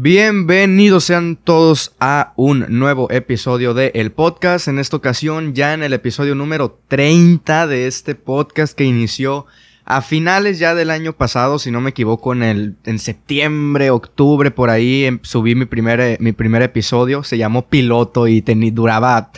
Bienvenidos 0.00 1.02
sean 1.02 1.34
todos 1.34 1.92
a 1.98 2.32
un 2.36 2.66
nuevo 2.68 3.10
episodio 3.10 3.74
de 3.74 3.90
El 3.96 4.12
Podcast. 4.12 4.68
En 4.68 4.78
esta 4.78 4.96
ocasión, 4.96 5.54
ya 5.56 5.74
en 5.74 5.82
el 5.82 5.92
episodio 5.92 6.36
número 6.36 6.78
30 6.86 7.66
de 7.66 7.88
este 7.88 8.14
podcast 8.14 8.78
que 8.78 8.84
inició 8.84 9.46
a 9.84 10.00
finales 10.00 10.60
ya 10.60 10.76
del 10.76 10.90
año 10.90 11.14
pasado, 11.14 11.58
si 11.58 11.72
no 11.72 11.80
me 11.80 11.90
equivoco, 11.90 12.32
en 12.32 12.44
el 12.44 12.76
en 12.84 13.00
septiembre, 13.00 13.90
octubre, 13.90 14.52
por 14.52 14.70
ahí 14.70 15.04
em, 15.04 15.18
subí 15.22 15.56
mi 15.56 15.64
primer, 15.64 15.98
eh, 15.98 16.16
mi 16.20 16.30
primer 16.30 16.62
episodio. 16.62 17.24
Se 17.24 17.36
llamó 17.36 17.66
Piloto 17.66 18.28
y 18.28 18.40
duraba 18.40 19.32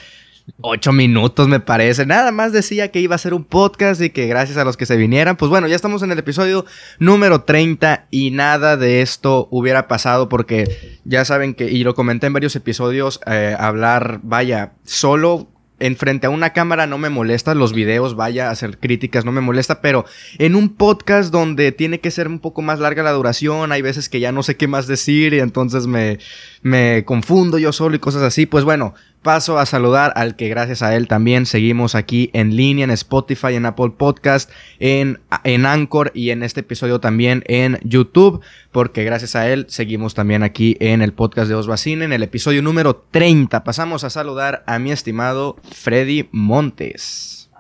ocho 0.61 0.93
minutos, 0.93 1.49
me 1.49 1.61
parece. 1.61 2.07
Nada 2.07 2.33
más 2.33 2.53
decía 2.53 2.91
que 2.91 3.01
iba 3.01 3.15
a 3.15 3.19
ser 3.19 3.35
un 3.35 3.45
podcast 3.45 4.01
y 4.01 4.11
que 4.11 4.27
gracias 4.27 4.59
a 4.59 4.65
los 4.65 4.77
que 4.77 4.87
se 4.87 4.97
vinieran. 4.97 5.37
Pues 5.37 5.51
bueno, 5.51 5.69
ya 5.69 5.77
estamos 5.77 6.03
en 6.03 6.13
el 6.13 6.19
episodio 6.19 6.65
número 6.99 7.43
30 7.43 8.07
y 8.11 8.31
nada 8.31 8.77
de 8.77 9.03
esto 9.03 9.49
hubiera 9.51 9.89
pasado 9.89 10.29
porque 10.29 10.99
ya 11.05 11.25
saben 11.25 11.55
que, 11.55 11.71
y 11.71 11.85
lo 11.85 11.95
comenté 11.95 12.27
en 12.27 12.33
varios 12.33 12.57
episodios, 12.57 13.21
eh, 13.27 13.57
hablar, 13.59 14.21
vaya, 14.23 14.73
solo 14.85 15.49
en 15.81 15.97
frente 15.97 16.27
a 16.27 16.31
una 16.31 16.53
cámara 16.53 16.87
no 16.87 16.99
me 16.99 17.09
molesta, 17.09 17.55
los 17.55 17.73
videos, 17.73 18.15
vaya, 18.15 18.51
hacer 18.51 18.79
críticas 18.79 19.25
no 19.25 19.33
me 19.33 19.41
molesta, 19.41 19.81
pero 19.81 20.05
en 20.39 20.55
un 20.55 20.77
podcast 20.77 21.33
donde 21.33 21.73
tiene 21.73 22.01
que 22.01 22.11
ser 22.11 22.29
un 22.29 22.39
poco 22.39 22.63
más 22.63 22.79
larga 22.79 23.03
la 23.03 23.13
duración, 23.13 23.73
hay 23.73 23.83
veces 23.83 24.09
que 24.09 24.21
ya 24.21 24.31
no 24.31 24.43
sé 24.43 24.57
qué 24.57 24.69
más 24.69 24.87
decir 24.87 25.33
y 25.33 25.41
entonces 25.41 25.87
me, 25.87 26.19
me 26.63 27.05
confundo 27.05 27.59
yo 27.59 27.73
solo 27.73 27.97
y 27.97 27.99
cosas 27.99 28.23
así, 28.23 28.47
pues 28.47 28.65
bueno, 28.65 28.95
paso 29.23 29.59
a 29.59 29.67
saludar 29.67 30.13
al 30.17 30.37
que 30.37 30.49
gracias 30.49 30.83
a 30.83 30.97
él 30.97 31.09
también 31.09 31.47
seguimos 31.47 31.95
aquí 31.95 32.31
en 32.33 32.57
línea 32.57 32.85
en 32.85 32.91
Spotify, 32.91 33.55
en 33.55 33.67
Apple 33.67 33.93
Podcast, 33.97 34.51
en, 34.79 35.21
en 35.45 35.67
Anchor 35.67 36.11
y 36.15 36.31
en 36.31 36.43
este 36.43 36.61
episodio 36.61 37.01
también 37.01 37.45
en 37.47 37.79
YouTube, 37.85 38.41
porque 38.73 39.05
gracias 39.05 39.37
a 39.37 39.49
él 39.51 39.67
seguimos 39.69 40.15
también 40.15 40.43
aquí 40.43 40.77
en 40.81 41.03
el 41.03 41.13
podcast 41.13 41.49
de 41.49 41.55
Osbacine, 41.55 42.05
en 42.05 42.13
el 42.13 42.23
episodio 42.23 42.63
número 42.63 43.05
30. 43.11 43.63
Pasamos 43.65 44.05
a 44.05 44.11
saludar 44.11 44.65
a 44.67 44.79
mi 44.79 44.91
estimado 44.91 45.57
Freddy 45.71 46.29
Montes. 46.33 47.51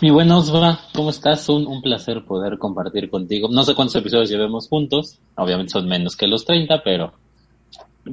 Mi 0.00 0.10
buen 0.10 0.32
Osva, 0.32 0.80
¿cómo 0.92 1.10
estás? 1.10 1.48
Un, 1.48 1.66
un 1.68 1.82
placer 1.82 2.24
poder 2.24 2.58
compartir 2.58 3.08
contigo. 3.10 3.48
No 3.48 3.62
sé 3.62 3.76
cuántos 3.76 3.94
episodios 3.94 4.28
llevemos 4.28 4.66
juntos, 4.66 5.20
obviamente 5.36 5.70
son 5.70 5.86
menos 5.86 6.16
que 6.16 6.26
los 6.26 6.44
30, 6.44 6.82
pero, 6.82 7.12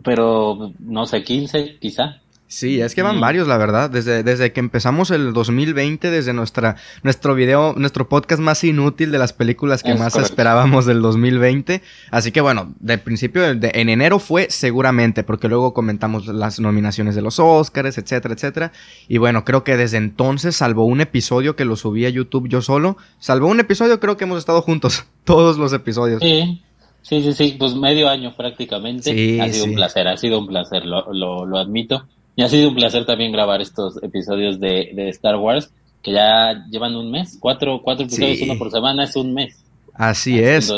pero 0.03 0.71
no 0.79 1.07
sé, 1.07 1.23
15 1.23 1.79
quizá. 1.79 2.21
Sí, 2.55 2.79
es 2.79 2.95
que 2.95 3.01
van 3.01 3.19
varios, 3.19 3.49
la 3.49 3.57
verdad. 3.57 3.89
Desde, 3.89 4.23
desde 4.23 4.53
que 4.53 4.61
empezamos 4.61 5.11
el 5.11 5.33
2020, 5.33 6.09
desde 6.09 6.31
nuestra, 6.31 6.77
nuestro 7.03 7.35
video, 7.35 7.73
nuestro 7.75 8.07
podcast 8.07 8.41
más 8.41 8.63
inútil 8.63 9.11
de 9.11 9.17
las 9.17 9.33
películas 9.33 9.83
que 9.83 9.93
más 9.93 10.15
esperábamos 10.15 10.85
del 10.85 11.01
2020. 11.01 11.81
Así 12.11 12.31
que 12.31 12.39
bueno, 12.39 12.73
de 12.79 12.97
principio, 12.97 13.43
en 13.45 13.89
enero 13.89 14.19
fue 14.19 14.47
seguramente, 14.49 15.25
porque 15.25 15.49
luego 15.49 15.73
comentamos 15.73 16.27
las 16.27 16.61
nominaciones 16.61 17.13
de 17.13 17.21
los 17.21 17.39
Oscars, 17.39 17.97
etcétera, 17.97 18.33
etcétera. 18.33 18.71
Y 19.09 19.17
bueno, 19.17 19.43
creo 19.43 19.65
que 19.65 19.75
desde 19.75 19.97
entonces, 19.97 20.55
salvo 20.55 20.85
un 20.85 21.01
episodio 21.01 21.57
que 21.57 21.65
lo 21.65 21.75
subí 21.75 22.05
a 22.05 22.09
YouTube 22.09 22.47
yo 22.47 22.61
solo, 22.61 22.95
salvo 23.19 23.47
un 23.47 23.59
episodio, 23.59 23.99
creo 23.99 24.15
que 24.15 24.23
hemos 24.23 24.39
estado 24.39 24.61
juntos. 24.61 25.03
Todos 25.25 25.57
los 25.57 25.73
episodios. 25.73 26.21
Sí. 26.21 26.61
Sí, 27.01 27.21
sí, 27.21 27.33
sí, 27.33 27.55
pues 27.59 27.75
medio 27.75 28.09
año 28.09 28.33
prácticamente. 28.35 29.13
Sí, 29.13 29.39
ha 29.41 29.51
sido 29.51 29.65
un 29.65 29.75
placer, 29.75 30.07
ha 30.07 30.17
sido 30.17 30.39
un 30.39 30.47
placer, 30.47 30.85
lo, 30.85 31.13
lo, 31.13 31.45
lo 31.45 31.59
admito. 31.59 32.07
Y 32.35 32.43
ha 32.43 32.49
sido 32.49 32.69
un 32.69 32.75
placer 32.75 33.05
también 33.05 33.31
grabar 33.31 33.61
estos 33.61 34.01
episodios 34.03 34.59
de, 34.59 34.91
de 34.93 35.09
Star 35.09 35.37
Wars, 35.37 35.71
que 36.03 36.11
ya 36.11 36.65
llevan 36.69 36.95
un 36.95 37.09
mes, 37.09 37.37
cuatro, 37.39 37.81
cuatro 37.81 38.05
episodios, 38.05 38.41
uno 38.41 38.57
por 38.57 38.71
semana, 38.71 39.05
es 39.05 39.15
un 39.15 39.33
mes. 39.33 39.63
Así 39.93 40.39
es. 40.39 40.71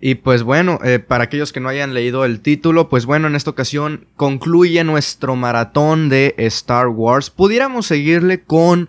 Y 0.00 0.14
pues 0.16 0.42
bueno, 0.44 0.78
eh, 0.84 1.00
para 1.00 1.24
aquellos 1.24 1.52
que 1.52 1.60
no 1.60 1.68
hayan 1.68 1.92
leído 1.92 2.24
el 2.24 2.40
título, 2.40 2.88
pues 2.88 3.04
bueno, 3.04 3.26
en 3.26 3.34
esta 3.34 3.50
ocasión 3.50 4.06
concluye 4.16 4.82
nuestro 4.84 5.34
maratón 5.36 6.08
de 6.08 6.34
Star 6.38 6.88
Wars. 6.88 7.30
Pudiéramos 7.30 7.86
seguirle 7.86 8.42
con 8.42 8.88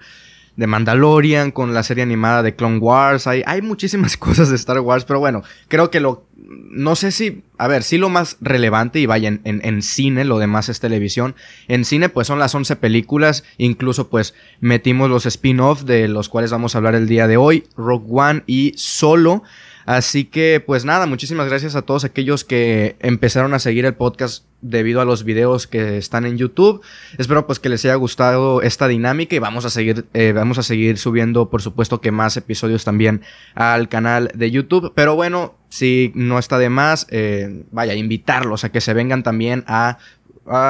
The 0.60 0.68
Mandalorian, 0.68 1.52
con 1.52 1.74
la 1.74 1.84
serie 1.84 2.04
animada 2.04 2.44
de 2.44 2.56
Clone 2.56 2.78
Wars. 2.78 3.26
Hay, 3.26 3.42
hay 3.46 3.62
muchísimas 3.62 4.18
cosas 4.18 4.50
de 4.50 4.56
Star 4.56 4.80
Wars, 4.82 5.06
pero 5.06 5.20
bueno, 5.20 5.44
creo 5.68 5.90
que 5.90 6.00
lo 6.00 6.30
no 6.50 6.96
sé 6.96 7.12
si, 7.12 7.44
a 7.58 7.68
ver, 7.68 7.84
sí 7.84 7.98
lo 7.98 8.10
más 8.10 8.38
relevante 8.42 9.00
y 9.00 9.06
vaya 9.06 9.28
en, 9.28 9.42
en, 9.44 9.82
cine, 9.82 10.26
lo 10.26 10.40
demás 10.40 10.70
es 10.70 10.80
televisión. 10.80 11.36
En 11.68 11.86
cine 11.86 12.10
pues 12.10 12.28
son 12.28 12.40
las 12.40 12.56
11 12.56 12.76
películas, 12.78 13.44
incluso 13.58 14.10
pues 14.10 14.34
metimos 14.60 15.10
los 15.10 15.26
spin-off 15.26 15.84
de 15.84 16.08
los 16.08 16.30
cuales 16.30 16.52
vamos 16.52 16.74
a 16.74 16.80
hablar 16.80 16.96
el 16.96 17.08
día 17.08 17.28
de 17.28 17.38
hoy, 17.38 17.66
Rogue 17.76 18.08
One 18.10 18.44
y 18.48 18.74
Solo. 18.78 19.44
Así 19.90 20.26
que 20.26 20.64
pues 20.64 20.86
nada, 20.86 21.08
muchísimas 21.08 21.48
gracias 21.48 21.74
a 21.74 21.82
todos 21.82 22.04
aquellos 22.04 22.44
que 22.44 22.96
empezaron 23.00 23.56
a 23.56 23.60
seguir 23.60 23.86
el 23.86 23.96
podcast 23.96 24.46
debido 24.62 25.02
a 25.02 25.06
los 25.06 25.24
videos 25.24 25.66
que 25.66 25.98
están 25.98 26.28
en 26.28 26.38
YouTube. 26.38 26.84
Espero 27.18 27.48
pues 27.48 27.60
que 27.60 27.70
les 27.70 27.84
haya 27.86 27.96
gustado 27.96 28.62
esta 28.62 28.88
dinámica 28.88 29.36
y 29.36 29.40
vamos 29.40 29.66
a 29.66 29.72
seguir, 29.72 30.06
eh, 30.14 30.32
vamos 30.32 30.60
a 30.60 30.62
seguir 30.62 31.00
subiendo 31.00 31.50
por 31.50 31.64
supuesto 31.64 32.02
que 32.02 32.12
más 32.12 32.38
episodios 32.38 32.86
también 32.86 33.24
al 33.56 33.90
canal 33.90 34.30
de 34.36 34.52
YouTube. 34.52 34.94
Pero 34.94 35.16
bueno, 35.16 35.56
si 35.70 36.12
no 36.14 36.38
está 36.38 36.60
de 36.60 36.70
más, 36.70 37.08
eh, 37.10 37.64
vaya, 37.72 37.96
invitarlos 37.96 38.66
a 38.66 38.72
que 38.72 38.82
se 38.82 38.94
vengan 38.94 39.24
también 39.24 39.64
a 39.66 39.98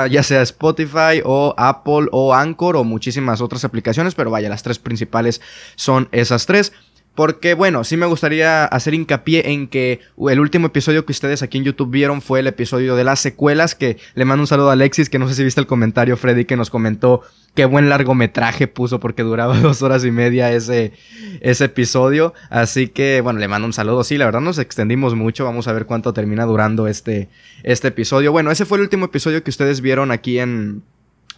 ya 0.10 0.24
sea 0.24 0.42
Spotify 0.42 1.22
o 1.24 1.54
Apple 1.58 2.08
o 2.12 2.34
Anchor 2.34 2.76
o 2.76 2.84
muchísimas 2.84 3.40
otras 3.40 3.64
aplicaciones, 3.64 4.14
pero 4.14 4.30
vaya, 4.30 4.50
las 4.50 4.64
tres 4.64 4.80
principales 4.80 5.42
son 5.76 6.10
esas 6.12 6.46
tres. 6.46 6.74
Porque 7.20 7.54
bueno, 7.54 7.84
sí 7.84 7.98
me 7.98 8.06
gustaría 8.06 8.64
hacer 8.64 8.94
hincapié 8.94 9.52
en 9.52 9.68
que 9.68 10.00
el 10.30 10.40
último 10.40 10.68
episodio 10.68 11.06
que 11.06 11.12
ustedes 11.12 11.44
aquí 11.44 11.58
en 11.58 11.66
YouTube 11.66 11.92
vieron 11.92 12.22
fue 12.22 12.40
el 12.40 12.48
episodio 12.48 12.96
de 12.96 13.04
las 13.04 13.20
secuelas, 13.20 13.76
que 13.76 13.98
le 14.16 14.24
mando 14.24 14.44
un 14.44 14.48
saludo 14.48 14.70
a 14.70 14.72
Alexis, 14.72 15.10
que 15.10 15.20
no 15.20 15.28
sé 15.28 15.34
si 15.34 15.44
viste 15.44 15.60
el 15.60 15.68
comentario, 15.68 16.16
Freddy, 16.16 16.46
que 16.46 16.56
nos 16.56 16.70
comentó 16.70 17.24
qué 17.56 17.66
buen 17.66 17.90
largometraje 17.90 18.70
puso 18.70 19.02
porque 19.02 19.24
duraba 19.24 19.58
dos 19.60 19.82
horas 19.82 20.06
y 20.06 20.12
media 20.12 20.54
ese, 20.54 20.94
ese 21.42 21.66
episodio. 21.66 22.34
Así 22.50 22.88
que 22.88 23.20
bueno, 23.20 23.42
le 23.42 23.50
mando 23.50 23.66
un 23.66 23.74
saludo. 23.74 24.06
Sí, 24.06 24.18
la 24.18 24.24
verdad 24.24 24.40
nos 24.40 24.58
extendimos 24.58 25.14
mucho. 25.14 25.44
Vamos 25.44 25.68
a 25.68 25.74
ver 25.74 25.88
cuánto 25.88 26.14
termina 26.14 26.46
durando 26.46 26.88
este, 26.88 27.28
este 27.64 27.90
episodio. 27.90 28.32
Bueno, 28.32 28.50
ese 28.50 28.64
fue 28.64 28.78
el 28.78 28.84
último 28.84 29.08
episodio 29.08 29.44
que 29.44 29.50
ustedes 29.50 29.82
vieron 29.82 30.12
aquí 30.12 30.40
en, 30.40 30.84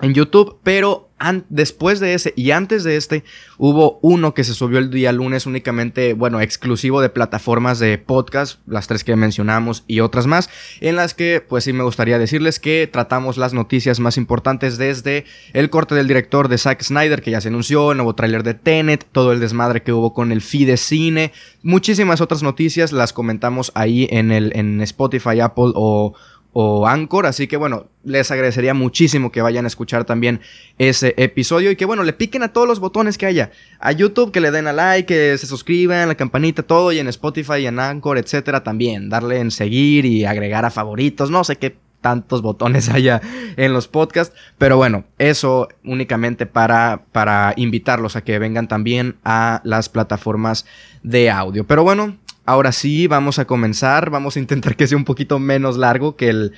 en 0.02 0.14
YouTube, 0.14 0.58
pero 0.64 1.12
después 1.50 2.00
de 2.00 2.14
ese 2.14 2.34
y 2.36 2.52
antes 2.52 2.84
de 2.84 2.96
este 2.96 3.24
hubo 3.58 4.00
uno 4.02 4.34
que 4.34 4.44
se 4.44 4.54
subió 4.54 4.80
el 4.80 4.90
día 4.90 5.12
lunes 5.12 5.46
únicamente, 5.46 6.14
bueno, 6.14 6.42
exclusivo 6.42 7.02
de 7.02 7.10
plataformas 7.10 7.80
de 7.80 7.98
podcast, 7.98 8.60
las 8.66 8.88
tres 8.88 9.04
que 9.04 9.16
mencionamos 9.16 9.84
y 9.88 10.00
otras 10.00 10.26
más, 10.26 10.50
en 10.80 10.96
las 10.96 11.14
que 11.14 11.44
pues 11.48 11.64
sí 11.66 11.74
me 11.74 11.84
gustaría 11.84 12.18
decirles 12.18 12.60
que 12.60 12.90
tratamos 12.92 13.38
las 13.38 13.54
noticias 13.54 14.00
más 14.00 14.18
importantes 14.18 14.78
desde 14.78 15.26
el 15.54 15.70
corte 15.70 15.96
del 15.96 16.08
director 16.08 16.48
de 16.48 16.58
Zack 16.58 16.82
Snyder 16.82 17.22
que 17.22 17.32
ya 17.32 17.42
se 17.42 17.50
anunció, 17.50 17.92
el 17.92 17.98
nuevo 17.98 18.16
tráiler 18.16 18.44
de 18.44 18.56
Tenet, 18.56 19.06
todo 19.12 19.32
el 19.32 19.40
desmadre 19.40 19.84
que 19.84 19.94
hubo 19.94 20.14
con 20.14 20.32
el 20.32 20.42
feed 20.42 20.68
de 20.68 20.78
cine, 20.78 21.34
muchísimas 21.62 22.22
otras 22.22 22.42
noticias 22.42 22.92
las 22.92 23.14
comentamos 23.14 23.72
ahí 23.76 24.08
en 24.10 24.32
el 24.32 24.52
en 24.56 24.82
Spotify, 24.82 25.40
Apple 25.40 25.72
o 25.76 26.16
o 26.54 26.88
Anchor. 26.88 27.26
Así 27.26 27.48
que 27.48 27.58
bueno, 27.58 27.88
les 28.04 28.32
agradecería 28.32 28.74
muchísimo 28.74 29.32
que 29.32 29.42
vayan 29.42 29.66
a 29.66 29.68
escuchar 29.68 30.06
también 30.06 30.42
ese 30.78 31.14
episodio 31.18 31.72
y 31.72 31.76
que 31.76 31.86
bueno, 31.86 32.04
le 32.04 32.14
piquen 32.14 32.44
a 32.44 32.54
todos 32.54 32.68
los 32.68 32.80
botones 32.80 33.18
que 33.18 33.26
haya. 33.26 33.52
A 33.80 33.92
YouTube 33.92 34.32
que 34.32 34.42
le 34.42 34.52
den 34.52 34.68
a 34.68 34.74
like, 34.74 35.06
que 35.06 35.38
se 35.38 35.48
suscriban, 35.48 36.08
la 36.08 36.16
campanita, 36.16 36.64
todo 36.64 36.92
y 36.92 37.00
en 37.00 37.08
Spotify 37.08 37.60
y 37.60 37.68
en 37.68 37.80
Anchor, 37.80 38.18
etcétera 38.18 38.64
también. 38.64 39.10
Darle 39.10 39.40
en 39.40 39.52
seguir 39.52 40.06
y 40.06 40.26
agregar 40.26 40.66
a 40.66 40.72
favoritos, 40.72 41.30
no 41.30 41.44
sé 41.44 41.58
qué 41.58 41.76
tantos 42.02 42.42
botones 42.42 42.90
haya 42.94 43.22
en 43.56 43.74
los 43.74 43.88
podcasts, 43.88 44.36
pero 44.58 44.76
bueno, 44.76 45.06
eso 45.20 45.70
únicamente 45.86 46.46
para 46.46 47.06
para 47.12 47.54
invitarlos 47.56 48.16
a 48.16 48.24
que 48.24 48.40
vengan 48.40 48.68
también 48.68 49.18
a 49.24 49.62
las 49.64 49.88
plataformas 49.88 50.66
de 51.04 51.30
audio. 51.30 51.66
Pero 51.66 51.84
bueno, 51.84 52.18
Ahora 52.46 52.72
sí, 52.72 53.08
vamos 53.08 53.40
a 53.40 53.46
comenzar. 53.46 54.10
Vamos 54.10 54.36
a 54.36 54.40
intentar 54.40 54.76
que 54.76 54.88
sea 54.88 54.98
un 54.98 55.06
poquito 55.06 55.40
menos 55.40 55.78
largo 55.78 56.16
que 56.16 56.30
el, 56.30 56.54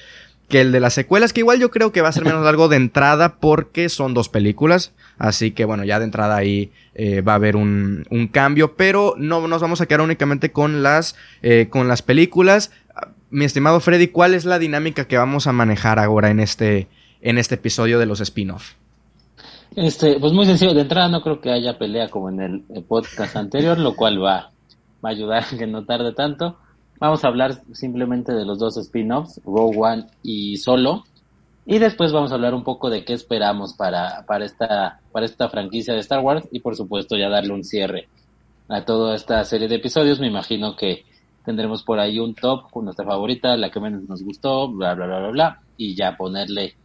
que 0.48 0.62
el 0.62 0.72
de 0.72 0.80
las 0.80 0.94
secuelas, 0.94 1.34
que 1.34 1.42
igual 1.42 1.60
yo 1.60 1.72
creo 1.72 1.92
que 1.92 2.02
va 2.02 2.10
a 2.10 2.14
ser 2.14 2.26
menos 2.26 2.44
largo 2.44 2.68
de 2.68 2.78
entrada 2.78 3.36
porque 3.36 3.90
son 3.90 4.14
dos 4.14 4.30
películas. 4.30 4.94
Así 5.18 5.52
que 5.52 5.66
bueno, 5.66 5.84
ya 5.84 6.00
de 6.00 6.06
entrada 6.06 6.36
ahí 6.36 6.72
eh, 6.96 7.22
va 7.22 7.34
a 7.34 7.36
haber 7.36 7.56
un, 7.56 8.06
un, 8.10 8.28
cambio, 8.28 8.76
pero 8.76 9.16
no 9.18 9.48
nos 9.48 9.62
vamos 9.62 9.82
a 9.82 9.86
quedar 9.86 10.02
únicamente 10.02 10.52
con 10.52 10.84
las, 10.84 11.16
eh, 11.42 11.68
con 11.70 11.88
las 11.88 12.02
películas. 12.02 12.72
Mi 13.30 13.46
estimado 13.46 13.80
Freddy, 13.80 14.08
¿cuál 14.08 14.34
es 14.34 14.46
la 14.46 14.60
dinámica 14.60 15.06
que 15.06 15.18
vamos 15.18 15.48
a 15.48 15.54
manejar 15.54 16.00
ahora 16.00 16.30
en 16.30 16.40
este, 16.40 16.88
en 17.22 17.38
este 17.38 17.56
episodio 17.56 18.00
de 18.00 18.06
los 18.06 18.22
spin-off? 18.22 18.74
Este, 19.76 20.20
pues 20.20 20.34
muy 20.34 20.46
sencillo, 20.46 20.76
de 20.76 20.82
entrada 20.82 21.10
no 21.10 21.24
creo 21.24 21.42
que 21.42 21.52
haya 21.52 21.80
pelea 21.80 22.10
como 22.10 22.30
en 22.30 22.40
el 22.42 22.84
podcast 22.84 23.36
anterior, 23.36 23.80
lo 23.80 23.96
cual 23.96 24.24
va 24.24 24.53
va 25.04 25.10
a 25.10 25.12
ayudar 25.12 25.44
a 25.44 25.58
que 25.58 25.68
no 25.68 25.86
tarde 25.86 26.14
tanto. 26.14 26.58
Vamos 27.00 27.24
a 27.24 27.28
hablar 27.28 27.62
simplemente 27.74 28.34
de 28.34 28.46
los 28.46 28.60
dos 28.60 28.78
spin-offs, 28.78 29.42
Rogue 29.44 29.78
One 29.78 30.06
y 30.22 30.58
Solo. 30.58 31.04
Y 31.66 31.80
después 31.80 32.12
vamos 32.12 32.32
a 32.32 32.36
hablar 32.36 32.54
un 32.54 32.64
poco 32.64 32.90
de 32.90 33.06
qué 33.06 33.14
esperamos 33.14 33.74
para, 33.74 34.26
para, 34.26 34.46
esta, 34.46 35.00
para 35.12 35.26
esta 35.26 35.50
franquicia 35.50 35.94
de 35.94 36.02
Star 36.02 36.20
Wars 36.20 36.48
y 36.52 36.60
por 36.60 36.76
supuesto 36.76 37.16
ya 37.16 37.30
darle 37.30 37.54
un 37.54 37.64
cierre 37.64 38.10
a 38.68 38.84
toda 38.84 39.16
esta 39.16 39.44
serie 39.46 39.68
de 39.68 39.76
episodios. 39.76 40.20
Me 40.20 40.28
imagino 40.28 40.76
que 40.76 41.06
tendremos 41.46 41.84
por 41.84 42.00
ahí 42.00 42.20
un 42.20 42.36
top 42.36 42.70
con 42.70 42.86
nuestra 42.86 43.06
favorita, 43.06 43.56
la 43.58 43.70
que 43.70 43.80
menos 43.80 44.04
nos 44.04 44.24
gustó, 44.24 44.70
bla, 44.70 44.94
bla, 44.94 45.06
bla, 45.06 45.20
bla, 45.20 45.30
bla, 45.30 45.62
y 45.78 45.96
ya 45.96 46.16
ponerle 46.18 46.76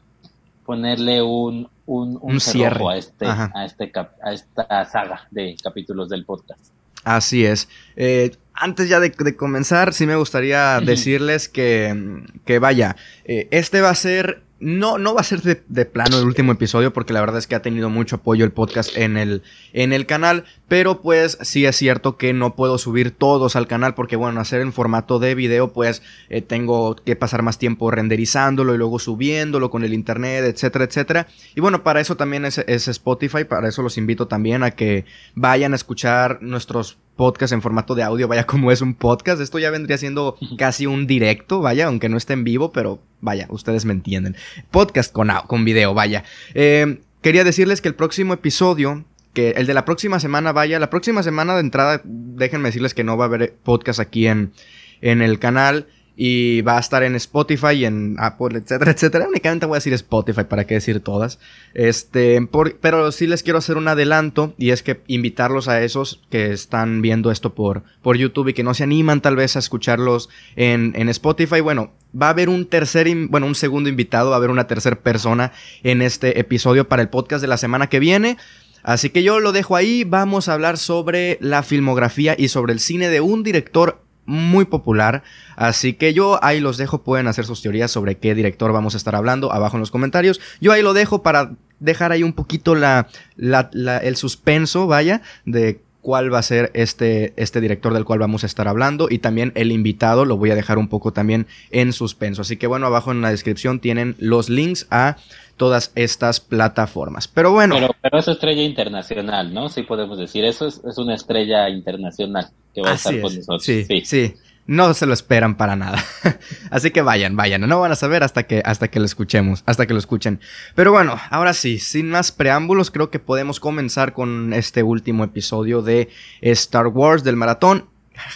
ponerle 0.64 1.22
un, 1.22 1.66
un, 1.86 2.40
cierre 2.40 2.84
a 2.90 2.96
este, 2.96 3.26
a, 3.26 3.64
este 3.64 3.90
a 4.22 4.32
esta 4.32 4.84
saga 4.84 5.26
de 5.30 5.56
capítulos 5.62 6.10
del 6.10 6.26
podcast. 6.26 6.72
Así 7.08 7.46
es. 7.46 7.68
Eh, 7.96 8.32
antes 8.52 8.88
ya 8.90 9.00
de, 9.00 9.12
comenzar, 9.34 9.94
sí 9.94 10.06
me 10.06 10.16
gustaría 10.16 10.78
decirles 10.80 11.48
que, 11.48 12.22
que 12.44 12.58
vaya, 12.58 12.96
eh, 13.24 13.48
este 13.50 13.80
va 13.80 13.90
a 13.90 13.94
ser 13.94 14.42
no, 14.60 14.98
no 14.98 15.14
va 15.14 15.20
a 15.20 15.24
ser 15.24 15.40
de, 15.42 15.84
plano 15.84 16.18
el 16.18 16.26
último 16.26 16.52
episodio 16.52 16.92
porque 16.92 17.12
la 17.12 17.20
verdad 17.20 17.38
es 17.38 17.46
que 17.46 17.54
ha 17.54 17.62
tenido 17.62 17.90
mucho 17.90 18.16
apoyo 18.16 18.44
el 18.44 18.50
podcast 18.50 18.96
en 18.96 19.16
el, 19.16 19.42
en 19.72 19.92
el 19.92 20.04
canal, 20.06 20.44
pero 20.66 21.00
pues 21.00 21.38
sí 21.42 21.64
es 21.64 21.76
cierto 21.76 22.16
que 22.16 22.32
no 22.32 22.56
puedo 22.56 22.76
subir 22.78 23.12
todos 23.12 23.54
al 23.54 23.68
canal 23.68 23.94
porque 23.94 24.16
bueno, 24.16 24.40
hacer 24.40 24.60
en 24.60 24.72
formato 24.72 25.20
de 25.20 25.34
video 25.34 25.72
pues 25.72 26.02
eh, 26.28 26.42
tengo 26.42 26.96
que 26.96 27.14
pasar 27.14 27.42
más 27.42 27.58
tiempo 27.58 27.90
renderizándolo 27.90 28.74
y 28.74 28.78
luego 28.78 28.98
subiéndolo 28.98 29.70
con 29.70 29.84
el 29.84 29.94
internet, 29.94 30.44
etcétera, 30.44 30.84
etcétera. 30.84 31.26
Y 31.54 31.60
bueno, 31.60 31.84
para 31.84 32.00
eso 32.00 32.16
también 32.16 32.44
es, 32.44 32.58
es 32.58 32.88
Spotify, 32.88 33.44
para 33.44 33.68
eso 33.68 33.82
los 33.82 33.96
invito 33.96 34.26
también 34.26 34.64
a 34.64 34.72
que 34.72 35.04
vayan 35.34 35.72
a 35.72 35.76
escuchar 35.76 36.38
nuestros 36.42 36.98
podcast 37.18 37.52
en 37.52 37.60
formato 37.60 37.96
de 37.96 38.04
audio, 38.04 38.28
vaya 38.28 38.46
como 38.46 38.72
es 38.72 38.80
un 38.80 38.94
podcast. 38.94 39.42
Esto 39.42 39.58
ya 39.58 39.70
vendría 39.70 39.98
siendo 39.98 40.38
casi 40.56 40.86
un 40.86 41.06
directo, 41.06 41.60
vaya, 41.60 41.88
aunque 41.88 42.08
no 42.08 42.16
esté 42.16 42.32
en 42.32 42.44
vivo, 42.44 42.72
pero 42.72 43.00
vaya, 43.20 43.46
ustedes 43.50 43.84
me 43.84 43.92
entienden. 43.92 44.36
Podcast 44.70 45.12
con, 45.12 45.28
con 45.46 45.66
video, 45.66 45.92
vaya. 45.92 46.24
Eh, 46.54 47.00
quería 47.20 47.44
decirles 47.44 47.82
que 47.82 47.88
el 47.88 47.96
próximo 47.96 48.32
episodio, 48.32 49.04
que 49.34 49.50
el 49.50 49.66
de 49.66 49.74
la 49.74 49.84
próxima 49.84 50.20
semana, 50.20 50.52
vaya, 50.52 50.78
la 50.78 50.90
próxima 50.90 51.22
semana 51.22 51.54
de 51.54 51.60
entrada, 51.60 52.00
déjenme 52.04 52.68
decirles 52.68 52.94
que 52.94 53.04
no 53.04 53.16
va 53.16 53.24
a 53.24 53.28
haber 53.28 53.54
podcast 53.64 53.98
aquí 53.98 54.28
en, 54.28 54.52
en 55.00 55.20
el 55.20 55.40
canal 55.40 55.88
y 56.20 56.62
va 56.62 56.78
a 56.78 56.80
estar 56.80 57.04
en 57.04 57.14
Spotify 57.14 57.74
y 57.74 57.84
en 57.84 58.16
Apple, 58.18 58.58
etcétera, 58.58 58.90
etcétera. 58.96 59.28
Únicamente 59.28 59.66
voy 59.66 59.76
a 59.76 59.78
decir 59.78 59.92
Spotify, 59.92 60.42
para 60.42 60.66
qué 60.66 60.74
decir 60.74 60.98
todas. 60.98 61.38
Este, 61.74 62.44
pero 62.80 63.12
sí 63.12 63.28
les 63.28 63.44
quiero 63.44 63.60
hacer 63.60 63.76
un 63.76 63.86
adelanto 63.86 64.52
y 64.58 64.70
es 64.70 64.82
que 64.82 65.00
invitarlos 65.06 65.68
a 65.68 65.80
esos 65.80 66.20
que 66.28 66.50
están 66.50 67.02
viendo 67.02 67.30
esto 67.30 67.54
por, 67.54 67.84
por 68.02 68.16
YouTube 68.16 68.48
y 68.48 68.52
que 68.52 68.64
no 68.64 68.74
se 68.74 68.82
animan 68.82 69.20
tal 69.20 69.36
vez 69.36 69.54
a 69.54 69.60
escucharlos 69.60 70.28
en, 70.56 70.92
en 70.96 71.08
Spotify. 71.08 71.60
Bueno, 71.60 71.92
va 72.20 72.26
a 72.26 72.30
haber 72.30 72.48
un 72.48 72.66
tercer, 72.66 73.06
bueno, 73.28 73.46
un 73.46 73.54
segundo 73.54 73.88
invitado, 73.88 74.30
va 74.30 74.36
a 74.36 74.38
haber 74.38 74.50
una 74.50 74.66
tercera 74.66 74.96
persona 74.96 75.52
en 75.84 76.02
este 76.02 76.40
episodio 76.40 76.88
para 76.88 77.00
el 77.00 77.10
podcast 77.10 77.42
de 77.42 77.48
la 77.48 77.58
semana 77.58 77.88
que 77.88 78.00
viene. 78.00 78.38
Así 78.82 79.10
que 79.10 79.22
yo 79.22 79.38
lo 79.38 79.52
dejo 79.52 79.76
ahí, 79.76 80.02
vamos 80.02 80.48
a 80.48 80.54
hablar 80.54 80.78
sobre 80.78 81.38
la 81.40 81.62
filmografía 81.62 82.34
y 82.36 82.48
sobre 82.48 82.72
el 82.72 82.80
cine 82.80 83.08
de 83.08 83.20
un 83.20 83.44
director 83.44 84.00
muy 84.28 84.66
popular. 84.66 85.22
Así 85.56 85.94
que 85.94 86.12
yo 86.12 86.38
ahí 86.44 86.60
los 86.60 86.76
dejo, 86.76 87.02
pueden 87.02 87.26
hacer 87.26 87.46
sus 87.46 87.62
teorías 87.62 87.90
sobre 87.90 88.18
qué 88.18 88.34
director 88.34 88.72
vamos 88.72 88.94
a 88.94 88.98
estar 88.98 89.16
hablando 89.16 89.52
abajo 89.52 89.76
en 89.76 89.80
los 89.80 89.90
comentarios. 89.90 90.38
Yo 90.60 90.70
ahí 90.70 90.82
lo 90.82 90.92
dejo 90.92 91.22
para 91.22 91.52
dejar 91.80 92.12
ahí 92.12 92.22
un 92.22 92.34
poquito 92.34 92.74
la, 92.74 93.08
el 93.38 94.16
suspenso, 94.16 94.86
vaya, 94.86 95.22
de 95.46 95.80
cuál 96.02 96.32
va 96.32 96.38
a 96.38 96.42
ser 96.42 96.70
este, 96.74 97.32
este 97.36 97.60
director 97.60 97.92
del 97.92 98.04
cual 98.04 98.18
vamos 98.18 98.42
a 98.44 98.46
estar 98.46 98.68
hablando 98.68 99.08
y 99.10 99.18
también 99.18 99.52
el 99.54 99.72
invitado 99.72 100.24
lo 100.24 100.36
voy 100.36 100.50
a 100.50 100.54
dejar 100.54 100.78
un 100.78 100.88
poco 100.88 101.12
también 101.12 101.46
en 101.70 101.92
suspenso. 101.92 102.42
Así 102.42 102.56
que 102.56 102.66
bueno, 102.66 102.86
abajo 102.86 103.12
en 103.12 103.20
la 103.20 103.30
descripción 103.30 103.80
tienen 103.80 104.14
los 104.18 104.48
links 104.48 104.86
a 104.90 105.16
todas 105.56 105.92
estas 105.96 106.40
plataformas. 106.40 107.28
Pero 107.28 107.52
bueno. 107.52 107.74
Pero, 107.74 107.90
pero 108.00 108.18
es 108.18 108.28
estrella 108.28 108.62
internacional, 108.62 109.52
¿no? 109.52 109.68
Sí 109.68 109.82
podemos 109.82 110.18
decir, 110.18 110.44
eso 110.44 110.66
es, 110.66 110.80
una 110.96 111.14
estrella 111.14 111.68
internacional 111.68 112.48
que 112.74 112.80
va 112.80 112.92
a 112.92 112.94
estar 112.94 113.20
con 113.20 113.34
nosotros. 113.34 113.64
Sí, 113.64 113.84
sí, 113.84 114.02
sí. 114.04 114.34
No 114.68 114.92
se 114.92 115.06
lo 115.06 115.14
esperan 115.14 115.56
para 115.56 115.76
nada. 115.76 116.04
Así 116.70 116.90
que 116.90 117.00
vayan, 117.00 117.36
vayan. 117.36 117.62
No 117.62 117.80
van 117.80 117.90
a 117.90 117.96
saber 117.96 118.22
hasta 118.22 118.42
que, 118.42 118.60
hasta 118.64 118.88
que 118.88 119.00
lo 119.00 119.06
escuchemos, 119.06 119.62
hasta 119.64 119.86
que 119.86 119.94
lo 119.94 119.98
escuchen. 119.98 120.40
Pero 120.74 120.92
bueno, 120.92 121.18
ahora 121.30 121.54
sí, 121.54 121.78
sin 121.78 122.10
más 122.10 122.32
preámbulos, 122.32 122.90
creo 122.90 123.10
que 123.10 123.18
podemos 123.18 123.60
comenzar 123.60 124.12
con 124.12 124.52
este 124.52 124.82
último 124.82 125.24
episodio 125.24 125.80
de 125.80 126.10
Star 126.42 126.88
Wars 126.88 127.24
del 127.24 127.36
maratón 127.36 127.88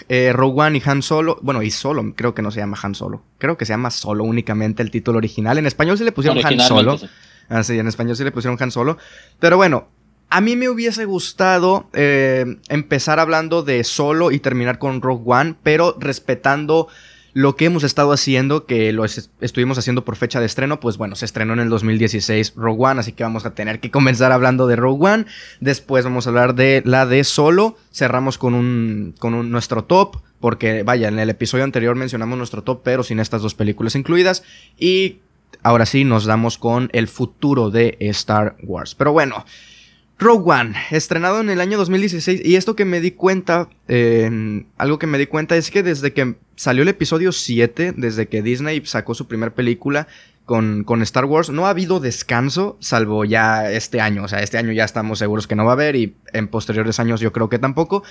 eh, 0.09 0.33
Rogue 0.33 0.63
One 0.63 0.79
y 0.79 0.83
Han 0.89 1.03
Solo, 1.03 1.39
bueno, 1.43 1.63
y 1.63 1.71
Solo, 1.71 2.15
creo 2.17 2.35
que 2.35 2.41
no 2.41 2.51
se 2.51 2.61
llama 2.61 2.79
Han 2.83 2.95
Solo, 2.95 3.23
creo 3.37 3.59
que 3.59 3.67
se 3.67 3.75
llama 3.75 3.91
Solo 3.91 4.25
únicamente 4.25 4.83
el 4.83 4.91
título 4.91 5.19
original. 5.19 5.59
En 5.59 5.67
español 5.67 5.99
sí 5.99 6.05
le 6.05 6.13
pusieron 6.13 6.45
Han 6.45 6.61
Solo. 6.61 6.99
Ah, 7.51 7.63
sí, 7.63 7.79
en 7.79 7.89
español 7.89 8.17
sí 8.17 8.25
le 8.25 8.33
pusieron 8.33 8.57
Han 8.59 8.71
Solo. 8.71 8.97
Pero 9.39 9.59
bueno, 9.59 9.89
a 10.33 10.41
mí 10.41 10.57
me 10.57 10.71
hubiese 10.71 11.05
gustado 11.05 11.91
eh, 11.93 12.57
empezar 12.71 13.21
hablando 13.21 13.63
de 13.63 13.85
Solo 13.85 14.33
y 14.33 14.39
terminar 14.39 14.79
con 14.79 15.03
Rogue 15.03 15.25
One, 15.27 15.57
pero 15.63 15.95
respetando 16.01 16.89
lo 17.35 17.55
que 17.55 17.67
hemos 17.67 17.85
estado 17.85 18.13
haciendo, 18.13 18.65
que 18.65 18.93
lo 18.93 19.05
estuvimos 19.05 19.77
haciendo 19.77 20.07
por 20.07 20.17
fecha 20.17 20.41
de 20.41 20.47
estreno, 20.47 20.81
pues 20.81 20.97
bueno, 20.97 21.17
se 21.17 21.27
estrenó 21.27 21.53
en 21.53 21.61
el 21.61 21.69
2016 21.69 22.55
Rogue 22.57 22.83
One, 22.83 23.01
así 23.01 23.13
que 23.13 23.25
vamos 23.25 23.45
a 23.45 23.55
tener 23.55 23.79
que 23.81 23.91
comenzar 23.91 24.33
hablando 24.33 24.67
de 24.67 24.77
Rogue 24.77 25.07
One. 25.07 25.27
Después 25.61 26.03
vamos 26.03 26.27
a 26.27 26.31
hablar 26.31 26.55
de 26.55 26.83
la 26.87 27.05
de 27.05 27.25
Solo. 27.25 27.77
Cerramos 27.93 28.39
con 28.39 28.55
un, 28.55 29.15
con 29.19 29.51
nuestro 29.51 29.85
top, 29.85 30.17
porque 30.41 30.83
vaya, 30.83 31.09
en 31.09 31.19
el 31.19 31.29
episodio 31.29 31.65
anterior 31.65 31.95
mencionamos 31.95 32.39
nuestro 32.39 32.63
top, 32.63 32.81
pero 32.83 33.03
sin 33.03 33.21
estas 33.21 33.43
dos 33.43 33.55
películas 33.55 33.97
incluidas. 33.97 34.45
Y 34.79 35.19
ahora 35.63 35.85
sí 35.85 36.05
nos 36.05 36.25
damos 36.25 36.57
con 36.57 36.89
el 36.95 37.07
futuro 37.07 37.69
de 37.71 37.99
Star 38.01 38.57
Wars. 38.63 38.95
Pero 38.95 39.13
bueno. 39.13 39.45
Rogue 40.23 40.53
One, 40.53 40.75
estrenado 40.93 41.41
en 41.41 41.51
el 41.51 41.61
año 41.61 41.77
2016. 41.77 42.43
Y 42.45 42.57
esto 42.57 42.77
que 42.77 42.85
me 42.85 43.01
di 43.01 43.11
cuenta, 43.11 43.69
algo 44.79 44.99
que 44.99 45.07
me 45.07 45.19
di 45.19 45.27
cuenta 45.27 45.57
es 45.57 45.71
que 45.71 45.83
desde 45.83 46.13
que 46.13 46.37
salió 46.55 46.83
el 46.83 46.89
episodio 46.89 47.33
7, 47.33 47.95
desde 47.97 48.29
que 48.29 48.41
Disney 48.41 48.83
sacó 48.85 49.15
su 49.15 49.27
primera 49.27 49.53
película 49.53 50.07
con, 50.45 50.85
con, 50.85 51.03
Star 51.03 51.25
Wars, 51.25 51.51
no 51.51 51.67
ha 51.67 51.71
habido 51.71 51.99
descanso, 51.99 52.77
salvo 52.81 53.25
ya 53.25 53.71
este 53.71 54.01
año. 54.01 54.23
O 54.23 54.29
sea, 54.29 54.43
este 54.43 54.59
año 54.59 54.73
ya 54.73 54.85
estamos 54.85 55.19
seguros 55.19 55.47
que 55.47 55.57
no 55.57 55.65
va 55.65 55.73
a 55.73 55.75
haber 55.75 55.97
y 55.97 56.15
en 56.33 56.47
posteriores 56.47 57.01
años 57.01 57.21
yo 57.21 57.33
creo 57.33 57.49
que 57.49 57.59
tampoco. 57.59 58.05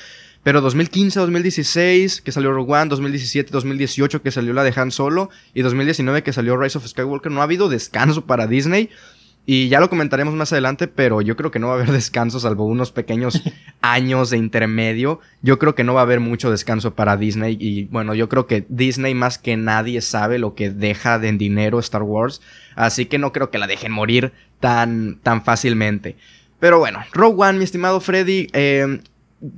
Pero 0.44 0.60
2015, 0.60 1.20
2016 1.20 2.22
que 2.22 2.32
salió 2.32 2.52
Rogue 2.52 2.74
One, 2.74 2.90
2017, 2.90 3.52
2018 3.52 4.22
que 4.22 4.32
salió 4.32 4.54
la 4.54 4.64
de 4.64 4.74
Han 4.76 4.92
Solo 4.92 5.30
y 5.54 5.62
2019 5.62 6.24
que 6.24 6.34
salió 6.34 6.58
Rise 6.58 6.78
of 6.78 6.88
Skywalker, 6.88 7.32
no 7.32 7.40
ha 7.40 7.44
habido 7.44 7.70
descanso 7.70 8.26
para 8.26 8.48
Disney. 8.48 8.90
Y 9.54 9.68
ya 9.68 9.82
lo 9.82 9.90
comentaremos 9.90 10.34
más 10.34 10.54
adelante, 10.54 10.88
pero 10.88 11.20
yo 11.20 11.36
creo 11.36 11.52
que 11.52 11.60
no 11.60 11.68
va 11.68 11.74
a 11.74 11.76
haber 11.76 11.92
descanso, 11.92 12.40
salvo 12.40 12.64
unos 12.64 12.94
pequeños 12.94 13.44
años 13.82 14.30
de 14.30 14.38
intermedio. 14.38 15.20
Yo 15.42 15.60
creo 15.60 15.76
que 15.76 15.84
no 15.84 15.94
va 15.94 16.00
a 16.00 16.04
haber 16.04 16.22
mucho 16.22 16.50
descanso 16.50 16.96
para 16.96 17.18
Disney. 17.18 17.58
Y 17.60 17.84
bueno, 17.88 18.16
yo 18.16 18.30
creo 18.30 18.48
que 18.48 18.66
Disney 18.70 19.14
más 19.14 19.38
que 19.38 19.58
nadie 19.58 20.00
sabe 20.00 20.40
lo 20.40 20.56
que 20.56 20.70
deja 20.70 21.20
de 21.20 21.28
en 21.28 21.38
dinero 21.38 21.80
Star 21.80 22.04
Wars. 22.04 22.42
Así 22.78 23.08
que 23.08 23.18
no 23.18 23.34
creo 23.34 23.52
que 23.52 23.58
la 23.58 23.68
dejen 23.68 23.92
morir 23.92 24.32
tan, 24.62 25.20
tan 25.22 25.44
fácilmente. 25.44 26.16
Pero 26.62 26.80
bueno, 26.80 27.00
Rogue 27.12 27.44
One, 27.44 27.58
mi 27.58 27.66
estimado 27.66 28.00
Freddy, 28.00 28.48
eh, 28.54 29.02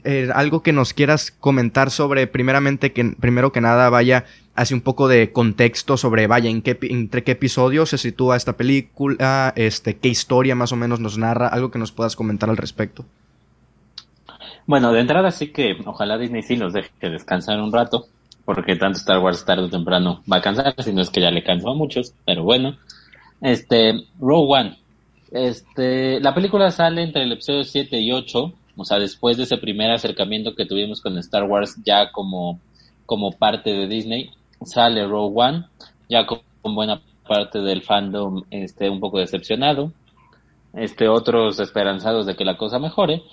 eh, 0.06 0.30
algo 0.34 0.64
que 0.64 0.74
nos 0.74 0.94
quieras 0.94 1.30
comentar 1.30 1.92
sobre, 1.92 2.26
primeramente, 2.26 2.94
que 2.94 3.14
primero 3.20 3.52
que 3.52 3.62
nada, 3.62 3.92
vaya, 3.92 4.26
hace 4.56 4.74
un 4.74 4.82
poco 4.82 5.08
de 5.08 5.32
contexto 5.32 5.98
sobre, 5.98 6.28
vaya, 6.28 6.50
en 6.50 6.62
qué, 6.62 6.78
entre 6.82 7.24
qué 7.24 7.32
episodio 7.32 7.86
se 7.86 7.98
sitúa 7.98 8.38
esta 8.38 8.54
película, 8.54 9.54
este, 9.56 9.98
qué 9.98 10.10
historia 10.10 10.56
más 10.56 10.72
o 10.72 10.76
menos 10.76 11.00
nos 11.00 11.18
narra, 11.18 11.48
algo 11.48 11.72
que 11.72 11.80
nos 11.80 11.92
puedas 11.92 12.16
comentar 12.16 12.50
al 12.50 12.58
respecto. 12.58 13.06
Bueno, 14.66 14.94
de 14.94 15.02
entrada 15.02 15.32
sí 15.32 15.52
que 15.52 15.76
ojalá 15.86 16.18
Disney 16.18 16.42
sí 16.42 16.56
los 16.56 16.74
deje 16.74 16.90
descansar 17.02 17.60
un 17.60 17.74
rato, 17.74 18.08
porque 18.46 18.76
tanto 18.76 19.00
Star 19.00 19.20
Wars 19.20 19.46
tarde 19.46 19.64
o 19.64 19.70
temprano 19.70 20.22
va 20.32 20.38
a 20.38 20.42
cansar, 20.42 20.74
si 20.78 20.94
no 20.94 21.02
es 21.02 21.10
que 21.10 21.22
ya 21.22 21.32
le 21.32 21.44
cansó 21.44 21.70
a 21.70 21.76
muchos, 21.76 22.14
pero 22.26 22.44
bueno. 22.44 22.78
Este, 23.42 23.94
Rogue 24.20 24.60
One. 24.60 24.78
Este, 25.32 26.20
la 26.22 26.34
película 26.34 26.72
sale 26.72 27.04
entre 27.04 27.24
el 27.24 27.32
episodio 27.32 27.64
7 27.64 28.00
y 28.00 28.12
8, 28.12 28.54
o 28.78 28.86
sea, 28.86 29.00
después 29.00 29.36
de 29.38 29.44
ese 29.44 29.58
primer 29.58 29.92
acercamiento 29.92 30.56
que 30.56 30.66
tuvimos 30.66 31.02
con 31.02 31.18
Star 31.18 31.44
Wars 31.44 31.76
ya 31.84 32.12
como, 32.12 32.60
como 33.06 33.32
parte 33.32 33.72
de 33.72 33.88
Disney, 33.88 34.32
sale 34.65 35.05
Rogue 35.08 35.34
One, 35.36 35.65
ya 36.10 36.25
con, 36.25 36.41
buena 36.63 37.01
parte 37.27 37.60
del 37.60 37.82
fandom 37.82 38.43
este, 38.50 38.89
un 38.89 39.00
poco 39.00 39.20
decepcionado, 39.20 39.91
este, 40.74 41.08
otros 41.08 41.60
esperanzados 41.60 42.25
de 42.25 42.36
que 42.36 42.46
la 42.46 42.58
cosa 42.58 42.79
mejore, 42.79 43.24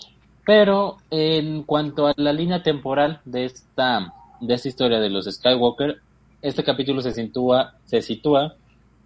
pero 0.44 0.96
en 1.10 1.62
cuanto 1.62 2.06
a 2.06 2.14
la 2.16 2.32
línea 2.32 2.62
temporal 2.62 3.20
de 3.24 3.44
esta, 3.44 4.12
de 4.40 4.54
esta 4.54 4.68
historia 4.68 5.00
de 5.00 5.10
los 5.10 5.26
Skywalker, 5.26 6.00
este 6.42 6.64
capítulo 6.64 7.02
se 7.02 7.12
sitúa, 7.12 7.74
se 7.84 8.02
sitúa 8.02 8.54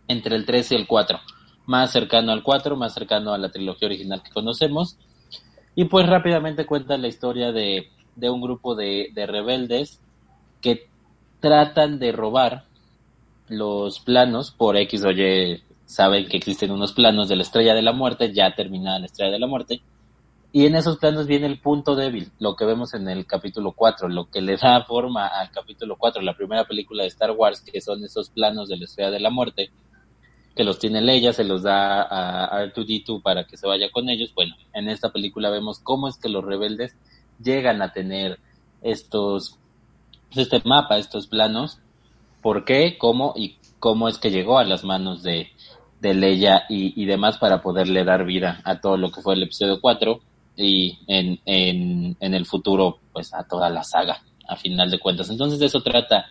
entre 0.08 0.36
el 0.36 0.46
3 0.46 0.72
y 0.72 0.74
el 0.76 0.86
4, 0.86 1.18
más 1.66 1.90
cercano 1.90 2.32
al 2.32 2.42
4, 2.42 2.76
más 2.76 2.94
cercano 2.94 3.32
a 3.32 3.38
la 3.38 3.50
trilogía 3.50 3.86
original 3.86 4.22
que 4.22 4.30
conocemos, 4.30 4.96
y 5.74 5.86
pues 5.86 6.06
rápidamente 6.06 6.66
cuenta 6.66 6.96
la 6.96 7.08
historia 7.08 7.52
de, 7.52 7.88
de 8.16 8.30
un 8.30 8.40
grupo 8.40 8.74
de, 8.74 9.10
de 9.12 9.26
rebeldes 9.26 10.00
que 10.60 10.88
tratan 11.44 11.98
de 11.98 12.10
robar 12.10 12.64
los 13.48 14.00
planos 14.00 14.50
por 14.50 14.78
X 14.78 15.04
o 15.04 15.10
Y 15.10 15.62
saben 15.84 16.26
que 16.26 16.38
existen 16.38 16.70
unos 16.70 16.94
planos 16.94 17.28
de 17.28 17.36
la 17.36 17.42
Estrella 17.42 17.74
de 17.74 17.82
la 17.82 17.92
Muerte, 17.92 18.32
ya 18.32 18.54
terminada 18.54 18.98
la 18.98 19.04
Estrella 19.04 19.32
de 19.32 19.38
la 19.38 19.46
Muerte, 19.46 19.82
Y 20.52 20.64
en 20.64 20.74
esos 20.74 20.96
planos 20.96 21.26
viene 21.26 21.46
el 21.46 21.60
punto 21.60 21.96
débil, 21.96 22.30
lo 22.38 22.56
que 22.56 22.64
vemos 22.64 22.94
en 22.94 23.10
el 23.10 23.26
capítulo 23.26 23.72
4, 23.72 24.08
lo 24.08 24.30
que 24.30 24.40
le 24.40 24.56
da 24.56 24.84
forma 24.84 25.26
al 25.26 25.50
capítulo 25.50 25.96
4, 25.98 26.22
la 26.22 26.34
primera 26.34 26.64
película 26.64 27.02
de 27.02 27.08
Star 27.08 27.32
Wars, 27.32 27.60
que 27.60 27.82
son 27.82 28.02
esos 28.02 28.30
planos 28.30 28.70
de 28.70 28.78
la 28.78 28.84
Estrella 28.86 29.10
de 29.10 29.20
la 29.20 29.28
Muerte, 29.28 29.70
que 30.56 30.64
los 30.64 30.78
tiene 30.78 31.02
Leia, 31.02 31.34
se 31.34 31.44
los 31.44 31.62
da 31.62 32.04
a 32.04 32.64
R2D2 32.64 33.20
para 33.20 33.44
que 33.44 33.58
se 33.58 33.66
vaya 33.66 33.90
con 33.90 34.08
ellos. 34.08 34.32
Bueno, 34.34 34.54
en 34.72 34.88
esta 34.88 35.12
película 35.12 35.50
vemos 35.50 35.78
cómo 35.78 36.08
es 36.08 36.16
que 36.16 36.30
los 36.30 36.42
rebeldes 36.42 36.96
llegan 37.38 37.82
a 37.82 37.92
tener 37.92 38.38
estos, 38.80 39.58
este 40.36 40.60
mapa, 40.64 40.98
estos 40.98 41.26
planos, 41.26 41.78
por 42.42 42.64
qué, 42.64 42.96
cómo 42.98 43.34
y 43.36 43.56
cómo 43.78 44.08
es 44.08 44.18
que 44.18 44.30
llegó 44.30 44.58
a 44.58 44.64
las 44.64 44.84
manos 44.84 45.22
de, 45.22 45.48
de 46.00 46.14
Leia 46.14 46.64
y, 46.68 47.00
y 47.00 47.06
demás 47.06 47.38
para 47.38 47.62
poderle 47.62 48.04
dar 48.04 48.24
vida 48.24 48.60
a 48.64 48.80
todo 48.80 48.96
lo 48.96 49.10
que 49.10 49.22
fue 49.22 49.34
el 49.34 49.42
episodio 49.42 49.80
4 49.80 50.20
y 50.56 50.98
en, 51.06 51.40
en, 51.44 52.16
en 52.20 52.34
el 52.34 52.46
futuro, 52.46 52.98
pues 53.12 53.34
a 53.34 53.44
toda 53.44 53.70
la 53.70 53.82
saga, 53.82 54.22
a 54.48 54.56
final 54.56 54.90
de 54.90 54.98
cuentas. 54.98 55.30
Entonces 55.30 55.58
de 55.58 55.66
eso 55.66 55.82
trata, 55.82 56.26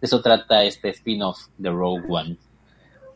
de 0.00 0.06
eso 0.06 0.20
trata 0.20 0.64
este 0.64 0.90
spin-off 0.90 1.38
de 1.58 1.70
Rogue 1.70 2.04
One. 2.08 2.36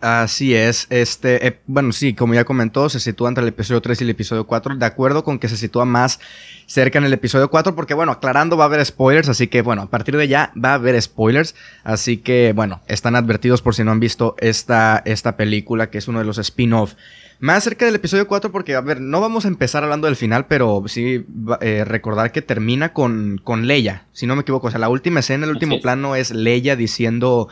Así 0.00 0.54
es, 0.54 0.86
este, 0.88 1.46
eh, 1.46 1.60
bueno, 1.66 1.92
sí, 1.92 2.14
como 2.14 2.32
ya 2.32 2.46
comentó, 2.46 2.88
se 2.88 3.00
sitúa 3.00 3.28
entre 3.28 3.42
el 3.42 3.48
episodio 3.48 3.82
3 3.82 4.00
y 4.00 4.04
el 4.04 4.10
episodio 4.10 4.46
4, 4.46 4.76
de 4.76 4.86
acuerdo 4.86 5.24
con 5.24 5.38
que 5.38 5.46
se 5.46 5.58
sitúa 5.58 5.84
más 5.84 6.20
cerca 6.64 6.98
en 6.98 7.04
el 7.04 7.12
episodio 7.12 7.50
4, 7.50 7.74
porque 7.74 7.92
bueno, 7.92 8.12
aclarando 8.12 8.56
va 8.56 8.64
a 8.64 8.68
haber 8.68 8.82
spoilers, 8.82 9.28
así 9.28 9.48
que 9.48 9.60
bueno, 9.60 9.82
a 9.82 9.90
partir 9.90 10.16
de 10.16 10.26
ya 10.26 10.52
va 10.56 10.70
a 10.70 10.74
haber 10.74 11.00
spoilers, 11.02 11.54
así 11.84 12.16
que 12.16 12.54
bueno, 12.54 12.80
están 12.86 13.14
advertidos 13.14 13.60
por 13.60 13.74
si 13.74 13.84
no 13.84 13.90
han 13.90 14.00
visto 14.00 14.36
esta, 14.38 15.02
esta 15.04 15.36
película, 15.36 15.90
que 15.90 15.98
es 15.98 16.08
uno 16.08 16.20
de 16.20 16.24
los 16.24 16.38
spin-off 16.38 16.94
más 17.40 17.64
cerca 17.64 17.86
del 17.86 17.94
episodio 17.94 18.28
4 18.28 18.52
porque, 18.52 18.74
a 18.74 18.82
ver, 18.82 19.00
no 19.00 19.20
vamos 19.20 19.46
a 19.46 19.48
empezar 19.48 19.82
hablando 19.82 20.06
del 20.06 20.16
final, 20.16 20.46
pero 20.46 20.84
sí 20.86 21.24
eh, 21.62 21.84
recordar 21.86 22.32
que 22.32 22.42
termina 22.42 22.92
con, 22.92 23.40
con 23.42 23.66
Leia, 23.66 24.04
si 24.12 24.26
no 24.26 24.36
me 24.36 24.42
equivoco. 24.42 24.66
O 24.66 24.70
sea, 24.70 24.78
la 24.78 24.90
última 24.90 25.20
escena, 25.20 25.46
el 25.46 25.52
último 25.52 25.80
plano 25.80 26.16
es 26.16 26.32
Leia 26.32 26.76
diciendo 26.76 27.48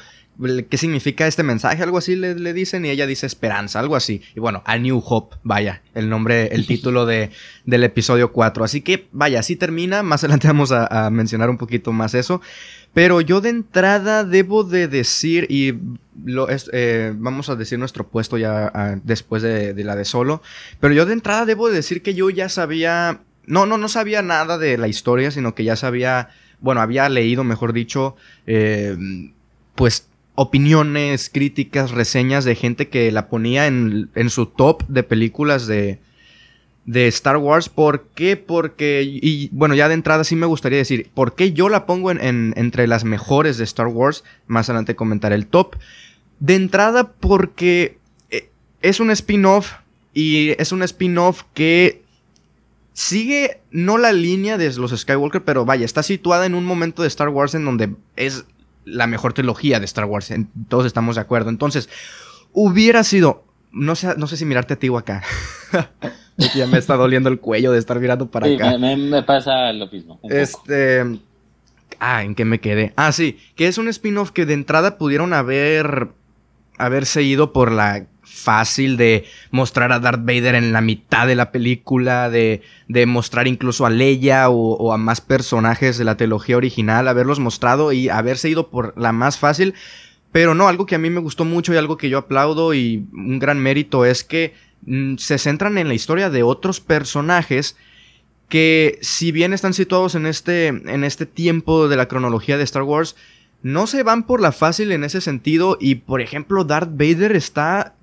qué 0.69 0.79
significa 0.79 1.27
este 1.27 1.43
mensaje, 1.43 1.83
algo 1.83 1.99
así 1.99 2.17
le, 2.17 2.35
le, 2.35 2.53
dicen, 2.53 2.85
y 2.85 2.91
ella 2.91 3.07
dice 3.07 3.27
esperanza, 3.27 3.81
algo 3.81 3.97
así. 3.97 4.23
Y 4.35 4.41
bueno, 4.41 4.63
A 4.67 4.79
New 4.79 5.03
Hope, 5.05 5.37
vaya, 5.43 5.83
el 5.95 6.09
nombre, 6.09 6.49
el 6.49 6.67
título 6.69 7.07
de, 7.07 7.31
del 7.65 7.85
episodio 7.85 8.33
4. 8.33 8.65
Así 8.65 8.81
que, 8.81 9.09
vaya, 9.13 9.41
así 9.41 9.57
termina. 9.57 10.03
Más 10.03 10.25
adelante 10.25 10.47
vamos 10.47 10.73
a 10.73 11.11
mencionar 11.11 11.51
un 11.51 11.59
poquito 11.59 11.93
más 11.93 12.15
eso. 12.15 12.41
Pero 12.95 13.21
yo 13.21 13.41
de 13.41 13.51
entrada 13.51 14.25
debo 14.25 14.65
de 14.65 14.89
decir, 14.89 15.47
y 15.49 15.75
lo 16.25 16.49
es, 16.49 16.71
eh, 16.73 17.13
vamos 17.17 17.49
a 17.49 17.57
decir 17.57 17.79
nuestro 17.79 18.09
puesto 18.09 18.39
ya 18.39 18.71
ah, 18.75 18.97
después 19.05 19.43
de, 19.43 19.73
la 19.85 19.95
de 19.95 20.05
solo, 20.05 20.43
pero 20.81 20.95
yo 20.95 21.07
de 21.07 21.13
entrada 21.13 21.45
debo 21.45 21.69
de 21.69 21.77
decir 21.77 22.03
que 22.03 22.15
yo 22.15 22.31
ya 22.31 22.49
sabía, 22.49 23.21
no, 23.47 23.67
no, 23.67 23.79
no 23.79 23.89
sabía 23.89 24.23
nada 24.23 24.59
de 24.59 24.79
la 24.79 24.89
historia, 24.89 25.31
sino 25.31 25.55
que 25.55 25.65
ya 25.65 25.77
sabía, 25.77 26.31
bueno, 26.61 26.81
había 26.81 27.09
leído, 27.09 27.45
mejor 27.45 27.73
dicho, 27.73 28.17
eh, 28.47 28.97
pues 29.75 30.09
opiniones, 30.41 31.31
críticas, 31.31 31.91
reseñas 31.91 32.45
de 32.45 32.55
gente 32.55 32.87
que 32.87 33.11
la 33.11 33.29
ponía 33.29 33.67
en, 33.67 34.09
en 34.15 34.31
su 34.31 34.47
top 34.47 34.85
de 34.87 35.03
películas 35.03 35.67
de, 35.67 35.99
de 36.85 37.09
Star 37.09 37.39
Wars. 37.39 37.69
¿Por 37.69 38.07
qué? 38.15 38.37
Porque, 38.37 39.03
y 39.05 39.49
bueno, 39.51 39.75
ya 39.75 39.89
de 39.89 39.95
entrada 39.95 40.23
sí 40.23 40.37
me 40.37 40.47
gustaría 40.47 40.79
decir, 40.79 41.11
¿por 41.13 41.35
qué 41.35 41.55
yo 41.55 41.69
la 41.69 41.87
pongo 41.87 42.13
en, 42.13 42.53
entre 42.55 42.87
las 42.87 43.03
mejores 43.03 43.59
de 43.59 43.65
Star 43.65 43.89
Wars? 43.89 44.23
Más 44.47 44.69
adelante 44.69 44.95
comentaré 44.95 45.35
el 45.35 45.49
top. 45.49 45.75
De 46.39 46.55
entrada 46.55 47.15
porque 47.15 47.99
eh, 48.31 48.49
es 48.81 49.01
un 49.01 49.11
spin-off 49.11 49.73
y 50.15 50.51
es 50.51 50.71
un 50.71 50.85
spin-off 50.85 51.43
que 51.53 52.05
sigue 52.93 53.61
no 53.73 53.99
la 53.99 54.13
línea 54.13 54.57
de 54.57 54.73
los 54.75 54.97
Skywalker, 54.97 55.43
pero 55.43 55.65
vaya, 55.65 55.85
está 55.85 56.05
situada 56.05 56.47
en 56.47 56.55
un 56.55 56.65
momento 56.65 57.03
de 57.03 57.09
Star 57.09 57.29
Wars 57.29 57.57
en 57.57 57.65
donde 57.65 57.91
es 58.15 58.45
la 58.91 59.07
mejor 59.07 59.33
trilogía 59.33 59.79
de 59.79 59.85
Star 59.85 60.05
Wars. 60.05 60.33
todos 60.69 60.87
estamos 60.87 61.17
de 61.17 61.23
acuerdo. 61.23 61.51
Entonces, 61.51 61.89
hubiera 62.53 63.05
sido, 63.05 63.45
no 63.73 63.95
sé, 63.95 64.15
no 64.17 64.27
sé 64.27 64.37
si 64.37 64.45
mirarte 64.45 64.75
a 64.75 64.79
ti 64.79 64.89
o 64.89 64.99
acá. 64.99 65.23
ya 66.55 66.67
me 66.67 66.79
está 66.79 66.97
doliendo 66.97 67.29
el 67.29 67.41
cuello 67.41 67.73
de 67.73 67.79
estar 67.79 67.99
mirando 68.01 68.31
para 68.31 68.47
acá. 68.47 68.79
Me, 68.79 68.97
me, 68.97 69.23
pasa 69.23 69.73
lo 69.73 69.89
mismo. 69.89 70.21
este. 70.25 71.21
Ah, 72.01 72.23
¿en 72.23 72.35
qué 72.35 72.45
me 72.45 72.61
quedé? 72.61 72.93
Ah, 72.97 73.11
sí, 73.11 73.39
que 73.57 73.67
es 73.67 73.77
un 73.77 73.89
spin-off 73.89 74.31
que 74.31 74.47
de 74.47 74.55
entrada 74.55 74.99
pudieron 74.99 75.33
haber. 75.33 76.09
haberse 76.79 77.23
ido 77.23 77.53
por 77.53 77.73
la 77.73 78.07
fácil 78.39 78.97
de 78.97 79.25
mostrar 79.51 79.93
a 79.93 80.01
Darth 80.01 80.25
Vader 80.25 80.55
en 80.55 80.73
la 80.73 80.81
mitad 80.81 81.27
de 81.27 81.35
la 81.35 81.53
película, 81.53 82.31
de, 82.31 82.63
de 82.89 83.07
mostrar 83.07 83.49
incluso 83.49 83.87
a 83.87 83.91
Leia 83.91 84.49
o, 84.51 84.93
a 84.93 84.97
más 84.97 85.21
personajes 85.21 85.99
de 85.99 86.05
la 86.05 86.17
trilogía 86.17 86.57
original, 86.57 87.09
haberlos 87.09 87.41
mostrado 87.41 87.93
y 87.93 88.09
haberse 88.09 88.49
ido 88.49 88.71
por 88.71 88.95
la 88.97 89.13
más 89.13 89.39
fácil. 89.39 89.75
Pero 90.33 90.55
no, 90.55 90.69
algo 90.69 90.87
que 90.87 90.95
a 90.95 90.99
mí 90.99 91.11
me 91.11 91.21
gustó 91.21 91.45
mucho 91.45 91.73
y 91.73 91.77
algo 91.77 91.97
que 91.97 92.11
yo 92.11 92.19
aplaudo 92.19 92.75
y 92.75 93.07
un 93.13 93.39
gran 93.39 93.59
mérito 93.59 94.05
es 94.05 94.25
que 94.25 94.53
Mm, 94.87 95.17
se 95.17 95.39
centran 95.39 95.79
en 95.79 95.89
la 95.89 95.95
historia 95.95 96.31
de 96.31 96.43
otros 96.43 96.81
personajes 96.81 97.77
que 98.49 98.99
si 99.03 99.33
bien 99.33 99.53
están 99.53 99.75
situados 99.75 100.15
en 100.15 100.27
este, 100.27 100.69
en 100.69 101.05
este 101.05 101.27
tiempo 101.27 101.89
de 101.89 101.97
la 101.97 102.09
cronología 102.09 102.57
de 102.57 102.65
Star 102.65 102.85
Wars, 102.85 103.17
no 103.63 103.87
se 103.87 104.03
van 104.03 104.25
por 104.25 104.41
la 104.41 104.53
fácil 104.53 104.93
en 104.93 105.05
ese 105.05 105.21
sentido 105.21 105.77
y 105.81 105.97
por 105.97 106.21
ejemplo 106.21 106.65
Darth 106.65 106.93
Vader 106.93 107.33
está 107.33 107.97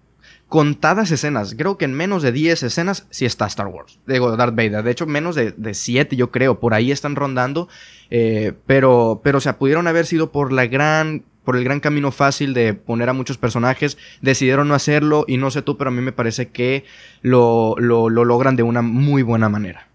contadas 0.47 1.11
escenas, 1.11 1.55
creo 1.57 1.77
que 1.77 1.85
en 1.85 1.93
menos 1.93 2.21
de 2.21 2.31
10 2.31 2.63
escenas 2.63 3.07
sí 3.09 3.25
está 3.25 3.47
Star 3.47 3.67
Wars, 3.67 3.99
digo 4.05 4.35
Darth 4.37 4.55
Vader, 4.55 4.83
de 4.83 4.91
hecho 4.91 5.05
menos 5.05 5.35
de, 5.35 5.51
de 5.51 5.73
7 5.73 6.15
yo 6.15 6.31
creo, 6.31 6.59
por 6.59 6.73
ahí 6.73 6.91
están 6.91 7.15
rondando, 7.15 7.67
eh, 8.09 8.53
pero, 8.65 9.21
pero 9.23 9.39
o 9.39 9.41
sea, 9.41 9.57
pudieron 9.57 9.87
haber 9.87 10.05
sido 10.05 10.31
por 10.31 10.51
la 10.53 10.67
gran 10.67 11.25
por 11.45 11.55
el 11.55 11.63
gran 11.63 11.79
camino 11.79 12.11
fácil 12.11 12.53
de 12.53 12.73
poner 12.73 13.07
a 13.07 13.13
muchos 13.13 13.37
personajes, 13.37 13.97
decidieron 14.21 14.67
no 14.67 14.73
hacerlo 14.73 15.23
y 15.27 15.37
no 15.37 15.51
sé 15.51 15.61
tú, 15.61 15.77
pero 15.77 15.89
a 15.89 15.93
mí 15.93 16.01
me 16.01 16.11
parece 16.11 16.49
que 16.49 16.83
lo, 17.21 17.75
lo, 17.77 18.09
logran 18.09 18.55
de 18.55 18.63
una 18.63 18.81
muy 18.81 19.21
buena 19.21 19.47
manera. 19.47 19.87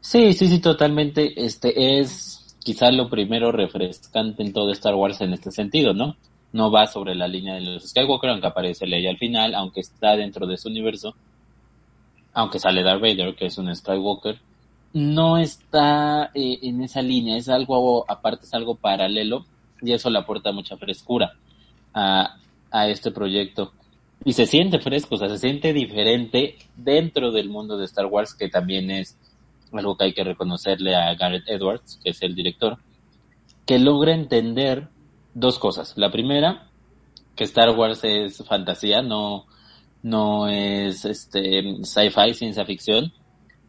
Sí, 0.00 0.34
sí, 0.34 0.48
sí, 0.48 0.60
totalmente. 0.60 1.32
Este 1.44 1.98
es 1.98 2.56
quizá 2.62 2.90
lo 2.92 3.08
primero 3.08 3.50
refrescante 3.50 4.42
en 4.42 4.52
todo 4.52 4.70
Star 4.72 4.94
Wars 4.94 5.20
en 5.22 5.32
este 5.32 5.50
sentido, 5.50 5.94
¿no? 5.94 6.16
No 6.54 6.70
va 6.70 6.86
sobre 6.86 7.14
la 7.14 7.28
línea 7.28 7.56
de 7.56 7.60
los 7.60 7.90
Skywalker, 7.90 8.30
aunque 8.30 8.46
aparece 8.46 8.86
Leia 8.86 9.10
al 9.10 9.18
final, 9.18 9.54
aunque 9.54 9.80
está 9.80 10.16
dentro 10.16 10.46
de 10.46 10.56
su 10.56 10.68
universo, 10.68 11.14
aunque 12.32 12.58
sale 12.58 12.82
Darth 12.82 13.02
Vader, 13.02 13.34
que 13.34 13.46
es 13.46 13.58
un 13.58 13.74
Skywalker, 13.74 14.40
no 14.94 15.36
está 15.36 16.30
eh, 16.32 16.60
en 16.62 16.82
esa 16.82 17.02
línea, 17.02 17.36
es 17.36 17.48
algo 17.48 18.04
aparte, 18.08 18.46
es 18.46 18.54
algo 18.54 18.76
paralelo 18.76 19.44
y 19.82 19.92
eso 19.92 20.08
le 20.08 20.18
aporta 20.20 20.52
mucha 20.52 20.76
frescura 20.76 21.32
a, 21.92 22.36
a 22.70 22.88
este 22.88 23.10
proyecto. 23.10 23.72
Y 24.24 24.32
se 24.32 24.46
siente 24.46 24.78
fresco, 24.78 25.16
o 25.16 25.18
sea, 25.18 25.28
se 25.28 25.38
siente 25.38 25.72
diferente 25.72 26.56
dentro 26.76 27.32
del 27.32 27.50
mundo 27.50 27.76
de 27.76 27.84
Star 27.84 28.06
Wars, 28.06 28.34
que 28.34 28.48
también 28.48 28.90
es 28.90 29.18
algo 29.72 29.96
que 29.96 30.04
hay 30.04 30.12
que 30.14 30.24
reconocerle 30.24 30.94
a 30.94 31.14
Gareth 31.14 31.48
Edwards, 31.48 32.00
que 32.02 32.10
es 32.10 32.22
el 32.22 32.34
director, 32.34 32.78
que 33.66 33.78
logra 33.78 34.14
entender 34.14 34.88
dos 35.34 35.58
cosas. 35.58 35.92
La 35.96 36.10
primera, 36.10 36.68
que 37.36 37.44
Star 37.44 37.76
Wars 37.76 38.00
es 38.04 38.42
fantasía, 38.46 39.02
no, 39.02 39.46
no 40.02 40.48
es 40.48 41.04
este 41.04 41.82
sci-fi, 41.82 42.34
ciencia 42.34 42.64
ficción, 42.64 43.12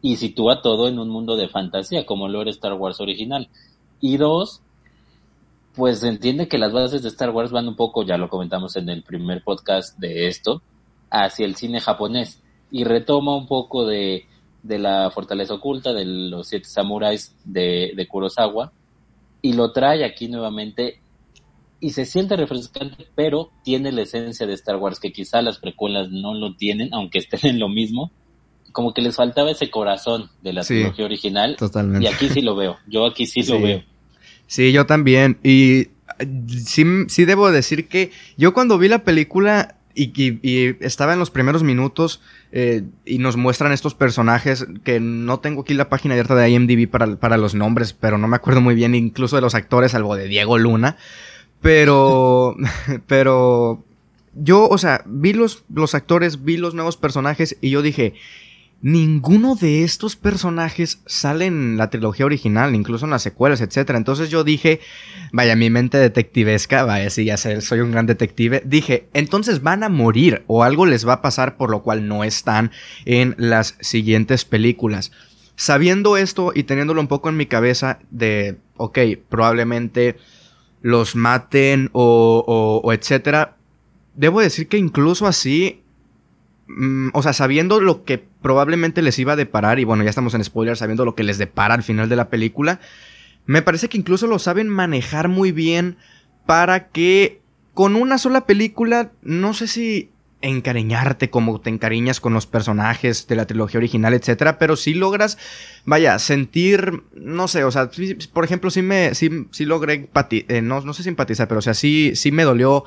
y 0.02 0.16
sitúa 0.16 0.62
todo 0.62 0.88
en 0.88 0.98
un 0.98 1.08
mundo 1.08 1.36
de 1.36 1.48
fantasía, 1.48 2.06
como 2.06 2.28
lo 2.28 2.40
era 2.42 2.50
Star 2.50 2.74
Wars 2.74 3.00
original. 3.00 3.48
Y 4.00 4.16
dos, 4.16 4.62
pues 5.74 6.02
entiende 6.02 6.48
que 6.48 6.58
las 6.58 6.72
bases 6.72 7.02
de 7.02 7.08
Star 7.08 7.30
Wars 7.30 7.50
van 7.50 7.68
un 7.68 7.76
poco, 7.76 8.04
ya 8.04 8.16
lo 8.16 8.28
comentamos 8.28 8.76
en 8.76 8.88
el 8.88 9.02
primer 9.02 9.42
podcast 9.42 9.98
de 9.98 10.28
esto, 10.28 10.62
hacia 11.10 11.46
el 11.46 11.56
cine 11.56 11.80
japonés 11.80 12.42
y 12.70 12.84
retoma 12.84 13.36
un 13.36 13.46
poco 13.46 13.86
de, 13.86 14.26
de 14.62 14.78
la 14.78 15.10
fortaleza 15.10 15.54
oculta 15.54 15.92
de 15.92 16.04
los 16.04 16.48
siete 16.48 16.68
samuráis 16.68 17.34
de, 17.44 17.92
de 17.94 18.08
Kurosawa 18.08 18.72
y 19.40 19.52
lo 19.52 19.72
trae 19.72 20.04
aquí 20.04 20.28
nuevamente 20.28 21.00
y 21.80 21.90
se 21.90 22.06
siente 22.06 22.36
refrescante, 22.36 23.06
pero 23.14 23.50
tiene 23.62 23.92
la 23.92 24.02
esencia 24.02 24.46
de 24.46 24.54
Star 24.54 24.76
Wars 24.76 24.98
que 24.98 25.12
quizá 25.12 25.42
las 25.42 25.58
precuelas 25.58 26.10
no 26.10 26.34
lo 26.34 26.56
tienen, 26.56 26.92
aunque 26.92 27.18
estén 27.18 27.40
en 27.42 27.58
lo 27.58 27.68
mismo. 27.68 28.10
Como 28.72 28.92
que 28.92 29.02
les 29.02 29.16
faltaba 29.16 29.50
ese 29.50 29.70
corazón 29.70 30.30
de 30.42 30.52
la 30.52 30.62
trilogía 30.62 31.04
original. 31.04 31.56
Totalmente. 31.56 32.04
Y 32.04 32.12
aquí 32.12 32.28
sí 32.28 32.42
lo 32.42 32.56
veo. 32.56 32.76
Yo 32.86 33.06
aquí 33.06 33.26
sí. 33.26 33.42
lo 33.42 33.60
veo. 33.60 33.82
Sí, 34.46 34.72
yo 34.72 34.84
también. 34.86 35.38
Y 35.42 35.88
sí, 36.64 36.84
sí 37.08 37.24
debo 37.24 37.50
decir 37.50 37.88
que 37.88 38.10
yo 38.36 38.52
cuando 38.52 38.78
vi 38.78 38.88
la 38.88 39.02
película 39.02 39.76
y, 39.94 40.12
y, 40.14 40.76
estaba 40.80 41.14
en 41.14 41.18
los 41.18 41.30
primeros 41.30 41.62
minutos 41.62 42.20
eh, 42.52 42.82
y 43.06 43.16
nos 43.16 43.38
muestran 43.38 43.72
estos 43.72 43.94
personajes 43.94 44.66
que 44.84 45.00
no 45.00 45.40
tengo 45.40 45.62
aquí 45.62 45.72
la 45.72 45.88
página 45.88 46.14
abierta 46.14 46.34
de 46.34 46.50
IMDb 46.50 46.88
para, 46.88 47.16
para 47.16 47.38
los 47.38 47.54
nombres, 47.54 47.94
pero 47.94 48.18
no 48.18 48.28
me 48.28 48.36
acuerdo 48.36 48.60
muy 48.60 48.74
bien 48.74 48.94
incluso 48.94 49.36
de 49.36 49.42
los 49.42 49.54
actores, 49.54 49.92
salvo 49.92 50.14
de 50.16 50.28
Diego 50.28 50.58
Luna. 50.58 50.98
Pero, 51.66 52.54
pero 53.08 53.84
yo, 54.34 54.68
o 54.68 54.78
sea, 54.78 55.02
vi 55.04 55.32
los, 55.32 55.64
los 55.74 55.96
actores, 55.96 56.44
vi 56.44 56.58
los 56.58 56.74
nuevos 56.74 56.96
personajes 56.96 57.56
y 57.60 57.70
yo 57.70 57.82
dije, 57.82 58.14
ninguno 58.82 59.56
de 59.56 59.82
estos 59.82 60.14
personajes 60.14 61.00
sale 61.06 61.46
en 61.46 61.76
la 61.76 61.90
trilogía 61.90 62.24
original, 62.24 62.76
incluso 62.76 63.06
en 63.06 63.10
las 63.10 63.22
secuelas, 63.22 63.60
etc. 63.60 63.90
Entonces 63.96 64.30
yo 64.30 64.44
dije, 64.44 64.78
vaya, 65.32 65.56
mi 65.56 65.68
mente 65.68 65.98
detectivesca, 65.98 66.84
vaya, 66.84 67.10
sí, 67.10 67.24
ya 67.24 67.36
sé, 67.36 67.60
soy 67.60 67.80
un 67.80 67.90
gran 67.90 68.06
detective, 68.06 68.62
dije, 68.64 69.08
entonces 69.12 69.60
van 69.60 69.82
a 69.82 69.88
morir 69.88 70.44
o 70.46 70.62
algo 70.62 70.86
les 70.86 71.04
va 71.04 71.14
a 71.14 71.22
pasar 71.22 71.56
por 71.56 71.70
lo 71.70 71.82
cual 71.82 72.06
no 72.06 72.22
están 72.22 72.70
en 73.06 73.34
las 73.38 73.76
siguientes 73.80 74.44
películas. 74.44 75.10
Sabiendo 75.56 76.16
esto 76.16 76.52
y 76.54 76.62
teniéndolo 76.62 77.00
un 77.00 77.08
poco 77.08 77.28
en 77.28 77.36
mi 77.36 77.46
cabeza 77.46 77.98
de, 78.12 78.58
ok, 78.76 79.00
probablemente 79.28 80.16
los 80.86 81.16
maten 81.16 81.90
o, 81.92 82.44
o, 82.46 82.86
o 82.86 82.92
etcétera, 82.92 83.56
debo 84.14 84.40
decir 84.40 84.68
que 84.68 84.78
incluso 84.78 85.26
así 85.26 85.82
Mm, 86.68 87.10
o 87.12 87.22
sea, 87.22 87.32
sabiendo 87.32 87.80
lo 87.80 88.04
que 88.04 88.18
probablemente 88.18 89.02
les 89.02 89.18
iba 89.18 89.34
a 89.34 89.36
deparar, 89.36 89.78
y 89.78 89.84
bueno, 89.84 90.02
ya 90.02 90.10
estamos 90.10 90.34
en 90.34 90.44
spoilers, 90.44 90.80
sabiendo 90.80 91.04
lo 91.04 91.14
que 91.14 91.22
les 91.22 91.38
depara 91.38 91.74
al 91.74 91.82
final 91.82 92.08
de 92.08 92.16
la 92.16 92.28
película, 92.28 92.80
me 93.46 93.62
parece 93.62 93.88
que 93.88 93.98
incluso 93.98 94.26
lo 94.26 94.38
saben 94.38 94.68
manejar 94.68 95.28
muy 95.28 95.52
bien 95.52 95.96
para 96.44 96.88
que 96.88 97.40
con 97.74 97.94
una 97.94 98.18
sola 98.18 98.46
película, 98.46 99.12
no 99.22 99.54
sé 99.54 99.68
si 99.68 100.10
encariñarte 100.48 101.30
como 101.30 101.60
te 101.60 101.70
encariñas 101.70 102.20
con 102.20 102.34
los 102.34 102.46
personajes 102.46 103.26
de 103.26 103.36
la 103.36 103.46
trilogía 103.46 103.78
original, 103.78 104.14
etcétera, 104.14 104.58
pero 104.58 104.76
si 104.76 104.94
logras, 104.94 105.38
vaya, 105.84 106.18
sentir, 106.18 107.02
no 107.14 107.48
sé, 107.48 107.64
o 107.64 107.70
sea, 107.70 107.90
por 108.32 108.44
ejemplo, 108.44 108.70
sí 108.70 108.82
me, 108.82 109.14
sí, 109.14 109.46
sí 109.50 109.64
logré, 109.64 110.08
eh, 110.30 110.62
no, 110.62 110.80
no 110.80 110.92
sé 110.92 111.02
simpatizar, 111.02 111.48
pero 111.48 111.58
o 111.58 111.62
sea, 111.62 111.74
sí, 111.74 112.12
sí 112.14 112.32
me 112.32 112.44
dolió 112.44 112.84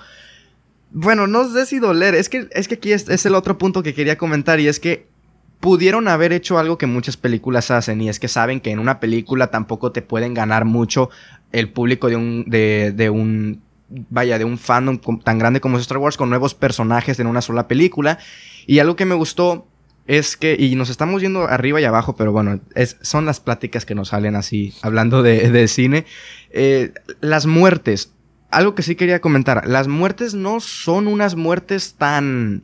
bueno, 0.92 1.28
no 1.28 1.48
sé 1.48 1.66
si 1.66 1.80
doler. 1.80 2.16
Es 2.16 2.30
que, 2.30 2.48
es 2.52 2.68
que 2.68 2.76
aquí 2.76 2.92
es, 2.92 3.26
el 3.26 3.36
otro 3.36 3.58
punto 3.58 3.84
que 3.84 3.94
quería 3.94 4.18
comentar. 4.18 4.60
Y 4.60 4.68
es 4.68 4.80
que 4.80 5.08
pudieron 5.60 6.08
haber 6.08 6.34
hecho 6.34 6.58
algo 6.58 6.78
que 6.78 6.88
muchas 6.88 7.18
películas 7.18 7.72
hacen. 7.72 8.02
Y 8.02 8.10
es 8.10 8.20
que 8.20 8.28
saben 8.28 8.60
que 8.60 8.72
en 8.72 8.80
una 8.80 9.00
película 9.00 9.52
tampoco 9.52 9.92
te 9.92 10.02
pueden 10.02 10.34
ganar 10.34 10.66
mucho 10.66 11.10
el 11.52 11.72
público 11.72 12.10
de 12.10 12.16
un. 12.16 12.46
de, 12.48 12.92
de 12.96 13.10
un. 13.10 13.62
Vaya, 13.90 14.38
de 14.38 14.46
un 14.46 14.58
fandom 14.58 15.00
tan 15.24 15.40
grande 15.40 15.62
como 15.62 15.78
Star 15.80 15.98
Wars 15.98 16.18
con 16.18 16.30
nuevos 16.30 16.54
personajes 16.54 17.20
en 17.20 17.28
una 17.28 17.42
sola 17.42 17.68
película. 17.68 18.20
Y 18.68 18.80
algo 18.80 18.96
que 18.96 19.06
me 19.06 19.16
gustó 19.16 19.68
es 20.06 20.38
que, 20.38 20.56
y 20.60 20.76
nos 20.76 20.90
estamos 20.90 21.22
yendo 21.22 21.48
arriba 21.48 21.82
y 21.82 21.86
abajo, 21.86 22.16
pero 22.16 22.32
bueno, 22.32 22.60
es, 22.76 22.98
son 23.02 23.26
las 23.26 23.40
pláticas 23.40 23.86
que 23.86 23.96
nos 23.96 24.10
salen 24.10 24.36
así, 24.36 24.74
hablando 24.82 25.24
de, 25.24 25.52
de 25.52 25.68
cine. 25.68 26.06
Eh, 26.52 26.94
las 27.22 27.46
muertes 27.46 28.14
algo 28.52 28.74
que 28.76 28.84
sí 28.84 28.96
quería 28.96 29.22
comentar, 29.22 29.68
las 29.68 29.88
muertes 29.88 30.34
no 30.34 30.60
son 30.60 31.08
unas 31.08 31.36
muertes 31.36 31.96
tan... 31.98 32.64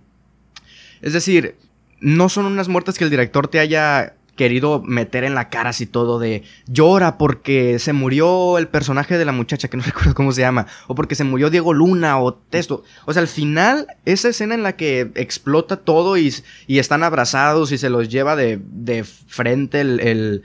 Es 1.01 1.13
decir, 1.13 1.55
no 1.99 2.29
son 2.29 2.45
unas 2.45 2.67
muertes 2.67 2.97
que 2.97 3.03
el 3.03 3.09
director 3.09 3.47
te 3.47 3.59
haya 3.59 4.15
querido 4.35 4.81
meter 4.81 5.23
en 5.23 5.33
la 5.33 5.49
cara 5.49 5.69
así 5.69 5.85
todo 5.85 6.19
de 6.19 6.43
llora 6.67 7.17
porque 7.17 7.79
se 7.79 7.93
murió 7.93 8.57
el 8.57 8.67
personaje 8.67 9.17
de 9.17 9.25
la 9.25 9.31
muchacha 9.31 9.67
que 9.67 9.77
no 9.77 9.83
recuerdo 9.85 10.13
cómo 10.13 10.31
se 10.31 10.41
llama 10.41 10.67
o 10.87 10.95
porque 10.95 11.15
se 11.15 11.23
murió 11.23 11.49
Diego 11.49 11.73
Luna 11.73 12.19
o 12.19 12.33
texto. 12.33 12.83
O 13.05 13.13
sea, 13.13 13.21
al 13.21 13.27
final 13.27 13.87
esa 14.05 14.29
escena 14.29 14.55
en 14.55 14.63
la 14.63 14.75
que 14.75 15.11
explota 15.15 15.77
todo 15.77 16.17
y, 16.17 16.33
y 16.67 16.79
están 16.79 17.03
abrazados 17.03 17.71
y 17.71 17.77
se 17.77 17.89
los 17.89 18.09
lleva 18.09 18.35
de, 18.35 18.59
de 18.61 19.03
frente 19.03 19.81
el, 19.81 19.99
el, 19.99 20.43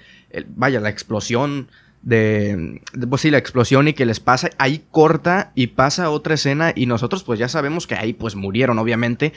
vaya, 0.54 0.80
la 0.80 0.88
explosión 0.88 1.68
de, 2.02 2.80
pues 3.08 3.22
sí, 3.22 3.30
la 3.30 3.38
explosión 3.38 3.88
y 3.88 3.92
que 3.92 4.06
les 4.06 4.20
pasa, 4.20 4.50
ahí 4.58 4.84
corta 4.90 5.52
y 5.54 5.68
pasa 5.68 6.10
otra 6.10 6.34
escena 6.34 6.72
y 6.74 6.86
nosotros 6.86 7.24
pues 7.24 7.38
ya 7.38 7.48
sabemos 7.48 7.86
que 7.86 7.94
ahí 7.94 8.12
pues 8.12 8.36
murieron 8.36 8.78
obviamente, 8.78 9.32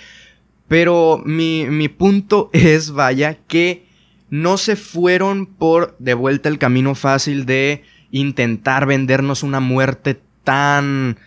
pero 0.67 1.22
mi, 1.25 1.65
mi 1.65 1.89
punto 1.89 2.50
es, 2.53 2.91
vaya, 2.91 3.38
que 3.48 3.86
no 4.33 4.57
se 4.57 4.75
fueron 4.75 5.45
por 5.45 5.95
de 5.99 6.15
vuelta 6.15 6.49
el 6.49 6.57
camino 6.57 6.95
fácil 6.95 7.45
de 7.45 7.83
intentar 8.09 8.87
vendernos 8.87 9.43
una 9.43 9.59
muerte 9.59 10.19
tan 10.43 11.19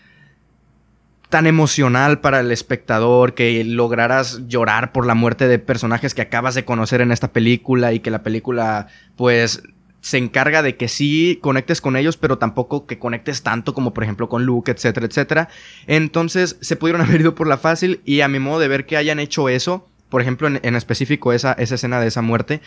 tan 1.28 1.46
emocional 1.46 2.20
para 2.20 2.40
el 2.40 2.50
espectador, 2.50 3.34
que 3.34 3.62
lograras 3.62 4.48
llorar 4.48 4.90
por 4.90 5.06
la 5.06 5.14
muerte 5.14 5.46
de 5.46 5.60
personajes 5.60 6.14
que 6.14 6.22
acabas 6.22 6.56
de 6.56 6.64
conocer 6.64 7.00
en 7.00 7.12
esta 7.12 7.32
película 7.32 7.92
y 7.92 8.00
que 8.00 8.10
la 8.10 8.24
película 8.24 8.88
pues 9.14 9.62
se 10.00 10.18
encarga 10.18 10.62
de 10.62 10.76
que 10.76 10.88
sí 10.88 11.38
conectes 11.40 11.80
con 11.80 11.94
ellos, 11.94 12.16
pero 12.16 12.38
tampoco 12.38 12.86
que 12.86 12.98
conectes 12.98 13.44
tanto 13.44 13.72
como 13.72 13.94
por 13.94 14.02
ejemplo 14.02 14.28
con 14.28 14.44
Luke, 14.44 14.72
etcétera, 14.72 15.06
etcétera. 15.06 15.48
Entonces 15.86 16.56
se 16.60 16.74
pudieron 16.74 17.02
haber 17.06 17.20
ido 17.20 17.36
por 17.36 17.46
la 17.46 17.56
fácil 17.56 18.00
y 18.04 18.22
a 18.22 18.26
mi 18.26 18.40
modo 18.40 18.58
de 18.58 18.66
ver 18.66 18.84
que 18.84 18.96
hayan 18.96 19.20
hecho 19.20 19.48
eso, 19.48 19.88
por 20.08 20.22
ejemplo 20.22 20.48
en, 20.48 20.74
específico 20.74 21.32
esa, 21.32 21.52
esa, 21.52 21.76
escena 21.76 22.00
de 22.00 22.08
esa 22.08 22.22
muerte, 22.22 22.60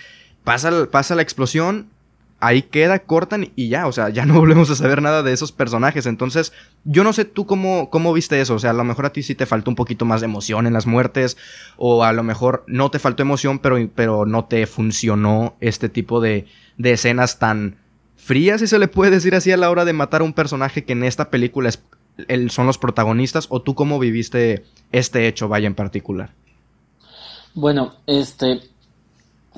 pasa, 0.43 0.87
pasa 0.91 1.15
la 1.15 1.21
explosión, 1.21 1.89
ahí 2.39 2.61
queda, 2.61 2.99
cortan 2.99 3.51
y 3.55 3.69
ya, 3.69 3.87
o 3.87 3.91
sea, 3.91 4.09
ya 4.09 4.25
no 4.25 4.33
volvemos 4.39 4.69
a 4.69 4.75
saber 4.75 5.01
nada 5.01 5.23
de 5.23 5.33
esos 5.33 5.51
personajes. 5.51 6.05
Entonces, 6.05 6.53
yo 6.83 7.03
no 7.03 7.13
sé 7.13 7.25
tú 7.25 7.45
cómo, 7.45 7.89
cómo 7.89 8.13
viste 8.13 8.39
eso, 8.39 8.55
o 8.55 8.59
sea, 8.59 8.71
a 8.71 8.73
lo 8.73 8.83
mejor 8.83 9.05
a 9.05 9.13
ti 9.13 9.23
sí 9.23 9.35
te 9.35 9.45
faltó 9.45 9.71
un 9.71 9.75
poquito 9.75 10.05
más 10.05 10.21
de 10.21 10.25
emoción 10.25 10.67
en 10.67 10.73
las 10.73 10.85
muertes, 10.85 11.37
o 11.77 12.03
a 12.03 12.13
lo 12.13 12.23
mejor 12.23 12.63
no 12.67 12.91
te 12.91 12.99
faltó 12.99 13.23
emoción, 13.23 13.59
pero, 13.59 13.77
pero 13.93 14.25
no 14.25 14.45
te 14.45 14.65
funcionó 14.67 15.55
este 15.59 15.89
tipo 15.89 16.21
de, 16.21 16.47
de 16.77 16.91
escenas 16.91 17.39
tan 17.39 17.77
frías, 18.15 18.61
si 18.61 18.67
se 18.67 18.79
le 18.79 18.87
puede 18.87 19.11
decir 19.11 19.33
así, 19.35 19.51
a 19.51 19.57
la 19.57 19.69
hora 19.69 19.85
de 19.85 19.93
matar 19.93 20.21
a 20.21 20.23
un 20.23 20.33
personaje 20.33 20.83
que 20.83 20.93
en 20.93 21.03
esta 21.03 21.29
película 21.29 21.69
es, 21.69 21.81
son 22.49 22.67
los 22.67 22.77
protagonistas, 22.77 23.47
o 23.49 23.61
tú 23.61 23.75
cómo 23.75 23.97
viviste 23.99 24.65
este 24.91 25.27
hecho, 25.27 25.47
vaya 25.47 25.67
en 25.67 25.75
particular. 25.75 26.31
Bueno, 27.53 27.95
este, 28.05 28.61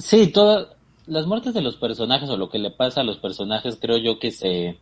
sí, 0.01 0.27
todas 0.27 0.67
las 1.07 1.25
muertes 1.25 1.53
de 1.53 1.61
los 1.61 1.77
personajes 1.77 2.29
o 2.29 2.37
lo 2.37 2.49
que 2.49 2.59
le 2.59 2.71
pasa 2.71 3.01
a 3.01 3.03
los 3.03 3.17
personajes 3.17 3.77
creo 3.79 3.97
yo 3.97 4.19
que 4.19 4.31
se 4.31 4.77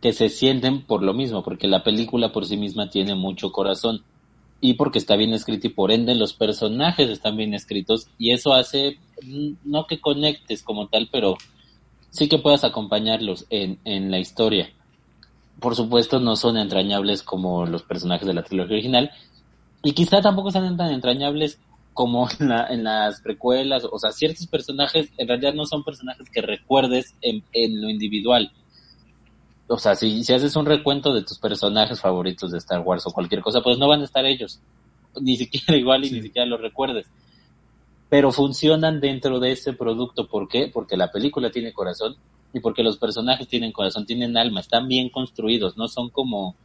que 0.00 0.12
se 0.14 0.30
sienten 0.30 0.82
por 0.82 1.02
lo 1.02 1.12
mismo, 1.12 1.42
porque 1.42 1.68
la 1.68 1.82
película 1.82 2.32
por 2.32 2.46
sí 2.46 2.56
misma 2.56 2.88
tiene 2.88 3.14
mucho 3.14 3.52
corazón 3.52 4.02
y 4.60 4.74
porque 4.74 4.98
está 4.98 5.16
bien 5.16 5.34
escrita 5.34 5.66
y 5.66 5.70
por 5.70 5.90
ende 5.90 6.14
los 6.14 6.32
personajes 6.32 7.10
están 7.10 7.36
bien 7.36 7.52
escritos 7.52 8.08
y 8.18 8.32
eso 8.32 8.54
hace 8.54 8.98
mm, 9.22 9.52
no 9.64 9.86
que 9.86 10.00
conectes 10.00 10.62
como 10.62 10.88
tal, 10.88 11.08
pero 11.12 11.36
sí 12.10 12.28
que 12.28 12.38
puedas 12.38 12.64
acompañarlos 12.64 13.46
en, 13.50 13.78
en 13.84 14.10
la 14.10 14.18
historia. 14.18 14.70
Por 15.60 15.76
supuesto 15.76 16.18
no 16.18 16.36
son 16.36 16.56
entrañables 16.56 17.22
como 17.22 17.66
los 17.66 17.82
personajes 17.82 18.26
de 18.26 18.34
la 18.34 18.42
trilogía 18.42 18.74
original 18.74 19.10
y 19.82 19.92
quizá 19.92 20.22
tampoco 20.22 20.50
sean 20.50 20.76
tan 20.78 20.92
entrañables 20.92 21.58
como 21.94 22.28
en, 22.38 22.48
la, 22.48 22.66
en 22.68 22.84
las 22.84 23.20
precuelas, 23.20 23.84
o 23.90 23.98
sea, 23.98 24.12
ciertos 24.12 24.46
personajes 24.46 25.10
en 25.18 25.28
realidad 25.28 25.54
no 25.54 25.66
son 25.66 25.84
personajes 25.84 26.28
que 26.30 26.40
recuerdes 26.40 27.14
en, 27.20 27.42
en 27.52 27.80
lo 27.80 27.88
individual 27.88 28.52
o 29.72 29.78
sea, 29.78 29.94
si, 29.94 30.24
si 30.24 30.32
haces 30.32 30.56
un 30.56 30.66
recuento 30.66 31.14
de 31.14 31.22
tus 31.22 31.38
personajes 31.38 32.00
favoritos 32.00 32.50
de 32.50 32.58
Star 32.58 32.80
Wars 32.80 33.06
o 33.06 33.12
cualquier 33.12 33.40
cosa, 33.40 33.60
pues 33.62 33.78
no 33.78 33.86
van 33.86 34.00
a 34.00 34.04
estar 34.04 34.26
ellos. 34.26 34.60
Ni 35.20 35.36
siquiera 35.36 35.76
igual 35.78 36.04
y 36.04 36.10
ni 36.10 36.22
siquiera 36.22 36.44
los 36.44 36.60
recuerdes. 36.60 37.06
Pero 38.08 38.32
funcionan 38.32 39.00
dentro 39.00 39.38
de 39.38 39.52
ese 39.52 39.72
producto. 39.72 40.26
¿Por 40.26 40.48
qué? 40.48 40.68
Porque 40.72 40.96
la 40.96 41.12
película 41.12 41.50
tiene 41.50 41.72
corazón 41.72 42.16
y 42.52 42.58
porque 42.58 42.82
los 42.82 42.98
personajes 42.98 43.46
tienen 43.46 43.70
corazón, 43.70 44.06
tienen 44.06 44.36
alma, 44.36 44.58
están 44.58 44.88
bien 44.88 45.08
construidos, 45.08 45.76
no 45.76 45.86
son 45.86 46.10
como, 46.10 46.56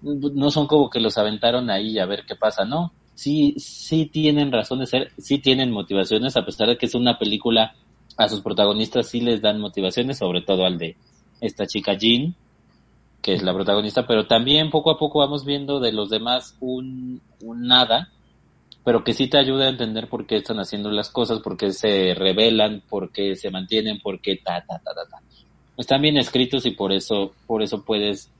no 0.00 0.50
son 0.50 0.66
como 0.66 0.88
que 0.88 1.00
los 1.00 1.18
aventaron 1.18 1.68
ahí 1.68 1.98
a 1.98 2.06
ver 2.06 2.24
qué 2.26 2.34
pasa, 2.34 2.64
no. 2.64 2.94
Sí, 3.14 3.54
sí 3.58 4.06
tienen 4.06 4.52
razón 4.52 4.80
de 4.80 4.86
ser, 4.86 5.12
sí 5.18 5.38
tienen 5.38 5.70
motivaciones, 5.70 6.36
a 6.36 6.44
pesar 6.44 6.68
de 6.68 6.76
que 6.76 6.86
es 6.86 6.94
una 6.94 7.18
película, 7.18 7.74
a 8.16 8.28
sus 8.28 8.40
protagonistas 8.40 9.08
sí 9.08 9.20
les 9.20 9.40
dan 9.40 9.60
motivaciones, 9.60 10.18
sobre 10.18 10.42
todo 10.42 10.64
al 10.64 10.78
de, 10.78 10.96
esta 11.42 11.66
chica 11.66 11.94
Jean, 11.94 12.34
que 13.20 13.34
es 13.34 13.42
la 13.42 13.52
protagonista, 13.52 14.06
pero 14.06 14.26
también 14.26 14.70
poco 14.70 14.90
a 14.90 14.98
poco 14.98 15.18
vamos 15.18 15.44
viendo 15.44 15.80
de 15.80 15.92
los 15.92 16.08
demás 16.08 16.56
un, 16.60 17.20
nada, 17.42 18.10
pero 18.84 19.04
que 19.04 19.12
sí 19.12 19.28
te 19.28 19.38
ayuda 19.38 19.66
a 19.66 19.70
entender 19.70 20.08
por 20.08 20.26
qué 20.26 20.36
están 20.36 20.58
haciendo 20.58 20.90
las 20.90 21.10
cosas, 21.10 21.40
por 21.40 21.56
qué 21.56 21.72
se 21.72 22.14
revelan, 22.14 22.82
por 22.88 23.10
qué 23.10 23.34
se 23.36 23.50
mantienen, 23.50 24.00
por 24.00 24.20
qué 24.20 24.36
ta, 24.36 24.64
ta, 24.66 24.78
ta, 24.78 24.94
ta, 24.94 25.08
ta. 25.08 25.18
Están 25.76 26.00
bien 26.00 26.16
escritos 26.16 26.64
y 26.64 26.70
por 26.72 26.92
eso, 26.92 27.32
por 27.46 27.62
eso 27.62 27.84
puedes 27.84 28.30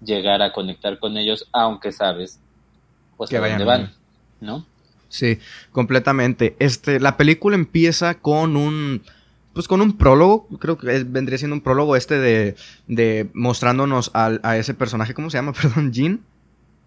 llegar 0.00 0.42
a 0.42 0.52
conectar 0.52 0.98
con 0.98 1.16
ellos, 1.16 1.48
aunque 1.52 1.92
sabes 1.92 2.40
pues 3.16 3.30
que 3.30 3.38
dónde 3.38 3.64
van, 3.64 3.92
¿no? 4.40 4.66
Sí, 5.08 5.38
completamente. 5.72 6.56
Este, 6.58 7.00
la 7.00 7.16
película 7.16 7.56
empieza 7.56 8.14
con 8.14 8.56
un 8.56 9.02
pues 9.52 9.66
con 9.66 9.80
un 9.80 9.96
prólogo, 9.96 10.46
creo 10.60 10.78
que 10.78 11.02
vendría 11.04 11.36
siendo 11.36 11.56
un 11.56 11.60
prólogo 11.60 11.96
este 11.96 12.18
de, 12.18 12.54
de 12.86 13.28
mostrándonos 13.34 14.12
a 14.14 14.56
ese 14.56 14.74
personaje, 14.74 15.12
¿cómo 15.12 15.28
se 15.28 15.38
llama? 15.38 15.52
Perdón, 15.60 15.92
Jean. 15.92 16.20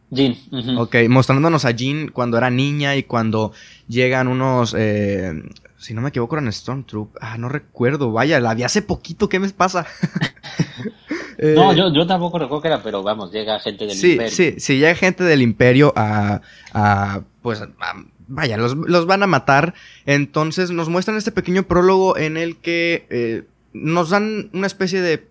Jean. 0.09 0.37
Ok, 0.77 0.95
mostrándonos 1.09 1.65
a 1.65 1.71
Jean 1.71 2.09
cuando 2.09 2.37
era 2.37 2.49
niña 2.49 2.95
y 2.95 3.03
cuando 3.03 3.51
llegan 3.87 4.27
unos, 4.27 4.75
eh, 4.77 5.33
si 5.77 5.93
no 5.93 6.01
me 6.01 6.09
equivoco, 6.09 6.35
eran 6.35 6.51
Stormtroop. 6.51 7.15
Ah, 7.19 7.37
no 7.37 7.49
recuerdo, 7.49 8.11
vaya, 8.11 8.39
la 8.39 8.53
vi 8.53 8.63
hace 8.63 8.81
poquito, 8.81 9.27
¿qué 9.27 9.39
me 9.39 9.49
pasa? 9.49 9.85
no, 11.39 11.73
yo, 11.73 11.91
yo, 11.91 12.07
tampoco 12.07 12.39
recuerdo 12.39 12.61
que 12.61 12.67
era, 12.69 12.83
pero 12.83 13.03
vamos, 13.03 13.31
llega 13.31 13.59
gente 13.59 13.85
del 13.87 13.95
imperio. 13.95 14.29
Sí, 14.29 14.51
sí, 14.51 14.59
sí, 14.59 14.77
llega 14.77 14.95
gente 14.95 15.23
del 15.23 15.41
imperio 15.41 15.91
a, 15.95 16.41
a 16.73 17.21
pues, 17.43 17.61
a 17.61 17.69
vaya, 18.27 18.57
los, 18.57 19.05
van 19.05 19.21
a 19.21 19.27
matar. 19.27 19.75
Entonces 20.07 20.71
nos 20.71 20.89
muestran 20.89 21.17
este 21.17 21.31
pequeño 21.31 21.63
prólogo 21.63 22.17
en 22.17 22.37
el 22.37 22.57
que 22.57 23.05
eh, 23.11 23.43
nos 23.73 24.09
dan 24.09 24.49
una 24.53 24.65
especie 24.65 25.01
de, 25.01 25.27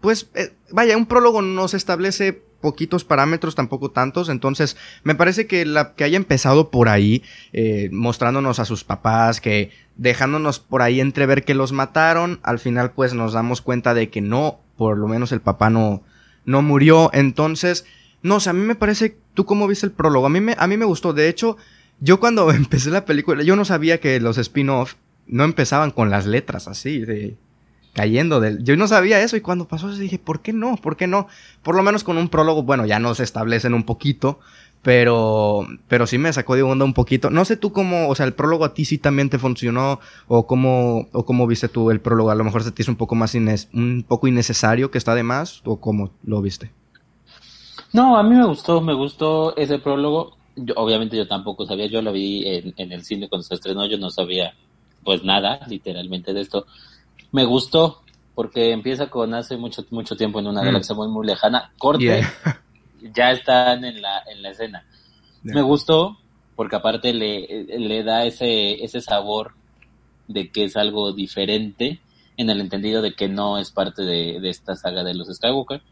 pues, 0.00 0.30
eh, 0.34 0.52
vaya, 0.72 0.96
un 0.96 1.06
prólogo 1.06 1.42
nos 1.42 1.74
establece 1.74 2.42
poquitos 2.60 3.04
parámetros, 3.04 3.54
tampoco 3.54 3.90
tantos. 3.90 4.28
Entonces, 4.28 4.76
me 5.02 5.14
parece 5.14 5.46
que 5.46 5.64
la 5.64 5.94
que 5.94 6.04
haya 6.04 6.16
empezado 6.16 6.70
por 6.70 6.88
ahí, 6.88 7.22
eh, 7.52 7.88
mostrándonos 7.92 8.58
a 8.58 8.64
sus 8.64 8.84
papás, 8.84 9.40
que 9.40 9.70
dejándonos 9.96 10.58
por 10.58 10.82
ahí 10.82 11.00
entrever 11.00 11.44
que 11.44 11.54
los 11.54 11.72
mataron, 11.72 12.40
al 12.42 12.58
final 12.58 12.92
pues 12.92 13.14
nos 13.14 13.32
damos 13.32 13.60
cuenta 13.60 13.94
de 13.94 14.10
que 14.10 14.20
no, 14.20 14.60
por 14.76 14.98
lo 14.98 15.08
menos 15.08 15.32
el 15.32 15.40
papá 15.40 15.70
no, 15.70 16.02
no 16.44 16.62
murió. 16.62 17.10
Entonces, 17.12 17.84
no, 18.22 18.40
sea, 18.40 18.50
a 18.50 18.54
mí 18.54 18.62
me 18.62 18.74
parece, 18.74 19.16
¿tú 19.34 19.44
cómo 19.44 19.66
viste 19.66 19.86
el 19.86 19.92
prólogo? 19.92 20.26
A 20.26 20.30
mí 20.30 20.40
me, 20.40 20.54
a 20.58 20.66
mí 20.66 20.76
me 20.76 20.84
gustó. 20.84 21.12
De 21.12 21.28
hecho, 21.28 21.56
yo 22.00 22.20
cuando 22.20 22.50
empecé 22.52 22.90
la 22.90 23.04
película, 23.04 23.42
yo 23.42 23.56
no 23.56 23.64
sabía 23.64 24.00
que 24.00 24.20
los 24.20 24.38
spin-off 24.38 24.94
no 25.26 25.44
empezaban 25.44 25.90
con 25.90 26.10
las 26.10 26.26
letras 26.26 26.66
así, 26.66 27.00
de 27.00 27.36
cayendo 27.92 28.40
del... 28.40 28.62
Yo 28.64 28.76
no 28.76 28.86
sabía 28.88 29.22
eso 29.22 29.36
y 29.36 29.40
cuando 29.40 29.66
pasó 29.66 29.90
eso 29.90 29.98
dije, 29.98 30.18
¿por 30.18 30.40
qué 30.40 30.52
no? 30.52 30.76
¿Por 30.76 30.96
qué 30.96 31.06
no? 31.06 31.28
Por 31.62 31.74
lo 31.74 31.82
menos 31.82 32.04
con 32.04 32.16
un 32.18 32.28
prólogo, 32.28 32.62
bueno, 32.62 32.86
ya 32.86 32.98
nos 32.98 33.20
establecen 33.20 33.74
un 33.74 33.84
poquito, 33.84 34.38
pero, 34.82 35.66
pero 35.88 36.06
sí 36.06 36.18
me 36.18 36.32
sacó 36.32 36.54
de 36.54 36.62
onda 36.62 36.84
un 36.84 36.94
poquito. 36.94 37.30
No 37.30 37.44
sé 37.44 37.56
tú 37.56 37.72
cómo, 37.72 38.08
o 38.08 38.14
sea, 38.14 38.26
el 38.26 38.32
prólogo 38.32 38.64
a 38.64 38.74
ti 38.74 38.84
sí 38.84 38.98
también 38.98 39.28
te 39.28 39.38
funcionó 39.38 40.00
o 40.28 40.46
cómo, 40.46 41.08
o 41.12 41.24
cómo 41.24 41.46
viste 41.46 41.68
tú 41.68 41.90
el 41.90 42.00
prólogo. 42.00 42.30
A 42.30 42.34
lo 42.34 42.44
mejor 42.44 42.62
se 42.62 42.72
te 42.72 42.82
hizo 42.82 42.92
un 42.92 42.96
poco 42.96 43.14
más, 43.14 43.34
un 43.34 44.04
poco 44.06 44.26
innecesario 44.28 44.90
que 44.90 44.98
está 44.98 45.14
de 45.14 45.22
más 45.22 45.62
o 45.64 45.80
cómo 45.80 46.12
lo 46.22 46.40
viste. 46.42 46.72
No, 47.92 48.16
a 48.16 48.22
mí 48.22 48.36
me 48.36 48.46
gustó, 48.46 48.80
me 48.80 48.94
gustó 48.94 49.56
ese 49.56 49.78
prólogo. 49.78 50.36
Yo, 50.56 50.74
obviamente 50.76 51.16
yo 51.16 51.26
tampoco 51.26 51.66
sabía, 51.66 51.86
yo 51.86 52.02
lo 52.02 52.12
vi 52.12 52.46
en, 52.46 52.74
en 52.76 52.92
el 52.92 53.04
cine 53.04 53.28
cuando 53.28 53.44
se 53.44 53.54
estrenó, 53.54 53.86
yo 53.86 53.98
no 53.98 54.10
sabía 54.10 54.54
pues 55.04 55.24
nada, 55.24 55.60
literalmente 55.68 56.32
de 56.32 56.40
esto. 56.40 56.66
Me 57.32 57.44
gustó 57.44 58.02
porque 58.34 58.72
empieza 58.72 59.08
con 59.08 59.34
hace 59.34 59.56
mucho 59.56 59.84
mucho 59.90 60.16
tiempo 60.16 60.40
en 60.40 60.46
una 60.46 60.62
mm. 60.62 60.64
galaxia 60.64 60.94
muy 60.94 61.08
muy 61.08 61.26
lejana. 61.26 61.72
Corte, 61.78 62.22
ya 63.14 63.30
están 63.30 63.84
en 63.84 64.00
la 64.00 64.22
en 64.30 64.42
la 64.42 64.50
escena. 64.50 64.84
Me 65.42 65.62
gustó 65.62 66.18
porque 66.54 66.76
aparte 66.76 67.12
le, 67.14 67.64
le 67.78 68.02
da 68.04 68.24
ese 68.24 68.84
ese 68.84 69.00
sabor 69.00 69.54
de 70.28 70.50
que 70.50 70.64
es 70.64 70.76
algo 70.76 71.12
diferente 71.12 72.00
en 72.36 72.50
el 72.50 72.60
entendido 72.60 73.02
de 73.02 73.14
que 73.14 73.28
no 73.28 73.58
es 73.58 73.70
parte 73.70 74.02
de, 74.02 74.40
de 74.40 74.48
esta 74.48 74.76
saga 74.76 75.02
de 75.02 75.14
los 75.14 75.28
Skywalker. 75.28 75.82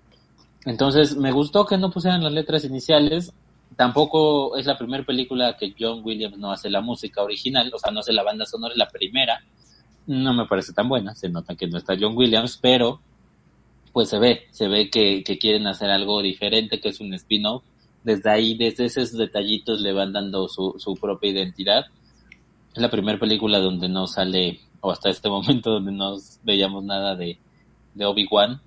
Entonces 0.69 1.17
me 1.17 1.33
gustó 1.33 1.65
que 1.67 1.79
no 1.79 1.91
pusieran 1.91 2.23
las 2.23 2.33
letras 2.33 2.65
iniciales. 2.65 3.33
Tampoco 3.77 4.57
es 4.57 4.67
la 4.67 4.77
primera 4.79 5.05
película 5.05 5.57
que 5.57 5.75
John 5.79 6.03
Williams 6.05 6.39
no 6.39 6.53
hace 6.53 6.71
la 6.71 6.81
música 6.81 7.23
original, 7.23 7.71
o 7.75 7.79
sea, 7.79 7.91
no 7.91 8.01
hace 8.01 8.13
la 8.13 8.23
banda 8.23 8.45
sonora, 8.47 8.73
es 8.73 8.79
la 8.79 8.89
primera 8.89 9.41
no 10.09 10.33
me 10.33 10.47
parece 10.47 10.73
tan 10.73 10.89
buena, 10.89 11.15
se 11.15 11.29
nota 11.29 11.55
que 11.55 11.67
no 11.67 11.77
está 11.77 11.95
John 12.01 12.17
Williams, 12.17 12.59
pero 12.61 13.01
pues 13.93 14.09
se 14.09 14.19
ve, 14.19 14.47
se 14.51 14.67
ve 14.67 14.89
que, 14.89 15.23
quieren 15.39 15.67
hacer 15.67 15.91
algo 15.91 16.23
diferente, 16.23 16.81
que 16.81 16.89
es 16.89 17.01
un 17.01 17.13
spin-off. 17.15 17.63
Desde 18.05 18.31
ahí, 18.31 18.57
desde 18.57 18.87
esos 18.87 19.13
detallitos 19.13 19.83
le 19.83 19.93
van 19.93 20.15
dando 20.15 20.49
su, 20.49 20.99
propia 20.99 21.31
identidad. 21.31 21.85
Es 22.75 22.81
la 22.81 22.91
primera 22.91 23.19
película 23.19 23.59
donde 23.59 23.89
no 23.91 24.07
sale, 24.07 24.61
o 24.81 24.91
hasta 24.91 25.11
este 25.11 25.29
momento 25.31 25.73
donde 25.73 25.93
no 25.93 26.17
veíamos 26.43 26.85
nada 26.85 27.15
de 27.15 27.39
Obi-Wan. 28.01 28.63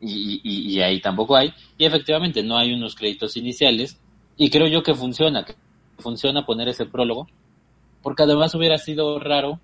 Y, 0.00 0.40
y, 0.44 0.80
ahí 0.80 1.00
tampoco 1.00 1.36
hay. 1.36 1.52
Y 1.78 1.84
efectivamente 1.84 2.42
no 2.42 2.58
hay 2.58 2.72
unos 2.72 2.94
créditos 2.94 3.36
iniciales. 3.36 3.98
Y 4.36 4.50
creo 4.50 4.66
yo 4.66 4.82
que 4.82 4.94
funciona, 4.94 5.44
que 5.44 5.54
funciona 5.98 6.44
poner 6.44 6.68
ese 6.68 6.86
prólogo. 6.86 7.26
Porque 8.02 8.24
además 8.24 8.54
hubiera 8.54 8.78
sido 8.78 9.18
raro 9.18 9.60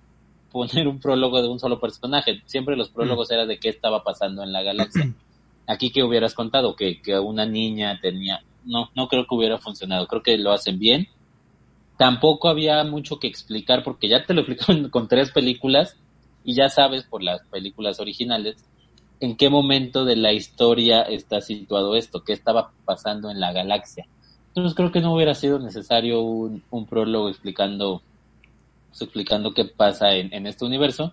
poner 0.51 0.89
un 0.89 1.01
prólogo 1.01 1.43
de 1.43 1.49
un 1.49 1.59
solo 1.59 1.79
personaje. 1.79 2.43
Siempre 2.47 2.77
los 2.77 2.91
prólogos 2.91 3.31
mm. 3.31 3.35
eran 3.35 3.49
de 3.49 3.59
qué 3.59 3.69
estaba 3.69 4.03
pasando 4.03 4.43
en 4.43 4.53
la 4.53 4.63
galaxia. 4.63 5.13
Aquí 5.67 5.91
que 5.91 6.03
hubieras 6.03 6.35
contado 6.35 6.75
que, 6.75 7.01
que 7.01 7.19
una 7.19 7.47
niña 7.47 7.99
tenía... 8.01 8.43
No, 8.65 8.91
no 8.95 9.09
creo 9.09 9.27
que 9.27 9.35
hubiera 9.35 9.59
funcionado. 9.59 10.07
Creo 10.07 10.23
que 10.23 10.39
lo 10.39 10.53
hacen 10.53 10.79
bien. 10.79 11.09
Tampoco 11.99 12.49
había 12.49 12.83
mucho 12.85 13.19
que 13.19 13.27
explicar 13.27 13.85
porque 13.85 14.09
ya 14.09 14.25
te 14.25 14.35
lo 14.35 14.41
explicaron 14.43 14.89
con 14.89 15.09
tres 15.09 15.31
películas 15.31 15.97
y 16.45 16.55
ya 16.55 16.69
sabes 16.69 17.05
por 17.05 17.23
las 17.23 17.43
películas 17.47 18.01
originales 18.01 18.57
en 19.23 19.37
qué 19.37 19.49
momento 19.49 20.05
de 20.05 20.17
la 20.17 20.33
historia 20.33 21.03
está 21.03 21.41
situado 21.41 21.95
esto, 21.95 22.25
qué 22.25 22.33
estaba 22.33 22.73
pasando 22.85 23.31
en 23.31 23.39
la 23.39 23.53
galaxia. 23.53 24.05
Entonces 24.49 24.75
creo 24.75 24.91
que 24.91 25.01
no 25.01 25.15
hubiera 25.15 25.37
sido 25.37 25.61
necesario 25.61 26.21
un, 26.21 26.87
prólogo 26.91 27.29
explicando 27.29 28.03
explicando 29.01 29.55
qué 29.55 29.65
pasa 29.65 30.13
en, 30.13 30.45
este 30.49 30.65
universo. 30.65 31.13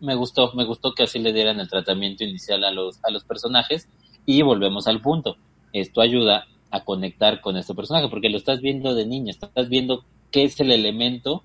Me 0.00 0.16
gustó, 0.16 0.52
me 0.54 0.64
gustó 0.64 0.94
que 0.94 1.04
así 1.04 1.20
le 1.20 1.32
dieran 1.32 1.60
el 1.60 1.70
tratamiento 1.70 2.24
inicial 2.24 2.64
a 2.64 2.72
los, 2.72 2.98
a 3.04 3.12
los 3.12 3.22
personajes 3.22 3.88
y 4.26 4.42
volvemos 4.42 4.88
al 4.88 5.00
punto. 5.00 5.36
Esto 5.72 6.00
ayuda 6.00 6.46
a 6.72 6.82
conectar 6.82 7.40
con 7.40 7.56
este 7.56 7.72
personaje 7.72 8.08
porque 8.08 8.30
lo 8.30 8.36
estás 8.36 8.60
viendo 8.62 8.96
de 8.96 9.06
niña, 9.06 9.30
estás 9.30 9.68
viendo 9.68 10.04
qué 10.32 10.42
es 10.42 10.58
el 10.58 10.72
elemento 10.72 11.44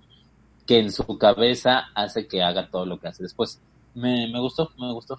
que 0.65 0.79
en 0.79 0.91
su 0.91 1.05
cabeza 1.19 1.89
hace 1.93 2.27
que 2.27 2.41
haga 2.41 2.71
todo 2.71 2.87
lo 2.87 2.99
que 2.99 3.09
hace 3.09 3.21
después. 3.21 3.61
Me 3.93 4.39
gustó, 4.39 4.71
me 4.79 4.91
gustó. 4.91 5.15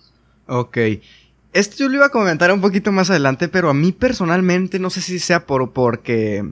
Ok. 0.51 0.79
Esto 1.53 1.77
yo 1.79 1.89
lo 1.89 1.95
iba 1.95 2.07
a 2.07 2.11
comentar 2.11 2.53
un 2.53 2.61
poquito 2.61 2.91
más 2.91 3.09
adelante, 3.09 3.47
pero 3.47 3.71
a 3.71 3.75
mí 3.75 3.93
personalmente 3.93 4.81
no 4.81 4.91
sé 4.91 5.01
si 5.01 5.21
sea 5.21 5.47
por 5.47 5.73
porque 5.73 6.45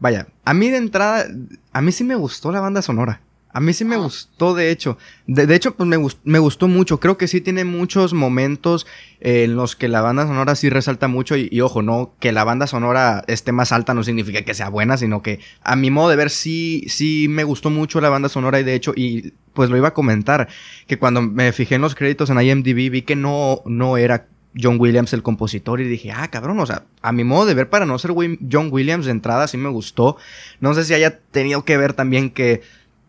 vaya, 0.00 0.26
a 0.44 0.52
mí 0.52 0.68
de 0.68 0.78
entrada 0.78 1.26
a 1.72 1.80
mí 1.80 1.92
sí 1.92 2.02
me 2.02 2.16
gustó 2.16 2.50
la 2.50 2.58
banda 2.60 2.82
sonora. 2.82 3.20
A 3.56 3.60
mí 3.60 3.72
sí 3.72 3.86
me 3.86 3.96
gustó, 3.96 4.54
de 4.54 4.70
hecho. 4.70 4.98
De, 5.26 5.54
hecho, 5.54 5.74
pues 5.76 5.88
me, 5.88 5.96
me, 6.24 6.38
gustó 6.38 6.68
mucho. 6.68 7.00
Creo 7.00 7.16
que 7.16 7.26
sí 7.26 7.40
tiene 7.40 7.64
muchos 7.64 8.12
momentos 8.12 8.86
en 9.18 9.56
los 9.56 9.76
que 9.76 9.88
la 9.88 10.02
banda 10.02 10.26
sonora 10.26 10.54
sí 10.56 10.68
resalta 10.68 11.08
mucho. 11.08 11.38
Y, 11.38 11.58
ojo, 11.62 11.80
no 11.80 12.12
que 12.20 12.32
la 12.32 12.44
banda 12.44 12.66
sonora 12.66 13.24
esté 13.28 13.52
más 13.52 13.72
alta 13.72 13.94
no 13.94 14.04
significa 14.04 14.42
que 14.42 14.52
sea 14.52 14.68
buena, 14.68 14.98
sino 14.98 15.22
que 15.22 15.40
a 15.62 15.74
mi 15.74 15.90
modo 15.90 16.10
de 16.10 16.16
ver 16.16 16.28
sí, 16.28 16.84
sí 16.88 17.28
me 17.30 17.44
gustó 17.44 17.70
mucho 17.70 18.02
la 18.02 18.10
banda 18.10 18.28
sonora. 18.28 18.60
Y 18.60 18.64
de 18.64 18.74
hecho, 18.74 18.92
y 18.94 19.32
pues 19.54 19.70
lo 19.70 19.78
iba 19.78 19.88
a 19.88 19.94
comentar, 19.94 20.48
que 20.86 20.98
cuando 20.98 21.22
me 21.22 21.50
fijé 21.52 21.76
en 21.76 21.80
los 21.80 21.94
créditos 21.94 22.28
en 22.28 22.38
IMDb 22.38 22.90
vi 22.90 23.02
que 23.02 23.16
no, 23.16 23.62
no 23.64 23.96
era 23.96 24.26
John 24.60 24.78
Williams 24.78 25.14
el 25.14 25.22
compositor 25.22 25.80
y 25.80 25.84
dije, 25.84 26.12
ah, 26.12 26.28
cabrón, 26.28 26.58
o 26.60 26.66
sea, 26.66 26.84
a 27.00 27.12
mi 27.12 27.24
modo 27.24 27.46
de 27.46 27.54
ver 27.54 27.70
para 27.70 27.86
no 27.86 27.98
ser 27.98 28.12
John 28.52 28.68
Williams 28.70 29.06
de 29.06 29.12
entrada 29.12 29.48
sí 29.48 29.56
me 29.56 29.70
gustó. 29.70 30.18
No 30.60 30.74
sé 30.74 30.84
si 30.84 30.92
haya 30.94 31.18
tenido 31.18 31.64
que 31.64 31.78
ver 31.78 31.94
también 31.94 32.28
que 32.28 32.60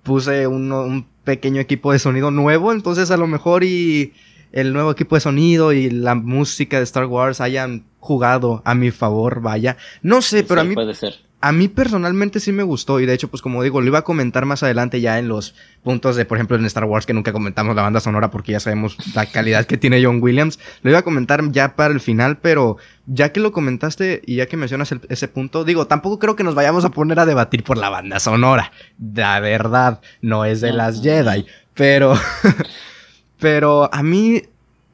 puse 0.08 0.48
un, 0.48 1.06
pequeño 1.26 1.60
equipo 1.60 1.92
de 1.92 2.00
sonido 2.00 2.32
nuevo, 2.32 2.72
entonces 2.72 3.12
a 3.12 3.18
lo 3.18 3.28
mejor 3.28 3.66
y 3.66 4.14
el 4.54 4.72
nuevo 4.72 4.90
equipo 4.90 5.16
de 5.16 5.20
sonido 5.20 5.74
y 5.74 5.90
la 5.90 6.16
música 6.16 6.78
de 6.78 6.84
Star 6.84 7.06
Wars 7.06 7.42
hayan 7.42 7.84
jugado 8.00 8.62
a 8.64 8.74
mi 8.74 8.92
favor, 8.92 9.42
vaya. 9.42 9.76
No 10.02 10.22
sé, 10.22 10.44
pero 10.44 10.62
a 10.62 10.64
mí 10.64 10.74
puede 10.74 10.96
ser. 10.96 11.27
A 11.40 11.52
mí 11.52 11.68
personalmente 11.68 12.40
sí 12.40 12.52
me 12.52 12.64
gustó 12.64 13.00
y 13.00 13.06
de 13.06 13.14
hecho, 13.14 13.28
pues 13.28 13.44
como 13.44 13.62
digo, 13.62 13.80
lo 13.80 13.88
iba 13.88 14.00
a 14.00 14.04
comentar 14.04 14.46
más 14.46 14.64
adelante 14.64 15.02
ya 15.02 15.20
en 15.20 15.28
los 15.28 15.54
puntos 15.84 16.16
de, 16.16 16.26
por 16.26 16.38
ejemplo, 16.38 16.58
en 16.58 16.66
Star 16.66 16.86
Wars, 16.86 17.06
que 17.06 17.14
nunca 17.14 17.32
comentamos 17.32 17.76
la 17.76 17.84
banda 17.84 18.00
sonora 18.00 18.32
porque 18.32 18.54
ya 18.54 18.60
sabemos 18.60 18.98
la 19.14 19.28
calidad 19.28 19.66
que 19.66 19.78
tiene 19.78 20.04
John 20.04 20.20
Williams. 20.22 20.58
Lo 20.82 20.90
iba 20.90 21.00
a 21.00 21.04
comentar 21.04 21.44
ya 21.52 21.76
para 21.76 21.94
el 21.94 22.00
final, 22.00 22.40
pero 22.40 22.78
ya 23.06 23.32
que 23.32 23.40
lo 23.40 23.52
comentaste 23.52 24.22
y 24.26 24.38
ya 24.38 24.48
que 24.48 24.58
mencionas 24.58 24.94
ese 25.10 25.28
punto, 25.28 25.64
digo, 25.64 25.86
tampoco 25.86 26.18
creo 26.18 26.36
que 26.36 26.44
nos 26.44 26.56
vayamos 26.56 26.86
a 26.86 26.90
poner 26.90 27.20
a 27.20 27.28
debatir 27.28 27.64
por 27.64 27.78
la 27.78 27.90
banda 27.90 28.20
sonora. 28.20 28.72
La 29.00 29.40
verdad, 29.40 30.02
no 30.22 30.44
es 30.44 30.62
de 30.62 30.74
las 30.74 31.02
Jedi, 31.04 31.46
pero... 31.76 32.16
pero 33.40 33.94
a 33.94 34.02
mí 34.02 34.42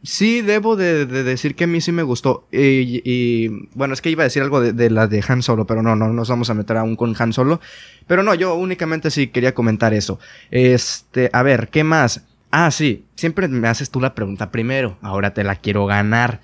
Sí, 0.03 0.41
debo 0.41 0.75
de, 0.75 1.05
decir 1.05 1.55
que 1.55 1.63
a 1.63 1.67
mí 1.67 1.79
sí 1.79 1.93
me 1.93 2.03
gustó. 2.03 2.45
Y, 2.51 3.47
bueno, 3.73 3.93
es 3.93 4.01
que 4.01 4.09
iba 4.09 4.23
a 4.23 4.25
decir 4.25 4.43
algo 4.43 4.59
de, 4.59 4.89
la 4.89 5.07
de 5.07 5.23
Han 5.25 5.41
Solo, 5.41 5.65
pero 5.65 5.81
no, 5.81 5.95
no 5.95 6.11
nos 6.11 6.27
vamos 6.27 6.49
a 6.49 6.53
meter 6.53 6.75
aún 6.75 6.97
con 6.97 7.15
Han 7.17 7.31
Solo. 7.31 7.61
Pero 8.05 8.21
no, 8.21 8.33
yo 8.33 8.53
únicamente 8.55 9.09
sí 9.09 9.27
quería 9.27 9.53
comentar 9.53 9.93
eso. 9.93 10.19
Este, 10.51 11.29
a 11.31 11.41
ver, 11.41 11.69
¿qué 11.69 11.85
más? 11.85 12.25
Ah, 12.51 12.69
sí, 12.69 13.05
siempre 13.15 13.47
me 13.47 13.69
haces 13.69 13.89
tú 13.89 14.01
la 14.01 14.13
pregunta 14.13 14.51
primero. 14.51 14.97
Ahora 15.01 15.33
te 15.33 15.45
la 15.45 15.55
quiero 15.55 15.85
ganar. 15.85 16.41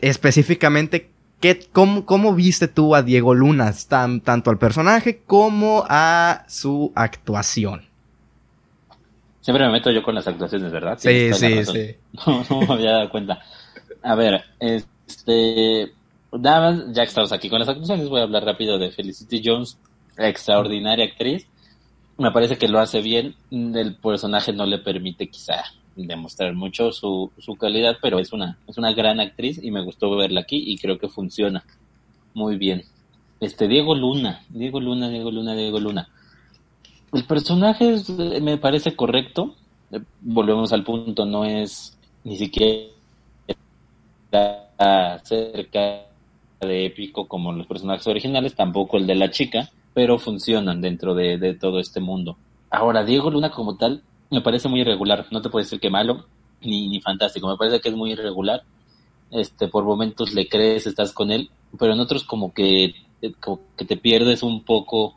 Específicamente, 0.00 1.10
¿qué, 1.40 1.60
cómo, 1.72 2.06
cómo 2.06 2.34
viste 2.34 2.68
tú 2.68 2.94
a 2.94 3.02
Diego 3.02 3.34
Luna? 3.34 3.74
tanto 3.86 4.50
al 4.50 4.58
personaje 4.58 5.20
como 5.26 5.84
a 5.90 6.44
su 6.48 6.90
actuación. 6.94 7.91
Siempre 9.42 9.66
me 9.66 9.72
meto 9.72 9.90
yo 9.90 10.02
con 10.02 10.14
las 10.14 10.26
actuaciones, 10.26 10.72
¿verdad? 10.72 10.96
Sí, 10.98 11.32
sí, 11.34 11.64
sí. 11.64 11.96
No, 12.26 12.44
no 12.48 12.60
me 12.60 12.74
había 12.74 12.92
dado 12.92 13.10
cuenta. 13.10 13.40
A 14.02 14.14
ver, 14.14 14.42
este. 14.58 15.92
Nada 16.32 16.86
ya 16.88 17.02
que 17.02 17.08
estamos 17.08 17.32
aquí 17.32 17.50
con 17.50 17.58
las 17.58 17.68
actuaciones, 17.68 18.08
voy 18.08 18.20
a 18.20 18.22
hablar 18.22 18.44
rápido 18.44 18.78
de 18.78 18.90
Felicity 18.90 19.42
Jones, 19.44 19.78
extraordinaria 20.16 21.04
actriz. 21.04 21.46
Me 22.16 22.30
parece 22.30 22.56
que 22.56 22.68
lo 22.68 22.78
hace 22.78 23.02
bien. 23.02 23.34
El 23.50 23.96
personaje 23.96 24.52
no 24.52 24.64
le 24.64 24.78
permite 24.78 25.28
quizá 25.28 25.64
demostrar 25.96 26.54
mucho 26.54 26.92
su, 26.92 27.30
su 27.38 27.56
calidad, 27.56 27.98
pero 28.00 28.18
es 28.18 28.32
una, 28.32 28.58
es 28.66 28.78
una 28.78 28.94
gran 28.94 29.20
actriz 29.20 29.62
y 29.62 29.70
me 29.70 29.84
gustó 29.84 30.16
verla 30.16 30.40
aquí 30.40 30.62
y 30.66 30.78
creo 30.78 30.98
que 30.98 31.08
funciona 31.08 31.64
muy 32.32 32.56
bien. 32.56 32.84
Este, 33.40 33.66
Diego 33.66 33.94
Luna, 33.94 34.44
Diego 34.48 34.80
Luna, 34.80 35.08
Diego 35.08 35.30
Luna, 35.30 35.54
Diego 35.54 35.80
Luna. 35.80 36.08
El 37.12 37.24
personaje 37.24 37.96
me 38.40 38.56
parece 38.56 38.96
correcto. 38.96 39.54
Volvemos 40.22 40.72
al 40.72 40.82
punto, 40.82 41.26
no 41.26 41.44
es 41.44 41.98
ni 42.24 42.36
siquiera 42.36 42.88
cerca 45.22 46.06
de 46.60 46.86
épico 46.86 47.28
como 47.28 47.52
los 47.52 47.66
personajes 47.66 48.06
originales, 48.06 48.54
tampoco 48.54 48.96
el 48.96 49.06
de 49.06 49.14
la 49.14 49.30
chica, 49.30 49.68
pero 49.92 50.18
funcionan 50.18 50.80
dentro 50.80 51.14
de, 51.14 51.54
todo 51.60 51.78
este 51.78 52.00
mundo. 52.00 52.38
Ahora, 52.70 53.04
Diego 53.04 53.30
Luna 53.30 53.50
como 53.50 53.76
tal 53.76 54.02
me 54.30 54.40
parece 54.40 54.68
muy 54.68 54.80
irregular, 54.80 55.26
no 55.30 55.42
te 55.42 55.50
puedo 55.50 55.62
decir 55.62 55.80
que 55.80 55.90
malo 55.90 56.24
ni, 56.62 56.88
ni 56.88 57.00
fantástico, 57.00 57.46
me 57.46 57.58
parece 57.58 57.80
que 57.80 57.90
es 57.90 57.94
muy 57.94 58.12
irregular. 58.12 58.62
Este, 59.30 59.68
por 59.68 59.84
momentos 59.84 60.32
le 60.32 60.48
crees, 60.48 60.86
estás 60.86 61.12
con 61.12 61.30
él, 61.30 61.50
pero 61.78 61.92
en 61.92 62.00
otros 62.00 62.24
como 62.24 62.54
que, 62.54 62.94
como 63.40 63.60
que 63.76 63.84
te 63.84 63.96
pierdes 63.96 64.42
un 64.42 64.62
poco 64.62 65.16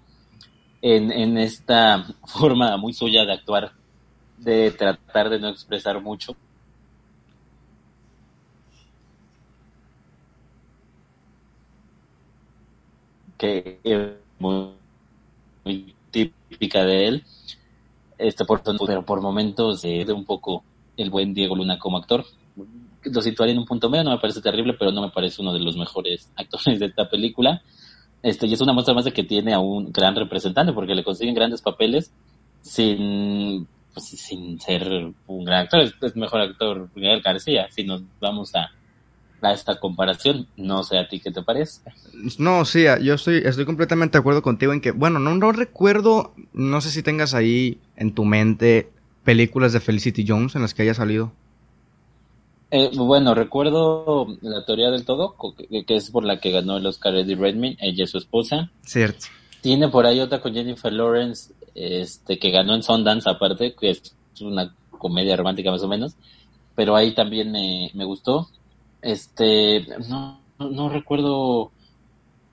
en, 0.88 1.38
esta 1.40 2.06
forma 2.26 2.78
muy 2.78 2.94
suya 2.94 3.26
de 3.26 3.34
actuar, 3.34 3.72
de 4.38 4.70
tratar 4.72 5.30
de 5.30 5.40
no 5.40 5.50
expresar 5.50 6.00
mucho 6.02 6.36
que 13.38 13.80
es 13.84 14.12
muy, 14.40 14.76
típica 16.12 16.86
de 16.86 17.08
él. 17.08 17.24
Este, 18.18 18.46
por, 18.46 18.62
pero 18.64 19.04
por 19.04 19.22
momentos 19.22 19.82
de 19.82 20.06
un 20.14 20.24
poco 20.24 20.64
el 20.96 21.10
buen 21.10 21.34
Diego 21.34 21.56
Luna 21.56 21.78
como 21.80 21.98
actor. 21.98 22.24
Lo 23.04 23.22
situaría 23.22 23.54
en 23.54 23.60
un 23.60 23.66
punto 23.66 23.90
medio, 23.90 24.06
no 24.06 24.12
me 24.12 24.20
parece 24.20 24.42
terrible, 24.42 24.76
pero 24.80 24.92
no 24.92 25.02
me 25.02 25.10
parece 25.10 25.42
uno 25.42 25.52
de 25.52 25.60
los 25.60 25.76
mejores 25.76 26.32
actores 26.36 26.80
de 26.80 26.86
esta 26.86 27.10
película. 27.10 27.62
Este, 28.26 28.48
y 28.48 28.54
es 28.54 28.62
una 28.62 28.74
muestra 28.74 28.96
más 28.96 29.06
de 29.06 29.14
que 29.14 29.24
tiene 29.24 29.54
a 29.54 29.60
un 29.60 29.92
gran 29.92 30.16
representante, 30.16 30.74
porque 30.74 30.96
le 30.96 31.04
consiguen 31.04 31.36
grandes 31.36 31.62
papeles 31.62 32.12
sin, 32.64 33.68
pues, 33.94 34.08
sin 34.08 34.60
ser 34.60 35.12
un 35.28 35.46
gran 35.46 35.66
actor. 35.66 35.82
Es, 36.02 36.16
mejor 36.16 36.42
actor 36.42 36.90
Miguel 36.96 37.22
García, 37.22 37.68
si 37.70 37.84
nos 37.84 38.02
vamos 38.20 38.56
a, 38.56 38.72
a 39.44 39.54
esta 39.54 39.80
comparación. 39.80 40.48
No 40.58 40.84
sé 40.84 40.98
a 40.98 41.08
ti 41.08 41.20
qué 41.20 41.30
te 41.30 41.44
parece. 41.44 41.82
No, 42.40 42.66
sí, 42.66 42.86
yo 43.04 43.14
estoy, 43.14 43.44
estoy 43.46 43.66
completamente 43.66 44.18
de 44.18 44.22
acuerdo 44.22 44.42
contigo 44.42 44.74
en 44.74 44.82
que, 44.82 44.90
bueno, 44.90 45.20
no, 45.20 45.36
no 45.36 45.52
recuerdo, 45.52 46.34
no 46.52 46.82
sé 46.82 46.90
si 46.90 47.04
tengas 47.04 47.36
ahí 47.36 47.78
en 47.96 48.16
tu 48.16 48.26
mente 48.26 48.90
películas 49.24 49.72
de 49.72 49.82
Felicity 49.82 50.26
Jones 50.28 50.56
en 50.56 50.64
las 50.64 50.74
que 50.74 50.82
haya 50.82 50.96
salido. 50.96 51.32
Eh, 52.78 52.92
bueno, 52.94 53.34
recuerdo 53.34 54.28
la 54.42 54.66
teoría 54.66 54.92
del 54.92 55.06
todo, 55.06 55.38
que, 55.38 55.96
es 55.96 56.12
por 56.12 56.26
la 56.26 56.42
que 56.42 56.52
ganó 56.52 56.76
el 56.76 56.86
Oscar 56.86 57.16
Eddie 57.16 57.38
Redmayne, 57.38 57.78
ella 57.80 58.04
es 58.04 58.10
su 58.10 58.18
esposa. 58.18 58.70
Cierto. 58.82 59.28
Tiene 59.62 59.88
por 59.88 60.06
ahí 60.06 60.20
otra 60.20 60.42
con 60.42 60.54
Jennifer 60.54 60.92
Lawrence, 60.92 61.54
este, 61.74 62.38
que 62.38 62.52
ganó 62.52 62.76
en 62.76 62.84
Sundance 62.84 63.30
aparte, 63.30 63.76
que 63.80 63.92
es 63.92 64.14
una 64.42 64.76
comedia 64.90 65.38
romántica 65.38 65.72
más 65.72 65.84
o 65.84 65.88
menos, 65.88 66.18
pero 66.76 66.98
ahí 66.98 67.16
también 67.16 67.50
me, 67.50 67.92
me 67.94 68.04
gustó. 68.04 68.50
Este, 69.02 69.88
no, 70.10 70.42
no, 70.60 70.90
recuerdo 70.90 71.72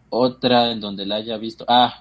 otra 0.08 0.70
en 0.70 0.78
donde 0.78 1.04
la 1.04 1.16
haya 1.16 1.36
visto. 1.36 1.64
Ah, 1.66 1.98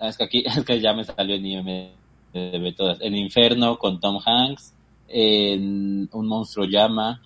es 0.00 0.16
que 0.16 0.22
aquí, 0.22 0.44
es 0.46 0.64
que 0.64 0.80
ya 0.80 0.92
me 0.92 1.02
salió 1.02 1.34
en 1.34 1.44
IMDb 1.44 2.76
todas. 2.76 3.00
El 3.00 3.16
Infierno 3.16 3.78
con 3.78 3.98
Tom 3.98 4.20
Hanks, 4.24 4.74
en 5.08 6.08
Un 6.12 6.28
monstruo 6.28 6.66
llama. 6.66 7.20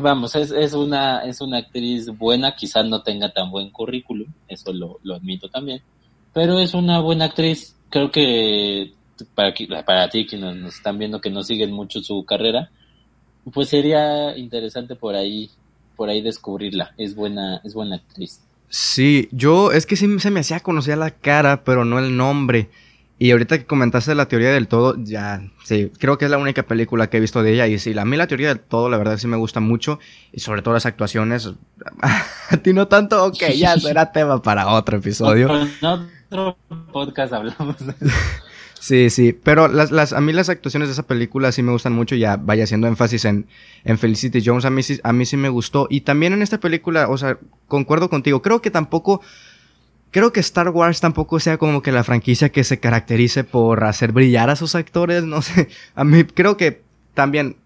Vamos, 0.00 0.34
es, 0.34 0.50
es 0.50 0.72
una 0.72 1.20
es 1.24 1.40
una 1.40 1.58
actriz 1.58 2.06
buena, 2.06 2.54
quizás 2.54 2.86
no 2.86 3.02
tenga 3.02 3.32
tan 3.32 3.50
buen 3.50 3.70
currículum, 3.70 4.26
eso 4.48 4.72
lo, 4.72 4.98
lo 5.02 5.14
admito 5.14 5.48
también, 5.48 5.82
pero 6.32 6.58
es 6.58 6.74
una 6.74 7.00
buena 7.00 7.26
actriz. 7.26 7.76
Creo 7.90 8.10
que 8.10 8.92
para, 9.34 9.54
para 9.84 10.08
ti 10.08 10.26
que 10.26 10.38
nos, 10.38 10.56
nos 10.56 10.74
están 10.74 10.98
viendo 10.98 11.20
que 11.20 11.30
no 11.30 11.42
siguen 11.42 11.72
mucho 11.72 12.00
su 12.00 12.24
carrera, 12.24 12.70
pues 13.52 13.68
sería 13.68 14.36
interesante 14.36 14.96
por 14.96 15.14
ahí, 15.14 15.50
por 15.96 16.08
ahí 16.08 16.22
descubrirla. 16.22 16.94
Es 16.96 17.14
buena, 17.14 17.60
es 17.64 17.74
buena 17.74 17.96
actriz. 17.96 18.40
Sí, 18.68 19.28
yo 19.32 19.72
es 19.72 19.84
que 19.84 19.96
sí 19.96 20.18
se 20.18 20.30
me 20.30 20.40
hacía 20.40 20.60
conocer 20.60 20.96
la 20.96 21.10
cara, 21.10 21.64
pero 21.64 21.84
no 21.84 21.98
el 21.98 22.16
nombre. 22.16 22.70
Y 23.22 23.30
ahorita 23.30 23.56
que 23.56 23.66
comentaste 23.66 24.16
la 24.16 24.26
teoría 24.26 24.50
del 24.50 24.66
todo, 24.66 24.96
ya, 24.98 25.48
sí, 25.62 25.92
creo 26.00 26.18
que 26.18 26.24
es 26.24 26.30
la 26.32 26.38
única 26.38 26.64
película 26.64 27.08
que 27.08 27.18
he 27.18 27.20
visto 27.20 27.40
de 27.44 27.52
ella. 27.52 27.68
Y 27.68 27.78
sí, 27.78 27.96
a 27.96 28.04
mí 28.04 28.16
la 28.16 28.26
teoría 28.26 28.48
del 28.48 28.58
todo, 28.58 28.90
la 28.90 28.98
verdad, 28.98 29.16
sí 29.16 29.28
me 29.28 29.36
gusta 29.36 29.60
mucho. 29.60 30.00
Y 30.32 30.40
sobre 30.40 30.60
todo 30.60 30.74
las 30.74 30.86
actuaciones. 30.86 31.48
a 32.50 32.56
ti 32.56 32.72
no 32.72 32.88
tanto, 32.88 33.24
ok, 33.24 33.44
ya 33.54 33.76
será 33.78 34.10
tema 34.10 34.42
para 34.42 34.66
otro 34.66 34.98
episodio. 34.98 35.48
En 35.56 35.86
otro 35.86 36.58
podcast 36.92 37.32
hablamos 37.32 37.76
de 37.86 37.94
Sí, 38.80 39.08
sí, 39.10 39.32
pero 39.32 39.68
las, 39.68 39.92
las, 39.92 40.12
a 40.12 40.20
mí 40.20 40.32
las 40.32 40.48
actuaciones 40.48 40.88
de 40.88 40.94
esa 40.94 41.04
película 41.04 41.52
sí 41.52 41.62
me 41.62 41.70
gustan 41.70 41.92
mucho, 41.92 42.16
ya 42.16 42.36
vaya 42.36 42.64
haciendo 42.64 42.88
énfasis 42.88 43.24
en, 43.26 43.46
en 43.84 43.96
Felicity 43.96 44.42
Jones, 44.44 44.64
a 44.64 44.70
mí, 44.70 44.82
sí, 44.82 44.98
a 45.04 45.12
mí 45.12 45.24
sí 45.26 45.36
me 45.36 45.48
gustó. 45.48 45.86
Y 45.88 46.00
también 46.00 46.32
en 46.32 46.42
esta 46.42 46.58
película, 46.58 47.08
o 47.08 47.16
sea, 47.16 47.38
concuerdo 47.68 48.10
contigo, 48.10 48.42
creo 48.42 48.60
que 48.60 48.72
tampoco, 48.72 49.20
creo 50.12 50.32
que 50.32 50.40
Star 50.40 50.68
Wars 50.68 51.00
tampoco 51.00 51.40
sea 51.40 51.58
como 51.58 51.82
que 51.82 51.90
la 51.90 52.04
franquicia 52.04 52.50
que 52.50 52.62
se 52.62 52.78
caracterice 52.78 53.42
por 53.42 53.82
hacer 53.82 54.12
brillar 54.12 54.50
a 54.50 54.56
sus 54.56 54.76
actores, 54.76 55.24
no 55.24 55.42
sé, 55.42 55.68
a 55.96 56.04
mí 56.04 56.22
creo 56.22 56.56
que 56.56 56.82
también 57.14 57.56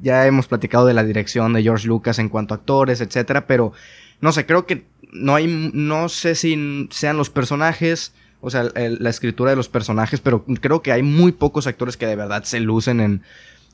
ya 0.00 0.26
hemos 0.26 0.46
platicado 0.46 0.86
de 0.86 0.94
la 0.94 1.04
dirección 1.04 1.52
de 1.52 1.62
George 1.62 1.86
Lucas 1.86 2.18
en 2.18 2.30
cuanto 2.30 2.54
a 2.54 2.58
actores, 2.58 3.00
etcétera, 3.00 3.46
pero 3.46 3.72
no 4.20 4.32
sé, 4.32 4.46
creo 4.46 4.64
que 4.64 4.86
no 5.12 5.34
hay, 5.34 5.70
no 5.74 6.08
sé 6.08 6.34
si 6.34 6.88
sean 6.90 7.16
los 7.16 7.30
personajes, 7.30 8.12
o 8.40 8.50
sea, 8.50 8.68
la 8.74 9.10
escritura 9.10 9.50
de 9.50 9.56
los 9.56 9.68
personajes, 9.68 10.20
pero 10.20 10.44
creo 10.60 10.82
que 10.82 10.92
hay 10.92 11.02
muy 11.02 11.32
pocos 11.32 11.66
actores 11.66 11.96
que 11.96 12.06
de 12.06 12.16
verdad 12.16 12.44
se 12.44 12.60
lucen 12.60 13.00
en, 13.00 13.22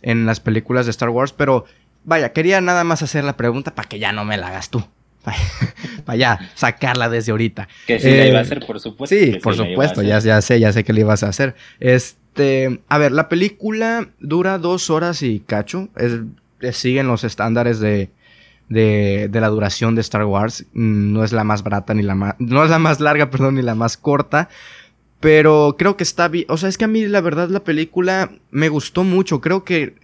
en 0.01 0.25
las 0.25 0.41
películas 0.41 0.87
de 0.87 0.91
Star 0.91 1.11
Wars, 1.11 1.33
pero 1.33 1.67
vaya, 2.05 2.33
quería 2.33 2.61
nada 2.63 2.85
más 2.85 3.03
hacer 3.03 3.25
la 3.25 3.37
pregunta 3.37 3.75
para 3.75 3.89
que 3.89 3.99
ya 3.99 4.13
no 4.13 4.25
me 4.25 4.39
la 4.39 4.49
hagas 4.49 4.71
tú. 4.71 4.85
para 6.05 6.17
ya 6.17 6.51
sacarla 6.55 7.09
desde 7.09 7.33
ahorita. 7.33 7.69
Que 7.87 7.99
sí 7.99 8.11
la 8.11 8.27
iba 8.27 8.39
a 8.39 8.41
eh, 8.41 8.45
hacer, 8.45 8.65
por 8.67 8.81
supuesto. 8.81 9.15
Sí, 9.15 9.39
por 9.43 9.55
supuesto, 9.55 10.03
ya, 10.03 10.19
ya 10.19 10.41
sé, 10.41 10.61
ya 10.61 10.73
sé 10.73 10.85
que 10.85 10.93
le 10.93 11.01
ibas 11.01 11.23
a 11.23 11.29
hacer. 11.29 11.55
Este, 11.81 12.81
a 12.89 12.99
ver, 12.99 13.13
la 13.13 13.29
película 13.29 14.09
dura 14.21 14.59
dos 14.59 14.91
horas 14.91 15.23
y 15.23 15.41
cacho. 15.41 15.89
Es, 15.97 16.77
siguen 16.77 17.07
los 17.07 17.25
estándares 17.25 17.81
de, 17.81 18.11
de, 18.69 19.29
de, 19.31 19.41
la 19.41 19.49
duración 19.49 19.95
de 19.95 20.01
Star 20.01 20.25
Wars. 20.25 20.67
Mm, 20.73 21.13
no 21.13 21.25
es 21.25 21.33
la 21.33 21.45
más 21.45 21.63
barata 21.63 21.95
ni 21.95 22.03
la 22.03 22.15
más... 22.15 22.35
No 22.39 22.65
es 22.65 22.71
la 22.71 22.79
más 22.79 23.01
larga, 23.01 23.31
perdón, 23.31 23.57
ni 23.57 23.63
la 23.63 23.75
más 23.75 23.97
corta. 23.97 24.49
Pero 25.21 25.77
creo 25.79 25.97
que 25.97 26.05
está 26.05 26.29
bien. 26.29 26.45
O 26.49 26.59
sea, 26.59 26.69
es 26.69 26.77
que 26.77 26.85
a 26.85 26.89
mí 26.89 27.07
la 27.07 27.23
verdad 27.23 27.49
la 27.49 27.65
película 27.65 28.31
me 28.51 28.69
gustó 28.69 29.05
mucho. 29.05 29.41
Creo 29.41 29.65
que 29.65 29.95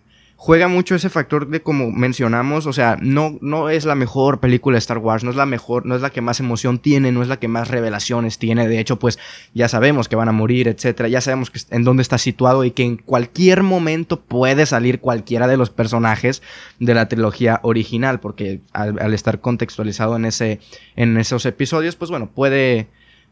juega 0.42 0.68
mucho 0.68 0.94
ese 0.94 1.10
factor 1.10 1.48
de 1.48 1.60
como 1.60 1.92
mencionamos, 1.92 2.64
o 2.64 2.72
sea, 2.72 2.96
no, 3.02 3.36
no 3.42 3.68
es 3.68 3.84
la 3.84 3.94
mejor 3.94 4.40
película 4.40 4.76
de 4.76 4.78
Star 4.78 4.96
Wars, 4.96 5.22
no 5.22 5.28
es 5.28 5.36
la 5.36 5.44
mejor, 5.44 5.84
no 5.84 5.94
es 5.94 6.00
la 6.00 6.08
que 6.08 6.22
más 6.22 6.40
emoción 6.40 6.78
tiene, 6.78 7.12
no 7.12 7.20
es 7.20 7.28
la 7.28 7.38
que 7.38 7.46
más 7.46 7.68
revelaciones 7.68 8.38
tiene, 8.38 8.66
de 8.66 8.78
hecho, 8.80 8.98
pues 8.98 9.18
ya 9.52 9.68
sabemos 9.68 10.08
que 10.08 10.16
van 10.16 10.30
a 10.30 10.32
morir, 10.32 10.66
etcétera, 10.66 11.10
ya 11.10 11.20
sabemos 11.20 11.50
que, 11.50 11.60
en 11.68 11.84
dónde 11.84 12.00
está 12.00 12.16
situado 12.16 12.64
y 12.64 12.70
que 12.70 12.84
en 12.84 12.96
cualquier 12.96 13.62
momento 13.62 14.18
puede 14.18 14.64
salir 14.64 15.00
cualquiera 15.00 15.46
de 15.46 15.58
los 15.58 15.68
personajes 15.68 16.40
de 16.78 16.94
la 16.94 17.06
trilogía 17.06 17.60
original, 17.62 18.18
porque 18.20 18.60
al, 18.72 18.98
al 18.98 19.12
estar 19.12 19.42
contextualizado 19.42 20.16
en 20.16 20.24
ese, 20.24 20.58
en 20.96 21.18
esos 21.18 21.44
episodios, 21.44 21.96
pues 21.96 22.10
bueno, 22.10 22.30
puede 22.34 22.88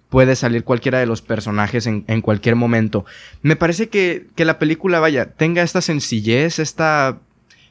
puede 0.09 0.37
salir 0.37 0.65
cualquiera 0.65 0.99
de 0.99 1.07
los 1.07 1.23
personajes 1.23 1.87
en, 1.87 2.05
en 2.09 2.21
cualquier 2.23 2.57
momento. 2.57 3.05
Me 3.43 3.57
parece 3.57 3.89
que, 3.89 4.27
que, 4.35 4.45
la 4.45 4.59
película, 4.59 5.01
vaya, 5.01 5.33
tenga 5.33 5.63
esta 5.63 5.81
sencillez, 5.81 6.59
esta... 6.59 7.19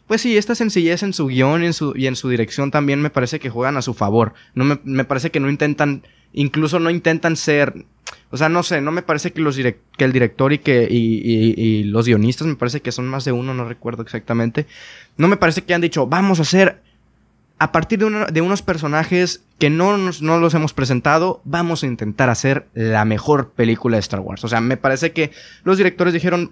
Pues 0.05 0.21
sí, 0.21 0.37
esta 0.37 0.55
sencillez 0.55 1.03
en 1.03 1.11
su 1.11 1.27
guion 1.27 1.63
y 1.63 1.65
en 1.65 1.73
su, 1.73 1.93
y 1.95 2.07
en 2.07 2.15
su 2.15 2.29
dirección 2.29 2.71
también 2.71 3.01
me 3.01 3.09
parece 3.09 3.39
que 3.39 3.49
juegan 3.49 3.75
a 3.75 3.81
su 3.81 3.93
favor. 3.93 4.33
No 4.55 4.63
me, 4.63 4.79
me 4.85 5.03
parece 5.03 5.31
que 5.31 5.41
no 5.41 5.49
intentan, 5.49 6.03
incluso 6.31 6.79
no 6.79 6.89
intentan 6.89 7.35
ser... 7.35 7.85
O 8.29 8.37
sea, 8.37 8.47
no 8.47 8.63
sé, 8.63 8.79
no 8.79 8.93
me 8.93 9.01
parece 9.01 9.33
que, 9.33 9.41
los 9.41 9.57
que 9.57 10.05
el 10.05 10.13
director 10.13 10.53
y 10.53 10.59
que 10.59 10.87
y, 10.89 11.21
y, 11.25 11.83
los 11.83 12.05
guionistas, 12.05 12.47
me 12.47 12.55
parece 12.55 12.81
que 12.81 12.93
son 12.93 13.07
más 13.07 13.25
de 13.25 13.33
uno, 13.33 13.53
no 13.53 13.65
recuerdo 13.65 14.01
exactamente. 14.01 14.65
No 15.17 15.27
me 15.27 15.35
parece 15.35 15.63
que 15.63 15.73
han 15.73 15.81
dicho, 15.81 16.07
vamos 16.07 16.39
a 16.39 16.43
hacer 16.43 16.81
a 17.59 17.71
partir 17.71 17.99
de, 17.99 18.41
unos 18.41 18.61
personajes 18.61 19.43
que 19.57 19.69
no, 19.69 19.97
no 19.97 20.39
los 20.39 20.53
hemos 20.53 20.73
presentado, 20.73 21.41
vamos 21.43 21.83
a 21.83 21.87
intentar 21.87 22.29
hacer 22.29 22.67
la 22.73 23.05
mejor 23.05 23.51
película 23.51 23.97
de 23.97 24.01
Star 24.01 24.19
Wars. 24.19 24.43
O 24.43 24.47
sea, 24.47 24.61
me 24.61 24.77
parece 24.77 25.13
que 25.13 25.31
los 25.63 25.77
directores 25.77 26.13
dijeron, 26.13 26.51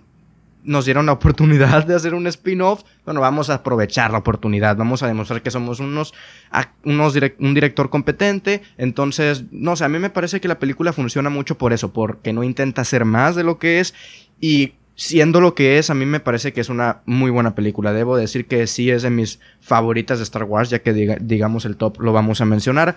nos 0.64 0.86
dieron 0.86 1.06
la 1.06 1.12
oportunidad 1.12 1.86
de 1.86 1.96
hacer 1.96 2.16
un 2.16 2.26
spin-off, 2.28 2.84
bueno, 3.06 3.22
vamos 3.22 3.50
a 3.50 3.56
aprovechar 3.56 4.12
la 4.12 4.18
oportunidad, 4.18 4.76
vamos 4.76 5.04
a 5.04 5.08
demostrar 5.08 5.42
que 5.42 5.52
somos 5.52 5.80
unos, 5.80 6.14
unos 6.84 7.16
un 7.40 7.54
director 7.54 7.90
competente, 7.90 8.64
entonces, 8.78 9.46
no 9.52 9.76
sé, 9.76 9.86
a 9.86 9.90
mí 9.90 10.00
me 10.00 10.10
parece 10.10 10.42
que 10.42 10.48
la 10.48 10.60
película 10.60 10.92
funciona 10.92 11.30
mucho 11.30 11.58
por 11.58 11.74
eso, 11.74 11.94
porque 11.94 12.34
no 12.34 12.44
intenta 12.44 12.82
hacer 12.82 13.06
más 13.06 13.36
de 13.36 13.44
lo 13.44 13.60
que 13.60 13.80
es 13.80 13.94
y 14.42 14.74
siendo 14.96 15.42
lo 15.42 15.56
que 15.56 15.78
es, 15.78 15.90
a 15.90 15.94
mí 15.94 16.06
me 16.06 16.20
parece 16.20 16.54
que 16.54 16.62
es 16.62 16.70
una 16.70 17.02
muy 17.06 17.30
buena 17.30 17.54
película. 17.54 17.94
Debo 17.94 18.18
decir 18.18 18.48
que 18.48 18.66
sí 18.68 18.90
es 18.90 19.04
de 19.04 19.10
mis 19.10 19.40
favoritas 19.60 20.20
de 20.20 20.24
Star 20.24 20.44
Wars, 20.44 20.70
ya 20.70 20.80
que 20.80 20.94
digamos 20.94 21.66
el 21.66 21.78
top 21.78 22.02
lo 22.02 22.14
vamos 22.14 22.42
a 22.42 22.46
mencionar. 22.46 22.96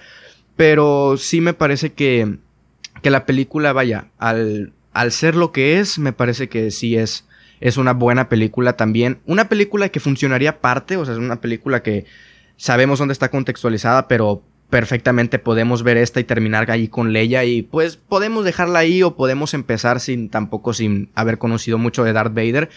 Pero 0.57 1.17
sí 1.17 1.41
me 1.41 1.55
parece 1.55 1.93
que, 1.93 2.39
que 3.03 3.11
la 3.11 3.27
película, 3.27 3.73
vaya, 3.73 4.09
al, 4.19 4.73
al 4.93 5.13
ser 5.13 5.37
lo 5.37 5.53
que 5.53 5.79
es, 5.81 5.99
me 5.99 6.13
parece 6.13 6.49
que 6.49 6.71
sí 6.71 6.97
es, 6.97 7.27
es 7.61 7.77
una 7.77 7.93
buena 7.93 8.29
película 8.29 8.77
también. 8.77 9.19
Una 9.27 9.49
película 9.49 9.89
que 9.89 10.01
funcionaría 10.01 10.51
aparte, 10.51 10.97
o 10.97 11.05
sea, 11.05 11.15
es 11.15 11.21
una 11.21 11.41
película 11.41 11.83
que 11.83 12.07
sabemos 12.57 12.99
dónde 12.99 13.13
está 13.13 13.31
contextualizada, 13.31 14.09
pero 14.09 14.43
perfectamente 14.71 15.39
podemos 15.39 15.83
ver 15.83 15.97
esta 15.97 16.21
y 16.21 16.25
terminar 16.25 16.71
ahí 16.71 16.89
con 16.89 17.13
Leia 17.13 17.45
y 17.45 17.63
pues 17.63 17.97
podemos 17.97 18.45
dejarla 18.45 18.81
ahí 18.81 19.03
o 19.03 19.17
podemos 19.17 19.55
empezar 19.55 20.01
sin 20.01 20.29
tampoco 20.29 20.75
sin 20.75 21.11
haber 21.15 21.39
conocido 21.39 21.79
mucho 21.79 22.05
de 22.05 22.13
Darth 22.13 22.35
Vader. 22.35 22.69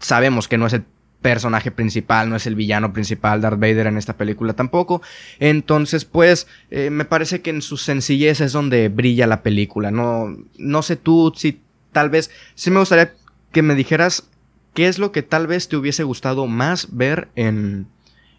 Sabemos 0.00 0.48
que 0.48 0.58
no 0.58 0.66
es 0.66 0.72
el 0.72 0.84
personaje 1.22 1.70
principal, 1.70 2.28
no 2.28 2.36
es 2.36 2.46
el 2.46 2.54
villano 2.54 2.92
principal 2.92 3.40
Darth 3.40 3.60
Vader 3.60 3.86
en 3.86 3.96
esta 3.96 4.16
película 4.16 4.54
tampoco. 4.54 5.02
Entonces, 5.38 6.04
pues, 6.04 6.46
eh, 6.70 6.90
me 6.90 7.04
parece 7.04 7.42
que 7.42 7.50
en 7.50 7.62
su 7.62 7.76
sencillez 7.76 8.40
es 8.40 8.52
donde 8.52 8.88
brilla 8.88 9.26
la 9.26 9.42
película. 9.42 9.90
No, 9.90 10.36
no 10.58 10.82
sé 10.82 10.96
tú 10.96 11.32
si 11.36 11.60
tal 11.92 12.10
vez, 12.10 12.30
sí 12.54 12.70
me 12.70 12.80
gustaría 12.80 13.14
que 13.52 13.62
me 13.62 13.74
dijeras 13.74 14.28
qué 14.74 14.86
es 14.86 14.98
lo 14.98 15.10
que 15.10 15.22
tal 15.22 15.46
vez 15.46 15.68
te 15.68 15.76
hubiese 15.76 16.04
gustado 16.04 16.46
más 16.46 16.88
ver 16.92 17.28
en, 17.34 17.88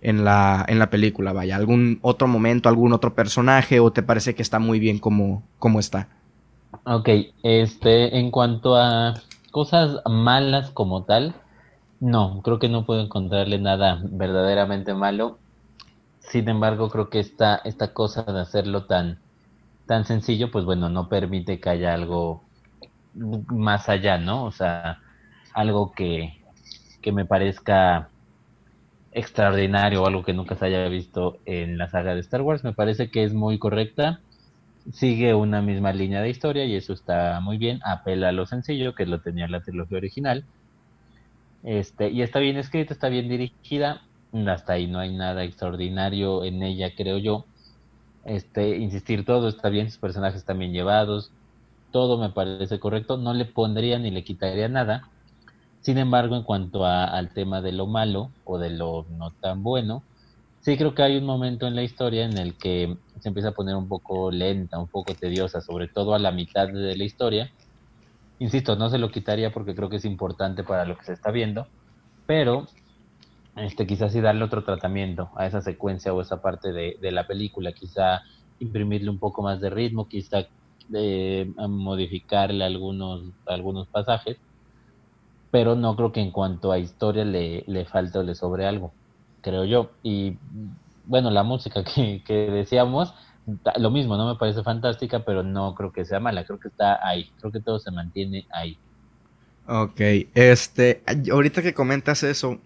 en 0.01 0.23
la, 0.23 0.65
en 0.67 0.79
la 0.79 0.89
película, 0.89 1.33
vaya, 1.33 1.55
algún 1.55 1.99
otro 2.01 2.27
momento, 2.27 2.69
algún 2.69 2.93
otro 2.93 3.13
personaje 3.15 3.79
o 3.79 3.91
te 3.91 4.03
parece 4.03 4.35
que 4.35 4.41
está 4.41 4.59
muy 4.59 4.79
bien 4.79 4.99
como, 4.99 5.43
está. 5.79 6.07
Ok, 6.85 7.09
este, 7.43 8.17
en 8.17 8.31
cuanto 8.31 8.77
a 8.77 9.15
cosas 9.51 10.01
malas 10.05 10.71
como 10.71 11.03
tal, 11.03 11.35
no, 11.99 12.41
creo 12.43 12.59
que 12.59 12.69
no 12.69 12.85
puedo 12.85 13.01
encontrarle 13.01 13.59
nada 13.59 13.99
verdaderamente 14.03 14.93
malo. 14.93 15.37
Sin 16.19 16.47
embargo, 16.47 16.89
creo 16.89 17.09
que 17.09 17.19
esta, 17.19 17.57
esta 17.65 17.93
cosa 17.93 18.23
de 18.23 18.39
hacerlo 18.39 18.85
tan, 18.85 19.19
tan 19.85 20.05
sencillo, 20.05 20.51
pues 20.51 20.63
bueno, 20.63 20.89
no 20.89 21.09
permite 21.09 21.59
que 21.59 21.69
haya 21.69 21.93
algo 21.93 22.43
más 23.15 23.89
allá, 23.89 24.17
¿no? 24.17 24.45
O 24.45 24.51
sea, 24.51 24.99
algo 25.53 25.91
que, 25.91 26.39
que 27.01 27.11
me 27.11 27.25
parezca 27.25 28.08
extraordinario 29.11 30.03
o 30.03 30.07
algo 30.07 30.23
que 30.23 30.33
nunca 30.33 30.55
se 30.55 30.65
haya 30.65 30.87
visto 30.87 31.39
en 31.45 31.77
la 31.77 31.89
saga 31.89 32.13
de 32.13 32.21
Star 32.21 32.41
Wars. 32.41 32.63
Me 32.63 32.73
parece 32.73 33.09
que 33.09 33.23
es 33.23 33.33
muy 33.33 33.57
correcta. 33.57 34.19
Sigue 34.93 35.33
una 35.33 35.61
misma 35.61 35.93
línea 35.93 36.21
de 36.21 36.29
historia 36.29 36.65
y 36.65 36.75
eso 36.75 36.93
está 36.93 37.39
muy 37.41 37.57
bien. 37.57 37.79
Apela 37.83 38.29
a 38.29 38.31
lo 38.31 38.45
sencillo, 38.45 38.95
que 38.95 39.05
lo 39.05 39.19
tenía 39.21 39.47
la 39.47 39.61
trilogía 39.61 39.97
original. 39.97 40.45
Este, 41.63 42.09
y 42.09 42.21
está 42.21 42.39
bien 42.39 42.57
escrita, 42.57 42.93
está 42.93 43.09
bien 43.09 43.27
dirigida. 43.29 44.01
Hasta 44.47 44.73
ahí 44.73 44.87
no 44.87 44.99
hay 44.99 45.15
nada 45.15 45.43
extraordinario 45.43 46.43
en 46.43 46.63
ella, 46.63 46.93
creo 46.95 47.17
yo. 47.17 47.45
Este, 48.25 48.77
insistir, 48.77 49.25
todo 49.25 49.49
está 49.49 49.69
bien, 49.69 49.89
sus 49.89 49.99
personajes 49.99 50.39
están 50.39 50.59
bien 50.59 50.71
llevados. 50.71 51.31
Todo 51.91 52.19
me 52.19 52.29
parece 52.29 52.79
correcto. 52.79 53.17
No 53.17 53.33
le 53.33 53.45
pondría 53.45 53.97
ni 53.97 54.11
le 54.11 54.23
quitaría 54.23 54.69
nada 54.69 55.09
sin 55.81 55.97
embargo, 55.97 56.35
en 56.35 56.43
cuanto 56.43 56.85
al 56.85 57.33
tema 57.33 57.61
de 57.61 57.71
lo 57.71 57.87
malo 57.87 58.33
o 58.43 58.59
de 58.59 58.69
lo 58.69 59.05
no 59.09 59.31
tan 59.41 59.63
bueno, 59.63 60.05
sí 60.59 60.77
creo 60.77 60.93
que 60.95 61.03
hay 61.03 61.17
un 61.17 61.25
momento 61.25 61.67
en 61.67 61.75
la 61.75 61.83
historia 61.83 62.25
en 62.25 62.37
el 62.37 62.57
que 62.57 62.97
se 63.19 63.29
empieza 63.29 63.49
a 63.49 63.53
poner 63.53 63.75
un 63.75 63.87
poco 63.87 64.31
lenta, 64.31 64.79
un 64.79 64.89
poco 64.89 65.15
tediosa, 65.15 65.61
sobre 65.61 65.87
todo 65.87 66.13
a 66.13 66.19
la 66.19 66.31
mitad 66.31 66.67
de 66.67 66.95
la 66.97 67.03
historia. 67.05 67.49
Insisto, 68.39 68.75
no 68.75 68.89
se 68.89 68.97
lo 68.99 69.11
quitaría 69.11 69.51
porque 69.53 69.75
creo 69.75 69.89
que 69.89 69.97
es 69.97 70.05
importante 70.05 70.63
para 70.63 70.85
lo 70.85 70.97
que 70.97 71.05
se 71.05 71.13
está 71.13 71.31
viendo, 71.31 71.67
pero 72.25 72.67
este, 73.55 73.87
quizás 73.87 74.13
sí 74.13 74.21
darle 74.21 74.43
otro 74.45 74.63
tratamiento 74.63 75.31
a 75.37 75.47
esa 75.47 75.61
secuencia 75.61 76.13
o 76.13 76.21
esa 76.21 76.41
parte 76.41 76.71
de, 76.73 77.11
la 77.11 77.27
película, 77.27 77.73
quizá 77.73 78.21
imprimirle 78.59 79.09
un 79.09 79.19
poco 79.19 79.43
más 79.43 79.61
de 79.61 79.69
ritmo, 79.69 80.07
quizá 80.07 80.45
eh, 80.93 81.51
modificarle 81.57 82.65
algunos, 82.65 83.33
algunos 83.45 83.89
pasajes 83.89 84.39
pero 85.51 85.75
no 85.75 85.95
creo 85.95 86.11
que 86.11 86.21
en 86.21 86.31
cuanto 86.31 86.71
a 86.71 86.79
historia 86.79 87.25
le, 87.25 87.63
le 87.67 87.85
falte 87.85 88.19
o 88.19 88.23
le 88.23 88.35
sobre 88.35 88.65
algo, 88.65 88.93
creo 89.41 89.65
yo. 89.65 89.91
Y 90.03 90.37
bueno, 91.05 91.31
la 91.31 91.43
música 91.43 91.83
que, 91.95 92.23
que 92.25 92.33
decíamos, 92.51 93.13
lo 93.77 93.89
mismo, 93.91 94.17
no 94.17 94.27
me 94.27 94.39
parece 94.39 94.63
fantástica, 94.63 95.23
pero 95.25 95.43
no 95.43 95.73
creo 95.75 95.91
que 95.91 96.05
sea 96.05 96.19
mala, 96.19 96.45
creo 96.45 96.59
que 96.59 96.67
está 96.67 96.99
ahí, 97.07 97.31
creo 97.39 97.51
que 97.51 97.59
todo 97.59 97.79
se 97.79 97.91
mantiene 97.91 98.45
ahí. 98.51 98.77
Ok, 99.67 100.01
este, 100.33 101.03
ahorita 101.31 101.61
que 101.61 101.73
comentas 101.73 102.23
eso, 102.23 102.59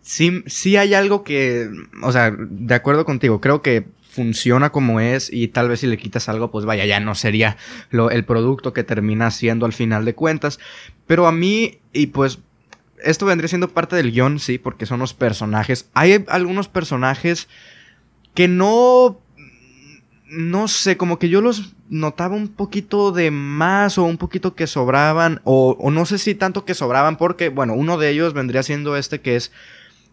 sí, 0.00 0.42
sí 0.46 0.76
hay 0.76 0.94
algo 0.94 1.24
que, 1.24 1.70
o 2.02 2.12
sea, 2.12 2.30
de 2.30 2.74
acuerdo 2.74 3.04
contigo, 3.04 3.40
creo 3.40 3.62
que 3.62 3.86
funciona 4.12 4.70
como 4.70 5.00
es 5.00 5.32
y 5.32 5.48
tal 5.48 5.70
vez 5.70 5.80
si 5.80 5.86
le 5.86 5.96
quitas 5.96 6.28
algo, 6.28 6.50
pues 6.50 6.66
vaya, 6.66 6.84
ya 6.84 7.00
no 7.00 7.14
sería 7.14 7.56
lo, 7.90 8.10
el 8.10 8.26
producto 8.26 8.74
que 8.74 8.84
termina 8.84 9.30
siendo 9.30 9.64
al 9.64 9.72
final 9.72 10.04
de 10.04 10.14
cuentas. 10.14 10.58
Pero 11.06 11.26
a 11.26 11.32
mí, 11.32 11.78
y 11.94 12.08
pues 12.08 12.40
esto 13.02 13.24
vendría 13.24 13.48
siendo 13.48 13.68
parte 13.68 13.96
del 13.96 14.12
guion, 14.12 14.38
sí, 14.38 14.58
porque 14.58 14.84
son 14.84 15.00
los 15.00 15.14
personajes. 15.14 15.88
Hay 15.94 16.24
algunos 16.28 16.68
personajes 16.68 17.48
que 18.34 18.48
no... 18.48 19.18
No 20.34 20.66
sé, 20.66 20.96
como 20.96 21.18
que 21.18 21.28
yo 21.28 21.42
los 21.42 21.74
notaba 21.90 22.34
un 22.34 22.48
poquito 22.48 23.12
de 23.12 23.30
más 23.30 23.98
o 23.98 24.04
un 24.04 24.16
poquito 24.16 24.54
que 24.54 24.66
sobraban, 24.66 25.42
o, 25.44 25.76
o 25.78 25.90
no 25.90 26.06
sé 26.06 26.16
si 26.16 26.34
tanto 26.34 26.64
que 26.64 26.72
sobraban, 26.72 27.18
porque, 27.18 27.50
bueno, 27.50 27.74
uno 27.74 27.98
de 27.98 28.08
ellos 28.08 28.32
vendría 28.32 28.62
siendo 28.62 28.96
este 28.96 29.20
que 29.20 29.36
es 29.36 29.52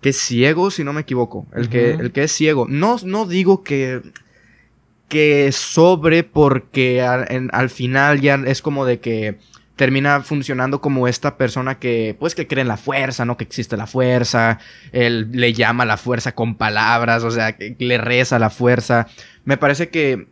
que 0.02 0.10
es 0.10 0.18
ciego, 0.18 0.72
si 0.72 0.84
no 0.84 0.94
me 0.94 1.02
equivoco. 1.02 1.46
El, 1.54 1.70
que, 1.70 1.92
el 1.92 2.12
que 2.12 2.24
es 2.24 2.32
ciego. 2.32 2.66
No, 2.70 2.98
no 3.04 3.26
digo 3.26 3.64
que, 3.64 4.02
que 5.08 5.52
sobre 5.52 6.24
porque 6.24 7.02
al, 7.02 7.70
final 7.70 8.22
ya 8.22 8.36
es 8.46 8.62
como 8.62 8.86
de 8.86 9.00
que 9.00 9.40
termina 9.76 10.22
funcionando 10.22 10.82
como 10.82 11.08
esta 11.08 11.38
persona 11.38 11.80
que, 11.80 12.16
pues, 12.20 12.36
que 12.36 12.48
cree 12.48 12.62
en 12.62 12.68
la 12.68 12.78
fuerza, 12.78 13.26
¿no? 13.26 13.38
Que 13.38 13.46
existe 13.46 13.78
la 13.78 13.88
fuerza. 13.88 14.60
Él 14.92 15.30
le 15.32 15.54
llama 15.54 15.86
la 15.86 15.98
fuerza 15.98 16.34
con 16.34 16.56
palabras, 16.56 17.24
o 17.24 17.32
sea, 17.32 17.56
que 17.56 17.76
le 17.80 17.98
reza 17.98 18.40
la 18.40 18.50
fuerza. 18.50 19.08
Me 19.46 19.58
parece 19.58 19.90
que, 19.90 20.28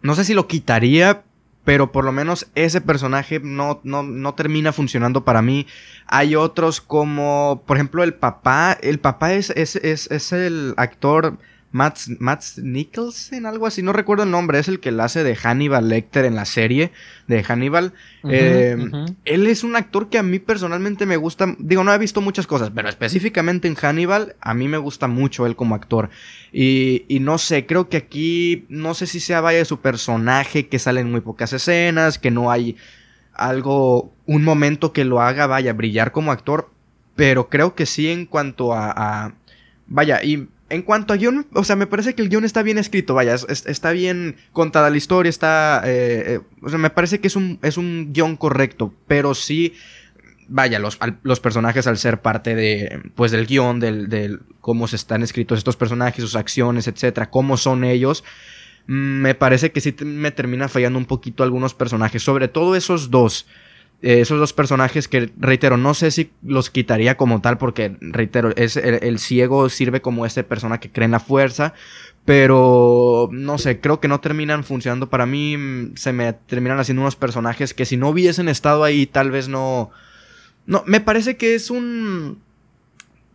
no 0.00 0.14
sé 0.14 0.24
si 0.24 0.32
lo 0.32 0.46
quitaría, 0.48 1.24
pero 1.66 1.90
por 1.90 2.04
lo 2.04 2.12
menos 2.12 2.46
ese 2.54 2.80
personaje 2.80 3.40
no, 3.40 3.80
no, 3.82 4.04
no 4.04 4.34
termina 4.34 4.72
funcionando 4.72 5.24
para 5.24 5.42
mí. 5.42 5.66
Hay 6.06 6.36
otros 6.36 6.80
como, 6.80 7.64
por 7.66 7.76
ejemplo, 7.76 8.04
el 8.04 8.14
papá. 8.14 8.78
El 8.80 9.00
papá 9.00 9.32
es, 9.32 9.50
es, 9.50 9.74
es, 9.74 10.08
es 10.12 10.32
el 10.32 10.74
actor 10.76 11.38
Matt, 11.72 11.98
Matt 12.20 12.42
Nicholson, 12.56 13.44
algo 13.44 13.66
así, 13.66 13.82
no 13.82 13.92
recuerdo 13.92 14.22
el 14.22 14.30
nombre, 14.30 14.58
es 14.58 14.68
el 14.68 14.80
que 14.80 14.90
la 14.92 15.04
hace 15.04 15.24
de 15.24 15.36
Hannibal 15.36 15.88
Lecter 15.88 16.24
en 16.24 16.34
la 16.34 16.44
serie 16.44 16.92
de 17.26 17.42
Hannibal. 17.42 17.92
Eh, 18.24 18.76
él 19.24 19.46
es 19.46 19.62
un 19.62 19.76
actor 19.76 20.08
que 20.08 20.18
a 20.18 20.22
mí 20.22 20.38
personalmente 20.38 21.04
me 21.04 21.16
gusta, 21.16 21.54
digo, 21.58 21.84
no 21.84 21.92
he 21.92 21.98
visto 21.98 22.20
muchas 22.20 22.46
cosas, 22.46 22.70
pero 22.74 22.88
específicamente 22.88 23.68
en 23.68 23.74
Hannibal, 23.74 24.36
a 24.40 24.54
mí 24.54 24.68
me 24.68 24.78
gusta 24.78 25.06
mucho 25.06 25.44
él 25.44 25.54
como 25.54 25.74
actor. 25.74 26.08
Y, 26.52 27.04
y 27.08 27.20
no 27.20 27.36
sé, 27.36 27.66
creo 27.66 27.88
que 27.88 27.98
aquí, 27.98 28.64
no 28.68 28.94
sé 28.94 29.06
si 29.06 29.20
sea 29.20 29.40
vaya 29.40 29.64
su 29.64 29.80
personaje, 29.80 30.68
que 30.68 30.78
sale 30.78 31.00
en 31.00 31.10
muy 31.10 31.20
pocas 31.20 31.52
escenas, 31.52 32.18
que 32.18 32.30
no 32.30 32.50
hay 32.50 32.76
algo, 33.34 34.14
un 34.24 34.44
momento 34.44 34.92
que 34.92 35.04
lo 35.04 35.20
haga, 35.20 35.46
vaya, 35.46 35.74
brillar 35.74 36.10
como 36.12 36.32
actor, 36.32 36.70
pero 37.16 37.48
creo 37.48 37.74
que 37.74 37.86
sí 37.86 38.08
en 38.08 38.24
cuanto 38.24 38.72
a, 38.72 38.92
a 38.96 39.34
vaya, 39.88 40.22
y 40.22 40.48
en 40.68 40.82
cuanto 40.82 41.12
a 41.12 41.16
guion, 41.16 41.46
o 41.52 41.62
sea, 41.62 41.76
me 41.76 41.86
parece 41.86 42.14
que 42.14 42.22
el 42.22 42.28
guion 42.28 42.44
está 42.44 42.62
bien 42.62 42.78
escrito, 42.78 43.14
vaya, 43.14 43.34
está 43.34 43.92
bien 43.92 44.36
contada 44.52 44.90
la 44.90 44.96
historia, 44.96 45.30
está... 45.30 45.82
Eh, 45.84 46.24
eh, 46.26 46.40
o 46.60 46.68
sea, 46.68 46.78
me 46.78 46.90
parece 46.90 47.20
que 47.20 47.28
es 47.28 47.36
un, 47.36 47.58
es 47.62 47.76
un 47.76 48.12
guion 48.12 48.36
correcto, 48.36 48.92
pero 49.06 49.34
sí, 49.34 49.74
vaya, 50.48 50.80
los, 50.80 50.98
los 51.22 51.40
personajes 51.40 51.86
al 51.86 51.98
ser 51.98 52.20
parte 52.20 52.56
de, 52.56 53.00
pues, 53.14 53.30
del 53.30 53.46
guion, 53.46 53.78
del, 53.78 54.08
del 54.08 54.40
cómo 54.60 54.88
se 54.88 54.96
están 54.96 55.22
escritos 55.22 55.58
estos 55.58 55.76
personajes, 55.76 56.22
sus 56.22 56.36
acciones, 56.36 56.88
etcétera, 56.88 57.30
cómo 57.30 57.56
son 57.56 57.84
ellos, 57.84 58.24
mm, 58.88 58.92
me 58.92 59.34
parece 59.36 59.70
que 59.70 59.80
sí 59.80 59.94
me 60.04 60.32
termina 60.32 60.68
fallando 60.68 60.98
un 60.98 61.06
poquito 61.06 61.44
algunos 61.44 61.74
personajes, 61.74 62.24
sobre 62.24 62.48
todo 62.48 62.74
esos 62.74 63.10
dos. 63.12 63.46
Eh, 64.02 64.20
esos 64.20 64.38
dos 64.38 64.52
personajes 64.52 65.08
que, 65.08 65.32
reitero, 65.38 65.78
no 65.78 65.94
sé 65.94 66.10
si 66.10 66.30
los 66.42 66.70
quitaría 66.70 67.16
como 67.16 67.40
tal, 67.40 67.56
porque, 67.56 67.96
reitero, 68.00 68.54
es 68.54 68.76
el, 68.76 69.18
ciego 69.18 69.70
sirve 69.70 70.02
como 70.02 70.26
esta 70.26 70.42
persona 70.42 70.78
que 70.78 70.92
cree 70.92 71.06
en 71.06 71.12
la 71.12 71.20
fuerza, 71.20 71.72
pero 72.26 73.28
no 73.32 73.56
sé, 73.56 73.80
creo 73.80 73.98
que 73.98 74.08
no 74.08 74.20
terminan 74.20 74.64
funcionando 74.64 75.08
para 75.08 75.24
mí, 75.24 75.56
mm, 75.56 75.96
se 75.96 76.12
me 76.12 76.34
terminan 76.34 76.78
haciendo 76.78 77.02
unos 77.02 77.16
personajes 77.16 77.72
que 77.72 77.86
si 77.86 77.96
no 77.96 78.10
hubiesen 78.10 78.48
estado 78.48 78.84
ahí, 78.84 79.06
tal 79.06 79.30
vez 79.30 79.48
no... 79.48 79.90
No, 80.66 80.82
me 80.86 81.00
parece 81.00 81.36
que 81.36 81.54
es 81.54 81.70
un... 81.70 82.42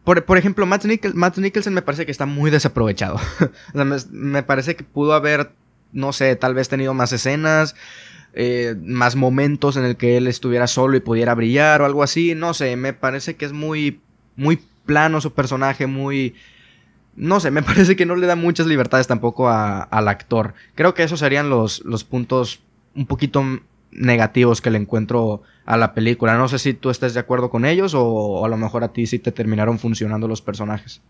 Por, 0.04 0.26
por 0.26 0.38
ejemplo, 0.38 0.66
Matt, 0.66 0.86
Nicholson 0.86 1.74
me 1.74 1.82
parece 1.82 2.06
que 2.06 2.12
está 2.12 2.26
muy 2.26 2.52
desaprovechado. 2.52 3.16
o 3.74 3.74
sea, 3.74 3.86
me 4.12 4.44
parece 4.44 4.76
que 4.76 4.84
pudo 4.84 5.14
haber, 5.14 5.52
no 5.92 6.12
sé, 6.12 6.36
tal 6.36 6.54
vez 6.54 6.70
tenido 6.70 6.94
más 6.94 7.14
escenas. 7.14 7.76
Eh, 8.34 8.76
más 8.82 9.18
momentos 9.18 9.76
en 9.76 9.84
el 9.84 9.98
que 9.98 10.16
él 10.16 10.28
estuviera 10.28 10.68
solo 10.68 10.96
y 10.96 11.02
pudiera 11.02 11.36
brillar 11.36 11.82
o 11.82 11.86
algo 11.86 12.04
así. 12.04 12.34
No 12.36 12.54
sé, 12.54 12.76
me 12.76 12.94
parece 12.94 13.36
que 13.36 13.46
es 13.46 13.54
muy, 13.54 14.00
muy 14.36 14.60
plano 14.86 15.22
su 15.22 15.34
personaje, 15.34 15.88
muy... 15.88 16.36
No 17.16 17.40
sé, 17.40 17.52
me 17.52 17.64
parece 17.64 17.96
que 17.96 18.06
no 18.06 18.16
le 18.16 18.28
da 18.28 18.36
muchas 18.36 18.68
libertades 18.68 19.08
tampoco 19.08 19.50
al 19.50 20.08
actor. 20.08 20.54
Creo 20.76 20.94
que 20.94 21.04
esos 21.04 21.20
serían 21.20 21.50
los, 21.50 21.84
los 21.86 22.04
puntos 22.04 22.62
un 22.96 23.06
poquito 23.06 23.44
negativos 23.92 24.62
que 24.62 24.70
le 24.70 24.78
encuentro 24.78 25.44
a 25.66 25.78
la 25.78 25.94
película. 25.94 26.38
No 26.38 26.48
sé 26.48 26.60
si 26.60 26.74
tú 26.74 26.90
estás 26.90 27.14
de 27.14 27.20
acuerdo 27.20 27.50
con 27.50 27.66
ellos 27.66 27.94
o, 27.96 28.46
a 28.46 28.50
lo 28.50 28.58
mejor 28.58 28.84
a 28.84 28.94
ti 28.94 29.06
sí 29.06 29.20
te 29.20 29.32
terminaron 29.32 29.80
funcionando 29.80 30.28
los 30.28 30.42
personajes. 30.42 31.02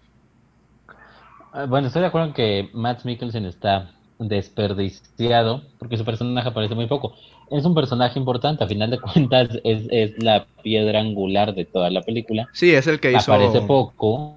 Ah, 1.54 1.66
bueno, 1.66 1.88
estoy 1.88 2.02
de 2.02 2.08
acuerdo 2.08 2.28
en 2.30 2.34
que 2.34 2.70
Matt 2.74 3.04
Mikkelsen 3.06 3.46
está 3.46 3.92
desperdiciado 4.28 5.64
porque 5.80 5.98
su 5.98 6.06
personaje 6.06 6.50
aparece 6.50 6.76
muy 6.76 6.88
poco. 6.88 7.16
Es 7.50 7.66
un 7.66 7.76
personaje 7.76 8.18
importante, 8.18 8.64
a 8.64 8.68
final 8.68 8.90
de 8.92 9.00
cuentas 9.14 9.50
es, 9.64 9.84
es 9.90 10.22
la 10.24 10.46
piedra 10.64 11.02
angular 11.02 11.54
de 11.54 11.66
toda 11.66 11.90
la 11.90 12.02
película. 12.02 12.48
Sí, 12.54 12.74
es 12.74 12.88
el 12.88 13.00
que 13.00 13.12
hizo... 13.12 13.34
Aparece 13.34 13.62
poco. 13.62 14.36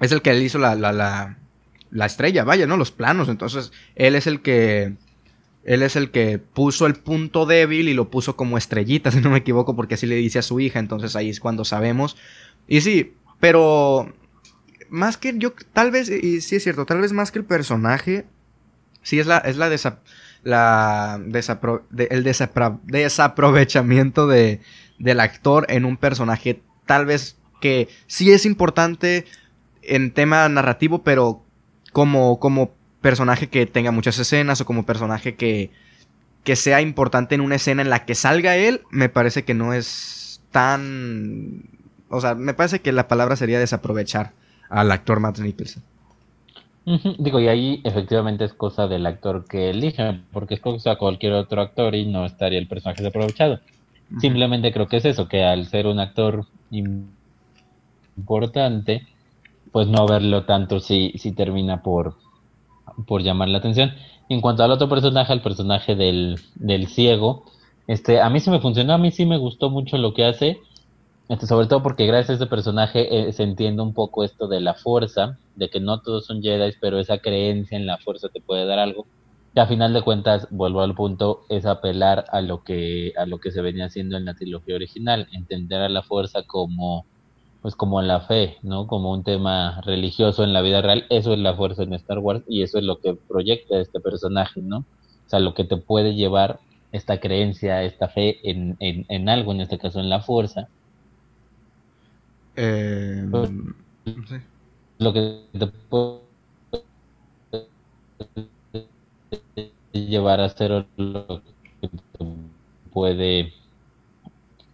Es 0.00 0.12
el 0.12 0.22
que 0.22 0.38
hizo 0.38 0.58
la, 0.58 0.74
la, 0.74 0.92
la, 0.92 1.36
la 1.90 2.06
estrella, 2.06 2.44
vaya, 2.44 2.66
¿no? 2.66 2.76
Los 2.76 2.90
planos. 2.90 3.28
Entonces, 3.28 3.72
él 3.96 4.14
es 4.14 4.26
el 4.26 4.40
que 4.40 4.94
él 5.64 5.82
es 5.82 5.94
el 5.94 6.10
que 6.10 6.38
puso 6.38 6.86
el 6.86 6.94
punto 6.94 7.44
débil 7.44 7.88
y 7.88 7.94
lo 7.94 8.10
puso 8.10 8.36
como 8.36 8.56
estrellita, 8.56 9.10
si 9.10 9.20
no 9.20 9.30
me 9.30 9.38
equivoco, 9.38 9.76
porque 9.76 9.94
así 9.94 10.06
le 10.06 10.16
dice 10.16 10.38
a 10.38 10.42
su 10.42 10.60
hija, 10.60 10.78
entonces 10.78 11.16
ahí 11.16 11.28
es 11.28 11.40
cuando 11.40 11.64
sabemos. 11.64 12.16
Y 12.66 12.80
sí, 12.80 13.14
pero 13.40 14.12
más 14.88 15.16
que 15.16 15.34
yo, 15.36 15.52
tal 15.72 15.90
vez, 15.90 16.10
y 16.10 16.40
sí 16.40 16.56
es 16.56 16.62
cierto, 16.62 16.86
tal 16.86 17.00
vez 17.00 17.12
más 17.12 17.30
que 17.30 17.38
el 17.38 17.44
personaje, 17.44 18.26
sí 19.02 19.18
es 19.18 19.26
la, 19.26 19.38
es 19.38 19.56
la, 19.56 19.68
la 20.42 21.20
el 22.10 22.24
desaprovechamiento 22.24 24.26
de, 24.26 24.60
del 24.98 25.20
actor 25.20 25.66
en 25.68 25.84
un 25.84 25.96
personaje, 25.96 26.62
tal 26.86 27.06
vez 27.06 27.36
que 27.60 27.88
sí 28.06 28.32
es 28.32 28.46
importante 28.46 29.26
en 29.82 30.12
tema 30.12 30.48
narrativo, 30.48 31.02
pero 31.02 31.44
como, 31.92 32.38
como 32.38 32.74
personaje 33.00 33.48
que 33.48 33.66
tenga 33.66 33.90
muchas 33.90 34.18
escenas 34.18 34.60
o 34.60 34.66
como 34.66 34.86
personaje 34.86 35.34
que, 35.34 35.70
que 36.44 36.56
sea 36.56 36.80
importante 36.80 37.34
en 37.34 37.40
una 37.40 37.56
escena 37.56 37.82
en 37.82 37.90
la 37.90 38.04
que 38.04 38.14
salga 38.14 38.56
él, 38.56 38.82
me 38.90 39.08
parece 39.08 39.44
que 39.44 39.54
no 39.54 39.74
es 39.74 40.42
tan... 40.50 41.64
O 42.08 42.20
sea, 42.20 42.34
me 42.34 42.54
parece 42.54 42.80
que 42.80 42.92
la 42.92 43.08
palabra 43.08 43.36
sería 43.36 43.58
desaprovechar 43.58 44.32
al 44.68 44.90
actor 44.90 45.20
Matt 45.20 45.38
Nicholson. 45.38 45.82
Digo, 46.84 47.40
y 47.40 47.48
ahí 47.48 47.80
efectivamente 47.84 48.44
es 48.44 48.54
cosa 48.54 48.88
del 48.88 49.06
actor 49.06 49.44
que 49.46 49.70
elige, 49.70 50.20
porque 50.32 50.54
es 50.54 50.60
cosa 50.60 50.96
cualquier 50.96 51.34
otro 51.34 51.60
actor 51.60 51.94
y 51.94 52.06
no 52.06 52.24
estaría 52.24 52.58
el 52.58 52.68
personaje 52.68 53.02
desaprovechado. 53.02 53.60
Simplemente 54.18 54.72
creo 54.72 54.88
que 54.88 54.96
es 54.96 55.04
eso, 55.04 55.28
que 55.28 55.44
al 55.44 55.66
ser 55.66 55.86
un 55.86 56.00
actor 56.00 56.46
importante, 58.16 59.06
pues 59.70 59.86
no 59.86 60.06
verlo 60.06 60.44
tanto 60.44 60.80
si, 60.80 61.12
si 61.16 61.32
termina 61.32 61.82
por, 61.82 62.16
por 63.06 63.22
llamar 63.22 63.48
la 63.48 63.58
atención. 63.58 63.92
En 64.28 64.40
cuanto 64.40 64.64
al 64.64 64.72
otro 64.72 64.88
personaje, 64.88 65.32
el 65.32 65.42
personaje 65.42 65.94
del, 65.94 66.40
del 66.56 66.88
ciego, 66.88 67.44
este, 67.86 68.20
a 68.20 68.30
mí 68.30 68.40
sí 68.40 68.50
me 68.50 68.60
funcionó, 68.60 68.94
a 68.94 68.98
mí 68.98 69.10
sí 69.10 69.26
me 69.26 69.36
gustó 69.36 69.70
mucho 69.70 69.96
lo 69.98 70.14
que 70.14 70.24
hace, 70.24 70.58
este, 71.30 71.46
sobre 71.46 71.68
todo 71.68 71.82
porque 71.82 72.06
gracias 72.06 72.30
a 72.30 72.34
ese 72.34 72.46
personaje 72.46 73.28
eh, 73.28 73.32
se 73.32 73.44
entiende 73.44 73.82
un 73.82 73.94
poco 73.94 74.24
esto 74.24 74.48
de 74.48 74.60
la 74.60 74.74
fuerza, 74.74 75.38
de 75.54 75.70
que 75.70 75.80
no 75.80 76.00
todos 76.00 76.26
son 76.26 76.42
Jedi, 76.42 76.74
pero 76.80 76.98
esa 76.98 77.18
creencia 77.18 77.78
en 77.78 77.86
la 77.86 77.98
fuerza 77.98 78.28
te 78.28 78.40
puede 78.40 78.66
dar 78.66 78.80
algo. 78.80 79.06
Que 79.54 79.60
a 79.60 79.66
final 79.66 79.92
de 79.92 80.02
cuentas, 80.02 80.48
vuelvo 80.50 80.82
al 80.82 80.94
punto, 80.94 81.42
es 81.48 81.66
apelar 81.66 82.24
a 82.32 82.40
lo 82.40 82.64
que, 82.64 83.12
a 83.16 83.26
lo 83.26 83.38
que 83.38 83.52
se 83.52 83.62
venía 83.62 83.86
haciendo 83.86 84.16
en 84.16 84.24
la 84.24 84.34
trilogía 84.34 84.74
original, 84.74 85.28
entender 85.32 85.80
a 85.80 85.88
la 85.88 86.02
fuerza 86.02 86.42
como 86.42 87.06
pues 87.62 87.74
como 87.74 88.00
la 88.02 88.20
fe, 88.20 88.56
¿no? 88.62 88.86
Como 88.86 89.12
un 89.12 89.22
tema 89.22 89.80
religioso 89.82 90.44
en 90.44 90.52
la 90.52 90.62
vida 90.62 90.80
real, 90.82 91.06
eso 91.10 91.32
es 91.34 91.38
la 91.38 91.54
fuerza 91.54 91.82
en 91.82 91.92
Star 91.94 92.18
Wars 92.18 92.42
y 92.48 92.62
eso 92.62 92.78
es 92.78 92.84
lo 92.84 93.00
que 93.00 93.14
proyecta 93.14 93.78
este 93.78 94.00
personaje, 94.00 94.62
¿no? 94.62 94.78
O 94.78 95.28
sea, 95.28 95.40
lo 95.40 95.54
que 95.54 95.64
te 95.64 95.76
puede 95.76 96.14
llevar 96.14 96.58
esta 96.92 97.20
creencia, 97.20 97.82
esta 97.84 98.08
fe 98.08 98.38
en, 98.50 98.76
en, 98.80 99.28
algo, 99.28 99.52
en 99.52 99.60
este 99.60 99.78
caso 99.78 100.00
en 100.00 100.08
la 100.08 100.20
fuerza. 100.20 100.68
Eh, 102.62 103.26
pues, 103.30 103.50
lo 104.98 105.12
que 105.14 105.48
te 105.58 105.66
puede 105.88 106.20
llevar 109.92 110.40
a 110.40 110.44
hacer 110.44 110.86
lo 110.96 111.42
que 111.80 111.88
te 111.88 112.26
puede, 112.90 113.52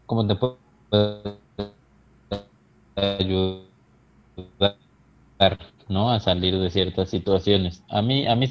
como 0.07 0.27
te 0.27 0.35
puede 0.35 1.39
ayudar, 2.97 3.71
¿no? 5.89 6.11
A 6.11 6.21
salir 6.21 6.59
de 6.59 6.71
ciertas 6.71 7.11
situaciones. 7.11 7.85
A 7.89 8.03
mí, 8.03 8.27
a 8.27 8.35
mí 8.35 8.47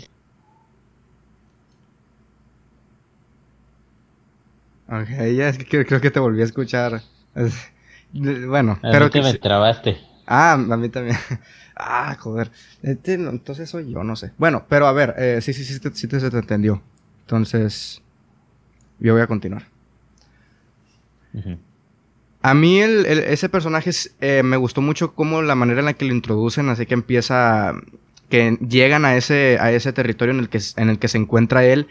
Ok, 4.88 5.10
ya 5.36 5.50
es 5.50 5.58
que 5.58 5.86
creo, 5.86 6.00
que 6.02 6.12
te 6.12 6.20
volví 6.20 6.42
a 6.42 6.46
escuchar. 6.46 7.02
Bueno, 8.16 8.80
pero 8.82 9.10
que 9.10 9.22
me 9.22 9.34
trabaste. 9.34 9.98
Ah, 10.26 10.54
a 10.54 10.78
mí 10.78 10.90
también. 10.90 11.18
Ah, 11.78 12.16
joder. 12.18 12.52
Este, 12.84 13.16
entonces 13.16 13.70
soy 13.70 13.92
yo, 13.92 14.02
no 14.02 14.16
sé. 14.16 14.32
Bueno, 14.38 14.66
pero 14.70 14.88
a 14.88 14.94
ver, 14.94 15.14
eh, 15.18 15.40
sí, 15.42 15.52
sí, 15.52 15.66
sí, 15.66 15.74
sí, 15.74 15.90
sí, 15.94 16.20
se 16.22 16.30
te 16.30 16.38
entendió. 16.38 16.82
Entonces, 17.20 18.02
yo 18.98 19.12
voy 19.12 19.22
a 19.22 19.28
continuar. 19.28 19.68
A 22.42 22.54
mí 22.54 22.80
el, 22.80 23.06
ese 23.06 23.50
personaje 23.50 23.92
eh, 24.22 24.42
me 24.42 24.56
gustó 24.56 24.80
mucho 24.80 25.14
como 25.16 25.42
la 25.42 25.56
manera 25.56 25.82
en 25.82 25.88
la 25.88 25.96
que 25.96 26.06
lo 26.06 26.14
introducen, 26.14 26.70
así 26.70 26.86
que 26.86 26.94
empieza, 26.94 27.74
que 28.30 28.58
llegan 28.66 29.04
a 29.04 29.18
ese, 29.18 29.58
a 29.60 29.74
ese 29.74 29.92
territorio 29.92 30.34
en 30.34 30.40
el, 30.40 30.48
que, 30.48 30.62
en 30.78 30.90
el 30.90 30.98
que 30.98 31.10
se 31.10 31.18
encuentra 31.18 31.66
él 31.66 31.90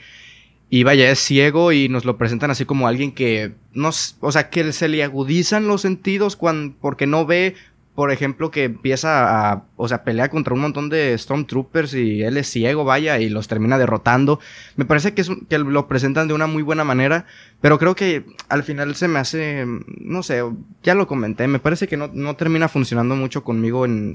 y 0.71 0.83
vaya, 0.83 1.11
es 1.11 1.19
ciego 1.19 1.73
y 1.73 1.89
nos 1.89 2.05
lo 2.05 2.17
presentan 2.17 2.51
así 2.51 2.65
como 2.65 2.89
alguien 2.89 3.12
que, 3.12 3.53
nos, 3.73 4.17
o 4.21 4.33
sea, 4.33 4.51
que 4.51 4.73
se 4.73 4.89
le 4.89 5.05
agudizan 5.05 5.69
los 5.69 5.83
sentidos 5.83 6.37
cuando, 6.37 6.75
porque 6.81 7.07
no 7.07 7.27
ve 7.27 7.55
por 7.95 8.11
ejemplo, 8.11 8.51
que 8.51 8.65
empieza 8.65 9.53
a, 9.53 9.65
o 9.77 9.87
sea, 9.87 10.03
pelea 10.03 10.29
contra 10.29 10.53
un 10.53 10.61
montón 10.61 10.89
de 10.89 11.17
Stormtroopers 11.17 11.95
y 11.95 12.23
él 12.23 12.37
es 12.37 12.49
ciego, 12.49 12.85
vaya, 12.85 13.21
y 13.21 13.29
los 13.29 13.47
termina 13.47 13.79
derrotando. 13.79 14.41
Me 14.75 14.85
parece 14.85 15.15
que, 15.15 15.21
es 15.21 15.31
que 15.49 15.59
lo 15.59 15.87
presentan 15.87 16.27
de 16.27 16.35
una 16.35 16.49
muy 16.49 16.62
buena 16.62 16.83
manera, 16.83 17.27
pero 17.61 17.79
creo 17.79 17.95
que 17.95 18.25
al 18.49 18.65
final 18.65 18.97
se 18.97 19.07
me 19.07 19.21
hace, 19.21 19.65
no 20.01 20.25
sé, 20.25 20.43
ya 20.83 20.97
lo 20.97 21.07
comenté, 21.07 21.47
me 21.47 21.61
parece 21.61 21.87
que 21.87 21.97
no, 21.97 22.11
no 22.12 22.35
termina 22.35 22.69
funcionando 22.69 23.15
mucho 23.15 23.45
conmigo 23.45 23.85
en, 23.85 24.15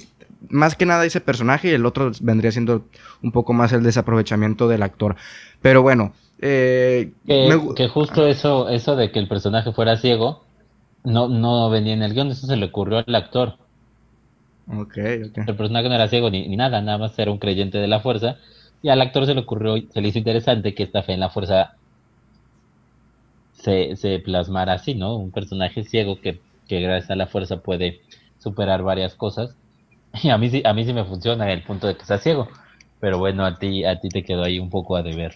más 0.49 0.75
que 0.75 0.85
nada 0.85 1.05
ese 1.05 1.21
personaje 1.21 1.69
y 1.69 1.73
el 1.73 1.85
otro 1.85 2.11
vendría 2.19 2.51
siendo 2.51 2.85
un 3.23 3.31
poco 3.31 3.53
más 3.53 3.71
el 3.71 3.83
desaprovechamiento 3.83 4.67
del 4.67 4.83
actor. 4.83 5.15
Pero 5.61 5.81
bueno, 5.81 6.13
eh, 6.41 7.11
que, 7.25 7.87
justo 7.89 8.25
eso, 8.25 8.69
eso 8.69 8.95
de 8.95 9.11
que 9.11 9.19
el 9.19 9.27
personaje 9.27 9.71
fuera 9.73 9.97
ciego, 9.97 10.43
no, 11.03 11.27
no 11.27 11.69
venía 11.69 11.93
en 11.93 12.03
el 12.03 12.13
guion, 12.13 12.31
eso 12.31 12.47
se 12.47 12.55
le 12.55 12.65
ocurrió 12.65 13.03
al 13.05 13.15
actor. 13.15 13.57
El 15.47 15.55
personaje 15.55 15.89
no 15.89 15.95
era 15.95 16.07
ciego 16.07 16.29
ni, 16.29 16.55
nada, 16.55 16.81
nada 16.81 16.97
más 16.97 17.17
era 17.19 17.31
un 17.31 17.39
creyente 17.39 17.77
de 17.79 17.87
la 17.87 17.99
fuerza. 17.99 18.37
Y 18.81 18.89
al 18.89 19.01
actor 19.01 19.25
se 19.25 19.33
le 19.33 19.41
ocurrió, 19.41 19.75
se 19.91 20.01
le 20.01 20.07
hizo 20.07 20.19
interesante 20.19 20.73
que 20.73 20.83
esta 20.83 21.03
fe 21.03 21.13
en 21.13 21.19
la 21.19 21.29
fuerza 21.29 21.75
se, 23.53 23.97
se 23.97 24.19
plasmara 24.19 24.73
así, 24.73 24.95
¿no? 24.95 25.15
Un 25.15 25.31
personaje 25.31 25.83
ciego 25.83 26.21
que, 26.21 26.39
que 26.67 26.79
gracias 26.79 27.11
a 27.11 27.15
la 27.15 27.27
fuerza 27.27 27.57
puede 27.57 27.99
superar 28.37 28.83
varias 28.83 29.15
cosas. 29.15 29.55
Y 30.23 30.29
a 30.29 30.37
mí 30.37 30.49
sí, 30.49 30.63
a 30.65 30.73
mí 30.73 30.85
sí 30.85 30.93
me 30.93 31.05
funciona 31.05 31.51
el 31.51 31.61
punto 31.63 31.85
de 31.87 31.95
que 31.95 32.05
sea 32.05 32.17
ciego. 32.17 32.47
Pero 32.99 33.19
bueno, 33.19 33.45
a 33.45 33.59
ti, 33.59 33.83
a 33.85 33.99
ti 33.99 34.09
te 34.09 34.23
quedó 34.23 34.43
ahí 34.43 34.59
un 34.59 34.69
poco 34.69 34.95
a 34.95 35.03
deber. 35.03 35.35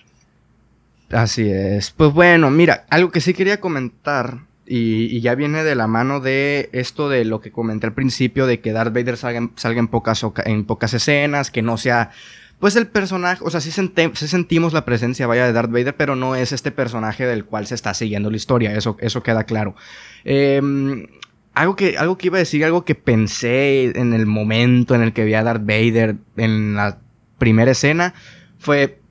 Así 1.12 1.50
es. 1.50 1.92
Pues 1.92 2.12
bueno, 2.14 2.50
mira, 2.50 2.86
algo 2.90 3.12
que 3.12 3.22
sí 3.22 3.34
quería 3.34 3.60
comentar 3.60 4.40
y, 4.66 5.20
ya 5.22 5.36
viene 5.36 5.64
de 5.64 5.76
la 5.76 5.88
mano 5.88 6.20
de 6.20 6.70
esto 6.72 7.10
de 7.10 7.26
lo 7.26 7.42
que 7.42 7.52
comenté 7.52 7.88
al 7.88 7.94
principio, 7.94 8.48
de 8.48 8.60
que 8.60 8.72
Darth 8.72 8.94
Vader 8.94 9.18
salga, 9.18 9.40
en, 9.40 9.88
pocas, 9.88 10.26
en 10.46 10.66
pocas 10.66 10.94
escenas, 10.94 11.52
que 11.52 11.62
no 11.62 11.78
sea 11.78 12.12
pues 12.60 12.78
el 12.78 12.88
personaje, 12.88 13.44
o 13.44 13.50
sea, 13.50 13.60
sí, 13.60 13.72
sentimos 13.72 14.72
la 14.72 14.86
presencia, 14.86 15.28
vaya, 15.28 15.46
de 15.46 15.52
Darth 15.52 15.70
Vader, 15.70 15.98
pero 15.98 16.16
no 16.16 16.34
es 16.34 16.54
este 16.54 16.72
personaje 16.72 17.26
del 17.26 17.44
cual 17.44 17.68
se 17.68 17.76
está 17.76 17.94
siguiendo 17.94 18.30
la 18.30 18.38
historia, 18.38 18.74
eso, 18.74 18.96
eso 19.02 19.22
queda 19.22 19.44
claro. 19.44 19.76
Em, 20.24 21.08
algo, 21.54 21.76
que, 21.76 21.98
algo 21.98 22.18
que 22.18 22.28
iba 22.28 22.38
a 22.38 22.40
decir, 22.40 22.64
algo 22.64 22.86
que 22.86 22.96
pensé 22.96 23.92
en 24.00 24.14
el 24.14 24.26
momento 24.26 24.96
en 24.96 25.02
el 25.02 25.12
que 25.12 25.26
vi 25.26 25.34
a 25.34 25.44
Darth 25.44 25.66
Vader 25.66 26.16
en 26.38 26.76
la 26.76 27.00
primera 27.38 27.72
escena, 27.72 28.14
fue 28.60 29.02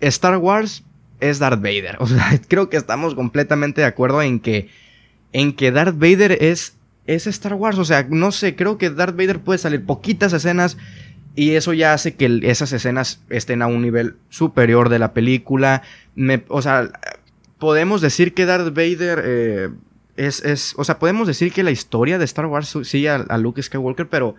Star 0.00 0.36
Wars 0.36 0.84
es 1.20 1.38
Darth 1.38 1.62
Vader. 1.62 1.96
O 2.00 2.06
sea, 2.06 2.40
creo 2.48 2.68
que 2.68 2.76
estamos 2.76 3.14
completamente 3.14 3.80
de 3.80 3.86
acuerdo 3.86 4.22
en 4.22 4.40
que 4.40 4.68
en 5.34 5.52
que 5.52 5.72
Darth 5.72 5.98
Vader 5.98 6.38
es, 6.40 6.76
es 7.06 7.26
Star 7.26 7.54
Wars. 7.54 7.78
O 7.78 7.84
sea, 7.84 8.06
no 8.08 8.32
sé, 8.32 8.54
creo 8.54 8.78
que 8.78 8.88
Darth 8.88 9.16
Vader 9.16 9.40
puede 9.40 9.58
salir 9.58 9.84
poquitas 9.84 10.32
escenas 10.32 10.78
y 11.34 11.56
eso 11.56 11.72
ya 11.72 11.92
hace 11.92 12.14
que 12.14 12.40
esas 12.44 12.72
escenas 12.72 13.20
estén 13.28 13.60
a 13.60 13.66
un 13.66 13.82
nivel 13.82 14.14
superior 14.30 14.88
de 14.88 15.00
la 15.00 15.12
película. 15.12 15.82
o 16.48 16.62
sea, 16.62 16.90
podemos 17.58 18.00
decir 18.00 18.32
que 18.32 18.46
Darth 18.46 18.72
Vader 18.72 19.22
eh, 19.24 19.70
es, 20.16 20.44
es, 20.44 20.74
o 20.76 20.84
sea, 20.84 21.00
podemos 21.00 21.26
decir 21.26 21.52
que 21.52 21.64
la 21.64 21.72
historia 21.72 22.18
de 22.18 22.24
Star 22.24 22.46
Wars 22.46 22.78
sigue 22.84 23.10
a, 23.10 23.36
Luke 23.36 23.60
Skywalker, 23.60 24.08
pero 24.08 24.36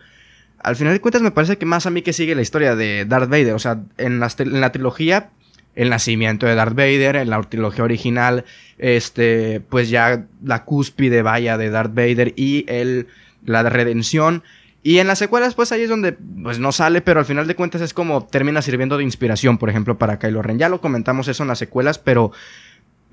al 0.60 0.78
final 0.78 0.94
de 0.94 1.02
cuentas 1.02 1.22
me 1.22 1.32
parece 1.32 1.58
que 1.58 1.66
más 1.66 1.86
a 1.86 1.90
mí 1.90 2.02
que 2.02 2.14
sigue 2.14 2.36
la 2.36 2.42
historia 2.42 2.78
de 2.78 3.04
Darth 3.04 3.30
Vader. 3.30 3.54
O 3.54 3.60
sea, 3.60 3.82
en 3.98 4.24
en 4.24 4.62
la 4.62 4.72
trilogía 4.72 5.32
el 5.76 5.90
nacimiento 5.90 6.46
de 6.46 6.56
Darth 6.56 6.76
Vader, 6.76 7.18
en 7.18 7.30
la 7.30 7.42
trilogía 7.44 7.84
original, 7.84 8.46
este, 8.78 9.62
pues 9.70 9.90
ya 9.90 10.26
la 10.44 10.64
cúspide 10.64 11.22
vaya 11.22 11.58
de 11.58 11.70
Darth 11.70 11.94
Vader 11.94 12.34
y 12.36 12.66
el, 12.68 13.08
la 13.46 13.64
redención. 13.64 14.44
Y 14.84 15.00
en 15.00 15.08
las 15.08 15.20
secuelas, 15.20 15.56
pues 15.56 15.72
ahí 15.72 15.82
es 15.82 15.90
donde 15.90 16.14
pues 16.14 16.60
no 16.60 16.72
sale, 16.72 17.02
pero 17.02 17.20
al 17.20 17.26
final 17.26 17.48
de 17.48 17.56
cuentas 17.56 17.82
es 17.82 17.94
como 17.94 18.26
termina 18.26 18.62
sirviendo 18.62 18.98
de 18.98 19.04
inspiración, 19.04 19.58
por 19.58 19.70
ejemplo, 19.70 19.98
para 19.98 20.20
Kylo 20.20 20.42
Ren. 20.42 20.60
Ya 20.60 20.70
lo 20.70 20.80
comentamos 20.80 21.28
eso 21.28 21.44
en 21.44 21.50
las 21.50 21.60
secuelas, 21.60 21.98
pero 21.98 22.32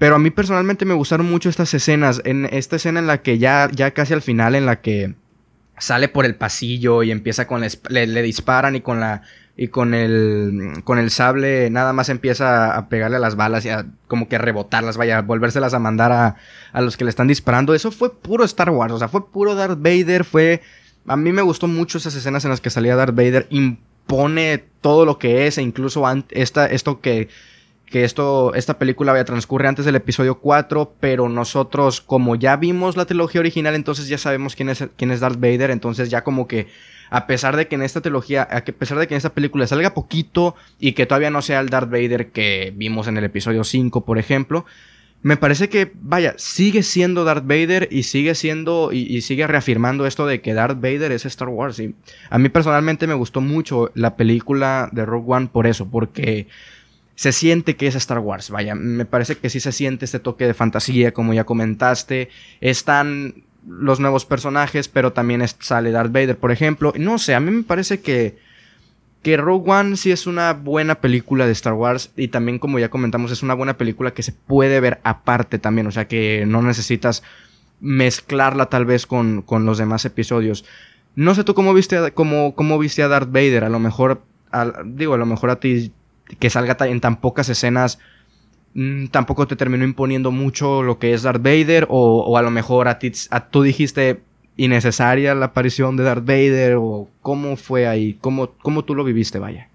pero 0.02 0.16
a 0.16 0.18
mí 0.18 0.30
personalmente 0.30 0.84
me 0.84 0.94
gustaron 0.94 1.30
mucho 1.30 1.48
estas 1.48 1.72
escenas. 1.74 2.22
En 2.24 2.46
esta 2.46 2.74
escena 2.74 2.98
en 2.98 3.06
la 3.06 3.22
que 3.22 3.38
ya, 3.38 3.70
ya 3.72 3.92
casi 3.92 4.12
al 4.12 4.20
final, 4.20 4.56
en 4.56 4.66
la 4.66 4.80
que 4.80 5.14
sale 5.78 6.08
por 6.08 6.26
el 6.26 6.34
pasillo 6.34 7.04
y 7.04 7.12
empieza 7.12 7.46
con... 7.46 7.60
Le, 7.60 8.06
le, 8.08 8.22
disparan 8.22 8.74
y 8.74 8.80
con 8.80 8.98
la... 8.98 9.22
Y 9.54 9.68
con 9.68 9.92
el, 9.92 10.82
con 10.84 10.98
el 10.98 11.10
sable 11.10 11.68
nada 11.68 11.92
más 11.92 12.08
empieza 12.08 12.74
a 12.74 12.88
pegarle 12.88 13.18
a 13.18 13.20
las 13.20 13.36
balas 13.36 13.64
y 13.66 13.68
a 13.68 13.86
como 14.08 14.26
que 14.28 14.38
rebotarlas, 14.38 14.96
vaya, 14.96 15.18
a 15.18 15.22
volvérselas 15.22 15.74
a 15.74 15.78
mandar 15.78 16.10
a, 16.10 16.36
a 16.72 16.80
los 16.80 16.96
que 16.96 17.04
le 17.04 17.10
están 17.10 17.28
disparando. 17.28 17.74
Eso 17.74 17.90
fue 17.90 18.14
puro 18.14 18.44
Star 18.44 18.70
Wars, 18.70 18.94
o 18.94 18.98
sea, 18.98 19.08
fue 19.08 19.30
puro 19.30 19.54
Darth 19.54 19.78
Vader, 19.78 20.24
fue 20.24 20.62
a 21.06 21.16
mí 21.16 21.32
me 21.32 21.42
gustó 21.42 21.66
mucho 21.66 21.98
esas 21.98 22.14
escenas 22.14 22.44
en 22.44 22.50
las 22.50 22.60
que 22.60 22.70
salía 22.70 22.96
Darth 22.96 23.14
Vader, 23.14 23.46
impone 23.50 24.64
todo 24.80 25.04
lo 25.04 25.18
que 25.18 25.46
es, 25.46 25.58
e 25.58 25.62
incluso 25.62 26.04
esta, 26.30 26.66
esto 26.66 27.00
que, 27.00 27.28
que 27.86 28.04
esto, 28.04 28.54
esta 28.54 28.78
película 28.78 29.12
vaya, 29.12 29.24
transcurre 29.24 29.68
antes 29.68 29.84
del 29.84 29.96
episodio 29.96 30.38
4, 30.38 30.94
pero 31.00 31.28
nosotros, 31.28 32.00
como 32.00 32.36
ya 32.36 32.56
vimos 32.56 32.96
la 32.96 33.06
trilogía 33.06 33.40
original, 33.40 33.74
entonces 33.74 34.08
ya 34.08 34.18
sabemos 34.18 34.54
quién 34.54 34.68
es, 34.68 34.84
quién 34.96 35.10
es 35.10 35.20
Darth 35.20 35.40
Vader, 35.40 35.70
entonces 35.70 36.08
ya 36.08 36.22
como 36.22 36.46
que, 36.46 36.68
a 37.12 37.26
pesar 37.26 37.56
de 37.56 37.68
que 37.68 37.74
en 37.74 37.82
esta 37.82 38.00
a 38.00 38.64
pesar 38.64 38.98
de 38.98 39.06
que 39.06 39.12
en 39.12 39.18
esta 39.18 39.34
película 39.34 39.66
salga 39.66 39.92
poquito 39.92 40.56
y 40.80 40.92
que 40.92 41.04
todavía 41.04 41.30
no 41.30 41.42
sea 41.42 41.60
el 41.60 41.68
Darth 41.68 41.90
Vader 41.90 42.30
que 42.30 42.72
vimos 42.74 43.06
en 43.06 43.18
el 43.18 43.24
episodio 43.24 43.64
5, 43.64 44.06
por 44.06 44.18
ejemplo, 44.18 44.64
me 45.20 45.36
parece 45.36 45.68
que, 45.68 45.92
vaya, 46.00 46.32
sigue 46.38 46.82
siendo 46.82 47.24
Darth 47.24 47.46
Vader 47.46 47.86
y 47.90 48.04
sigue 48.04 48.34
siendo 48.34 48.92
y, 48.92 49.20
sigue 49.20 49.46
reafirmando 49.46 50.06
esto 50.06 50.26
de 50.26 50.40
que 50.40 50.54
Darth 50.54 50.80
Vader 50.80 51.12
es 51.12 51.26
Star 51.26 51.50
Wars. 51.50 51.78
Y 51.80 51.94
a 52.30 52.38
mí 52.38 52.48
personalmente 52.48 53.06
me 53.06 53.12
gustó 53.12 53.42
mucho 53.42 53.90
la 53.94 54.16
película 54.16 54.88
de 54.90 55.04
Rogue 55.04 55.34
One 55.34 55.48
por 55.52 55.66
eso, 55.66 55.90
porque 55.90 56.46
se 57.14 57.32
siente 57.32 57.76
que 57.76 57.88
es 57.88 57.94
Star 57.94 58.20
Wars. 58.20 58.48
Vaya, 58.48 58.74
me 58.74 59.04
parece 59.04 59.36
que 59.36 59.50
sí 59.50 59.60
se 59.60 59.72
siente 59.72 60.06
este 60.06 60.18
toque 60.18 60.46
de 60.46 60.54
fantasía, 60.54 61.12
como 61.12 61.34
ya 61.34 61.44
comentaste. 61.44 62.30
Están 62.62 63.44
los 63.66 64.00
nuevos 64.00 64.24
personajes, 64.24 64.88
pero 64.88 65.12
también 65.12 65.42
sale 65.60 65.90
Darth 65.90 66.12
Vader, 66.12 66.36
por 66.36 66.52
ejemplo. 66.52 66.92
No 66.96 67.18
sé, 67.18 67.34
a 67.34 67.40
mí 67.40 67.50
me 67.50 67.62
parece 67.62 68.00
que 68.00 68.36
que 69.22 69.36
Rogue 69.36 69.70
One 69.70 69.96
sí 69.96 70.10
es 70.10 70.26
una 70.26 70.52
buena 70.52 70.96
película 70.96 71.46
de 71.46 71.52
Star 71.52 71.74
Wars 71.74 72.10
y 72.16 72.28
también 72.28 72.58
como 72.58 72.78
ya 72.78 72.90
comentamos 72.90 73.30
es 73.30 73.42
una 73.42 73.54
buena 73.54 73.78
película 73.78 74.12
que 74.12 74.24
se 74.24 74.32
puede 74.32 74.80
ver 74.80 75.00
aparte 75.04 75.58
también, 75.58 75.86
o 75.86 75.92
sea 75.92 76.08
que 76.08 76.44
no 76.46 76.60
necesitas 76.60 77.22
mezclarla 77.80 78.66
tal 78.66 78.84
vez 78.84 79.06
con, 79.06 79.42
con 79.42 79.64
los 79.64 79.78
demás 79.78 80.04
episodios. 80.04 80.64
No 81.14 81.34
sé 81.34 81.44
tú 81.44 81.54
cómo 81.54 81.72
viste, 81.72 81.98
a, 81.98 82.10
cómo, 82.10 82.54
cómo 82.54 82.78
viste 82.78 83.02
a 83.02 83.08
Darth 83.08 83.30
Vader, 83.30 83.64
a 83.64 83.68
lo 83.68 83.78
mejor, 83.78 84.22
digo, 84.86 85.14
a 85.14 85.18
lo 85.18 85.26
mejor 85.26 85.50
a 85.50 85.60
ti 85.60 85.92
que 86.38 86.50
salga 86.50 86.76
en 86.86 87.00
tan 87.00 87.20
pocas 87.20 87.48
escenas 87.48 87.98
mm, 88.74 89.06
tampoco 89.06 89.46
te 89.46 89.56
terminó 89.56 89.84
imponiendo 89.84 90.30
mucho 90.30 90.82
lo 90.82 90.98
que 90.98 91.14
es 91.14 91.22
Darth 91.22 91.42
Vader 91.42 91.86
o, 91.88 92.24
o 92.24 92.36
a 92.36 92.42
lo 92.42 92.50
mejor 92.50 92.88
a 92.88 92.98
ti 92.98 93.12
a, 93.30 93.48
tú 93.48 93.62
dijiste 93.62 94.22
innecesaria 94.56 95.34
la 95.34 95.46
aparición 95.46 95.96
de 95.96 96.04
Darth 96.04 96.24
Vader 96.24 96.76
o 96.76 97.08
cómo 97.20 97.56
fue 97.56 97.86
ahí, 97.86 98.14
cómo, 98.14 98.50
cómo 98.62 98.84
tú 98.84 98.94
lo 98.94 99.04
viviste, 99.04 99.38
vaya. 99.38 99.68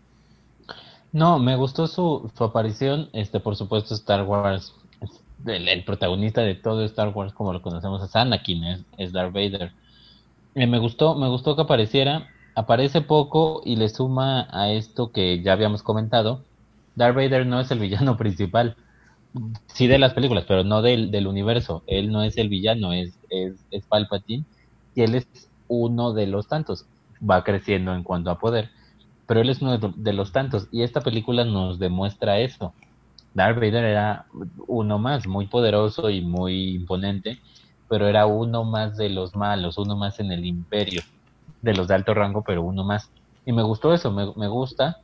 No, 1.12 1.40
me 1.40 1.56
gustó 1.56 1.88
su, 1.88 2.30
su 2.38 2.44
aparición, 2.44 3.10
este, 3.14 3.40
por 3.40 3.56
supuesto 3.56 3.96
Star 3.96 4.24
Wars, 4.24 4.76
el, 5.46 5.84
protagonista 5.84 6.42
de 6.42 6.56
todo 6.56 6.84
Star 6.84 7.10
Wars 7.10 7.34
como 7.34 7.54
lo 7.54 7.62
conocemos 7.62 8.04
es 8.04 8.16
Anakin, 8.16 8.86
es, 8.98 9.12
Darth 9.14 9.34
Vader. 9.34 9.72
Eh, 10.56 10.68
me 10.68 10.80
gustó, 10.80 11.16
me 11.16 11.28
gustó 11.28 11.56
que 11.56 11.62
apareciera, 11.64 12.28
aparece 12.56 13.02
poco 13.02 13.62
y 13.64 13.78
le 13.78 13.90
suma 13.90 14.48
a 14.52 14.72
esto 14.72 15.12
que 15.12 15.42
ya 15.42 15.54
habíamos 15.54 15.82
comentado, 15.82 16.44
Darth 16.96 17.16
Vader 17.16 17.46
no 17.46 17.60
es 17.60 17.72
el 17.72 17.80
villano 17.80 18.18
principal, 18.18 18.76
sí 19.68 19.88
de 19.88 20.00
las 20.00 20.14
películas, 20.14 20.46
pero 20.48 20.64
no 20.64 20.82
del, 20.82 21.12
del 21.12 21.28
universo, 21.28 21.84
él 21.88 22.12
no 22.12 22.24
es 22.24 22.38
el 22.38 22.50
villano, 22.50 22.94
es, 22.94 23.20
es, 23.30 23.54
es 23.72 23.86
Palpatine 23.86 24.46
y 24.96 25.02
él 25.04 25.16
es 25.16 25.28
uno 25.68 26.14
de 26.14 26.28
los 26.28 26.48
tantos. 26.48 26.86
Va 27.20 27.44
creciendo 27.44 27.94
en 27.94 28.04
cuanto 28.04 28.30
a 28.30 28.40
poder, 28.40 28.70
pero 29.28 29.42
él 29.42 29.50
es 29.50 29.62
uno 29.62 29.78
de 29.78 30.14
los 30.14 30.32
tantos. 30.32 30.68
Y 30.72 30.84
esta 30.84 31.02
película 31.02 31.46
nos 31.46 31.80
demuestra 31.80 32.40
eso. 32.40 32.74
Darth 33.34 33.58
Vader 33.58 33.86
era 33.86 34.26
uno 34.68 35.00
más, 35.00 35.28
muy 35.28 35.48
poderoso 35.48 36.10
y 36.10 36.22
muy 36.22 36.76
imponente, 36.76 37.40
pero 37.90 38.08
era 38.08 38.26
uno 38.26 38.64
más 38.64 38.98
de 38.98 39.10
los 39.10 39.36
malos, 39.36 39.78
uno 39.78 39.96
más 39.96 40.20
en 40.20 40.32
el 40.32 40.46
imperio, 40.46 41.02
de 41.62 41.74
los 41.74 41.88
de 41.88 41.96
alto 41.96 42.14
rango, 42.14 42.44
pero 42.44 42.64
uno 42.64 42.84
más. 42.84 43.10
Y 43.46 43.54
me 43.54 43.64
gustó 43.64 43.94
eso, 43.94 44.12
me, 44.12 44.34
me 44.36 44.48
gusta. 44.48 44.98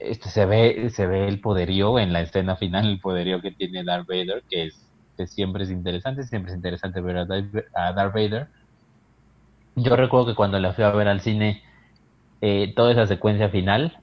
Este, 0.00 0.30
se 0.30 0.46
ve 0.46 0.90
se 0.90 1.06
ve 1.06 1.28
el 1.28 1.40
poderío 1.40 1.98
en 1.98 2.12
la 2.12 2.22
escena 2.22 2.56
final, 2.56 2.88
el 2.88 3.00
poderío 3.00 3.40
que 3.40 3.52
tiene 3.52 3.84
Darth 3.84 4.08
Vader, 4.08 4.42
que 4.48 4.66
es 4.66 4.86
que 5.16 5.26
siempre 5.26 5.64
es 5.64 5.70
interesante, 5.70 6.22
siempre 6.24 6.52
es 6.52 6.56
interesante 6.56 7.00
ver 7.00 7.18
a 7.18 7.26
Darth 7.26 8.14
Vader 8.14 8.48
yo 9.76 9.96
recuerdo 9.96 10.26
que 10.26 10.34
cuando 10.34 10.58
la 10.58 10.72
fui 10.72 10.84
a 10.84 10.90
ver 10.90 11.08
al 11.08 11.20
cine, 11.20 11.62
eh, 12.40 12.72
toda 12.74 12.92
esa 12.92 13.06
secuencia 13.06 13.48
final, 13.48 13.96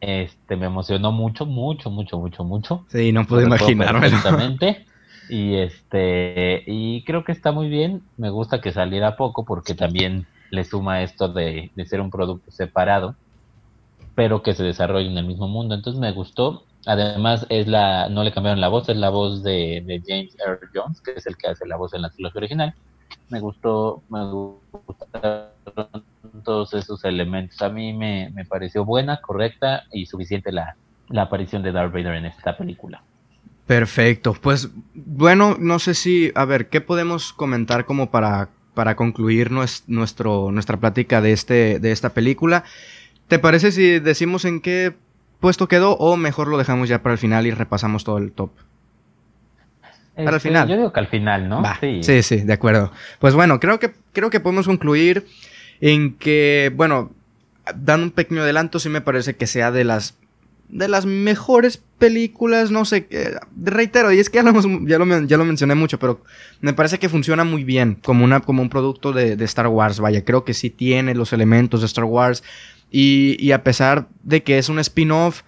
este, 0.00 0.56
me 0.56 0.66
emocionó 0.66 1.12
mucho, 1.12 1.46
mucho, 1.46 1.90
mucho, 1.90 2.18
mucho, 2.18 2.44
mucho. 2.44 2.86
Sí, 2.88 3.12
no 3.12 3.24
puedo 3.24 3.42
imaginarme. 3.42 4.10
Y 5.30 5.54
este, 5.54 6.62
y 6.66 7.02
creo 7.04 7.24
que 7.24 7.32
está 7.32 7.50
muy 7.50 7.70
bien. 7.70 8.02
Me 8.18 8.28
gusta 8.28 8.60
que 8.60 8.72
saliera 8.72 9.16
poco 9.16 9.46
porque 9.46 9.74
también 9.74 10.26
le 10.50 10.64
suma 10.64 11.00
esto 11.00 11.28
de, 11.28 11.70
ser 11.86 12.02
un 12.02 12.10
producto 12.10 12.50
separado, 12.50 13.16
pero 14.14 14.42
que 14.42 14.54
se 14.54 14.62
desarrolle 14.62 15.08
en 15.08 15.18
el 15.18 15.26
mismo 15.26 15.48
mundo. 15.48 15.74
Entonces 15.74 16.00
me 16.00 16.12
gustó. 16.12 16.64
Además, 16.86 17.46
es 17.48 17.66
la, 17.66 18.08
no 18.10 18.24
le 18.24 18.32
cambiaron 18.32 18.60
la 18.60 18.68
voz, 18.68 18.88
es 18.88 18.96
la 18.96 19.08
voz 19.08 19.42
de, 19.42 19.82
de 19.86 20.02
James 20.06 20.36
Earl 20.38 20.68
Jones, 20.74 21.00
que 21.00 21.12
es 21.12 21.26
el 21.26 21.36
que 21.36 21.48
hace 21.48 21.66
la 21.66 21.76
voz 21.76 21.94
en 21.94 22.02
la 22.02 22.10
trilogía 22.10 22.40
original 22.40 22.74
me 23.28 23.40
gustó, 23.40 24.02
me 24.10 24.24
gustaron 24.86 25.48
todos 26.44 26.74
esos 26.74 27.04
elementos. 27.04 27.60
A 27.62 27.68
mí 27.68 27.92
me, 27.92 28.30
pareció 28.48 28.84
buena, 28.84 29.20
correcta 29.20 29.84
y 29.92 30.06
suficiente 30.06 30.52
la, 30.52 30.76
aparición 31.16 31.62
de 31.62 31.72
Darth 31.72 31.92
Vader 31.92 32.14
en 32.14 32.26
esta 32.26 32.56
película. 32.56 33.02
Perfecto. 33.66 34.34
Pues 34.34 34.70
bueno, 34.94 35.56
no 35.58 35.78
sé 35.78 35.94
si, 35.94 36.32
a 36.34 36.44
ver, 36.44 36.68
¿qué 36.68 36.80
podemos 36.80 37.32
comentar 37.32 37.86
como 37.86 38.10
para, 38.10 38.50
para 38.74 38.94
concluir 38.94 39.50
nuestro, 39.50 40.50
nuestra 40.52 40.76
plática 40.76 41.20
de, 41.20 41.32
este, 41.32 41.78
de 41.80 41.92
esta 41.92 42.10
película? 42.10 42.64
¿Te 43.28 43.38
parece 43.38 43.72
si 43.72 43.98
decimos 43.98 44.44
en 44.44 44.60
qué 44.60 44.94
puesto 45.40 45.68
quedó 45.68 45.96
o 45.96 46.16
mejor 46.16 46.48
lo 46.48 46.58
dejamos 46.58 46.88
ya 46.88 47.02
para 47.02 47.14
el 47.14 47.18
final 47.18 47.46
y 47.46 47.50
repasamos 47.50 48.04
todo 48.04 48.18
el 48.18 48.32
top? 48.32 48.50
al 50.16 50.28
este, 50.28 50.40
final. 50.40 50.68
Yo 50.68 50.76
digo 50.76 50.92
que 50.92 51.00
al 51.00 51.08
final, 51.08 51.48
¿no? 51.48 51.62
sí. 51.80 52.22
sí, 52.22 52.36
de 52.38 52.52
acuerdo. 52.52 52.92
Pues 53.18 53.34
bueno, 53.34 53.60
creo 53.60 53.78
que, 53.78 53.92
creo 54.12 54.30
que 54.30 54.40
podemos 54.40 54.66
concluir 54.66 55.26
en 55.80 56.14
que, 56.14 56.72
bueno, 56.74 57.12
dando 57.74 58.06
un 58.06 58.10
pequeño 58.12 58.42
adelanto, 58.42 58.78
sí 58.78 58.88
me 58.88 59.00
parece 59.00 59.36
que 59.36 59.46
sea 59.46 59.70
de 59.70 59.84
las 59.84 60.16
de 60.68 60.88
las 60.88 61.04
mejores 61.04 61.82
películas, 61.98 62.70
no 62.70 62.84
sé, 62.86 63.06
reitero, 63.62 64.12
y 64.12 64.18
es 64.18 64.30
que 64.30 64.36
ya 64.36 64.42
lo, 64.42 64.52
ya 64.86 64.98
lo, 64.98 65.26
ya 65.26 65.36
lo, 65.36 65.44
mencioné 65.44 65.74
mucho, 65.74 65.98
pero 65.98 66.22
me 66.60 66.72
parece 66.72 66.98
que 66.98 67.10
funciona 67.10 67.44
muy 67.44 67.64
bien 67.64 67.98
como, 68.02 68.24
una, 68.24 68.40
como 68.40 68.62
un 68.62 68.70
producto 68.70 69.12
de, 69.12 69.36
de, 69.36 69.44
Star 69.44 69.68
Wars, 69.68 70.00
vaya, 70.00 70.24
creo 70.24 70.42
que 70.42 70.54
sí 70.54 70.70
tiene 70.70 71.14
los 71.14 71.34
elementos 71.34 71.80
de 71.80 71.86
Star 71.86 72.04
Wars, 72.04 72.42
y, 72.96 73.50
a 73.50 73.64
pesar 73.64 74.06
de 74.22 74.44
que 74.44 74.56
es 74.56 74.68
un 74.68 74.78
spin-off, 74.78 75.42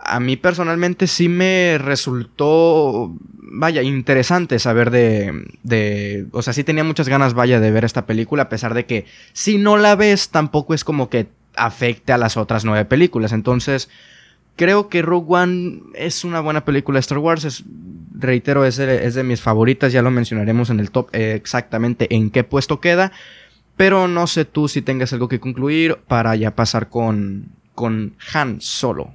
a 0.00 0.18
mí 0.18 0.36
personalmente 0.36 1.06
sí 1.06 1.28
me 1.28 1.78
resultó, 1.78 3.14
vaya, 3.32 3.82
interesante 3.82 4.58
saber 4.58 4.90
de, 4.90 5.44
de, 5.62 6.26
o 6.32 6.42
sea, 6.42 6.52
sí 6.52 6.64
tenía 6.64 6.82
muchas 6.82 7.08
ganas, 7.08 7.34
vaya, 7.34 7.60
de 7.60 7.70
ver 7.70 7.84
esta 7.84 8.06
película, 8.06 8.42
a 8.42 8.48
pesar 8.48 8.74
de 8.74 8.86
que 8.86 9.04
si 9.32 9.56
no 9.56 9.76
la 9.76 9.94
ves 9.94 10.30
tampoco 10.30 10.74
es 10.74 10.82
como 10.82 11.08
que 11.08 11.28
afecte 11.54 12.12
a 12.12 12.18
las 12.18 12.36
otras 12.36 12.64
nueve 12.64 12.84
películas. 12.86 13.30
Entonces, 13.30 13.88
creo 14.56 14.88
que 14.88 15.02
Rogue 15.02 15.26
One 15.28 15.82
es 15.94 16.24
una 16.24 16.40
buena 16.40 16.64
película 16.64 16.96
de 16.96 17.02
Star 17.02 17.18
Wars, 17.18 17.44
es, 17.44 17.62
reitero, 18.18 18.64
es 18.64 18.78
de, 18.78 19.22
mis 19.22 19.40
favoritas, 19.40 19.92
ya 19.92 20.02
lo 20.02 20.10
mencionaremos 20.10 20.70
en 20.70 20.80
el 20.80 20.90
top 20.90 21.08
eh, 21.12 21.34
exactamente 21.36 22.12
en 22.16 22.30
qué 22.30 22.42
puesto 22.42 22.80
queda, 22.80 23.12
pero 23.80 24.08
no 24.08 24.26
sé 24.26 24.44
tú 24.44 24.68
si 24.68 24.82
tengas 24.82 25.10
algo 25.14 25.26
que 25.26 25.40
concluir 25.40 25.96
para 26.06 26.36
ya 26.36 26.54
pasar 26.54 26.90
con, 26.90 27.46
con 27.74 28.14
Han 28.34 28.60
Solo. 28.60 29.14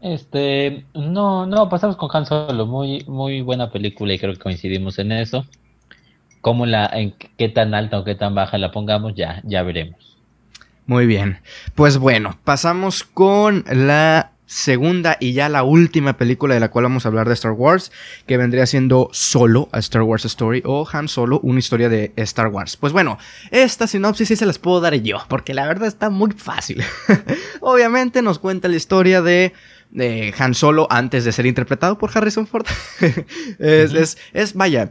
Este, 0.00 0.84
no, 0.94 1.44
no, 1.44 1.68
pasamos 1.68 1.96
con 1.96 2.08
Han 2.12 2.24
Solo, 2.24 2.66
muy, 2.66 3.04
muy 3.08 3.40
buena 3.40 3.68
película 3.72 4.14
y 4.14 4.18
creo 4.20 4.34
que 4.34 4.38
coincidimos 4.38 5.00
en 5.00 5.10
eso. 5.10 5.44
Cómo 6.40 6.66
la, 6.66 6.86
en 6.86 7.12
qué 7.36 7.48
tan 7.48 7.74
alta 7.74 7.98
o 7.98 8.04
qué 8.04 8.14
tan 8.14 8.36
baja 8.36 8.58
la 8.58 8.70
pongamos, 8.70 9.16
ya, 9.16 9.42
ya 9.42 9.64
veremos. 9.64 10.16
Muy 10.86 11.06
bien. 11.06 11.40
Pues 11.74 11.98
bueno, 11.98 12.38
pasamos 12.44 13.02
con 13.02 13.64
la 13.72 14.34
segunda 14.50 15.16
y 15.20 15.32
ya 15.32 15.48
la 15.48 15.62
última 15.62 16.16
película 16.16 16.54
de 16.54 16.60
la 16.60 16.70
cual 16.70 16.82
vamos 16.82 17.04
a 17.04 17.08
hablar 17.08 17.28
de 17.28 17.34
Star 17.34 17.52
Wars, 17.52 17.92
que 18.26 18.36
vendría 18.36 18.66
siendo 18.66 19.08
solo 19.12 19.68
a 19.70 19.78
Star 19.78 20.02
Wars 20.02 20.24
Story 20.24 20.60
o 20.66 20.88
Han 20.92 21.06
Solo, 21.06 21.38
una 21.44 21.60
historia 21.60 21.88
de 21.88 22.12
Star 22.16 22.48
Wars. 22.48 22.76
Pues 22.76 22.92
bueno, 22.92 23.16
esta 23.52 23.86
sinopsis 23.86 24.26
sí 24.26 24.34
se 24.34 24.46
las 24.46 24.58
puedo 24.58 24.80
dar 24.80 24.94
yo, 24.94 25.18
porque 25.28 25.54
la 25.54 25.68
verdad 25.68 25.86
está 25.86 26.10
muy 26.10 26.32
fácil. 26.32 26.82
Obviamente 27.60 28.22
nos 28.22 28.40
cuenta 28.40 28.66
la 28.66 28.76
historia 28.76 29.22
de 29.22 29.52
de 29.90 30.34
Han 30.38 30.54
Solo 30.54 30.88
antes 30.90 31.24
de 31.24 31.32
ser 31.32 31.46
interpretado 31.46 31.96
por 31.96 32.10
Harrison 32.12 32.46
Ford. 32.46 32.66
es, 33.58 34.18
es, 34.32 34.54
vaya, 34.54 34.90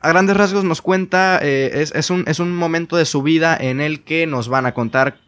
a 0.00 0.08
grandes 0.08 0.36
rasgos 0.36 0.64
nos 0.64 0.82
cuenta, 0.82 1.40
eh, 1.42 1.84
es, 1.92 2.10
un, 2.10 2.24
es, 2.28 2.38
un, 2.38 2.54
momento 2.54 2.96
de 2.96 3.06
su 3.06 3.22
vida 3.22 3.56
en 3.56 3.80
el 3.80 4.04
que 4.04 4.26
nos 4.26 4.48
van 4.48 4.66
a 4.66 4.74
contar 4.74 5.23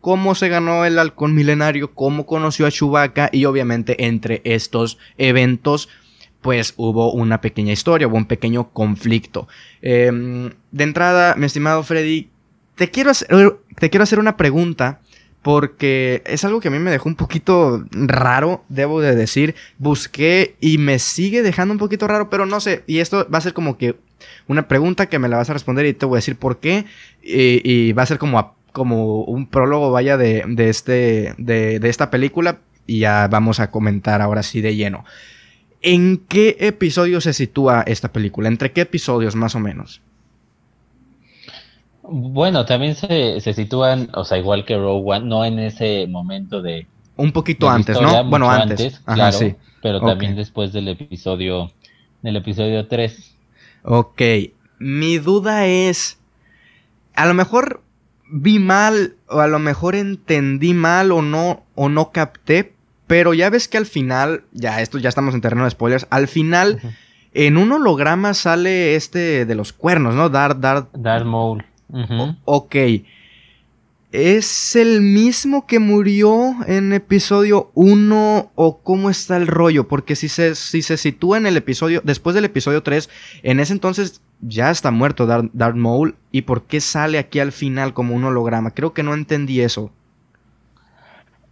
cómo 0.00 0.34
se 0.34 0.48
ganó 0.48 0.84
el 0.84 0.98
halcón 0.98 1.34
milenario, 1.34 1.94
cómo 1.94 2.26
conoció 2.26 2.66
a 2.66 2.70
Chewbacca 2.70 3.30
y 3.32 3.44
obviamente 3.44 4.06
entre 4.06 4.40
estos 4.44 4.98
eventos 5.18 5.88
pues 6.40 6.72
hubo 6.76 7.12
una 7.12 7.40
pequeña 7.42 7.72
historia, 7.72 8.06
hubo 8.06 8.16
un 8.16 8.24
pequeño 8.24 8.70
conflicto. 8.70 9.46
Em, 9.82 10.50
de 10.70 10.84
entrada, 10.84 11.34
mi 11.36 11.44
estimado 11.46 11.82
Freddy, 11.82 12.30
te 12.76 12.90
quiero 12.90 13.10
hacer, 13.10 13.28
te 13.78 13.90
quiero 13.90 14.04
hacer 14.04 14.18
una 14.18 14.38
pregunta 14.38 15.00
porque 15.42 16.22
es 16.26 16.44
algo 16.44 16.60
que 16.60 16.68
a 16.68 16.70
mí 16.70 16.78
me 16.78 16.90
dejó 16.90 17.08
un 17.08 17.14
poquito 17.14 17.84
raro, 17.90 18.64
debo 18.68 19.00
de 19.00 19.14
decir. 19.14 19.54
Busqué 19.78 20.56
y 20.60 20.78
me 20.78 20.98
sigue 20.98 21.42
dejando 21.42 21.72
un 21.72 21.78
poquito 21.78 22.06
raro, 22.06 22.28
pero 22.28 22.46
no 22.46 22.60
sé. 22.60 22.84
Y 22.86 22.98
esto 22.98 23.26
va 23.32 23.38
a 23.38 23.42
ser 23.42 23.54
como 23.54 23.78
que 23.78 23.96
una 24.48 24.68
pregunta 24.68 25.06
que 25.06 25.18
me 25.18 25.28
la 25.28 25.38
vas 25.38 25.48
a 25.48 25.54
responder 25.54 25.86
y 25.86 25.94
te 25.94 26.04
voy 26.04 26.16
a 26.16 26.18
decir 26.18 26.36
por 26.36 26.58
qué. 26.58 26.84
Y, 27.22 27.92
va 27.92 28.02
a 28.02 28.06
ser 28.06 28.18
como, 28.18 28.54
como 28.72 29.22
un 29.24 29.46
prólogo, 29.46 29.90
vaya, 29.90 30.16
de, 30.16 30.44
de 30.46 30.68
este, 30.68 31.34
de, 31.38 31.78
de 31.78 31.88
esta 31.88 32.10
película. 32.10 32.58
Y 32.86 33.00
ya 33.00 33.28
vamos 33.28 33.60
a 33.60 33.70
comentar 33.70 34.20
ahora 34.20 34.42
sí 34.42 34.60
de 34.60 34.74
lleno. 34.74 35.04
¿En 35.82 36.18
qué 36.18 36.56
episodio 36.60 37.20
se 37.20 37.32
sitúa 37.32 37.82
esta 37.86 38.12
película? 38.12 38.48
¿Entre 38.48 38.72
qué 38.72 38.82
episodios 38.82 39.34
más 39.34 39.54
o 39.54 39.60
menos? 39.60 40.02
Bueno, 42.02 42.64
también 42.66 42.96
se, 42.96 43.40
se 43.40 43.54
sitúan, 43.54 44.10
o 44.14 44.24
sea, 44.24 44.36
igual 44.38 44.64
que 44.64 44.76
Rogue 44.76 45.12
One, 45.12 45.26
no 45.26 45.44
en 45.44 45.58
ese 45.60 46.06
momento 46.08 46.60
de... 46.60 46.86
Un 47.16 47.32
poquito 47.32 47.70
antes, 47.70 48.00
¿no? 48.00 48.24
Bueno, 48.24 48.50
antes. 48.50 49.00
claro, 49.04 49.32
sí. 49.32 49.54
Pero 49.80 50.00
también 50.00 50.34
después 50.34 50.72
del 50.72 50.88
episodio, 50.88 51.70
del 52.22 52.36
episodio 52.36 52.86
3. 52.88 53.36
Ok, 53.84 54.22
mi 54.78 55.18
duda 55.18 55.66
es, 55.66 56.18
a 57.14 57.26
lo 57.26 57.34
mejor 57.34 57.82
vi 58.30 58.58
mal, 58.58 59.14
o 59.28 59.40
a 59.40 59.46
lo 59.46 59.58
mejor 59.58 59.94
entendí 59.94 60.74
mal 60.74 61.12
o 61.12 61.22
no, 61.22 61.62
o 61.74 61.88
no 61.88 62.10
capté, 62.12 62.74
pero 63.06 63.34
ya 63.34 63.50
ves 63.50 63.68
que 63.68 63.78
al 63.78 63.86
final, 63.86 64.44
ya 64.52 64.80
esto 64.80 64.98
ya 64.98 65.08
estamos 65.08 65.34
en 65.34 65.40
terreno 65.40 65.64
de 65.64 65.70
spoilers, 65.70 66.06
al 66.10 66.28
final... 66.28 66.80
En 67.32 67.58
un 67.58 67.70
holograma 67.70 68.34
sale 68.34 68.96
este 68.96 69.46
de 69.46 69.54
los 69.54 69.72
cuernos, 69.72 70.16
¿no? 70.16 70.30
Darth, 70.30 70.58
Darth... 70.58 70.88
Darth 70.96 71.24
Maul 71.24 71.64
ok. 72.44 72.76
¿Es 74.12 74.74
el 74.74 75.02
mismo 75.02 75.68
que 75.68 75.78
murió 75.78 76.56
en 76.66 76.92
episodio 76.92 77.70
1 77.74 78.50
o 78.56 78.78
cómo 78.82 79.08
está 79.08 79.36
el 79.36 79.46
rollo? 79.46 79.86
Porque 79.86 80.16
si 80.16 80.28
se, 80.28 80.56
si 80.56 80.82
se 80.82 80.96
sitúa 80.96 81.38
en 81.38 81.46
el 81.46 81.56
episodio, 81.56 82.00
después 82.02 82.34
del 82.34 82.44
episodio 82.44 82.82
3, 82.82 83.08
en 83.44 83.60
ese 83.60 83.72
entonces 83.72 84.20
ya 84.40 84.72
está 84.72 84.90
muerto 84.90 85.26
Darth, 85.26 85.76
Maul. 85.76 86.16
¿Y 86.32 86.42
por 86.42 86.64
qué 86.64 86.80
sale 86.80 87.18
aquí 87.18 87.38
al 87.38 87.52
final 87.52 87.94
como 87.94 88.16
un 88.16 88.24
holograma? 88.24 88.72
Creo 88.72 88.92
que 88.94 89.04
no 89.04 89.14
entendí 89.14 89.60
eso. 89.60 89.92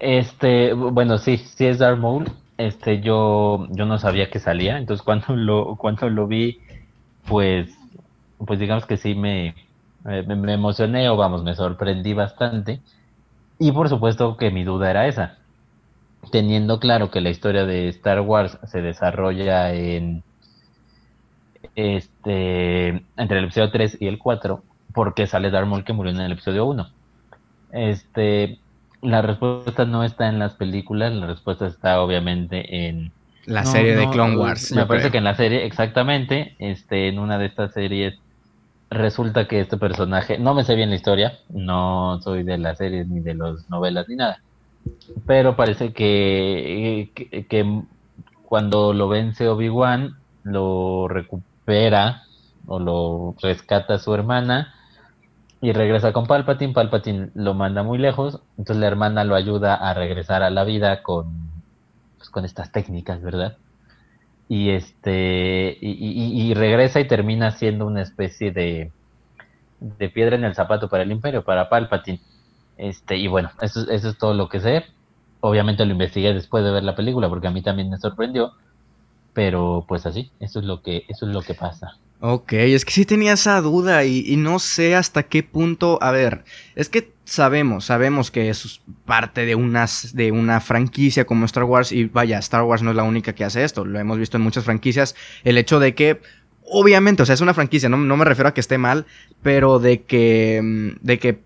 Este, 0.01 0.73
bueno, 0.73 1.19
sí, 1.19 1.37
sí 1.37 1.65
es 1.65 1.79
Darth 1.79 2.01
Maul. 2.01 2.29
Este, 2.57 3.01
yo, 3.01 3.69
yo 3.71 3.87
no 3.87 3.99
sabía 4.01 4.31
que 4.31 4.41
salía, 4.41 4.79
entonces 4.79 5.05
cuando 5.05 5.37
lo, 5.37 5.77
cuando 5.77 6.11
lo 6.11 6.27
vi, 6.27 6.59
pues, 7.29 7.71
pues 8.45 8.59
digamos 8.59 8.85
que 8.85 8.97
sí 8.97 9.15
me, 9.15 9.55
me, 10.09 10.53
emocioné 10.53 11.09
o 11.09 11.17
vamos, 11.17 11.43
me 11.43 11.55
sorprendí 11.55 12.15
bastante. 12.15 12.81
Y 13.59 13.73
por 13.73 13.89
supuesto 13.89 14.37
que 14.37 14.51
mi 14.51 14.65
duda 14.65 14.91
era 14.91 15.07
esa. 15.07 15.37
Teniendo 16.33 16.81
claro 16.81 17.11
que 17.11 17.21
la 17.21 17.31
historia 17.31 17.65
de 17.65 17.89
Star 17.89 18.21
Wars 18.21 18.59
se 18.67 18.81
desarrolla 18.81 19.73
en 19.73 20.23
este 21.75 23.03
entre 23.17 23.39
el 23.39 23.45
episodio 23.45 23.71
3 23.71 23.99
y 24.01 24.07
el 24.07 24.19
4, 24.19 24.63
¿por 24.93 25.15
qué 25.15 25.27
sale 25.27 25.51
Darth 25.51 25.69
Maul 25.69 25.85
que 25.85 25.93
murió 25.93 26.13
en 26.13 26.21
el 26.21 26.33
episodio 26.33 26.67
1? 26.67 26.89
Este, 27.73 28.59
la 29.03 29.23
respuesta 29.23 29.85
no 29.85 30.03
está 30.03 30.29
en 30.29 30.39
las 30.39 30.55
películas, 30.55 31.13
la 31.13 31.27
respuesta 31.27 31.67
está 31.67 32.01
obviamente 32.01 32.89
en 32.89 33.13
la 33.47 33.65
serie 33.65 33.97
de 33.97 34.09
Clone 34.11 34.37
Wars. 34.37 34.73
Me 34.73 34.87
parece 34.87 35.11
que 35.11 35.19
en 35.19 35.25
la 35.25 35.35
serie, 35.35 35.65
exactamente, 35.65 36.55
este, 36.59 37.09
en 37.09 37.19
una 37.19 37.39
de 37.39 37.47
estas 37.47 37.73
series 37.73 38.19
resulta 38.91 39.47
que 39.47 39.61
este 39.61 39.77
personaje, 39.77 40.39
no 40.39 40.55
me 40.55 40.65
sé 40.65 40.75
bien 40.75 40.91
la 40.91 40.97
historia, 40.97 41.39
no 41.51 42.21
soy 42.23 42.43
de 42.43 42.59
las 42.59 42.79
series 42.79 43.09
ni 43.09 43.21
de 43.21 43.35
las 43.35 43.69
novelas 43.69 44.09
ni 44.09 44.17
nada, 44.17 44.41
pero 45.27 45.57
parece 45.57 45.93
que, 45.93 47.11
que, 47.49 47.83
cuando 48.45 48.95
lo 48.95 49.09
vence 49.09 49.49
Obi-Wan, 49.49 50.17
lo 50.45 51.07
recupera 51.09 52.23
o 52.67 52.79
lo 52.79 53.35
rescata 53.43 53.99
su 53.99 54.15
hermana 54.15 54.75
y 55.61 55.73
regresa 55.73 56.13
con 56.13 56.27
Palpatine, 56.27 56.73
Palpatine 56.73 57.31
lo 57.35 57.53
manda 57.53 57.83
muy 57.83 57.99
lejos, 57.99 58.41
entonces 58.57 58.81
la 58.81 58.87
hermana 58.87 59.25
lo 59.25 59.35
ayuda 59.35 59.75
a 59.75 59.93
regresar 59.93 60.43
a 60.43 60.51
la 60.51 60.65
vida 60.65 61.03
con, 61.03 61.51
pues, 62.17 62.31
con 62.31 62.45
estas 62.47 62.73
técnicas, 62.73 63.21
¿verdad? 63.21 63.57
Y 64.49 64.71
este 64.71 65.77
y, 65.81 66.55
regresa 66.55 67.01
y 67.01 67.07
termina 67.07 67.51
siendo 67.51 67.87
una 67.87 68.03
especie 68.03 68.51
de, 68.51 68.91
de 69.81 70.09
piedra 70.09 70.37
en 70.37 70.45
el 70.45 70.55
zapato 70.55 70.89
para 70.89 71.03
el 71.03 71.13
imperio, 71.13 71.45
para 71.45 71.69
Palpatine. 71.69 72.21
Este, 72.79 73.17
y 73.17 73.27
bueno, 73.27 73.51
eso, 73.61 73.91
eso 73.91 74.09
es 74.09 74.19
todo 74.19 74.35
lo 74.35 74.49
que 74.49 74.61
sé. 74.61 74.85
Obviamente 75.41 75.85
lo 75.85 75.93
investigué 75.93 76.33
después 76.33 76.65
de 76.65 76.71
ver 76.71 76.85
la 76.85 76.97
película 76.97 77.29
porque 77.29 77.49
a 77.49 77.51
mí 77.51 77.63
también 77.63 77.91
me 77.91 77.99
sorprendió. 77.99 78.53
Pero 79.35 79.85
pues 79.87 80.07
así, 80.07 80.33
eso 80.41 80.61
es 80.61 80.65
lo 80.65 80.83
que, 80.83 81.05
eso 81.09 81.27
es 81.27 81.33
lo 81.33 81.43
que 81.43 81.55
pasa. 81.55 81.99
Ok, 82.21 82.53
es 82.55 82.85
que 82.85 82.91
sí 82.91 83.05
tenía 83.05 83.35
esa 83.35 83.61
duda 83.61 84.05
y, 84.05 84.37
no 84.37 84.59
sé 84.59 84.97
hasta 84.97 85.23
qué 85.23 85.45
punto. 85.45 85.99
A 86.03 86.11
ver, 86.11 86.45
es 86.75 86.89
que 86.89 87.13
sabemos, 87.25 87.85
sabemos 87.85 88.33
que 88.33 88.51
es 88.51 88.81
parte 89.05 89.47
de, 89.47 89.55
unas, 89.55 90.17
de 90.17 90.33
una 90.33 90.61
franquicia 90.61 91.27
como 91.27 91.45
Star 91.45 91.65
Wars 91.65 91.93
y 91.93 92.07
vaya, 92.07 92.39
Star 92.39 92.65
Wars 92.65 92.83
no 92.83 92.91
es 92.91 92.97
la 92.97 93.05
única 93.05 93.35
que 93.35 93.45
hace 93.45 93.63
esto, 93.63 93.85
lo 93.85 94.01
hemos 94.01 94.19
visto 94.19 94.37
en 94.37 94.43
muchas 94.43 94.65
franquicias, 94.65 95.15
el 95.45 95.59
hecho 95.59 95.79
de 95.79 95.95
que, 95.95 96.21
obviamente, 96.65 97.23
o 97.23 97.27
sea, 97.27 97.35
es 97.35 97.41
una 97.41 97.55
franquicia, 97.55 97.89
no, 97.89 97.99
no 97.99 98.17
me 98.17 98.25
refiero 98.25 98.49
a 98.49 98.55
que 98.55 98.61
esté 98.61 98.79
mal, 98.79 99.07
pero 99.43 99.79
de 99.79 100.03
que, 100.03 100.61
mm, 100.61 101.05
de 101.07 101.19
que 101.21 101.39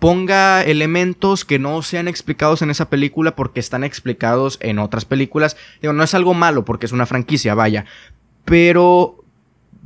ponga 0.00 0.64
elementos 0.64 1.44
que 1.44 1.60
no 1.60 1.80
sean 1.82 2.08
explicados 2.08 2.60
en 2.62 2.70
esa 2.70 2.90
película 2.90 3.36
porque 3.36 3.60
están 3.60 3.84
explicados 3.84 4.58
en 4.60 4.80
otras 4.80 5.04
películas. 5.04 5.56
Digo, 5.80 5.92
no 5.94 6.02
es 6.02 6.12
algo 6.14 6.34
malo 6.34 6.64
porque 6.64 6.86
es 6.86 6.92
una 6.92 7.06
franquicia, 7.06 7.54
vaya. 7.54 7.84
Pero 8.44 9.21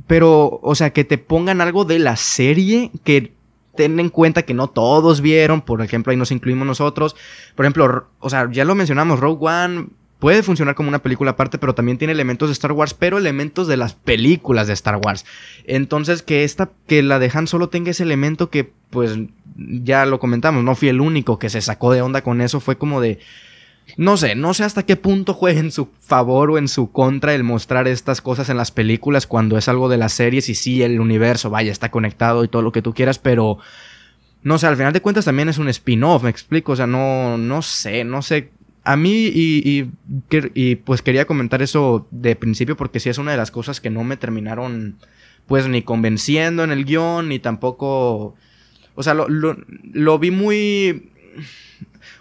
pero, 0.07 0.59
o 0.63 0.75
sea, 0.75 0.91
que 0.91 1.03
te 1.03 1.17
pongan 1.17 1.61
algo 1.61 1.85
de 1.85 1.99
la 1.99 2.15
serie 2.15 2.91
que 3.03 3.33
ten 3.75 3.99
en 3.99 4.09
cuenta 4.09 4.41
que 4.41 4.53
no 4.53 4.67
todos 4.67 5.21
vieron, 5.21 5.61
por 5.61 5.81
ejemplo, 5.81 6.11
ahí 6.11 6.17
nos 6.17 6.31
incluimos 6.31 6.65
nosotros. 6.65 7.15
Por 7.55 7.65
ejemplo, 7.65 8.07
o 8.19 8.29
sea, 8.29 8.49
ya 8.51 8.65
lo 8.65 8.75
mencionamos, 8.75 9.19
Rogue 9.19 9.45
One 9.45 9.87
puede 10.19 10.41
funcionar 10.43 10.75
como 10.75 10.89
una 10.89 10.99
película 10.99 11.31
aparte, 11.31 11.59
pero 11.59 11.75
también 11.75 11.97
tiene 11.97 12.13
elementos 12.13 12.49
de 12.49 12.53
Star 12.53 12.71
Wars, 12.71 12.93
pero 12.93 13.17
elementos 13.17 13.67
de 13.67 13.77
las 13.77 13.93
películas 13.93 14.67
de 14.67 14.73
Star 14.73 14.99
Wars. 15.03 15.25
Entonces, 15.65 16.23
que 16.23 16.43
esta, 16.43 16.71
que 16.87 17.03
la 17.03 17.19
de 17.19 17.31
Han 17.33 17.47
solo 17.47 17.69
tenga 17.69 17.91
ese 17.91 18.03
elemento 18.03 18.49
que, 18.49 18.71
pues, 18.89 19.17
ya 19.55 20.05
lo 20.05 20.19
comentamos, 20.19 20.63
no 20.63 20.75
fui 20.75 20.89
el 20.89 21.01
único 21.01 21.39
que 21.39 21.49
se 21.49 21.61
sacó 21.61 21.91
de 21.91 22.01
onda 22.01 22.23
con 22.23 22.41
eso, 22.41 22.59
fue 22.59 22.77
como 22.77 22.99
de, 23.01 23.19
no 23.95 24.17
sé, 24.17 24.35
no 24.35 24.53
sé 24.53 24.63
hasta 24.63 24.85
qué 24.85 24.95
punto 24.97 25.33
juega 25.33 25.59
en 25.59 25.71
su 25.71 25.89
favor 26.01 26.51
o 26.51 26.57
en 26.57 26.67
su 26.67 26.91
contra 26.91 27.33
el 27.33 27.43
mostrar 27.43 27.87
estas 27.87 28.21
cosas 28.21 28.49
en 28.49 28.57
las 28.57 28.71
películas 28.71 29.27
cuando 29.27 29.57
es 29.57 29.69
algo 29.69 29.87
de 29.87 29.97
las 29.97 30.13
series 30.13 30.49
y 30.49 30.55
sí, 30.55 30.83
el 30.83 30.99
universo, 30.99 31.49
vaya, 31.49 31.71
está 31.71 31.89
conectado 31.89 32.43
y 32.43 32.49
todo 32.49 32.61
lo 32.61 32.71
que 32.71 32.81
tú 32.81 32.93
quieras, 32.93 33.17
pero 33.17 33.59
no 34.43 34.57
sé, 34.57 34.67
al 34.67 34.75
final 34.75 34.93
de 34.93 35.01
cuentas 35.01 35.25
también 35.25 35.49
es 35.49 35.57
un 35.57 35.69
spin-off, 35.69 36.23
me 36.23 36.29
explico, 36.29 36.73
o 36.73 36.75
sea, 36.75 36.87
no, 36.87 37.37
no 37.37 37.61
sé, 37.61 38.03
no 38.03 38.21
sé. 38.21 38.51
A 38.83 38.95
mí 38.95 39.25
y, 39.33 39.89
y, 40.53 40.75
pues 40.75 41.01
quería 41.01 41.25
comentar 41.25 41.61
eso 41.61 42.07
de 42.11 42.37
principio 42.37 42.77
porque 42.77 43.01
sí 43.01 43.09
es 43.09 43.17
una 43.17 43.31
de 43.31 43.37
las 43.37 43.51
cosas 43.51 43.81
que 43.81 43.89
no 43.89 44.05
me 44.05 44.15
terminaron 44.15 44.97
pues 45.45 45.67
ni 45.67 45.81
convenciendo 45.81 46.63
en 46.63 46.71
el 46.71 46.85
guion 46.85 47.29
ni 47.29 47.39
tampoco... 47.39 48.35
O 48.95 49.03
sea, 49.03 49.13
lo, 49.13 49.27
lo 49.27 50.19
vi 50.19 50.31
muy 50.31 51.11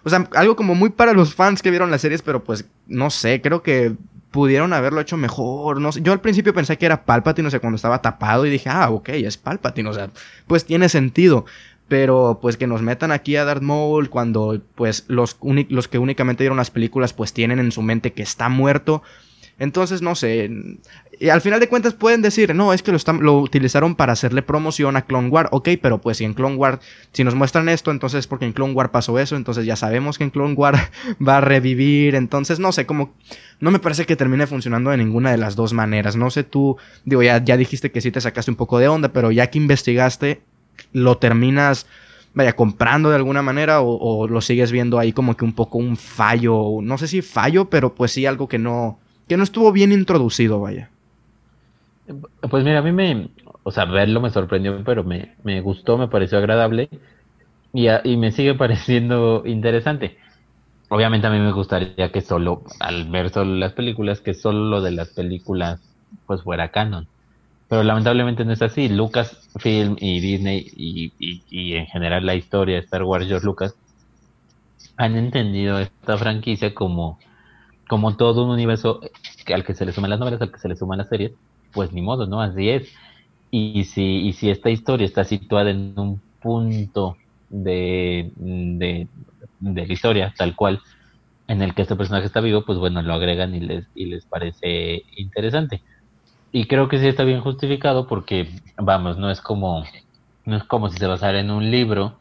o 0.07 0.09
sea, 0.09 0.29
algo 0.35 0.55
como 0.55 0.77
muy 0.77 0.91
para 0.91 1.13
los 1.13 1.35
fans 1.35 1.63
que 1.63 1.71
vieron 1.71 1.91
las 1.91 2.01
series, 2.01 2.23
pero 2.23 2.45
pues 2.45 2.65
no 2.87 3.11
sé, 3.11 3.41
creo 3.43 3.65
que 3.65 3.97
pudieron 4.31 4.73
haberlo 4.73 5.01
hecho 5.01 5.17
mejor. 5.17 5.81
No 5.81 5.91
sé. 5.91 6.01
Yo 6.01 6.13
al 6.13 6.21
principio 6.21 6.55
pensé 6.55 6.79
que 6.79 6.87
era 6.87 7.05
Palpatine, 7.05 7.49
o 7.49 7.51
sea, 7.51 7.59
cuando 7.59 7.75
estaba 7.75 8.01
tapado 8.03 8.47
y 8.47 8.51
dije, 8.51 8.69
ah, 8.69 8.89
ok, 8.91 9.09
es 9.09 9.37
Palpatine, 9.37 9.89
o 9.89 9.93
sea, 9.93 10.11
pues 10.47 10.65
tiene 10.65 10.89
sentido. 10.89 11.45
pero 11.89 12.39
pues 12.41 12.57
que 12.57 12.67
nos 12.67 12.83
metan 12.83 13.13
aquí 13.13 13.37
a 13.37 13.45
Darth 13.45 13.63
Maul 13.63 14.11
cuando 14.11 14.61
pues 14.75 15.05
los, 15.09 15.39
los 15.69 15.89
que 15.89 15.99
únicamente 15.99 16.45
vieron 16.45 16.57
las 16.57 16.71
películas 16.71 17.13
pues 17.13 17.33
tienen 17.33 17.59
en 17.59 17.73
su 17.73 17.83
mente 17.83 18.13
que 18.13 18.23
está 18.23 18.49
muerto. 18.49 19.03
Entonces, 19.59 20.03
no 20.03 20.15
sé. 20.15 20.51
Y 21.19 21.31
al 21.31 21.41
final 21.41 21.61
de 21.61 21.69
cuentas 21.69 21.95
pueden 21.95 22.21
decir, 22.21 22.55
no, 22.55 22.75
es 22.75 22.83
que 22.83 22.93
lo, 22.93 22.99
lo 23.21 23.39
utilizaron 23.39 23.95
para 23.95 24.13
hacerle 24.13 24.43
promoción 24.43 24.97
a 24.97 25.07
Clone 25.07 25.29
War. 25.29 25.49
Ok, 25.51 25.71
pero 25.81 25.99
pues 25.99 26.19
si 26.19 26.25
en 26.25 26.35
Clone 26.35 26.57
War, 26.57 26.79
si 27.13 27.25
nos 27.25 27.35
muestran 27.35 27.71
esto, 27.71 27.91
entonces 27.91 28.21
es 28.21 28.27
porque 28.27 28.45
en 28.45 28.53
Clone 28.53 28.75
War 28.75 28.91
pasó 28.91 29.19
eso. 29.19 29.35
Entonces 29.35 29.65
ya 29.65 29.77
sabemos 29.77 30.19
que 30.19 30.25
en 30.25 30.31
Clone 30.31 30.55
War 30.55 30.91
va 31.27 31.39
a 31.39 31.41
revivir. 31.41 32.15
Entonces, 32.15 32.59
no 32.59 32.73
sé, 32.73 32.85
como. 32.85 33.15
No 33.59 33.71
me 33.71 33.79
parece 33.79 34.05
que 34.05 34.17
termine 34.17 34.47
funcionando 34.47 34.91
de 34.91 34.99
ninguna 34.99 35.31
de 35.31 35.39
las 35.39 35.57
dos 35.57 35.73
maneras. 35.73 36.17
No 36.17 36.31
sé 36.31 36.45
tú. 36.45 36.77
Digo, 37.07 37.23
ya, 37.23 37.43
ya 37.43 37.57
dijiste 37.57 37.91
que 37.91 38.03
sí 38.03 38.11
te 38.11 38.21
sacaste 38.21 38.51
un 38.51 38.57
poco 38.57 38.79
de 38.79 38.89
onda, 38.89 39.13
pero 39.13 39.31
ya 39.31 39.49
que 39.49 39.59
investigaste, 39.59 40.43
lo 40.93 41.17
terminas 41.17 41.87
vaya, 42.35 42.55
comprando 42.55 43.09
de 43.09 43.17
alguna 43.17 43.41
manera 43.41 43.81
o, 43.81 43.97
o, 43.97 44.29
lo 44.29 44.43
sigues 44.43 44.71
viendo 44.71 44.99
ahí 44.99 45.15
como 45.15 45.39
que 45.39 45.47
un 45.47 45.55
poco 45.55 45.79
un 45.79 45.97
fallo, 45.97 46.81
no 46.83 46.99
sé 46.99 47.09
si 47.09 47.23
fallo, 47.23 47.71
pero 47.71 47.95
pues 47.95 48.13
sí 48.13 48.27
algo 48.27 48.47
que 48.47 48.59
no, 48.59 48.99
que 49.29 49.37
no 49.37 49.43
estuvo 49.43 49.72
bien 49.72 49.93
introducido, 49.93 50.61
vaya. 50.61 50.91
Pues 52.49 52.64
mira, 52.64 52.79
a 52.79 52.83
mí 52.83 52.93
me, 52.93 53.31
o 53.64 53.70
sea, 53.72 53.85
verlo 53.85 54.20
me 54.20 54.31
sorprendió, 54.31 54.83
pero 54.85 55.03
me, 55.03 55.35
me 55.43 55.61
gustó, 55.61 55.99
me 55.99 56.09
pareció 56.09 56.39
agradable 56.39 56.89
y, 57.72 57.89
y 58.05 58.16
me 58.16 58.33
sigue 58.33 58.55
pareciendo 58.59 59.43
interesante. 59.45 60.18
Obviamente 60.89 61.27
a 61.27 61.31
mí 61.31 61.41
me 61.41 61.53
gustaría 61.53 62.12
que 62.12 62.20
solo, 62.20 62.62
al 62.79 63.11
ver 63.11 63.31
solo 63.31 63.57
las 63.57 63.72
películas, 63.72 64.20
que 64.20 64.35
solo 64.35 64.66
lo 64.66 64.81
de 64.81 64.93
las 64.93 65.09
películas 65.09 65.81
pues 66.27 66.43
fuera 66.43 66.70
canon. 66.70 67.09
Pero 67.68 67.83
lamentablemente 67.83 68.45
no 68.45 68.53
es 68.53 68.62
así. 68.62 68.89
Lucasfilm 68.89 69.97
y 69.99 70.20
Disney 70.20 70.70
y, 70.77 71.12
y, 71.18 71.43
y 71.51 71.74
en 71.74 71.87
general 71.87 72.24
la 72.24 72.37
historia 72.37 72.77
de 72.77 72.83
Star 72.83 73.03
Wars, 73.03 73.27
George 73.27 73.45
Lucas, 73.45 73.74
han 74.97 75.16
entendido 75.16 75.79
esta 75.81 76.16
franquicia 76.16 76.72
como 76.74 77.18
como 77.89 78.16
todo 78.16 78.45
un 78.45 78.51
universo 78.51 79.01
al 79.53 79.64
que 79.64 79.74
se 79.74 79.87
le 79.87 79.93
suman 79.93 80.11
las 80.11 80.18
novelas, 80.18 80.41
al 80.41 80.51
que 80.51 80.59
se 80.59 80.68
le 80.68 80.76
suman 80.76 80.99
las 80.99 81.09
series, 81.09 81.32
pues 81.72 81.93
ni 81.93 82.03
modo, 82.03 82.26
¿no? 82.26 82.41
Así 82.41 82.68
es. 82.68 82.93
Y 83.51 83.84
si, 83.84 84.26
y 84.26 84.32
si 84.32 84.51
esta 84.51 84.70
historia 84.70 85.05
está 85.05 85.24
situada 85.24 85.70
en 85.70 85.99
un 85.99 86.20
punto 86.41 87.16
de, 87.49 88.30
de, 88.37 89.09
la 89.61 89.93
historia, 89.93 90.34
tal 90.37 90.57
cual, 90.57 90.80
en 91.49 91.62
el 91.62 91.74
que 91.74 91.82
este 91.82 91.97
personaje 91.97 92.26
está 92.26 92.41
vivo, 92.41 92.64
pues 92.64 92.78
bueno, 92.78 93.03
lo 93.03 93.14
agregan 93.14 93.55
y 93.55 93.61
les, 93.61 93.87
y 93.95 94.07
les 94.07 94.24
parece 94.26 95.05
interesante. 95.16 95.80
Y 96.53 96.66
creo 96.66 96.89
que 96.89 96.99
sí 96.99 97.07
está 97.07 97.24
bien 97.24 97.41
justificado 97.41 98.07
porque, 98.07 98.49
vamos, 98.76 99.16
no 99.16 99.30
es 99.30 99.41
como, 99.41 99.84
no 100.45 100.57
es 100.57 100.64
como 100.64 100.89
si 100.91 100.99
se 100.99 101.07
basara 101.07 101.39
en 101.41 101.51
un 101.51 101.70
libro 101.70 102.18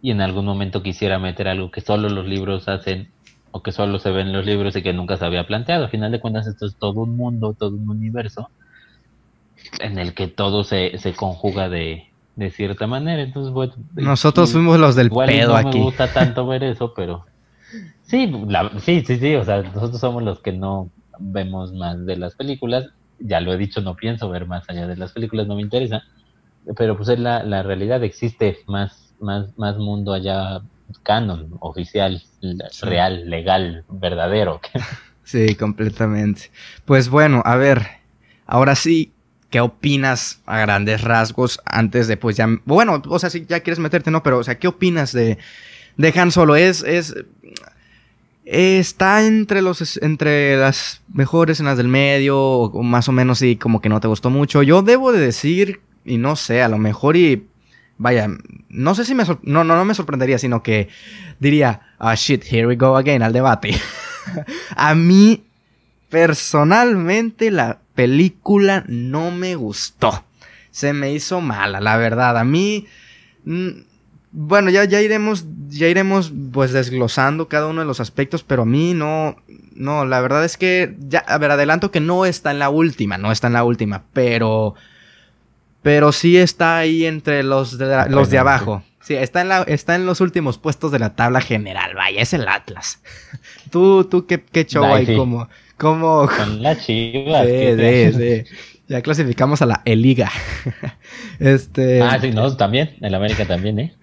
y 0.00 0.10
en 0.10 0.20
algún 0.20 0.44
momento 0.44 0.82
quisiera 0.82 1.18
meter 1.18 1.48
algo 1.48 1.70
que 1.70 1.80
solo 1.80 2.08
los 2.08 2.26
libros 2.26 2.68
hacen 2.68 3.10
o 3.50 3.62
que 3.62 3.72
solo 3.72 3.98
se 3.98 4.10
ve 4.10 4.22
en 4.22 4.32
los 4.32 4.44
libros 4.44 4.76
y 4.76 4.82
que 4.82 4.92
nunca 4.92 5.16
se 5.16 5.24
había 5.24 5.46
planteado. 5.46 5.84
Al 5.84 5.90
final 5.90 6.12
de 6.12 6.20
cuentas, 6.20 6.46
esto 6.46 6.66
es 6.66 6.76
todo 6.76 7.00
un 7.00 7.16
mundo, 7.16 7.54
todo 7.58 7.70
un 7.70 7.88
universo 7.88 8.50
en 9.80 9.98
el 9.98 10.14
que 10.14 10.28
todo 10.28 10.64
se, 10.64 10.98
se 10.98 11.14
conjuga 11.14 11.68
de, 11.68 12.08
de 12.36 12.50
cierta 12.50 12.86
manera. 12.86 13.22
Entonces, 13.22 13.52
bueno, 13.52 13.74
nosotros 13.94 14.52
fuimos 14.52 14.78
los 14.78 14.94
del 14.94 15.10
pedo 15.10 15.60
no 15.60 15.70
me 15.70 15.80
gusta 15.80 16.12
tanto 16.12 16.46
ver 16.46 16.62
eso, 16.64 16.92
pero 16.94 17.26
sí, 18.04 18.32
sí, 18.80 19.02
sí, 19.04 19.18
sí, 19.18 19.34
o 19.34 19.44
sea, 19.44 19.62
nosotros 19.62 20.00
somos 20.00 20.22
los 20.22 20.40
que 20.40 20.52
no 20.52 20.90
vemos 21.18 21.72
más 21.72 22.06
de 22.06 22.16
las 22.16 22.34
películas. 22.34 22.90
Ya 23.18 23.40
lo 23.40 23.52
he 23.52 23.56
dicho, 23.56 23.80
no 23.80 23.96
pienso 23.96 24.28
ver 24.30 24.46
más 24.46 24.68
allá 24.70 24.86
de 24.86 24.96
las 24.96 25.12
películas, 25.12 25.46
no 25.48 25.56
me 25.56 25.62
interesa. 25.62 26.04
Pero 26.76 26.96
pues 26.96 27.08
es 27.08 27.18
la, 27.18 27.42
la 27.42 27.62
realidad, 27.62 28.04
existe 28.04 28.58
más, 28.66 29.14
más, 29.20 29.56
más 29.58 29.76
mundo 29.78 30.12
allá 30.12 30.60
canon, 31.02 31.56
oficial, 31.60 32.22
real, 32.82 33.28
legal, 33.28 33.84
verdadero. 33.88 34.60
sí, 35.24 35.54
completamente. 35.54 36.50
Pues 36.84 37.08
bueno, 37.08 37.42
a 37.44 37.56
ver, 37.56 37.86
ahora 38.46 38.74
sí, 38.74 39.12
¿qué 39.50 39.60
opinas 39.60 40.40
a 40.46 40.58
grandes 40.58 41.02
rasgos 41.02 41.60
antes 41.64 42.08
de 42.08 42.16
pues 42.16 42.36
ya... 42.36 42.46
Bueno, 42.64 43.02
o 43.06 43.18
sea, 43.18 43.30
si 43.30 43.46
ya 43.46 43.60
quieres 43.60 43.78
meterte, 43.78 44.10
no, 44.10 44.22
pero 44.22 44.38
o 44.38 44.44
sea, 44.44 44.58
¿qué 44.58 44.68
opinas 44.68 45.12
de, 45.12 45.38
de 45.96 46.20
Han 46.20 46.32
Solo? 46.32 46.56
Es... 46.56 46.82
es 46.82 47.14
está 48.50 49.26
entre 49.26 49.60
los 49.60 49.98
entre 50.02 50.56
las 50.56 51.02
mejores 51.12 51.56
escenas 51.56 51.76
del 51.76 51.88
medio, 51.88 52.38
o 52.38 52.82
más 52.82 53.06
o 53.08 53.12
menos 53.12 53.42
y 53.42 53.56
como 53.56 53.82
que 53.82 53.90
no 53.90 54.00
te 54.00 54.08
gustó 54.08 54.30
mucho. 54.30 54.62
Yo 54.62 54.80
debo 54.80 55.12
de 55.12 55.20
decir, 55.20 55.82
y 56.04 56.16
no 56.16 56.34
sé, 56.34 56.62
a 56.62 56.68
lo 56.68 56.78
mejor 56.78 57.16
y 57.18 57.46
vaya, 57.98 58.28
no 58.68 58.94
sé 58.94 59.04
si 59.04 59.14
me 59.14 59.24
no, 59.42 59.64
no, 59.64 59.76
no 59.76 59.84
me 59.84 59.94
sorprendería, 59.94 60.38
sino 60.38 60.62
que 60.62 60.88
diría, 61.38 61.80
ah, 61.98 62.14
shit, 62.14 62.44
here 62.50 62.66
we 62.66 62.76
go 62.76 62.96
again 62.96 63.22
al 63.22 63.32
debate. 63.32 63.74
a 64.76 64.94
mí, 64.94 65.44
personalmente, 66.08 67.50
la 67.50 67.80
película 67.94 68.84
no 68.86 69.30
me 69.30 69.56
gustó. 69.56 70.24
Se 70.70 70.92
me 70.92 71.12
hizo 71.12 71.40
mala, 71.40 71.80
la 71.80 71.96
verdad. 71.96 72.38
A 72.38 72.44
mí, 72.44 72.86
mm, 73.44 73.68
bueno, 74.30 74.70
ya, 74.70 74.84
ya 74.84 75.00
iremos, 75.00 75.46
ya 75.68 75.88
iremos, 75.88 76.32
pues, 76.52 76.72
desglosando 76.72 77.48
cada 77.48 77.66
uno 77.66 77.80
de 77.80 77.86
los 77.86 77.98
aspectos, 78.00 78.44
pero 78.44 78.62
a 78.62 78.66
mí 78.66 78.94
no, 78.94 79.36
no, 79.74 80.04
la 80.04 80.20
verdad 80.20 80.44
es 80.44 80.56
que, 80.56 80.96
ya, 81.00 81.18
a 81.20 81.38
ver, 81.38 81.50
adelanto 81.50 81.90
que 81.90 82.00
no 82.00 82.26
está 82.26 82.52
en 82.52 82.60
la 82.60 82.70
última, 82.70 83.18
no 83.18 83.32
está 83.32 83.48
en 83.48 83.54
la 83.54 83.64
última, 83.64 84.04
pero 84.12 84.74
pero 85.82 86.12
sí 86.12 86.36
está 86.36 86.78
ahí 86.78 87.04
entre 87.06 87.42
los 87.42 87.78
de, 87.78 88.06
los 88.08 88.30
de 88.30 88.38
abajo. 88.38 88.82
Sí, 89.00 89.14
está 89.14 89.40
en, 89.40 89.48
la, 89.48 89.62
está 89.62 89.94
en 89.94 90.04
los 90.04 90.20
últimos 90.20 90.58
puestos 90.58 90.92
de 90.92 90.98
la 90.98 91.16
tabla 91.16 91.40
general. 91.40 91.94
Vaya, 91.94 92.20
es 92.20 92.34
el 92.34 92.46
Atlas. 92.46 93.00
tú, 93.70 94.04
tú, 94.04 94.26
qué, 94.26 94.42
qué 94.42 94.66
show 94.66 94.84
hay 94.84 95.16
como, 95.16 95.48
como. 95.78 96.28
Con 96.28 96.62
la 96.62 96.78
chiva. 96.84 97.44
Sí, 97.44 97.76
sí, 97.78 98.12
sí. 98.12 98.44
Ya 98.88 99.02
clasificamos 99.02 99.60
a 99.60 99.66
la 99.66 99.82
Eliga. 99.84 100.30
este. 101.38 102.02
Ah, 102.02 102.18
sí, 102.20 102.30
no, 102.30 102.56
también. 102.56 102.96
En 103.00 103.14
América 103.14 103.46
también, 103.46 103.78
¿eh? 103.78 103.94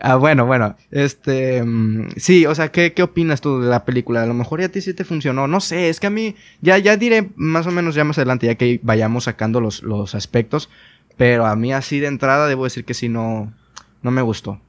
ah, 0.00 0.14
bueno, 0.14 0.46
bueno. 0.46 0.76
Este. 0.92 1.62
Mm, 1.62 2.10
sí, 2.16 2.46
o 2.46 2.54
sea, 2.54 2.72
¿qué, 2.72 2.92
¿qué 2.92 3.02
opinas 3.02 3.40
tú 3.40 3.60
de 3.60 3.68
la 3.68 3.84
película? 3.84 4.22
A 4.22 4.26
lo 4.26 4.34
mejor 4.34 4.60
ya 4.60 4.66
a 4.66 4.70
ti 4.70 4.80
sí 4.80 4.94
te 4.94 5.04
funcionó. 5.04 5.48
No 5.48 5.60
sé, 5.60 5.88
es 5.88 5.98
que 5.98 6.06
a 6.06 6.10
mí. 6.10 6.36
Ya, 6.60 6.78
ya 6.78 6.96
diré 6.96 7.30
más 7.34 7.66
o 7.66 7.72
menos 7.72 7.96
ya 7.96 8.04
más 8.04 8.18
adelante, 8.18 8.46
ya 8.46 8.54
que 8.54 8.78
vayamos 8.82 9.24
sacando 9.24 9.60
los, 9.60 9.82
los 9.82 10.14
aspectos. 10.14 10.70
Pero 11.18 11.46
a 11.46 11.56
mí 11.56 11.72
así 11.72 11.98
de 11.98 12.06
entrada 12.06 12.46
debo 12.46 12.64
decir 12.64 12.84
que 12.84 12.94
sí 12.94 13.08
no, 13.08 13.52
no 14.02 14.10
me 14.10 14.22
gustó. 14.22 14.60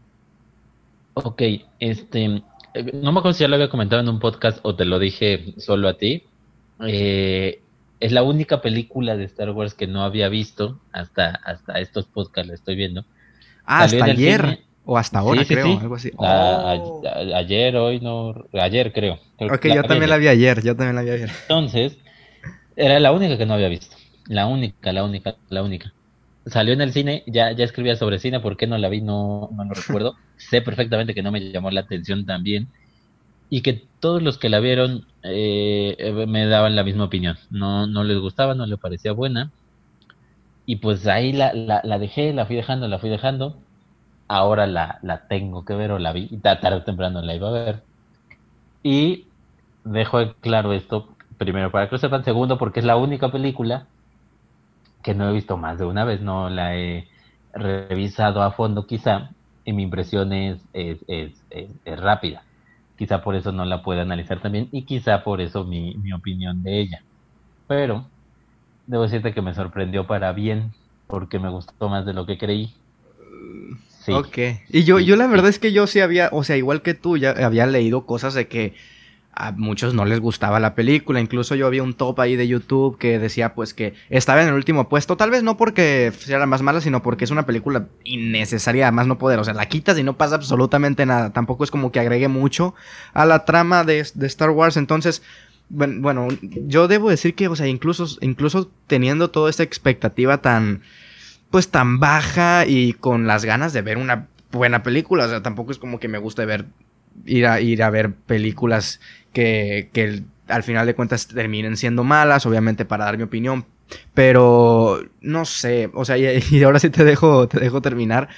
Ok, 1.14 1.44
este, 1.80 2.26
eh, 2.74 2.92
no 2.94 3.12
me 3.12 3.20
acuerdo 3.20 3.34
si 3.34 3.42
ya 3.42 3.48
lo 3.48 3.56
había 3.56 3.70
comentado 3.70 4.02
en 4.02 4.10
un 4.10 4.20
podcast 4.20 4.58
o 4.64 4.76
te 4.76 4.84
lo 4.84 4.98
dije 4.98 5.54
solo 5.58 5.88
a 5.88 5.94
ti. 5.98 6.24
Eh, 6.88 7.62
es 8.00 8.12
la 8.12 8.24
única 8.24 8.62
película 8.62 9.16
de 9.16 9.26
Star 9.26 9.52
Wars 9.52 9.76
que 9.76 9.86
no 9.86 10.04
había 10.04 10.28
visto 10.28 10.80
hasta, 10.92 11.40
hasta 11.46 11.80
estos 11.80 12.06
podcasts, 12.06 12.48
la 12.48 12.56
estoy 12.56 12.76
viendo. 12.76 13.06
Ah, 13.64 13.84
hasta 13.84 14.06
ayer. 14.06 14.62
O 14.86 14.98
hasta 14.98 15.20
ahora, 15.20 15.46
creo, 15.46 15.80
algo 15.80 15.96
así. 15.96 16.12
Oh. 16.18 17.04
ayer, 17.36 17.76
hoy 17.78 18.00
no. 18.00 18.34
Ayer, 18.54 18.92
creo. 18.92 19.20
ok, 19.38 19.68
yo 19.68 19.84
también 19.84 20.10
la 20.10 20.18
vi 20.18 20.30
ayer. 20.30 20.64
Yo 20.64 20.76
también 20.76 20.96
la 20.96 21.04
vi 21.04 21.12
ayer. 21.12 21.30
Entonces, 21.44 22.00
era 22.76 23.00
la 23.00 23.12
única 23.12 23.38
que 23.38 23.46
no 23.46 23.54
había 23.54 23.68
visto. 23.68 23.96
La 24.26 24.48
única, 24.48 24.92
la 24.92 25.04
única, 25.04 25.36
la 25.50 25.62
única 25.62 25.94
salió 26.50 26.74
en 26.74 26.82
el 26.82 26.94
cine, 26.94 27.24
ya, 27.28 27.52
ya 27.52 27.66
escribía 27.66 27.96
sobre 27.96 28.20
cine, 28.20 28.40
¿por 28.40 28.58
qué 28.58 28.68
no 28.68 28.78
la 28.78 28.90
vi? 28.90 29.02
No, 29.02 29.50
no 29.54 29.64
lo 29.66 29.74
recuerdo. 29.76 30.16
sé 30.38 30.62
perfectamente 30.62 31.14
que 31.14 31.24
no 31.24 31.32
me 31.32 31.52
llamó 31.52 31.72
la 31.72 31.82
atención 31.82 32.26
también. 32.26 32.68
Y 33.50 33.62
que 33.62 33.88
todos 34.00 34.22
los 34.24 34.38
que 34.38 34.50
la 34.50 34.60
vieron 34.60 35.06
eh, 35.24 36.26
me 36.28 36.48
daban 36.48 36.76
la 36.76 36.84
misma 36.84 37.06
opinión. 37.06 37.38
No, 37.50 37.88
no 37.88 38.04
les 38.04 38.18
gustaba, 38.20 38.56
no 38.56 38.66
les 38.66 38.80
parecía 38.80 39.12
buena. 39.14 39.52
Y 40.66 40.78
pues 40.78 41.06
ahí 41.08 41.34
la, 41.34 41.54
la, 41.54 41.82
la 41.84 42.00
dejé, 42.00 42.34
la 42.34 42.46
fui 42.46 42.56
dejando, 42.56 42.88
la 42.88 43.00
fui 43.00 43.10
dejando. 43.10 43.58
Ahora 44.28 44.68
la, 44.68 45.00
la 45.04 45.28
tengo 45.28 45.66
que 45.66 45.76
ver 45.76 45.92
o 45.92 46.00
la 46.00 46.14
vi. 46.14 46.28
Y 46.32 46.38
tarde 46.38 46.76
o 46.78 46.84
temprano 46.84 47.22
la 47.22 47.36
iba 47.36 47.50
a 47.50 47.52
ver. 47.52 47.84
Y 48.84 49.26
dejo 49.84 50.34
claro 50.42 50.74
esto, 50.74 51.10
primero 51.38 51.72
para 51.72 51.88
que 51.90 51.96
lo 51.96 52.00
sepan. 52.00 52.24
Segundo, 52.24 52.58
porque 52.58 52.80
es 52.80 52.86
la 52.86 52.98
única 52.98 53.32
película 53.32 53.88
que 55.04 55.14
no 55.14 55.30
he 55.30 55.34
visto 55.34 55.58
más 55.58 55.80
de 55.80 55.86
una 55.86 56.06
vez, 56.06 56.22
no 56.22 56.50
la 56.50 56.76
he 56.76 57.08
revisado 57.54 58.42
a 58.42 58.52
fondo 58.52 58.86
quizá, 58.86 59.32
y 59.66 59.74
mi 59.74 59.84
impresión 59.84 60.34
es, 60.34 60.60
es, 60.74 61.00
es, 61.08 62.00
rápida. 62.00 62.44
Quizá 62.98 63.22
por 63.22 63.36
eso 63.36 63.52
no 63.52 63.66
la 63.66 63.82
puedo 63.82 64.02
analizar 64.02 64.42
también 64.42 64.68
y 64.72 64.84
quizá 64.84 65.24
por 65.24 65.42
eso 65.42 65.64
mi, 65.64 65.96
mi 65.96 66.12
opinión 66.12 66.64
de 66.64 66.82
ella. 66.82 67.04
Pero 67.68 68.06
debo 68.88 69.04
decirte 69.04 69.34
que 69.34 69.42
me 69.42 69.54
sorprendió 69.54 70.08
para 70.08 70.34
bien, 70.34 70.74
porque 71.08 71.40
me 71.40 71.50
gustó 71.50 71.90
más 71.90 72.06
de 72.06 72.14
lo 72.14 72.26
que 72.26 72.38
creí. 72.38 72.74
Sí. 73.88 74.12
Ok. 74.12 74.38
Y 74.70 74.84
yo, 74.84 75.00
yo 75.00 75.16
la 75.16 75.28
verdad 75.28 75.50
es 75.50 75.60
que 75.60 75.72
yo 75.72 75.88
sí 75.88 76.00
había, 76.00 76.30
o 76.32 76.44
sea, 76.44 76.58
igual 76.58 76.82
que 76.82 76.94
tú, 76.94 77.18
ya 77.18 77.32
había 77.32 77.66
leído 77.68 78.06
cosas 78.06 78.34
de 78.34 78.48
que 78.48 78.74
a 79.40 79.54
muchos 79.54 79.94
no 79.94 80.04
les 80.04 80.20
gustaba 80.20 80.60
la 80.60 80.76
película. 80.76 81.22
Incluso 81.22 81.56
yo 81.56 81.66
había 81.66 81.82
un 81.82 81.94
top 81.94 82.20
ahí 82.20 82.36
de 82.36 82.48
YouTube 82.48 82.98
que 82.98 83.20
decía 83.20 83.56
pues 83.56 83.74
que 83.74 83.94
estaba 84.10 84.42
en 84.44 84.50
el 84.50 84.54
último 84.54 84.90
puesto. 84.90 85.16
Tal 85.16 85.32
vez 85.32 85.44
no 85.44 85.56
porque 85.56 86.12
sea 86.18 86.40
la 86.40 86.46
más 86.46 86.62
mala, 86.62 86.82
sino 86.82 87.02
porque 87.02 87.24
es 87.24 87.32
una 87.32 87.46
película 87.46 87.88
innecesaria, 88.04 88.92
más 88.92 89.08
no 89.08 89.18
poder. 89.18 89.40
O 89.40 89.46
sea, 89.46 89.54
la 89.54 89.70
quitas 89.70 89.98
y 89.98 90.04
no 90.04 90.18
pasa 90.18 90.36
absolutamente 90.36 91.06
nada. 91.06 91.32
Tampoco 91.32 91.64
es 91.64 91.72
como 91.72 91.90
que 91.90 92.02
agregue 92.02 92.28
mucho 92.28 92.76
a 93.14 93.26
la 93.26 93.46
trama 93.46 93.86
de, 93.86 94.00
Star 94.00 94.50
Wars. 94.50 94.76
Entonces, 94.76 95.24
bueno, 95.70 96.28
yo 96.68 96.90
debo 96.90 97.10
decir 97.10 97.34
que, 97.34 97.48
o 97.48 97.56
sea, 97.56 97.68
incluso, 97.68 98.18
incluso 98.20 98.70
teniendo 98.88 99.32
toda 99.32 99.50
esta 99.50 99.64
expectativa 99.64 100.40
tan, 100.40 100.82
pues 101.50 101.70
tan 101.70 102.02
baja 102.02 102.66
y 102.68 102.92
con 102.92 103.26
las 103.26 103.46
ganas 103.46 103.72
de 103.72 103.84
ver 103.84 103.98
una 104.00 104.28
buena 104.52 104.84
película. 104.84 105.26
O 105.26 105.30
sea, 105.30 105.42
tampoco 105.42 105.72
es 105.72 105.78
como 105.78 105.98
que 105.98 106.10
me 106.10 106.18
guste 106.18 106.46
ver 106.46 106.66
ir 107.26 107.48
a, 107.48 107.62
ir 107.62 107.84
a 107.84 107.90
ver 107.90 108.14
películas 108.14 109.00
que, 109.34 109.90
que 109.94 110.24
al 110.48 110.64
final 110.64 110.86
de 110.86 110.96
cuentas 110.96 111.28
terminen 111.28 111.78
siendo 111.78 112.04
malas, 112.04 112.46
obviamente 112.46 112.86
para 112.86 113.06
dar 113.06 113.18
mi 113.18 113.24
opinión. 113.24 113.66
Pero 114.14 115.02
no 115.22 115.46
sé, 115.46 115.90
o 115.94 116.06
sea, 116.06 116.18
y, 116.18 116.64
ahora 116.64 116.80
sí 116.80 116.90
te 116.90 117.04
dejo, 117.04 117.48
te 117.48 117.60
dejo 117.60 117.82
terminar. 117.82 118.30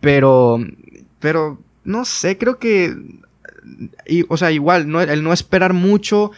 Pero, 0.00 0.58
pero, 1.20 1.58
no 1.84 2.04
sé, 2.04 2.38
creo 2.38 2.58
que, 2.58 2.94
o 4.28 4.36
sea, 4.36 4.50
igual, 4.50 4.88
no, 4.88 5.00
el 5.00 5.22
no 5.22 5.32
esperar 5.32 5.72
mucho, 5.72 6.32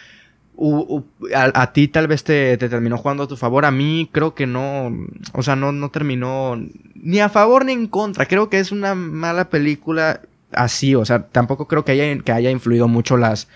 a, 1.34 1.72
ti 1.72 1.88
tal 1.88 2.08
vez 2.08 2.24
te, 2.24 2.56
te, 2.56 2.68
terminó 2.68 2.98
jugando 2.98 3.24
a 3.24 3.28
tu 3.28 3.36
favor, 3.36 3.64
a 3.64 3.70
mí 3.70 4.08
creo 4.12 4.34
que 4.34 4.46
no, 4.46 4.92
o 5.32 5.42
sea, 5.42 5.56
no, 5.56 5.72
no 5.72 5.90
terminó 5.90 6.56
ni 6.94 7.20
a 7.20 7.28
favor 7.28 7.64
ni 7.64 7.72
en 7.72 7.86
contra, 7.86 8.26
creo 8.26 8.50
que 8.50 8.58
es 8.58 8.72
una 8.72 8.94
mala 8.94 9.50
película 9.50 10.20
así, 10.52 10.94
o 10.94 11.04
sea, 11.04 11.28
tampoco 11.28 11.68
creo 11.68 11.84
que 11.84 11.92
haya, 11.92 12.18
que 12.22 12.32
haya 12.32 12.50
influido 12.50 12.88
mucho 12.88 13.16
las, 13.16 13.48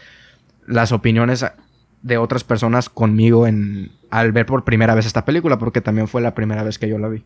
las 0.67 0.93
opiniones 0.93 1.45
de 2.03 2.19
otras 2.19 2.45
personas 2.45 2.89
conmigo 2.89 3.47
en, 3.47 3.93
al 4.11 4.33
ver 4.33 4.47
por 4.47 4.65
primera 4.65 4.95
vez 4.95 5.07
esta 5.07 5.25
película, 5.25 5.59
porque 5.59 5.81
también 5.81 6.09
fue 6.09 6.21
la 6.21 6.35
primera 6.35 6.63
vez 6.63 6.79
que 6.79 6.89
yo 6.89 6.99
la 6.99 7.09
vi. 7.09 7.25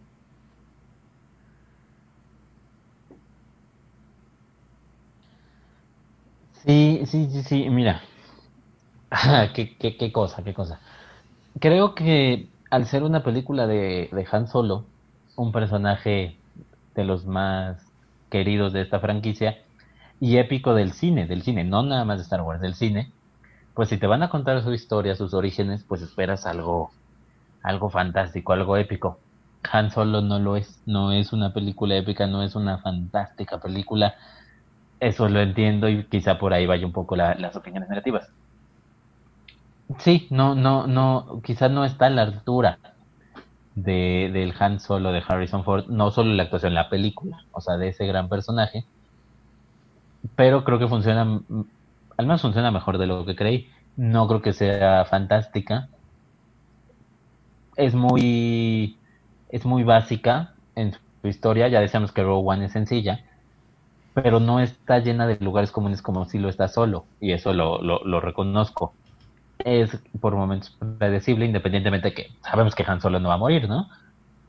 Sí, 6.64 7.03
sí, 7.07 7.28
sí, 7.30 7.43
sí, 7.45 7.70
mira. 7.70 8.03
¿Qué, 9.55 9.76
qué, 9.78 9.97
qué, 9.97 10.12
cosa, 10.12 10.43
qué 10.45 10.55
cosa. 10.55 10.80
Creo 11.61 11.95
que 11.95 12.49
al 12.70 12.87
ser 12.87 13.03
una 13.05 13.22
película 13.24 13.66
de, 13.66 14.09
de 14.12 14.26
Han 14.30 14.49
Solo, 14.49 14.87
un 15.37 15.53
personaje 15.53 16.37
de 16.95 17.05
los 17.05 17.26
más 17.26 17.78
queridos 18.30 18.72
de 18.72 18.82
esta 18.82 19.01
franquicia 19.01 19.59
y 20.20 20.39
épico 20.39 20.74
del 20.74 20.93
cine, 20.93 21.26
del 21.26 21.43
cine, 21.43 21.64
no 21.64 21.82
nada 21.82 22.05
más 22.05 22.18
de 22.18 22.24
Star 22.24 22.43
Wars, 22.43 22.61
del 22.61 22.74
cine, 22.74 23.12
pues 23.76 23.90
si 23.90 23.98
te 23.98 24.06
van 24.06 24.22
a 24.22 24.30
contar 24.30 24.62
su 24.62 24.72
historia, 24.72 25.14
sus 25.14 25.34
orígenes, 25.34 25.84
pues 25.84 26.00
esperas 26.00 26.46
algo, 26.46 26.90
algo 27.62 27.90
fantástico, 27.90 28.54
algo 28.54 28.78
épico. 28.78 29.18
Han 29.70 29.90
Solo 29.90 30.22
no 30.22 30.38
lo 30.38 30.56
es, 30.56 30.80
no 30.86 31.12
es 31.12 31.34
una 31.34 31.52
película 31.52 31.94
épica, 31.94 32.26
no 32.26 32.42
es 32.42 32.56
una 32.56 32.78
fantástica 32.78 33.58
película. 33.60 34.14
Eso 34.98 35.28
lo 35.28 35.40
entiendo 35.40 35.90
y 35.90 36.04
quizá 36.04 36.38
por 36.38 36.54
ahí 36.54 36.64
vaya 36.64 36.86
un 36.86 36.92
poco 36.92 37.16
las 37.16 37.54
opiniones 37.54 37.90
negativas. 37.90 38.30
Sí, 39.98 40.26
no, 40.30 40.54
no, 40.54 40.86
no, 40.86 41.42
quizá 41.44 41.68
no 41.68 41.84
está 41.84 42.06
a 42.06 42.10
la 42.10 42.22
altura 42.22 42.78
de, 43.74 44.30
del 44.32 44.54
Han 44.58 44.80
Solo 44.80 45.12
de 45.12 45.22
Harrison 45.26 45.64
Ford, 45.64 45.86
no 45.88 46.10
solo 46.10 46.32
la 46.32 46.44
actuación, 46.44 46.72
la 46.72 46.88
película, 46.88 47.44
o 47.52 47.60
sea, 47.60 47.76
de 47.76 47.88
ese 47.88 48.06
gran 48.06 48.30
personaje, 48.30 48.86
pero 50.34 50.64
creo 50.64 50.78
que 50.78 50.88
funciona, 50.88 51.40
al 52.16 52.26
menos 52.26 52.42
funciona 52.42 52.70
mejor 52.70 52.98
de 52.98 53.06
lo 53.06 53.24
que 53.24 53.36
creí. 53.36 53.70
No 53.96 54.28
creo 54.28 54.42
que 54.42 54.52
sea 54.52 55.04
fantástica. 55.04 55.88
Es 57.76 57.94
muy, 57.94 58.96
es 59.50 59.64
muy 59.64 59.82
básica 59.84 60.54
en 60.74 60.92
su 60.92 61.28
historia, 61.28 61.68
ya 61.68 61.80
decíamos 61.80 62.12
que 62.12 62.22
Rogue 62.22 62.48
One 62.48 62.66
es 62.66 62.72
sencilla, 62.72 63.24
pero 64.14 64.40
no 64.40 64.60
está 64.60 64.98
llena 64.98 65.26
de 65.26 65.36
lugares 65.40 65.70
comunes 65.72 66.00
como 66.00 66.24
si 66.26 66.38
lo 66.38 66.48
está 66.48 66.68
solo, 66.68 67.04
y 67.20 67.32
eso 67.32 67.52
lo, 67.52 67.82
lo, 67.82 68.02
lo 68.04 68.20
reconozco 68.20 68.94
es 69.58 69.98
por 70.20 70.34
momentos 70.34 70.76
predecible, 70.98 71.46
independientemente 71.46 72.08
de 72.08 72.14
que 72.14 72.30
sabemos 72.42 72.74
que 72.74 72.84
Han 72.86 73.00
Solo 73.00 73.20
no 73.20 73.28
va 73.28 73.34
a 73.34 73.38
morir, 73.38 73.68
¿no? 73.68 73.88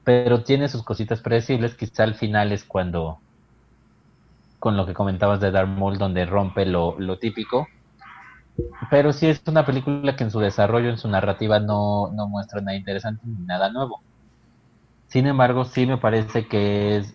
Pero 0.03 0.43
tiene 0.43 0.69
sus 0.69 0.83
cositas 0.83 1.21
predecibles, 1.21 1.75
quizá 1.75 2.03
al 2.03 2.15
final 2.15 2.51
es 2.51 2.63
cuando, 2.63 3.19
con 4.59 4.77
lo 4.77 4.85
que 4.85 4.93
comentabas 4.93 5.39
de 5.39 5.51
Darth 5.51 5.69
Maul, 5.69 5.97
donde 5.97 6.25
rompe 6.25 6.65
lo, 6.65 6.99
lo 6.99 7.17
típico. 7.19 7.67
Pero 8.89 9.13
sí 9.13 9.27
es 9.27 9.41
una 9.45 9.65
película 9.65 10.15
que 10.15 10.23
en 10.23 10.31
su 10.31 10.39
desarrollo, 10.39 10.89
en 10.89 10.97
su 10.97 11.07
narrativa, 11.07 11.59
no, 11.59 12.11
no 12.13 12.27
muestra 12.27 12.61
nada 12.61 12.75
interesante 12.75 13.21
ni 13.25 13.45
nada 13.45 13.71
nuevo. 13.71 14.01
Sin 15.07 15.27
embargo, 15.27 15.65
sí 15.65 15.85
me 15.85 15.97
parece 15.97 16.47
que 16.47 16.97
es 16.97 17.13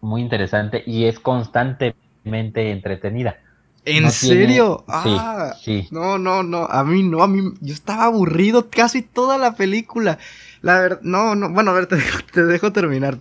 muy 0.00 0.22
interesante 0.22 0.82
y 0.86 1.04
es 1.04 1.18
constantemente 1.18 2.70
entretenida. 2.70 3.36
¿En 3.84 4.10
serio? 4.10 4.84
ah, 4.88 5.54
sí. 5.60 5.88
No, 5.90 6.18
no, 6.18 6.42
no. 6.42 6.64
A 6.64 6.84
mí 6.84 7.02
no, 7.02 7.22
a 7.22 7.28
mí. 7.28 7.54
Yo 7.60 7.74
estaba 7.74 8.04
aburrido 8.04 8.68
casi 8.70 9.02
toda 9.02 9.38
la 9.38 9.54
película. 9.54 10.18
La 10.60 10.80
verdad, 10.80 11.00
no, 11.02 11.34
no. 11.34 11.50
Bueno, 11.50 11.70
a 11.70 11.74
ver, 11.74 11.86
te 11.86 12.44
dejo, 12.44 12.72
terminar. 12.72 13.18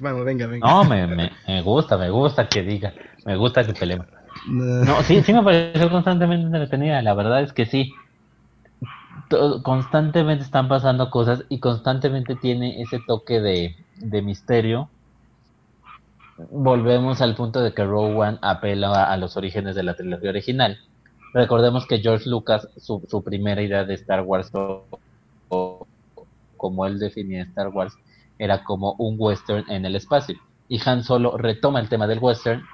Bueno, 0.00 0.24
venga, 0.24 0.46
venga. 0.46 0.66
No, 0.66 0.84
me, 0.84 1.06
me, 1.06 1.32
me, 1.46 1.62
gusta, 1.62 1.96
me 1.96 2.10
gusta 2.10 2.48
que 2.48 2.62
diga. 2.62 2.92
Me 3.24 3.36
gusta 3.36 3.64
que 3.64 3.72
pelee. 3.72 4.00
No, 4.48 5.02
sí, 5.02 5.22
sí 5.22 5.32
me 5.32 5.42
pareció 5.42 5.90
constantemente 5.90 6.46
entretenida. 6.46 7.00
La 7.02 7.14
verdad 7.14 7.42
es 7.42 7.52
que 7.52 7.66
sí. 7.66 7.92
constantemente 9.62 10.44
están 10.44 10.68
pasando 10.68 11.10
cosas 11.10 11.44
y 11.48 11.60
constantemente 11.60 12.34
tiene 12.36 12.82
ese 12.82 13.00
toque 13.06 13.40
de, 13.40 13.76
de 13.96 14.22
misterio 14.22 14.88
volvemos 16.50 17.20
al 17.20 17.34
punto 17.34 17.60
de 17.60 17.72
que 17.72 17.82
One 17.82 18.38
apela 18.42 19.04
a, 19.04 19.16
los 19.16 19.36
orígenes 19.36 19.74
de 19.74 19.82
la 19.82 19.94
trilogía 19.94 20.30
original. 20.30 20.78
Recordemos 21.32 21.86
que 21.86 21.98
George 21.98 22.28
Lucas, 22.28 22.68
su, 22.76 23.00
primera 23.24 23.62
idea 23.62 23.84
de 23.84 23.94
Star 23.94 24.22
Wars, 24.22 24.50
o, 25.48 25.86
como 26.56 26.86
él 26.86 26.98
definía 26.98 27.42
Star 27.42 27.68
Wars, 27.68 27.94
era 28.38 28.64
como 28.64 28.92
un 28.98 29.16
western 29.18 29.64
en 29.70 29.84
el 29.84 29.96
espacio. 29.96 30.36
Y 30.68 30.80
Han 30.88 31.04
Solo 31.04 31.36
retoma 31.36 31.80
el 31.80 31.88
tema 31.88 32.06
del 32.06 32.18
western, 32.20 32.64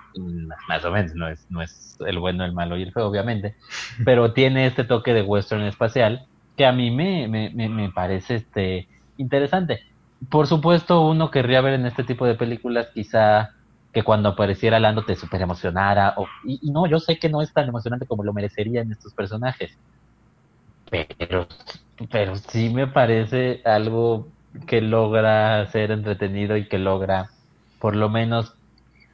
más 0.69 0.85
o 0.85 0.91
menos, 0.93 1.15
no 1.15 1.29
es, 1.29 1.47
no 1.51 1.61
es 1.61 1.99
el 2.07 2.19
bueno, 2.19 2.45
el 2.45 2.53
malo 2.53 2.77
y 2.77 2.83
el 2.83 2.93
feo, 2.93 3.09
obviamente, 3.09 3.57
pero 4.05 4.33
tiene 4.33 4.67
este 4.67 4.85
toque 4.85 5.13
de 5.13 5.23
western 5.23 5.63
espacial 5.63 6.27
que 6.57 6.67
a 6.67 6.73
mí 6.73 6.91
me, 6.91 7.27
me, 7.27 7.51
me 7.51 7.91
parece 7.91 8.37
este, 8.37 8.89
interesante 9.17 9.81
por 10.29 10.47
supuesto, 10.47 11.07
uno 11.07 11.31
querría 11.31 11.61
ver 11.61 11.75
en 11.75 11.87
este 11.87 12.05
tipo 12.05 12.27
de 12.27 12.35
películas 12.35 12.89
quizá 12.93 13.51
que 13.93 14.03
cuando 14.03 14.29
apareciera 14.29 14.79
Lando 14.79 15.05
te 15.05 15.17
super 15.17 15.41
emocionara. 15.41 16.15
O, 16.17 16.27
y, 16.45 16.71
no, 16.71 16.87
yo 16.87 16.99
sé 17.01 17.19
que 17.19 17.29
no 17.29 17.41
es 17.41 17.53
tan 17.53 17.69
emocionante 17.69 18.07
como 18.07 18.23
lo 18.23 18.33
merecerían 18.33 18.93
estos 18.93 19.15
personajes. 19.15 19.77
Pero, 20.91 21.47
pero 22.11 22.37
sí 22.37 22.69
me 22.69 22.87
parece 22.87 23.63
algo 23.65 24.29
que 24.67 24.81
logra 24.81 25.67
ser 25.67 25.91
entretenido 25.91 26.57
y 26.57 26.67
que 26.67 26.79
logra 26.79 27.31
por 27.79 27.97
lo 27.97 28.09
menos 28.09 28.55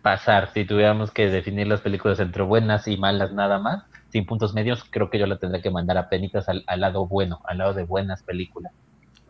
pasar. 0.02 0.50
Si 0.54 0.64
tuviéramos 0.64 1.10
que 1.10 1.28
definir 1.28 1.66
las 1.66 1.80
películas 1.80 2.20
entre 2.20 2.42
buenas 2.42 2.88
y 2.88 2.96
malas 2.96 3.32
nada 3.32 3.58
más, 3.58 3.84
sin 4.10 4.24
puntos 4.24 4.54
medios, 4.54 4.84
creo 4.90 5.10
que 5.10 5.18
yo 5.18 5.26
la 5.26 5.38
tendría 5.38 5.62
que 5.62 5.70
mandar 5.70 5.98
a 5.98 6.08
penitas 6.08 6.46
al 6.48 6.80
lado 6.80 7.06
bueno, 7.06 7.40
al 7.44 7.58
lado 7.58 7.74
de 7.74 7.84
buenas 7.84 8.22
películas. 8.22 8.72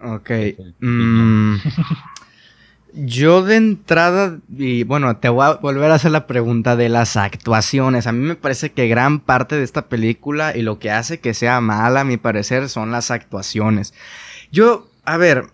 Ok. 0.03 0.31
Mm, 0.81 1.57
yo 2.93 3.43
de 3.43 3.57
entrada, 3.57 4.39
y 4.57 4.85
bueno, 4.85 5.17
te 5.17 5.29
voy 5.29 5.47
a 5.47 5.55
volver 5.55 5.91
a 5.91 5.95
hacer 5.95 6.11
la 6.11 6.27
pregunta 6.27 6.77
de 6.77 6.89
las 6.89 7.17
actuaciones. 7.17 8.07
A 8.07 8.13
mí 8.13 8.25
me 8.25 8.37
parece 8.37 8.73
que 8.73 8.89
gran 8.89 9.21
parte 9.21 9.57
de 9.57 9.65
esta 9.65 9.87
película 9.87 10.57
y 10.57 10.63
lo 10.63 10.79
que 10.79 10.91
hace 10.91 11.21
que 11.21 11.35
sea 11.35 11.61
mala, 11.61 12.01
a 12.01 12.05
mi 12.05 12.17
parecer, 12.17 12.69
son 12.69 12.91
las 12.91 13.11
actuaciones. 13.11 13.95
Yo, 14.53 14.89
a 15.05 15.17
ver, 15.17 15.47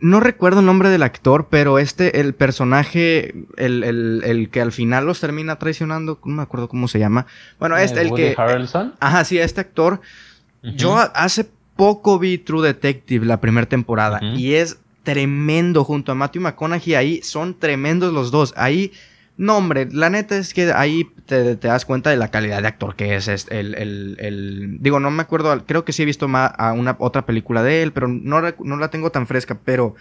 no 0.00 0.20
recuerdo 0.20 0.60
el 0.60 0.66
nombre 0.66 0.88
del 0.88 1.02
actor, 1.02 1.48
pero 1.50 1.78
este, 1.78 2.20
el 2.20 2.34
personaje, 2.34 3.34
el, 3.56 4.48
que 4.50 4.60
al 4.60 4.72
final 4.72 5.06
los 5.06 5.20
termina 5.20 5.56
traicionando, 5.56 6.18
no 6.24 6.36
me 6.36 6.42
acuerdo 6.42 6.68
cómo 6.68 6.88
se 6.88 6.98
llama. 6.98 7.26
Bueno, 7.58 7.76
este, 7.76 8.00
el 8.00 8.12
que... 8.14 8.34
Harrelson? 8.36 8.94
Ajá, 9.00 9.24
sí, 9.24 9.38
este 9.38 9.60
actor. 9.60 10.00
Yo 10.62 10.96
hace 11.14 11.46
poco 11.76 12.18
vi 12.18 12.38
True 12.38 12.66
Detective 12.66 13.24
la 13.24 13.40
primera 13.40 13.66
temporada 13.66 14.20
y 14.22 14.54
es 14.54 14.78
tremendo 15.02 15.84
junto 15.84 16.12
a 16.12 16.14
Matthew 16.14 16.42
McConaughey 16.42 16.94
ahí 16.94 17.22
son 17.22 17.58
tremendos 17.58 18.12
los 18.12 18.30
dos 18.30 18.52
ahí 18.54 18.92
no 19.40 19.56
hombre 19.56 19.88
la 19.90 20.10
neta 20.10 20.36
es 20.36 20.52
que 20.52 20.70
ahí 20.70 21.10
te, 21.24 21.56
das 21.56 21.86
cuenta 21.86 22.10
de 22.10 22.16
la 22.16 22.30
calidad 22.30 22.60
de 22.60 22.68
actor 22.68 22.94
que 22.94 23.16
es, 23.16 23.26
el, 23.26 23.74
el, 23.74 24.76
digo 24.80 25.00
no 25.00 25.10
me 25.10 25.22
acuerdo 25.22 25.64
creo 25.64 25.82
que 25.86 25.94
sí 25.94 26.02
he 26.02 26.04
visto 26.06 26.28
más 26.28 26.52
a 26.58 26.74
una 26.74 26.94
otra 26.98 27.24
película 27.24 27.62
de 27.62 27.82
él 27.82 27.92
pero 27.92 28.06
no, 28.06 28.42
no 28.42 28.76
la 28.76 28.90
tengo 28.90 29.10
tan 29.10 29.26
fresca 29.26 29.58
pero 29.64 29.94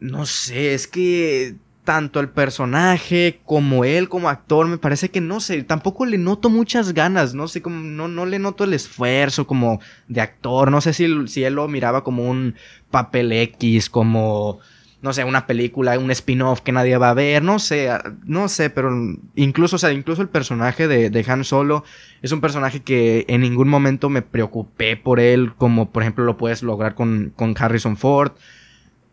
no 0.00 0.26
sé 0.26 0.74
es 0.74 0.86
que 0.86 1.56
tanto 1.84 2.20
el 2.20 2.28
personaje 2.28 3.40
como 3.46 3.84
él 3.84 4.10
como 4.10 4.28
actor, 4.28 4.66
me 4.66 4.76
parece 4.76 5.08
que 5.08 5.22
no 5.22 5.40
sé, 5.40 5.62
tampoco 5.62 6.04
le 6.04 6.18
noto 6.18 6.50
muchas 6.50 6.92
ganas, 6.92 7.32
no 7.32 7.46
sé, 7.48 7.62
como 7.62 7.76
no, 7.76 8.08
no 8.08 8.26
le 8.26 8.40
noto 8.40 8.64
el 8.64 8.74
esfuerzo 8.74 9.46
como 9.46 9.80
de 10.08 10.20
actor, 10.20 10.70
no 10.70 10.80
sé 10.80 10.92
si, 10.92 11.06
si 11.28 11.44
él 11.44 11.54
lo 11.54 11.68
miraba 11.68 12.02
como 12.02 12.28
un 12.28 12.56
papel 12.90 13.32
X, 13.32 13.88
como, 13.88 14.58
no 15.06 15.14
sé, 15.14 15.24
una 15.24 15.46
película, 15.46 15.98
un 15.98 16.10
spin-off 16.10 16.60
que 16.60 16.72
nadie 16.72 16.98
va 16.98 17.10
a 17.10 17.14
ver, 17.14 17.42
no 17.42 17.58
sé, 17.58 17.88
no 18.24 18.48
sé, 18.48 18.68
pero 18.68 18.90
incluso, 19.34 19.76
o 19.76 19.78
sea, 19.78 19.92
incluso 19.92 20.20
el 20.20 20.28
personaje 20.28 20.88
de, 20.88 21.10
de 21.10 21.24
Han 21.26 21.44
Solo 21.44 21.84
es 22.22 22.32
un 22.32 22.40
personaje 22.40 22.80
que 22.82 23.24
en 23.28 23.40
ningún 23.40 23.68
momento 23.68 24.10
me 24.10 24.22
preocupé 24.22 24.96
por 24.96 25.20
él, 25.20 25.54
como 25.56 25.90
por 25.90 26.02
ejemplo 26.02 26.24
lo 26.24 26.36
puedes 26.36 26.62
lograr 26.62 26.94
con, 26.94 27.32
con 27.36 27.54
Harrison 27.58 27.96
Ford 27.96 28.32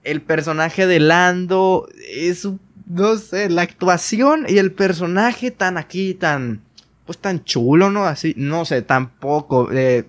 el 0.03 0.21
personaje 0.21 0.87
de 0.87 0.99
Lando 0.99 1.87
es, 2.07 2.47
no 2.87 3.17
sé, 3.17 3.49
la 3.49 3.61
actuación 3.61 4.45
y 4.47 4.57
el 4.57 4.71
personaje 4.71 5.51
tan 5.51 5.77
aquí, 5.77 6.13
tan, 6.13 6.61
pues 7.05 7.17
tan 7.17 7.43
chulo, 7.43 7.89
¿no? 7.89 8.05
Así, 8.05 8.33
no 8.37 8.65
sé, 8.65 8.81
tampoco. 8.81 9.69
Eh, 9.71 10.05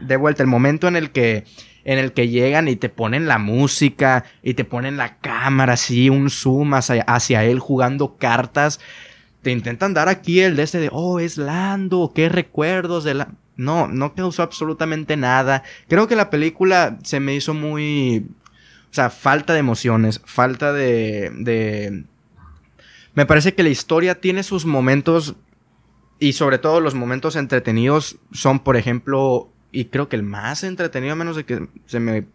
de 0.00 0.16
vuelta, 0.16 0.42
el 0.42 0.48
momento 0.48 0.88
en 0.88 0.96
el 0.96 1.10
que, 1.10 1.44
en 1.88 1.98
el 1.98 2.12
que 2.12 2.28
llegan 2.28 2.68
y 2.68 2.76
te 2.76 2.90
ponen 2.90 3.26
la 3.26 3.38
música 3.38 4.26
y 4.42 4.52
te 4.52 4.66
ponen 4.66 4.98
la 4.98 5.16
cámara 5.20 5.72
así, 5.72 6.10
un 6.10 6.28
zoom 6.28 6.74
hacia, 6.74 7.00
hacia 7.04 7.44
él 7.44 7.60
jugando 7.60 8.18
cartas. 8.18 8.78
Te 9.40 9.52
intentan 9.52 9.94
dar 9.94 10.10
aquí 10.10 10.40
el 10.40 10.54
de 10.54 10.64
este 10.64 10.80
de, 10.80 10.90
oh, 10.92 11.18
es 11.18 11.38
Lando, 11.38 12.12
qué 12.14 12.28
recuerdos 12.28 13.04
de 13.04 13.14
la... 13.14 13.28
No, 13.56 13.88
no 13.88 14.14
causó 14.14 14.42
absolutamente 14.42 15.16
nada. 15.16 15.62
Creo 15.88 16.06
que 16.08 16.14
la 16.14 16.28
película 16.28 16.98
se 17.04 17.20
me 17.20 17.34
hizo 17.34 17.54
muy 17.54 18.26
o 18.90 18.94
sea, 18.94 19.08
falta 19.08 19.54
de 19.54 19.60
emociones, 19.60 20.20
falta 20.26 20.74
de, 20.74 21.30
de... 21.38 22.04
Me 23.14 23.24
parece 23.24 23.54
que 23.54 23.62
la 23.62 23.70
historia 23.70 24.20
tiene 24.20 24.42
sus 24.42 24.66
momentos 24.66 25.36
y 26.18 26.34
sobre 26.34 26.58
todo 26.58 26.80
los 26.80 26.94
momentos 26.94 27.34
entretenidos 27.34 28.18
son, 28.30 28.58
por 28.58 28.76
ejemplo, 28.76 29.50
y 29.72 29.86
creo 29.86 30.08
que 30.08 30.16
el 30.16 30.22
más 30.22 30.64
entretenido, 30.64 31.12
a 31.12 31.16
menos 31.16 31.36
de 31.36 31.44
que 31.44 31.68
se 31.86 32.00
me 32.00 32.26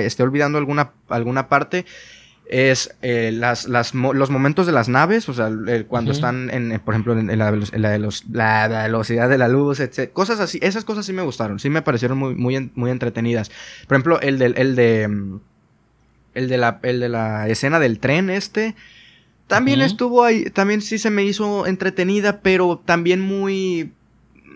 esté 0.00 0.22
olvidando 0.22 0.58
alguna, 0.58 0.92
alguna 1.08 1.48
parte, 1.48 1.86
es 2.46 2.94
eh, 3.00 3.30
las, 3.32 3.66
las, 3.66 3.94
los 3.94 4.30
momentos 4.30 4.66
de 4.66 4.72
las 4.72 4.88
naves, 4.88 5.28
o 5.28 5.34
sea, 5.34 5.50
cuando 5.88 6.12
están, 6.12 6.50
en, 6.50 6.78
por 6.80 6.94
ejemplo, 6.94 7.18
en, 7.18 7.38
la, 7.38 7.50
de 7.50 7.98
los, 7.98 8.24
la, 8.28 8.68
velocidad 8.68 9.28
de 9.28 9.38
la 9.38 9.48
luz, 9.48 9.80
etc. 9.80 10.12
Cosas 10.12 10.40
así, 10.40 10.58
esas 10.60 10.84
cosas 10.84 11.06
sí 11.06 11.12
me 11.12 11.22
gustaron, 11.22 11.58
sí 11.58 11.70
me 11.70 11.82
parecieron 11.82 12.18
muy, 12.18 12.34
muy, 12.34 12.70
muy 12.74 12.90
entretenidas. 12.90 13.50
Por 13.86 13.96
ejemplo, 13.96 14.20
el, 14.20 14.38
del, 14.38 14.54
el 14.58 14.76
de 14.76 15.08
mm, 15.08 15.40
el 16.34 16.48
de 16.48 16.58
la, 16.58 16.80
el 16.82 17.00
de 17.00 17.08
la 17.08 17.48
escena 17.48 17.78
del 17.78 17.98
tren 17.98 18.30
este. 18.30 18.74
También 19.46 19.82
estuvo 19.82 20.24
ahí, 20.24 20.44
también 20.44 20.80
sí 20.80 20.98
se 20.98 21.10
me 21.10 21.24
hizo 21.24 21.66
entretenida, 21.66 22.40
pero 22.40 22.80
también 22.82 23.20
muy, 23.20 23.92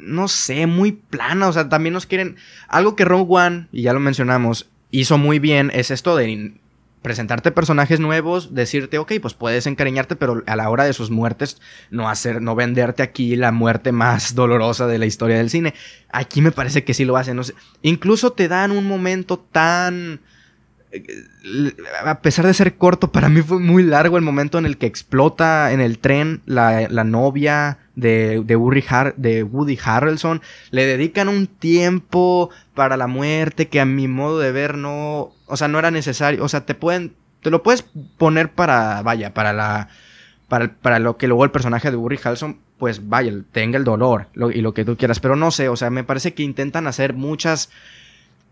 no 0.01 0.29
sé, 0.29 0.67
muy 0.67 0.93
plana. 0.93 1.49
O 1.49 1.53
sea, 1.53 1.69
también 1.69 1.93
nos 1.93 2.07
quieren... 2.07 2.37
Algo 2.69 2.97
que 2.97 3.05
Rogue 3.05 3.35
One, 3.37 3.69
y 3.73 3.83
ya 3.83 3.93
lo 3.93 4.01
mencionamos, 4.01 4.69
hizo 4.91 5.19
muy 5.19 5.39
bien 5.39 5.71
es 5.75 5.91
esto 5.91 6.17
de 6.17 6.55
presentarte 7.03 7.53
personajes 7.53 8.01
nuevos, 8.01 8.53
decirte, 8.53 8.99
ok, 8.99 9.13
pues 9.23 9.35
puedes 9.35 9.69
encariñarte, 9.69 10.17
pero 10.17 10.43
a 10.47 10.57
la 10.57 10.69
hora 10.69 10.83
de 10.83 10.93
sus 10.93 11.11
muertes, 11.11 11.61
no 11.91 12.09
hacer, 12.09 12.43
no 12.43 12.57
venderte 12.57 13.05
aquí 13.05 13.37
la 13.37 13.53
muerte 13.53 13.93
más 13.93 14.35
dolorosa 14.35 14.87
de 14.89 14.99
la 14.99 15.07
historia 15.07 15.37
del 15.37 15.51
cine. 15.51 15.75
Aquí 16.11 16.43
me 16.43 16.51
parece 16.51 16.83
que 16.83 16.95
sí 16.95 17.05
lo 17.05 17.17
hacen. 17.17 17.41
Incluso 17.83 18.33
te 18.33 18.49
dan 18.49 18.73
un 18.73 18.87
momento 18.87 19.39
tan 19.39 20.21
a 22.05 22.21
pesar 22.21 22.47
de 22.47 22.55
ser 22.55 22.77
corto, 22.77 23.13
para 23.13 23.29
mí 23.29 23.43
fue 23.43 23.59
muy 23.59 23.83
largo 23.83 24.17
el 24.17 24.23
momento 24.23 24.59
en 24.59 24.67
el 24.67 24.79
que 24.79 24.87
explota 24.87 25.73
en 25.73 25.81
el 25.81 25.99
tren 25.99 26.43
la, 26.47 26.89
novia 27.05 27.79
de, 27.97 28.43
de, 28.45 28.55
Woody 28.57 29.79
Harrelson. 29.83 30.41
Le 30.71 30.87
dedican 30.87 31.29
un 31.29 31.49
tiempo 31.49 32.51
para 32.75 32.97
la 32.97 33.09
muerte 33.09 33.69
que 33.69 33.81
a 33.81 33.85
mi 33.85 34.07
modo 34.07 34.39
de 34.39 34.53
ver 34.53 34.77
no, 34.77 35.33
o 35.47 35.57
sea, 35.57 35.67
no 35.67 35.81
era 35.81 35.91
necesario. 35.91 36.45
O 36.45 36.49
sea, 36.49 36.65
te 36.65 36.75
pueden, 36.75 37.15
te 37.43 37.51
lo 37.51 37.63
puedes 37.63 37.83
poner 38.17 38.53
para, 38.53 39.03
vaya, 39.03 39.35
para 39.35 39.53
la, 39.53 39.89
para, 40.47 40.75
para 40.75 41.01
lo 41.01 41.17
que 41.17 41.27
luego 41.27 41.45
el 41.45 41.51
personaje 41.51 41.91
de 41.91 41.97
Woody 41.97 42.19
Harrelson, 42.23 42.59
pues 42.79 43.09
vaya, 43.09 43.33
tenga 43.51 43.79
el 43.79 43.85
dolor 43.85 44.29
y 44.55 44.61
lo 44.61 44.75
que 44.75 44.85
tú 44.85 44.97
quieras. 44.97 45.19
Pero 45.19 45.35
no 45.35 45.51
sé, 45.51 45.69
o 45.69 45.77
sea, 45.77 45.91
me 45.91 46.05
parece 46.05 46.35
que 46.35 46.43
intentan 46.43 46.87
hacer 46.87 47.15
muchas 47.15 47.71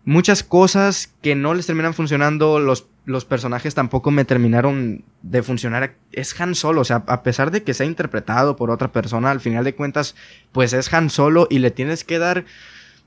muchas 0.05 0.43
cosas 0.43 1.11
que 1.21 1.35
no 1.35 1.53
les 1.55 1.65
terminan 1.65 1.95
funcionando, 1.95 2.59
los, 2.59 2.85
los 3.05 3.25
personajes 3.25 3.75
tampoco 3.75 4.11
me 4.11 4.25
terminaron 4.25 5.03
de 5.21 5.43
funcionar. 5.43 5.95
Es 6.11 6.39
Han 6.39 6.55
Solo, 6.55 6.81
o 6.81 6.85
sea, 6.85 7.03
a 7.07 7.23
pesar 7.23 7.51
de 7.51 7.63
que 7.63 7.73
sea 7.73 7.85
interpretado 7.85 8.55
por 8.55 8.71
otra 8.71 8.91
persona, 8.91 9.31
al 9.31 9.39
final 9.39 9.63
de 9.63 9.75
cuentas, 9.75 10.15
pues 10.51 10.73
es 10.73 10.91
Han 10.93 11.09
Solo 11.09 11.47
y 11.49 11.59
le 11.59 11.71
tienes 11.71 12.03
que 12.03 12.19
dar, 12.19 12.45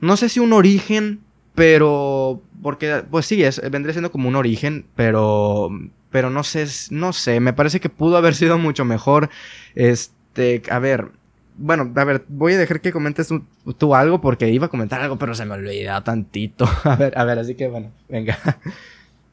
no 0.00 0.16
sé 0.16 0.28
si 0.28 0.40
un 0.40 0.52
origen, 0.52 1.20
pero, 1.54 2.40
porque, 2.62 3.02
pues 3.10 3.26
sí, 3.26 3.42
vendría 3.70 3.92
siendo 3.92 4.12
como 4.12 4.28
un 4.28 4.36
origen, 4.36 4.86
pero, 4.94 5.70
pero 6.10 6.30
no 6.30 6.44
sé, 6.44 6.66
no 6.90 7.12
sé, 7.12 7.40
me 7.40 7.52
parece 7.52 7.80
que 7.80 7.88
pudo 7.88 8.16
haber 8.16 8.34
sido 8.34 8.58
mucho 8.58 8.84
mejor. 8.84 9.28
Este, 9.74 10.62
a 10.70 10.78
ver, 10.78 11.10
bueno, 11.56 11.92
a 11.96 12.04
ver, 12.04 12.24
voy 12.28 12.52
a 12.52 12.58
dejar 12.58 12.80
que 12.80 12.92
comentes 12.92 13.28
tú, 13.76 13.94
algo 13.94 14.20
porque 14.20 14.48
iba 14.48 14.66
a 14.66 14.70
comentar 14.70 15.00
algo, 15.00 15.18
pero 15.18 15.34
se 15.34 15.44
me 15.44 15.54
olvidó 15.54 16.00
tantito. 16.04 16.68
A 16.84 16.94
ver, 16.94 17.18
a 17.18 17.24
ver, 17.24 17.40
así 17.40 17.56
que 17.56 17.66
bueno, 17.66 17.90
venga. 18.08 18.38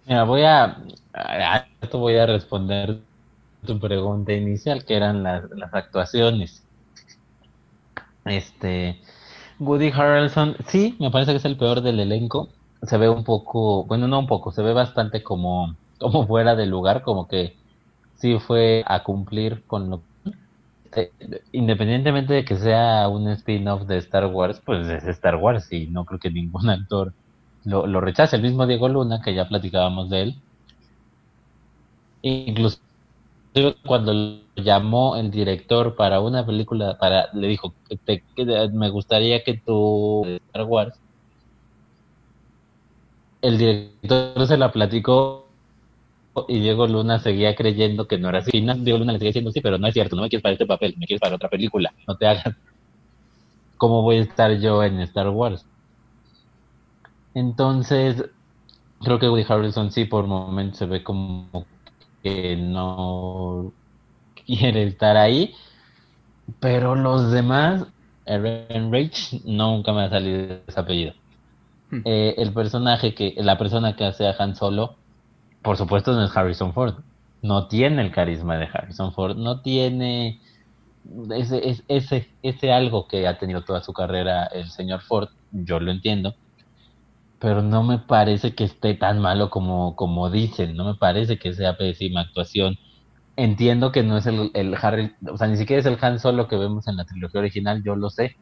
Mira, 0.06 0.24
voy 0.24 0.44
a, 0.44 0.78
a 1.14 1.66
esto 1.82 2.00
voy 2.00 2.18
a 2.18 2.26
responder 2.26 3.00
tu 3.66 3.80
pregunta 3.80 4.34
inicial, 4.34 4.86
que 4.86 4.96
eran 4.96 5.24
las, 5.24 5.44
actuaciones. 5.72 6.64
Este, 8.26 9.00
Woody 9.60 9.92
Harrelson, 9.92 10.56
sí, 10.68 10.96
me 11.00 11.12
parece 11.12 11.32
que 11.32 11.38
es 11.38 11.46
el 11.46 11.58
peor 11.58 11.82
del 11.82 12.00
elenco. 12.00 12.50
Se 12.84 12.98
ve 12.98 13.10
un 13.10 13.24
poco, 13.24 13.86
bueno, 13.86 14.08
no 14.08 14.20
un 14.20 14.28
poco, 14.28 14.52
se 14.52 14.62
ve 14.62 14.74
bastante 14.74 15.24
como, 15.24 15.76
como 16.00 16.28
fuera 16.28 16.56
de 16.56 16.68
lugar, 16.68 17.02
como 17.02 17.28
que 17.28 17.56
sí 18.18 18.38
fue 18.40 18.84
a 18.86 19.04
cumplir 19.04 19.64
con 19.66 19.90
lo 19.90 20.02
este, 20.96 21.12
independientemente 21.52 22.34
de 22.34 22.46
que 22.46 22.56
sea 22.56 23.08
un 23.10 23.28
spin-off 23.30 23.84
de 23.84 23.98
Star 23.98 24.28
Wars, 24.28 24.62
pues 24.66 24.88
es 24.88 25.04
Star 25.06 25.36
Wars 25.36 25.72
y 25.72 25.88
no 25.88 26.06
creo 26.06 26.20
que 26.20 26.32
ningún 26.32 26.70
actor 26.70 27.14
lo, 27.66 27.88
lo 27.88 28.02
rechace. 28.02 28.36
El 28.36 28.44
mismo 28.44 28.66
Diego 28.68 28.88
Luna, 28.90 29.22
que 29.22 29.34
ya 29.34 29.48
platicábamos 29.48 30.10
de 30.10 30.22
él. 30.22 30.36
Incluso 32.22 32.80
cuando 33.86 34.14
llamó 34.56 35.16
el 35.16 35.32
director 35.32 35.96
para 35.96 36.20
una 36.20 36.46
película, 36.46 36.98
para 36.98 37.30
le 37.34 37.48
dijo, 37.48 37.74
que 38.06 38.22
me 38.74 38.90
gustaría 38.90 39.44
que 39.44 39.56
tú, 39.66 40.26
Star 40.48 40.66
Wars, 40.66 40.96
el 43.42 43.58
director 43.58 44.48
se 44.48 44.58
la 44.58 44.72
platicó 44.72 45.48
y 46.50 46.60
Diego 46.60 46.88
Luna 46.88 47.20
seguía 47.20 47.56
creyendo 47.56 48.08
que 48.08 48.18
no 48.18 48.30
era 48.30 48.40
así. 48.40 48.52
Diego 48.52 49.00
Luna 49.00 49.14
le 49.14 49.20
seguía 49.20 49.30
diciendo 49.30 49.52
sí, 49.52 49.62
pero 49.62 49.78
no 49.78 49.88
es 49.88 49.94
cierto, 49.94 50.16
no 50.16 50.24
me 50.24 50.30
quieres 50.30 50.44
para 50.44 50.54
este 50.54 50.66
papel, 50.66 50.96
me 50.98 51.06
quieres 51.06 51.22
para 51.22 51.36
otra 51.36 51.50
película, 51.50 51.94
no 52.08 52.16
te 52.18 52.28
hagas. 52.28 52.56
¿Cómo 53.78 54.02
voy 54.02 54.18
a 54.18 54.22
estar 54.22 54.58
yo 54.60 54.84
en 54.84 55.00
Star 55.02 55.30
Wars? 55.30 55.66
Entonces, 57.36 58.24
creo 59.02 59.20
que 59.20 59.30
Woody 59.30 59.46
Harrelson 59.48 59.92
sí 59.92 60.06
por 60.06 60.26
momentos 60.26 60.80
se 60.80 60.86
ve 60.86 61.04
como 61.04 61.66
que 62.24 62.56
no 62.56 63.72
quiere 64.46 64.84
estar 64.84 65.18
ahí, 65.18 65.54
pero 66.60 66.96
los 66.96 67.32
demás, 67.32 67.86
Aaron 68.26 68.92
Rage, 68.92 69.42
nunca 69.44 69.94
me 69.94 70.04
ha 70.04 70.10
salido 70.10 70.58
ese 70.66 70.80
apellido. 70.80 71.14
Hmm. 71.92 72.02
Eh, 72.06 72.36
el 72.38 72.54
personaje 72.54 73.14
que, 73.14 73.36
la 73.38 73.58
persona 73.58 73.96
que 73.96 74.06
hace 74.06 74.28
a 74.28 74.36
Han 74.40 74.56
Solo, 74.56 74.96
por 75.62 75.78
supuesto 75.78 76.14
no 76.14 76.24
es 76.24 76.36
Harrison 76.36 76.74
Ford. 76.74 76.96
No 77.42 77.68
tiene 77.68 78.02
el 78.02 78.12
carisma 78.12 78.58
de 78.58 78.70
Harrison 78.74 79.14
Ford, 79.14 79.36
no 79.36 79.60
tiene 79.60 80.40
ese, 81.32 81.84
ese, 81.88 82.30
ese 82.42 82.72
algo 82.72 83.08
que 83.08 83.28
ha 83.28 83.38
tenido 83.38 83.62
toda 83.64 83.84
su 83.84 83.94
carrera 83.94 84.46
el 84.46 84.70
señor 84.70 85.02
Ford, 85.02 85.30
yo 85.52 85.80
lo 85.80 85.92
entiendo, 85.92 86.34
pero 87.40 87.62
no 87.62 87.84
me 87.84 88.00
parece 88.00 88.56
que 88.56 88.64
esté 88.64 88.94
tan 88.94 89.20
malo 89.20 89.50
como, 89.50 89.96
como 89.96 90.30
dicen, 90.30 90.76
no 90.76 90.86
me 90.86 90.96
parece 90.96 91.38
que 91.38 91.54
sea 91.54 91.78
pésima 91.78 92.22
actuación. 92.22 92.78
Entiendo 93.38 93.92
que 93.92 94.04
no 94.04 94.18
es 94.18 94.26
el, 94.28 94.52
el 94.54 94.76
Harry, 94.82 95.14
o 95.30 95.38
sea, 95.38 95.48
ni 95.48 95.58
siquiera 95.58 95.80
es 95.82 95.86
el 95.86 95.98
Han 96.02 96.20
Solo 96.20 96.48
que 96.48 96.56
vemos 96.58 96.88
en 96.88 96.98
la 96.98 97.06
trilogía 97.06 97.42
original, 97.42 97.84
yo 97.84 97.96
lo 97.96 98.10
sé, 98.10 98.38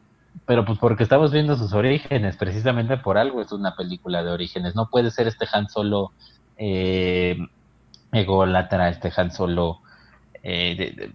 pero 0.46 0.64
pues 0.64 0.78
porque 0.78 1.02
estamos 1.02 1.32
viendo 1.32 1.56
sus 1.56 1.72
orígenes, 1.72 2.36
precisamente 2.36 2.96
por 2.96 3.18
algo 3.18 3.42
es 3.42 3.52
una 3.52 3.74
película 3.74 4.22
de 4.22 4.30
orígenes, 4.30 4.74
no 4.76 4.88
puede 4.88 5.10
ser 5.10 5.26
este 5.26 5.46
Han 5.52 5.68
Solo 5.68 6.12
eh, 6.56 7.36
ególatra, 8.12 8.88
este 8.88 9.12
Han 9.16 9.32
Solo, 9.32 9.80
eh, 10.42 11.10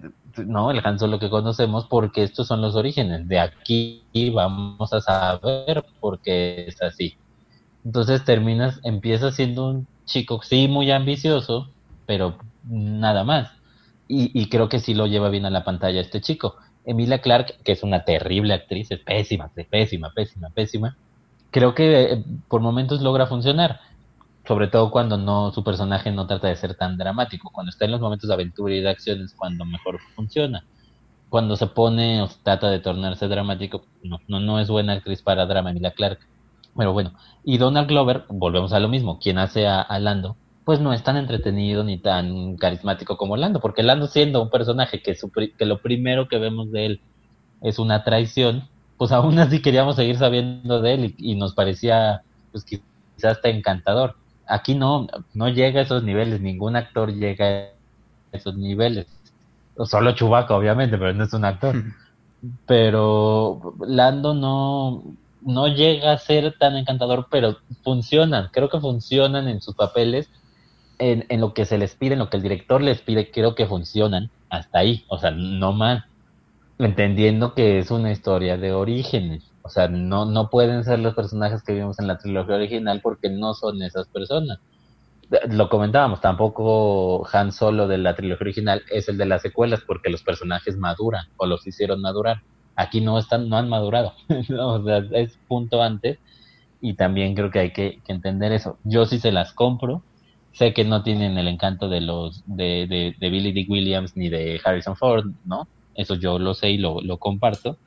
no, 0.46 0.72
el 0.72 0.82
Han 0.84 1.00
Solo 1.00 1.20
que 1.20 1.30
conocemos, 1.30 1.86
porque 1.88 2.24
estos 2.24 2.48
son 2.48 2.62
los 2.62 2.76
orígenes. 2.76 3.28
De 3.28 3.40
aquí 3.40 4.04
vamos 4.34 4.92
a 4.94 5.02
saber 5.02 5.86
por 6.00 6.20
qué 6.20 6.66
es 6.68 6.82
así. 6.82 7.18
Entonces 7.86 8.26
terminas, 8.26 8.80
empiezas 8.84 9.36
siendo 9.36 9.70
un 9.70 9.88
chico, 10.06 10.42
sí, 10.44 10.68
muy 10.68 10.92
ambicioso, 10.92 11.70
pero 12.06 12.38
nada 12.64 13.24
más. 13.24 13.52
y, 14.08 14.50
creo 14.50 14.70
que 14.70 14.80
sí 14.80 14.96
lo 14.96 15.06
lleva 15.06 15.30
bien 15.30 15.46
a 15.46 15.52
la 15.52 15.64
pantalla 15.64 16.02
este 16.02 16.20
chico. 16.22 16.56
Emilia 16.86 17.22
Clark, 17.22 17.62
que 17.64 17.74
es 17.74 17.84
una 17.84 18.04
terrible 18.04 18.54
actriz, 18.54 18.90
es 18.92 19.00
pésima, 19.00 19.50
pésima, 19.70 20.12
pésima, 20.12 20.50
pésima. 20.50 20.98
Creo 21.52 21.76
que 21.76 22.14
eh, 22.14 22.24
por 22.48 22.62
momentos 22.62 23.02
logra 23.02 23.28
funcionar, 23.28 23.80
sobre 24.48 24.68
todo 24.68 24.90
cuando 24.90 25.18
no 25.18 25.52
su 25.52 25.64
personaje 25.64 26.12
no 26.12 26.26
trata 26.26 26.48
de 26.48 26.56
ser 26.56 26.76
tan 26.76 26.98
dramático. 26.98 27.52
Cuando 27.52 27.70
está 27.70 27.86
en 27.86 27.92
los 27.92 28.02
momentos 28.02 28.28
de 28.28 28.34
aventura 28.34 28.74
y 28.74 28.82
de 28.82 28.90
acción 28.90 29.22
es 29.22 29.34
cuando 29.34 29.66
mejor 29.66 30.00
funciona. 30.16 30.66
Cuando 31.30 31.56
se 31.58 31.68
pone 31.68 32.24
o 32.24 32.30
trata 32.42 32.72
de 32.72 32.80
tornarse 32.80 33.28
dramático, 33.28 33.84
no, 34.04 34.20
no, 34.28 34.40
no 34.40 34.60
es 34.60 34.68
buena 34.70 34.94
actriz 34.94 35.22
para 35.22 35.46
drama 35.46 35.70
Emilia 35.72 35.92
Clark. 35.92 36.20
Pero 36.76 36.94
bueno, 36.94 37.14
y 37.44 37.58
Donald 37.58 37.88
Glover, 37.88 38.26
volvemos 38.30 38.74
a 38.74 38.80
lo 38.80 38.90
mismo, 38.90 39.20
quien 39.20 39.38
hace 39.38 39.68
a, 39.68 40.00
Lando, 40.00 40.36
pues 40.66 40.80
no 40.80 40.94
es 40.94 41.04
tan 41.04 41.18
entretenido 41.18 41.84
ni 41.84 41.98
tan 41.98 42.58
carismático 42.58 43.18
como 43.18 43.38
Lando, 43.38 43.60
porque 43.60 43.84
Lando 43.84 44.08
siendo 44.08 44.42
un 44.42 44.50
personaje 44.50 45.02
que, 45.02 45.16
que 45.58 45.66
lo 45.66 45.82
primero 45.82 46.28
que 46.28 46.38
vemos 46.38 46.72
de 46.72 46.86
él 46.86 47.02
es 47.62 47.80
una 47.80 48.04
traición, 48.04 48.68
pues 48.98 49.12
aún 49.12 49.40
así 49.40 49.62
queríamos 49.62 49.96
seguir 49.96 50.18
sabiendo 50.18 50.82
de 50.82 50.94
él 50.94 51.16
y, 51.18 51.36
nos 51.36 51.54
parecía 51.54 52.22
pues 52.52 52.64
quizás 52.64 52.84
hasta 53.38 53.50
encantador. 53.50 54.16
Aquí 54.48 54.76
no, 54.76 55.08
no 55.34 55.50
llega 55.50 55.80
a 55.80 55.84
esos 55.84 56.04
niveles, 56.04 56.42
ningún 56.42 56.76
actor 56.76 57.14
llega 57.14 57.46
a 57.46 57.68
esos 58.32 58.56
niveles. 58.58 59.08
Solo 59.86 60.12
Chubaca, 60.14 60.56
obviamente, 60.56 60.98
pero 60.98 61.14
no 61.14 61.24
es 61.24 61.34
un 61.34 61.46
actor. 61.46 61.76
Pero 62.66 63.76
Lando 63.86 64.34
no, 64.34 65.04
no 65.50 65.68
llega 65.68 66.14
a 66.14 66.18
ser 66.18 66.56
tan 66.58 66.76
encantador, 66.78 67.28
pero 67.30 67.58
funcionan, 67.84 68.50
creo 68.52 68.70
que 68.70 68.80
funcionan 68.80 69.48
en 69.48 69.62
sus 69.62 69.76
papeles, 69.76 70.30
en, 71.00 71.26
en, 71.30 71.42
lo 71.42 71.54
que 71.54 71.66
se 71.66 71.78
les 71.78 71.96
pide, 71.96 72.14
en 72.14 72.20
lo 72.20 72.30
que 72.30 72.38
el 72.38 72.44
director 72.44 72.82
les 72.82 73.02
pide, 73.02 73.32
creo 73.32 73.56
que 73.56 73.66
funcionan 73.66 74.30
hasta 74.50 74.80
ahí, 74.80 75.06
o 75.08 75.18
sea, 75.18 75.32
no 75.32 75.74
más, 75.74 76.04
entendiendo 76.78 77.54
que 77.54 77.80
es 77.80 77.92
una 77.92 78.12
historia 78.12 78.58
de 78.58 78.74
orígenes, 78.74 79.50
o 79.62 79.70
sea, 79.70 79.88
no, 79.88 80.26
no 80.26 80.50
pueden 80.50 80.84
ser 80.84 81.00
los 81.00 81.14
personajes 81.14 81.64
que 81.64 81.74
vimos 81.74 82.00
en 82.00 82.08
la 82.08 82.18
trilogía 82.18 82.56
original 82.56 83.02
porque 83.02 83.30
no 83.30 83.54
son 83.54 83.82
esas 83.82 84.08
personas. 84.08 84.60
Lo 85.50 85.70
comentábamos, 85.70 86.22
tampoco 86.22 87.28
Han 87.32 87.52
Solo 87.52 87.88
de 87.88 88.00
la 88.00 88.16
trilogía 88.16 88.46
original 88.46 88.82
es 88.90 89.10
el 89.10 89.18
de 89.18 89.28
las 89.28 89.44
secuelas 89.44 89.82
porque 89.86 90.10
los 90.10 90.24
personajes 90.24 90.76
maduran 90.78 91.28
o 91.38 91.46
los 91.46 91.68
hicieron 91.68 92.02
madurar 92.02 92.42
aquí 92.80 93.02
no 93.02 93.20
están, 93.20 93.50
no 93.50 93.58
han 93.58 93.68
madurado, 93.68 94.14
es 95.12 95.38
punto 95.48 95.84
antes 95.84 96.18
y 96.80 96.94
también 96.94 97.36
creo 97.36 97.52
que 97.52 97.60
hay 97.60 97.72
que, 97.72 98.00
entender 98.08 98.54
eso. 98.54 98.78
Yo 98.86 99.06
sí 99.06 99.20
se 99.20 99.34
las 99.34 99.52
compro, 99.52 100.02
sé 100.54 100.74
que 100.74 100.86
no 100.86 101.04
tienen 101.04 101.38
el 101.38 101.50
encanto 101.50 101.90
de 101.90 102.00
los 102.00 102.42
de, 102.46 103.14
de, 103.20 103.30
Billy 103.30 103.52
D. 103.52 103.66
Williams 103.68 104.16
ni 104.16 104.30
de 104.30 104.62
Harrison 104.64 104.96
Ford, 104.96 105.26
¿no? 105.44 105.68
Eso 105.94 106.16
yo 106.16 106.40
lo 106.40 106.54
sé 106.54 106.72
y 106.72 106.78
lo, 106.78 107.02
lo 107.02 107.18
comparto, 107.18 107.78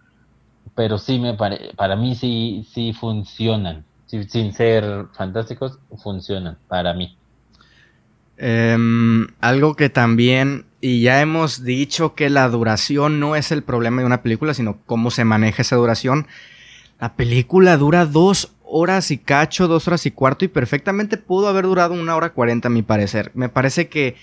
pero 0.75 0.99
sí 0.99 1.19
me 1.19 1.33
pare, 1.35 1.71
para 1.75 1.97
mí 1.97 2.15
sí, 2.15 2.67
sí 2.71 2.93
funcionan, 2.93 3.87
sin 4.07 4.53
ser 4.53 5.07
fantásticos, 5.15 5.79
funcionan 6.03 6.59
para 6.69 6.93
mí. 6.93 7.17
Em, 8.37 9.27
algo 9.41 9.75
que 9.75 9.89
también, 9.89 10.67
y 10.83 11.01
ya 11.01 11.21
hemos 11.21 11.63
dicho 11.63 12.15
que 12.15 12.29
la 12.29 12.49
duración 12.49 13.21
no 13.21 13.37
es 13.37 13.53
el 13.53 13.63
problema 13.63 14.03
de 14.03 14.07
una 14.07 14.23
película, 14.23 14.53
sino 14.53 14.79
cómo 14.85 15.13
se 15.13 15.25
maneja 15.25 15.63
esa 15.63 15.77
duración. 15.77 16.27
La 17.01 17.15
película 17.15 17.77
dura 17.77 18.05
dos 18.05 18.53
horas 18.65 19.13
y 19.13 19.19
cacho, 19.19 19.69
dos 19.69 19.87
horas 19.87 20.05
y 20.07 20.11
cuarto, 20.11 20.45
y 20.45 20.49
perfectamente 20.49 21.17
pudo 21.19 21.49
haber 21.49 21.67
durado 21.67 21.95
una 21.95 22.17
hora 22.17 22.31
cuarenta, 22.31 22.67
a 22.67 22.71
mi 22.73 22.83
parecer. 22.83 23.31
Me 23.35 23.49
parece 23.49 23.89
que 23.89 24.17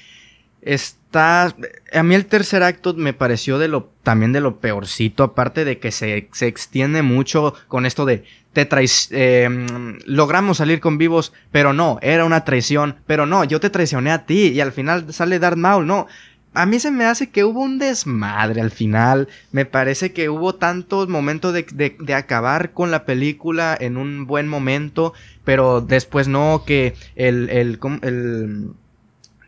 está. 0.62 1.56
A 1.94 2.04
mí 2.04 2.14
el 2.14 2.26
tercer 2.26 2.62
acto 2.64 2.94
me 2.94 3.14
pareció 3.14 3.58
también 4.04 4.34
de 4.34 4.42
lo 4.42 4.60
peorcito. 4.60 5.24
Aparte 5.24 5.64
de 5.64 5.80
que 5.80 5.92
se, 5.92 6.28
se 6.34 6.48
extiende 6.48 7.04
mucho 7.04 7.54
con 7.70 7.86
esto 7.86 8.06
de 8.06 8.26
te 8.52 8.68
em, 9.12 10.00
logramos 10.06 10.58
salir 10.58 10.80
con 10.80 10.98
vivos, 10.98 11.34
pero 11.52 11.72
no, 11.72 12.00
era 12.02 12.26
una 12.26 12.44
traición, 12.44 12.98
pero 13.06 13.26
no, 13.26 13.44
yo 13.44 13.60
te 13.60 13.70
traicioné 13.70 14.12
a 14.12 14.26
ti 14.26 14.48
y 14.48 14.60
al 14.60 14.72
final 14.72 15.14
sale 15.14 15.40
Darth 15.40 15.58
Maul, 15.58 15.88
no. 15.88 16.08
A 16.54 16.66
mí 16.66 16.80
se 16.80 16.92
me 16.92 17.06
hace 17.06 17.30
que 17.30 17.44
hubo 17.44 17.62
un 17.62 17.78
desmadre 17.78 18.62
al 18.62 18.72
final. 18.72 19.28
Me 19.52 19.66
parece 19.66 20.14
que 20.14 20.30
hubo 20.30 20.56
tantos 20.56 21.08
momentos 21.08 21.54
de, 21.54 21.96
de 22.00 22.14
acabar 22.14 22.74
con 22.74 22.92
la 22.92 23.06
película 23.06 23.78
en 23.80 23.98
un 23.98 24.26
buen 24.26 24.48
momento, 24.48 25.14
pero 25.44 25.82
después 25.82 26.28
no, 26.28 26.64
que 26.66 26.96
el, 27.16 27.50
el, 27.50 27.80
el 28.02 28.72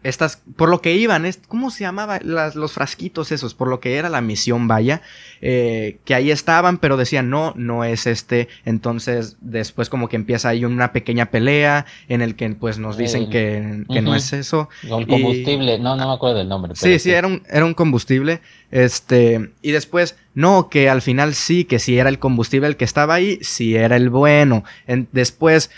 estas, 0.03 0.41
por 0.55 0.69
lo 0.69 0.81
que 0.81 0.95
iban, 0.95 1.29
¿cómo 1.47 1.69
se 1.69 1.83
llamaba? 1.83 2.19
los 2.21 2.71
frasquitos 2.73 3.31
esos, 3.31 3.53
por 3.53 3.67
lo 3.67 3.79
que 3.79 3.97
era 3.97 4.09
la 4.09 4.21
misión, 4.21 4.67
vaya, 4.67 5.01
eh, 5.41 5.99
que 6.05 6.15
ahí 6.15 6.31
estaban, 6.31 6.77
pero 6.79 6.97
decían, 6.97 7.29
no, 7.29 7.53
no 7.55 7.83
es 7.83 8.07
este, 8.07 8.47
entonces 8.65 9.37
después 9.41 9.89
como 9.89 10.09
que 10.09 10.15
empieza 10.15 10.49
ahí 10.49 10.65
una 10.65 10.91
pequeña 10.91 11.27
pelea 11.27 11.85
en 12.07 12.21
el 12.21 12.35
que 12.35 12.49
pues 12.49 12.79
nos 12.79 12.97
dicen 12.97 13.29
que, 13.29 13.83
que 13.91 14.01
no 14.01 14.15
es 14.15 14.33
eso. 14.33 14.69
El 14.83 15.07
combustible, 15.07 15.79
no, 15.79 15.95
no 15.95 16.07
me 16.07 16.13
acuerdo 16.13 16.37
del 16.39 16.49
nombre. 16.49 16.73
Sí, 16.75 16.99
sí, 16.99 17.11
era 17.11 17.27
un, 17.27 17.43
era 17.49 17.65
un 17.65 17.73
combustible, 17.73 18.41
este, 18.71 19.51
y 19.61 19.71
después, 19.71 20.15
no, 20.33 20.69
que 20.69 20.89
al 20.89 21.01
final 21.01 21.33
sí, 21.35 21.65
que 21.65 21.79
si 21.79 21.97
era 21.99 22.09
el 22.09 22.19
combustible 22.19 22.67
el 22.67 22.77
que 22.77 22.85
estaba 22.85 23.13
ahí, 23.13 23.37
sí 23.41 23.75
era 23.75 23.95
el 23.97 24.09
bueno. 24.09 24.63
después, 25.11 25.69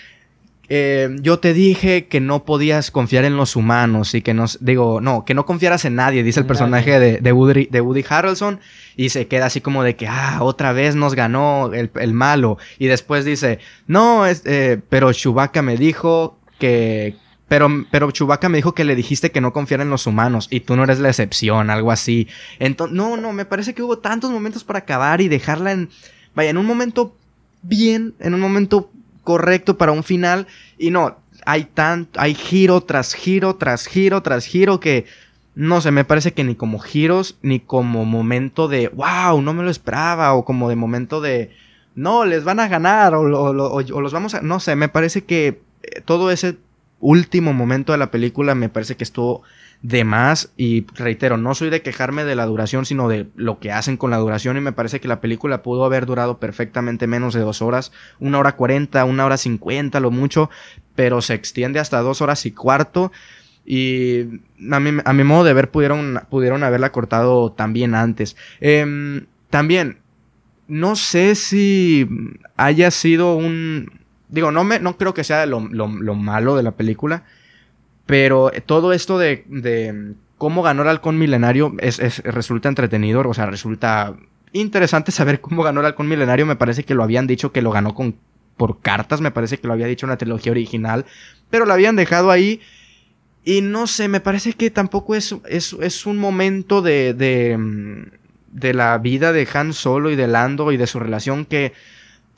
eh, 0.70 1.09
yo 1.22 1.39
te 1.39 1.53
dije 1.53 2.07
que 2.07 2.22
no 2.22 2.45
podías 2.45 2.89
confiar 2.89 3.26
en 3.26 3.36
los 3.36 3.57
humanos 3.57 4.16
y 4.16 4.22
que 4.22 4.34
no, 4.34 4.45
digo, 4.61 5.01
no, 5.01 5.26
que 5.26 5.34
no 5.34 5.45
confiaras 5.45 5.84
en 5.84 5.95
nadie, 5.95 6.24
dice 6.24 6.39
el 6.39 6.45
personaje 6.45 6.99
de, 6.99 7.18
de, 7.18 7.32
Woody, 7.34 7.66
de 7.66 7.82
Woody 7.82 8.05
Harrelson 8.07 8.61
y 8.95 9.09
se 9.09 9.28
queda 9.28 9.47
así 9.47 9.59
como 9.59 9.84
de 9.84 9.97
que, 9.97 10.07
ah, 10.07 10.39
otra 10.41 10.72
vez 10.72 10.95
nos 10.95 11.16
ganó 11.16 11.72
el, 11.74 12.14
malo 12.14 12.57
y 12.80 12.88
después 12.88 13.26
dice, 13.26 13.59
no, 13.88 14.26
es, 14.26 14.43
eh, 14.45 14.80
pero 14.89 15.11
Chewbacca 15.11 15.61
me 15.61 15.76
dijo 15.76 16.39
que, 16.59 17.18
pero, 17.49 17.68
pero 17.91 18.11
Chewbacca 18.11 18.47
me 18.47 18.57
dijo 18.57 18.74
que 18.74 18.86
le 18.86 18.95
dijiste 18.95 19.32
que 19.32 19.41
no 19.41 19.51
confiara 19.51 19.84
en 19.84 19.89
los 19.89 20.07
humanos 20.07 20.47
y 20.49 20.61
tú 20.61 20.78
no 20.78 20.86
eres 20.86 20.99
la 20.99 21.09
excepción, 21.09 21.72
algo 21.72 21.91
así. 21.91 22.30
Entonces, 22.59 22.95
no, 22.95 23.18
no, 23.18 23.34
me 23.34 23.43
parece 23.43 23.74
que 23.74 23.84
hubo 23.84 23.97
tantos 23.97 24.32
momentos 24.32 24.64
para 24.64 24.80
acabar 24.80 25.20
y 25.20 25.28
dejarla 25.28 25.74
en, 25.74 25.89
vaya, 26.34 26.51
en 26.51 26.57
un 26.57 26.66
momento 26.66 27.18
bien, 27.64 28.14
en 28.20 28.34
un 28.34 28.39
momento 28.39 28.89
correcto 29.24 29.78
para 29.78 29.91
un 29.91 30.03
final. 30.03 30.47
Y 30.78 30.91
no, 30.91 31.17
hay 31.45 31.65
tanto, 31.65 32.19
hay 32.19 32.36
giro 32.36 32.82
tras 32.82 33.13
giro, 33.13 33.55
tras 33.55 33.88
giro, 33.88 34.21
tras 34.21 34.45
giro 34.45 34.80
que 34.80 35.05
no 35.55 35.82
sé, 35.82 35.91
me 35.91 36.03
parece 36.03 36.34
que 36.34 36.43
ni 36.43 36.55
como 36.55 36.80
giros, 36.80 37.38
ni 37.43 37.59
como 37.59 38.05
momento 38.05 38.67
de 38.67 38.88
wow, 38.89 39.41
no 39.41 39.53
me 39.53 39.63
lo 39.63 39.69
esperaba, 39.69 40.34
o 40.34 40.45
como 40.45 40.67
de 40.69 40.76
momento 40.76 41.21
de 41.21 41.51
no, 41.95 42.26
les 42.26 42.43
van 42.43 42.59
a 42.59 42.67
ganar, 42.67 43.13
o, 43.13 43.21
o 43.21 44.01
los 44.01 44.13
vamos 44.13 44.34
a. 44.34 44.41
No 44.41 44.59
sé, 44.59 44.76
me 44.76 44.89
parece 44.89 45.26
que 45.26 45.61
eh, 45.84 46.01
todo 46.05 46.32
ese 46.32 46.57
último 46.99 47.53
momento 47.53 47.91
de 47.91 47.99
la 47.99 48.09
película 48.11 48.55
me 48.55 48.69
parece 48.69 48.95
que 48.95 49.03
estuvo 49.03 49.43
de 49.84 50.06
más 50.06 50.54
y 50.56 50.86
reitero, 50.96 51.36
no 51.36 51.54
soy 51.56 51.70
de 51.70 51.82
quejarme 51.82 52.24
de 52.24 52.36
la 52.36 52.46
duración, 52.46 52.86
sino 52.86 53.10
de 53.10 53.28
lo 53.36 53.60
que 53.60 53.74
hacen 53.74 53.98
con 53.98 54.12
la 54.12 54.18
duración 54.18 54.56
y 54.56 54.62
me 54.62 54.72
parece 54.72 55.02
que 55.02 55.10
la 55.10 55.20
película 55.20 55.62
pudo 55.62 55.84
haber 55.84 56.06
durado 56.06 56.40
perfectamente 56.40 57.06
menos 57.06 57.34
de 57.34 57.42
dos 57.42 57.62
horas, 57.62 57.92
una 58.18 58.40
hora 58.40 58.56
cuarenta, 58.56 59.04
una 59.04 59.26
hora 59.26 59.36
cincuenta, 59.36 60.00
lo 60.00 60.10
mucho, 60.10 60.50
pero 60.96 61.22
se 61.22 61.34
extiende 61.34 61.82
hasta 61.82 62.00
dos 62.00 62.22
horas 62.22 62.46
y 62.46 62.52
cuarto 62.52 63.12
y 63.66 64.22
a 64.72 64.80
mi, 64.80 65.24
modo 65.24 65.43
de 65.43 65.54
ver 65.54 65.70
pudieron, 65.70 66.22
pudieron 66.30 66.64
haberla 66.64 66.93
cortado 66.93 67.51
también 67.51 67.93
antes. 67.93 68.38
Em, 68.62 69.26
también, 69.50 69.97
no 70.70 70.96
sé 70.96 71.36
si 71.36 72.08
haya 72.55 72.89
sido 72.89 73.36
un... 73.36 74.00
Digo, 74.30 74.51
no, 74.51 74.64
me, 74.64 74.80
no 74.80 74.97
creo 74.97 75.14
que 75.14 75.26
sea 75.26 75.46
lo, 75.46 75.60
lo 75.60 76.16
malo 76.16 76.55
de 76.55 76.64
la 76.64 76.72
película, 76.72 77.26
pero 78.14 78.52
todo 78.68 78.94
esto 78.94 79.18
de, 79.18 79.44
de 79.48 80.14
cómo 80.38 80.62
ganó 80.62 80.84
el 80.84 80.90
halcón 80.90 81.18
milenario 81.18 81.74
es, 81.80 81.98
resulta 82.20 82.70
entretenido, 82.70 83.28
o 83.28 83.34
sea, 83.34 83.48
resulta 83.48 84.14
interesante 84.52 85.12
saber 85.12 85.42
cómo 85.42 85.64
ganó 85.64 85.80
el 85.80 85.88
halcón 85.88 86.08
milenario. 86.08 86.46
Me 86.46 86.56
parece 86.56 86.84
que 86.84 86.94
lo 86.94 87.02
habían 87.02 87.26
dicho 87.26 87.52
que 87.52 87.64
lo 87.64 87.72
ganó 87.72 87.96
con, 87.96 88.16
por 88.56 88.82
cartas, 88.82 89.20
me 89.20 89.32
parece 89.32 89.58
que 89.58 89.66
lo 89.66 89.74
había 89.74 89.88
dicho 89.88 90.06
en 90.06 90.12
la 90.12 90.18
trilogía 90.18 90.52
original, 90.52 91.08
pero 91.50 91.66
lo 91.66 91.74
habían 91.74 91.96
dejado 91.96 92.30
ahí. 92.30 92.62
Y 93.44 93.62
no 93.62 93.88
sé, 93.88 94.08
me 94.10 94.20
parece 94.20 94.54
que 94.54 94.70
tampoco 94.70 95.16
es, 95.16 95.36
es, 95.50 95.74
es 95.82 96.06
un 96.06 96.20
momento 96.20 96.84
de, 96.84 97.16
de, 97.16 98.06
de 98.52 98.74
la 98.76 98.96
vida 99.00 99.34
de 99.34 99.48
Han 99.52 99.74
Solo 99.74 100.12
y 100.12 100.16
de 100.16 100.28
Lando 100.28 100.72
y 100.72 100.78
de 100.78 100.86
su 100.86 101.00
relación 101.00 101.46
que 101.46 101.74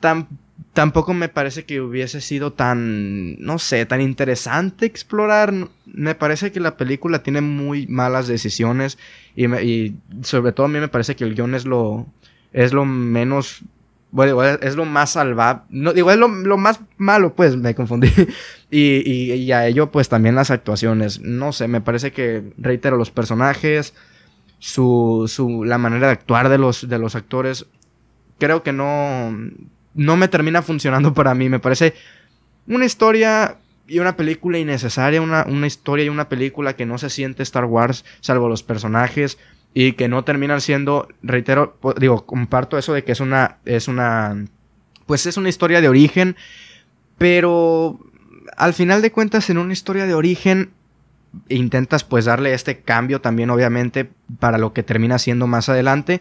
tan, 0.00 0.26
tampoco 0.72 1.14
me 1.14 1.28
parece 1.28 1.64
que 1.64 1.80
hubiese 1.80 2.20
sido 2.20 2.52
tan, 2.52 3.40
no 3.42 3.58
sé, 3.58 3.86
tan 3.86 4.00
interesante 4.00 4.86
explorar. 4.86 5.52
Me 5.86 6.14
parece 6.14 6.52
que 6.52 6.60
la 6.60 6.76
película 6.76 7.22
tiene 7.22 7.40
muy 7.40 7.86
malas 7.86 8.26
decisiones 8.26 8.98
y, 9.34 9.94
sobre 10.22 10.52
todo 10.52 10.66
a 10.66 10.68
mí 10.68 10.78
me 10.78 10.88
parece 10.88 11.16
que 11.16 11.24
el 11.24 11.34
guion 11.34 11.54
es 11.54 11.64
lo, 11.64 12.06
es 12.52 12.72
lo 12.72 12.84
menos, 12.84 13.62
bueno, 14.10 14.42
es 14.42 14.76
lo 14.76 14.84
más 14.84 15.10
salvable. 15.10 15.62
No, 15.70 15.90
es 15.92 16.18
lo, 16.18 16.56
más 16.56 16.80
malo, 16.96 17.34
pues, 17.34 17.56
me 17.56 17.74
confundí. 17.74 18.08
y, 18.70 19.32
y, 19.32 19.52
a 19.52 19.66
ello, 19.66 19.90
pues, 19.90 20.08
también 20.08 20.34
las 20.34 20.50
actuaciones. 20.50 21.20
No 21.20 21.52
sé, 21.52 21.68
me 21.68 21.80
parece 21.80 22.12
que, 22.12 22.52
reitero, 22.58 22.96
los 22.96 23.10
personajes 23.10 23.94
su, 24.58 25.24
su, 25.28 25.64
la 25.64 25.78
manera 25.78 26.06
de 26.06 26.12
actuar 26.14 26.48
de 26.48 26.58
los, 26.58 26.88
de 26.88 26.98
los 26.98 27.14
actores, 27.14 27.66
creo 28.38 28.62
que 28.62 28.72
no, 28.72 29.36
no 29.96 30.16
me 30.16 30.28
termina 30.28 30.62
funcionando 30.62 31.12
para 31.14 31.34
mí. 31.34 31.48
Me 31.48 31.58
parece 31.58 31.94
una 32.68 32.84
historia 32.84 33.58
y 33.88 33.98
una 33.98 34.16
película 34.16 34.58
innecesaria, 34.58 35.20
una, 35.20 35.44
una, 35.48 35.66
historia 35.66 36.04
y 36.04 36.08
una 36.08 36.28
película 36.28 36.76
que 36.76 36.86
no 36.86 36.98
se 36.98 37.10
siente 37.10 37.42
Star 37.42 37.64
Wars, 37.64 38.04
salvo 38.20 38.48
los 38.48 38.62
personajes, 38.62 39.38
y 39.74 39.92
que 39.92 40.08
no 40.08 40.24
terminan 40.24 40.60
siendo, 40.60 41.08
reitero, 41.22 41.78
digo, 41.98 42.26
comparto 42.26 42.78
eso 42.78 42.94
de 42.94 43.04
que 43.04 43.12
es 43.12 43.20
una, 43.20 43.58
es 43.64 43.88
una, 43.88 44.46
pues 45.06 45.26
es 45.26 45.36
una 45.36 45.48
historia 45.48 45.80
de 45.80 45.88
origen, 45.88 46.36
pero 47.18 48.00
al 48.56 48.74
final 48.74 49.02
de 49.02 49.12
cuentas 49.12 49.50
en 49.50 49.58
una 49.58 49.72
historia 49.72 50.06
de 50.06 50.14
origen 50.14 50.70
intentas 51.48 52.04
pues 52.04 52.24
darle 52.24 52.54
este 52.54 52.80
cambio 52.80 53.20
también 53.20 53.50
obviamente 53.50 54.08
para 54.38 54.56
lo 54.56 54.72
que 54.72 54.82
termina 54.82 55.18
siendo 55.18 55.46
más 55.46 55.68
adelante, 55.68 56.20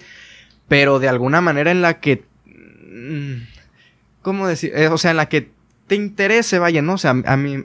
pero 0.68 1.00
de 1.00 1.08
alguna 1.08 1.42
manera 1.42 1.72
en 1.72 1.82
la 1.82 2.00
que... 2.00 2.26
¿Cómo 4.26 4.48
decir? 4.48 4.72
Eh, 4.74 4.88
o 4.88 4.98
sea, 4.98 5.12
en 5.12 5.18
la 5.18 5.30
que 5.30 5.52
te 5.86 5.94
interese, 5.94 6.58
vaya, 6.58 6.82
¿no? 6.82 6.94
O 6.94 6.98
sea, 6.98 7.12
a 7.12 7.38
mí, 7.38 7.64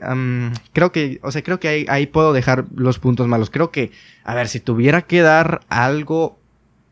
creo 0.73 0.91
que, 0.91 1.19
o 1.23 1.31
sea, 1.31 1.41
creo 1.41 1.59
que 1.59 1.67
ahí, 1.67 1.85
ahí, 1.89 2.05
puedo 2.05 2.33
dejar 2.33 2.65
los 2.75 2.99
puntos 2.99 3.27
malos. 3.27 3.49
Creo 3.49 3.71
que, 3.71 3.89
a 4.23 4.35
ver, 4.35 4.47
si 4.47 4.59
tuviera 4.59 5.01
que 5.01 5.21
dar 5.21 5.61
algo 5.69 6.37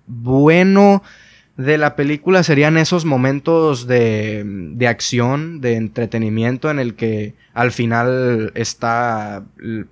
bueno 0.07 1.03
de 1.55 1.77
la 1.77 1.95
película 1.95 2.41
serían 2.41 2.77
esos 2.77 3.05
momentos 3.05 3.85
de, 3.85 4.43
de 4.43 4.87
acción, 4.87 5.61
de 5.61 5.75
entretenimiento 5.75 6.71
en 6.71 6.79
el 6.79 6.95
que 6.95 7.35
al 7.53 7.71
final 7.71 8.51
está 8.55 9.43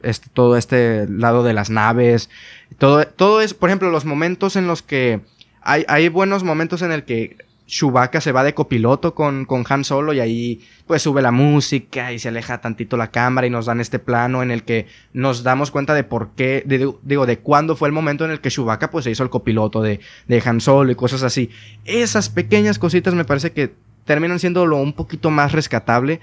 este, 0.01 0.29
todo 0.33 0.57
este 0.57 1.07
lado 1.07 1.43
de 1.43 1.53
las 1.53 1.69
naves. 1.69 2.31
Todo, 2.79 3.05
todo 3.05 3.41
es, 3.41 3.53
por 3.53 3.69
ejemplo, 3.69 3.91
los 3.91 4.05
momentos 4.05 4.55
en 4.55 4.65
los 4.65 4.81
que 4.81 5.19
hay, 5.61 5.85
hay 5.87 6.09
buenos 6.09 6.43
momentos 6.43 6.81
en 6.81 6.91
el 6.91 7.03
que 7.03 7.45
Chewbacca 7.67 8.21
se 8.21 8.31
va 8.31 8.43
de 8.43 8.53
copiloto 8.53 9.13
con, 9.13 9.45
con 9.45 9.65
Han 9.67 9.83
Solo 9.83 10.13
y 10.13 10.21
ahí 10.21 10.61
pues 10.87 11.01
sube 11.01 11.21
la 11.21 11.31
música 11.31 12.13
y 12.13 12.19
se 12.19 12.29
aleja 12.29 12.61
tantito 12.61 12.95
la 12.95 13.11
cámara 13.11 13.45
y 13.45 13.49
nos 13.49 13.65
dan 13.65 13.81
este 13.81 13.99
plano 13.99 14.41
en 14.41 14.51
el 14.51 14.63
que 14.63 14.87
nos 15.13 15.43
damos 15.43 15.69
cuenta 15.69 15.93
de 15.93 16.05
por 16.05 16.29
qué, 16.29 16.63
digo, 16.65 17.25
de 17.25 17.39
cuándo 17.39 17.75
fue 17.75 17.89
el 17.89 17.93
momento 17.93 18.23
en 18.23 18.31
el 18.31 18.39
que 18.39 18.49
Chewbacca 18.49 18.89
pues 18.89 19.03
se 19.03 19.11
hizo 19.11 19.23
el 19.23 19.29
copiloto 19.29 19.81
de, 19.81 19.99
de 20.27 20.41
Han 20.45 20.61
Solo 20.61 20.91
y 20.91 20.95
cosas 20.95 21.23
así. 21.23 21.49
Esas 21.83 22.29
pequeñas 22.29 22.79
cositas 22.79 23.13
me 23.13 23.25
parece 23.25 23.51
que 23.51 23.73
terminan 24.05 24.39
siendo 24.39 24.65
lo 24.65 24.77
un 24.77 24.93
poquito 24.93 25.29
más 25.29 25.51
rescatable, 25.51 26.21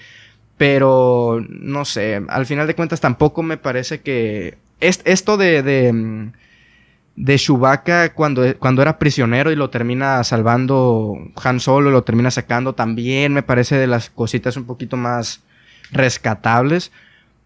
pero 0.57 1.45
no 1.49 1.85
sé, 1.85 2.23
al 2.29 2.47
final 2.47 2.67
de 2.67 2.75
cuentas 2.75 3.01
tampoco 3.01 3.43
me 3.43 3.59
parece 3.59 4.01
que 4.01 4.57
esto 4.81 5.37
de, 5.37 5.63
de 5.63 6.33
de 7.17 7.39
Chewbacca 7.39 8.13
cuando, 8.13 8.57
cuando 8.59 8.83
era 8.83 8.99
prisionero 8.99 9.53
y 9.53 9.57
lo 9.57 9.71
termina 9.71 10.25
salvando 10.25 11.17
Han 11.43 11.61
Solo, 11.61 11.91
lo 11.91 12.03
termina 12.03 12.31
sacando 12.31 12.75
también, 12.75 13.33
me 13.33 13.43
parece 13.43 13.77
de 13.77 13.87
las 13.87 14.11
cositas 14.11 14.57
un 14.57 14.65
poquito 14.65 14.97
más 14.97 15.43
rescatables. 15.93 16.91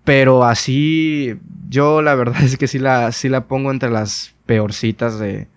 Pero 0.04 0.44
así, 0.44 1.34
yo 1.68 2.00
la 2.00 2.14
verdad 2.14 2.42
es 2.42 2.56
que 2.56 2.66
sí 2.66 2.78
la, 2.78 3.12
sí 3.12 3.28
la 3.28 3.44
pongo 3.44 3.70
entre 3.70 3.90
las 3.90 4.34
peorcitas 4.46 5.18
de, 5.18 5.48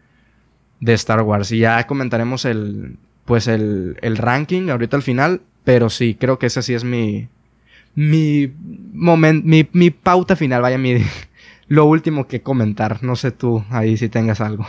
de 0.82 0.94
Star 0.94 1.22
Wars. 1.22 1.52
Y 1.52 1.60
ya 1.60 1.88
comentaremos 1.88 2.44
el, 2.46 2.98
pues 3.26 3.48
el, 3.48 3.98
el 4.02 4.18
ranking 4.18 4.70
ahorita 4.70 4.98
al 4.98 5.04
final. 5.04 5.42
Pero 5.64 5.90
sí, 5.90 6.18
creo 6.20 6.38
que 6.40 6.48
esa 6.48 6.62
sí 6.62 6.74
es 6.74 6.84
mi, 6.84 7.30
mi, 7.96 8.52
moment, 8.94 9.46
mi, 9.46 9.68
mi 9.74 9.92
pauta 9.92 10.36
final, 10.36 10.62
vaya, 10.62 10.78
mi, 10.78 10.98
lo 11.72 11.86
último 11.86 12.28
que 12.28 12.42
comentar. 12.42 13.02
No 13.02 13.16
sé 13.16 13.32
tú 13.32 13.64
ahí 13.70 13.96
si 13.96 14.10
tengas 14.10 14.42
algo. 14.42 14.66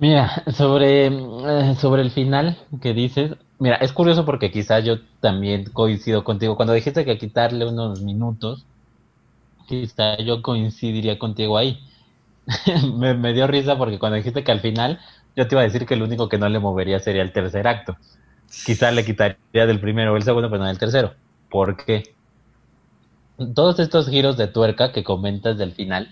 Mira, 0.00 0.42
sobre, 0.52 1.06
eh, 1.06 1.74
sobre 1.78 2.02
el 2.02 2.10
final 2.10 2.58
que 2.82 2.94
dices, 2.94 3.36
mira, 3.60 3.76
es 3.76 3.92
curioso 3.92 4.24
porque 4.24 4.50
quizá 4.50 4.80
yo 4.80 4.96
también 5.20 5.66
coincido 5.72 6.24
contigo. 6.24 6.56
Cuando 6.56 6.74
dijiste 6.74 7.04
que 7.04 7.16
quitarle 7.16 7.64
unos 7.64 8.02
minutos, 8.02 8.66
quizá 9.68 10.18
yo 10.18 10.42
coincidiría 10.42 11.16
contigo 11.16 11.58
ahí. 11.58 11.78
me, 12.96 13.14
me, 13.14 13.32
dio 13.32 13.46
risa 13.46 13.78
porque 13.78 14.00
cuando 14.00 14.16
dijiste 14.16 14.42
que 14.42 14.50
al 14.50 14.60
final, 14.60 14.98
yo 15.36 15.46
te 15.46 15.54
iba 15.54 15.60
a 15.60 15.64
decir 15.64 15.86
que 15.86 15.94
el 15.94 16.02
único 16.02 16.28
que 16.28 16.38
no 16.38 16.48
le 16.48 16.58
movería 16.58 16.98
sería 16.98 17.22
el 17.22 17.32
tercer 17.32 17.68
acto. 17.68 17.96
Quizá 18.66 18.90
le 18.90 19.04
quitaría 19.04 19.38
del 19.64 19.78
primero 19.78 20.12
o 20.12 20.16
el 20.16 20.24
segundo, 20.24 20.50
pero 20.50 20.62
no 20.62 20.68
del 20.68 20.78
tercero. 20.78 21.14
¿Por 21.48 21.76
qué? 21.84 22.15
Todos 23.54 23.78
estos 23.78 24.08
giros 24.08 24.36
de 24.36 24.48
tuerca 24.48 24.92
que 24.92 25.04
comentas 25.04 25.58
del 25.58 25.72
final, 25.72 26.08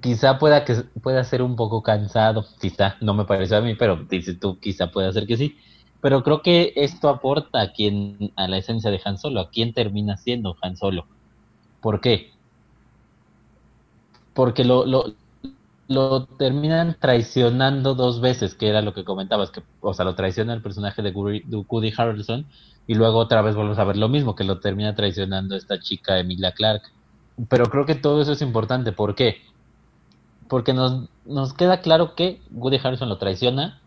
quizá 0.00 0.38
pueda 0.38 0.64
que 0.64 0.74
pueda 1.02 1.24
ser 1.24 1.42
un 1.42 1.56
poco 1.56 1.82
cansado, 1.82 2.44
quizá, 2.60 2.96
no 3.00 3.14
me 3.14 3.24
parece 3.24 3.56
a 3.56 3.60
mí, 3.60 3.74
pero 3.74 3.96
dices 4.08 4.38
tú, 4.38 4.58
quizá 4.58 4.90
pueda 4.90 5.12
ser 5.12 5.26
que 5.26 5.36
sí. 5.36 5.56
Pero 6.00 6.22
creo 6.22 6.42
que 6.42 6.72
esto 6.76 7.08
aporta 7.08 7.60
a 7.60 7.72
quien, 7.72 8.32
a 8.36 8.46
la 8.46 8.58
esencia 8.58 8.90
de 8.90 9.00
Han 9.04 9.18
Solo, 9.18 9.40
a 9.40 9.50
quién 9.50 9.72
termina 9.72 10.16
siendo 10.16 10.56
Han 10.60 10.76
Solo. 10.76 11.06
¿Por 11.80 12.00
qué? 12.00 12.32
Porque 14.34 14.64
lo, 14.64 14.84
lo, 14.84 15.14
lo 15.88 16.26
terminan 16.26 16.96
traicionando 17.00 17.94
dos 17.94 18.20
veces, 18.20 18.54
que 18.54 18.68
era 18.68 18.82
lo 18.82 18.94
que 18.94 19.04
comentabas, 19.04 19.50
que, 19.50 19.62
o 19.80 19.94
sea, 19.94 20.04
lo 20.04 20.14
traiciona 20.14 20.52
el 20.52 20.62
personaje 20.62 21.02
de 21.02 21.10
Woody 21.12 21.92
Harrelson 21.96 22.46
y 22.86 22.94
luego 22.94 23.18
otra 23.18 23.42
vez 23.42 23.54
volvemos 23.54 23.78
a 23.78 23.84
ver 23.84 23.96
lo 23.96 24.08
mismo, 24.08 24.34
que 24.34 24.44
lo 24.44 24.60
termina 24.60 24.94
traicionando 24.94 25.56
esta 25.56 25.80
chica 25.80 26.18
Emilia 26.18 26.52
Clark. 26.52 26.82
Pero 27.48 27.66
creo 27.66 27.86
que 27.86 27.94
todo 27.94 28.20
eso 28.20 28.32
es 28.32 28.42
importante. 28.42 28.92
¿Por 28.92 29.14
qué? 29.14 29.38
Porque 30.48 30.74
nos, 30.74 31.08
nos 31.24 31.54
queda 31.54 31.80
claro 31.80 32.14
que 32.14 32.40
Woody 32.52 32.78
Harrison 32.82 33.08
lo 33.08 33.18
traiciona, 33.18 33.80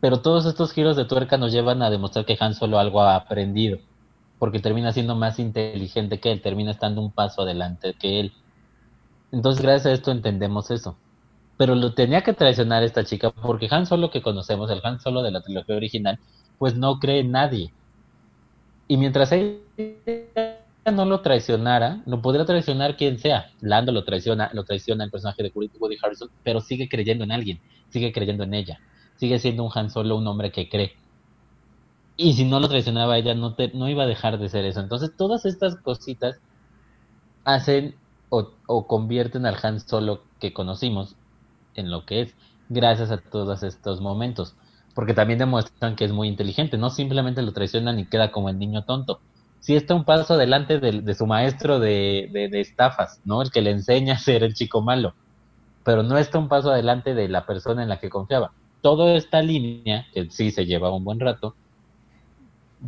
pero 0.00 0.20
todos 0.20 0.44
estos 0.46 0.72
giros 0.72 0.96
de 0.96 1.06
tuerca 1.06 1.38
nos 1.38 1.52
llevan 1.52 1.82
a 1.82 1.90
demostrar 1.90 2.26
que 2.26 2.36
Han 2.38 2.54
solo 2.54 2.78
algo 2.78 3.00
ha 3.00 3.16
aprendido, 3.16 3.78
porque 4.38 4.60
termina 4.60 4.92
siendo 4.92 5.16
más 5.16 5.38
inteligente 5.38 6.20
que 6.20 6.32
él, 6.32 6.42
termina 6.42 6.70
estando 6.70 7.00
un 7.00 7.10
paso 7.10 7.42
adelante 7.42 7.94
que 7.98 8.20
él. 8.20 8.32
Entonces, 9.32 9.62
gracias 9.62 9.86
a 9.86 9.92
esto 9.92 10.10
entendemos 10.12 10.70
eso. 10.70 10.96
Pero 11.56 11.74
lo 11.74 11.94
tenía 11.94 12.22
que 12.22 12.34
traicionar 12.34 12.82
esta 12.82 13.04
chica 13.04 13.30
porque 13.30 13.68
Han 13.70 13.86
Solo 13.86 14.10
que 14.10 14.20
conocemos, 14.20 14.70
el 14.70 14.80
Han 14.84 15.00
Solo 15.00 15.22
de 15.22 15.30
la 15.30 15.40
trilogía 15.40 15.76
original, 15.76 16.18
pues 16.58 16.76
no 16.76 16.98
cree 17.00 17.20
en 17.20 17.32
nadie. 17.32 17.72
Y 18.88 18.96
mientras 18.96 19.32
ella 19.32 19.58
no 20.92 21.04
lo 21.04 21.20
traicionara, 21.20 22.02
lo 22.06 22.22
podría 22.22 22.44
traicionar 22.44 22.96
quien 22.96 23.18
sea. 23.18 23.50
Lando 23.60 23.92
lo 23.92 24.04
traiciona, 24.04 24.50
lo 24.52 24.64
traiciona 24.64 25.04
el 25.04 25.10
personaje 25.10 25.42
de 25.42 25.52
Woody 25.54 25.96
Harrison, 26.02 26.30
pero 26.44 26.60
sigue 26.60 26.88
creyendo 26.88 27.24
en 27.24 27.32
alguien, 27.32 27.60
sigue 27.90 28.12
creyendo 28.12 28.44
en 28.44 28.54
ella, 28.54 28.80
sigue 29.16 29.38
siendo 29.38 29.64
un 29.64 29.70
Han 29.74 29.90
Solo, 29.90 30.16
un 30.16 30.26
hombre 30.26 30.52
que 30.52 30.68
cree. 30.68 30.94
Y 32.16 32.34
si 32.34 32.44
no 32.44 32.60
lo 32.60 32.68
traicionaba 32.68 33.18
ella, 33.18 33.34
no, 33.34 33.54
te, 33.54 33.68
no 33.74 33.88
iba 33.88 34.04
a 34.04 34.06
dejar 34.06 34.38
de 34.38 34.48
ser 34.48 34.64
eso. 34.64 34.80
Entonces, 34.80 35.10
todas 35.16 35.44
estas 35.44 35.76
cositas 35.76 36.38
hacen 37.44 37.94
o, 38.30 38.52
o 38.66 38.86
convierten 38.86 39.44
al 39.44 39.56
Han 39.62 39.80
Solo 39.80 40.22
que 40.40 40.52
conocimos 40.52 41.16
en 41.74 41.90
lo 41.90 42.06
que 42.06 42.22
es, 42.22 42.34
gracias 42.68 43.10
a 43.10 43.18
todos 43.18 43.62
estos 43.62 44.00
momentos 44.00 44.54
porque 44.96 45.12
también 45.12 45.38
demuestran 45.38 45.94
que 45.94 46.06
es 46.06 46.10
muy 46.10 46.26
inteligente, 46.26 46.78
no 46.78 46.88
simplemente 46.88 47.42
lo 47.42 47.52
traicionan 47.52 47.98
y 47.98 48.06
queda 48.06 48.32
como 48.32 48.48
el 48.48 48.58
niño 48.58 48.82
tonto. 48.84 49.20
Sí 49.60 49.76
está 49.76 49.94
un 49.94 50.04
paso 50.04 50.32
adelante 50.32 50.80
de, 50.80 51.14
su 51.14 51.26
maestro 51.26 51.78
de, 51.78 52.30
de, 52.32 52.60
estafas, 52.62 53.20
¿no? 53.26 53.42
El 53.42 53.50
que 53.50 53.60
le 53.60 53.72
enseña 53.72 54.14
a 54.14 54.18
ser 54.18 54.42
el 54.42 54.54
chico 54.54 54.80
malo, 54.80 55.14
pero 55.84 56.02
no 56.02 56.16
está 56.16 56.38
un 56.38 56.48
paso 56.48 56.70
adelante 56.70 57.14
de 57.14 57.28
la 57.28 57.44
persona 57.44 57.82
en 57.82 57.90
la 57.90 57.98
que 57.98 58.08
confiaba. 58.08 58.52
Toda 58.80 59.12
esta 59.16 59.42
línea, 59.42 60.06
que 60.14 60.30
sí 60.30 60.50
se 60.50 60.64
lleva 60.64 60.90
un 60.90 61.04
buen 61.04 61.20
rato, 61.20 61.54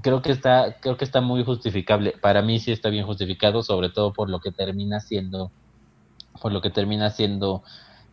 creo 0.00 0.22
que 0.22 0.32
está, 0.32 0.76
creo 0.80 0.96
que 0.96 1.04
está 1.04 1.20
muy 1.20 1.44
justificable. 1.44 2.14
Para 2.22 2.40
mí 2.40 2.58
sí 2.58 2.72
está 2.72 2.88
bien 2.88 3.04
justificado, 3.04 3.62
sobre 3.62 3.90
todo 3.90 4.14
por 4.14 4.30
lo 4.30 4.40
que 4.40 4.50
termina 4.50 5.00
siendo, 5.00 5.50
por 6.40 6.52
lo 6.52 6.62
que 6.62 6.70
termina 6.70 7.10
siendo 7.10 7.62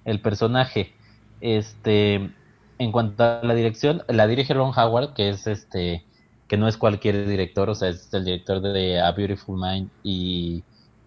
el 0.03 0.19
personaje. 0.19 0.93
Este, 1.39 2.29
en 2.77 2.91
cuanto 2.91 3.23
a 3.23 3.41
la 3.43 3.53
dirección, 3.55 4.03
la 4.07 4.27
dirige 4.27 4.53
Ron 4.53 4.77
Howard, 4.77 5.13
que 5.13 5.29
es 5.29 5.47
este, 5.47 6.03
que 6.47 6.57
no 6.57 6.67
es 6.67 6.77
cualquier 6.77 7.27
director, 7.27 7.69
o 7.69 7.75
sea, 7.75 7.89
es 7.89 8.13
el 8.13 8.25
director 8.25 8.61
de 8.61 9.01
A 9.01 9.11
Beautiful 9.11 9.59
Mind 9.59 9.89
y, 10.03 10.63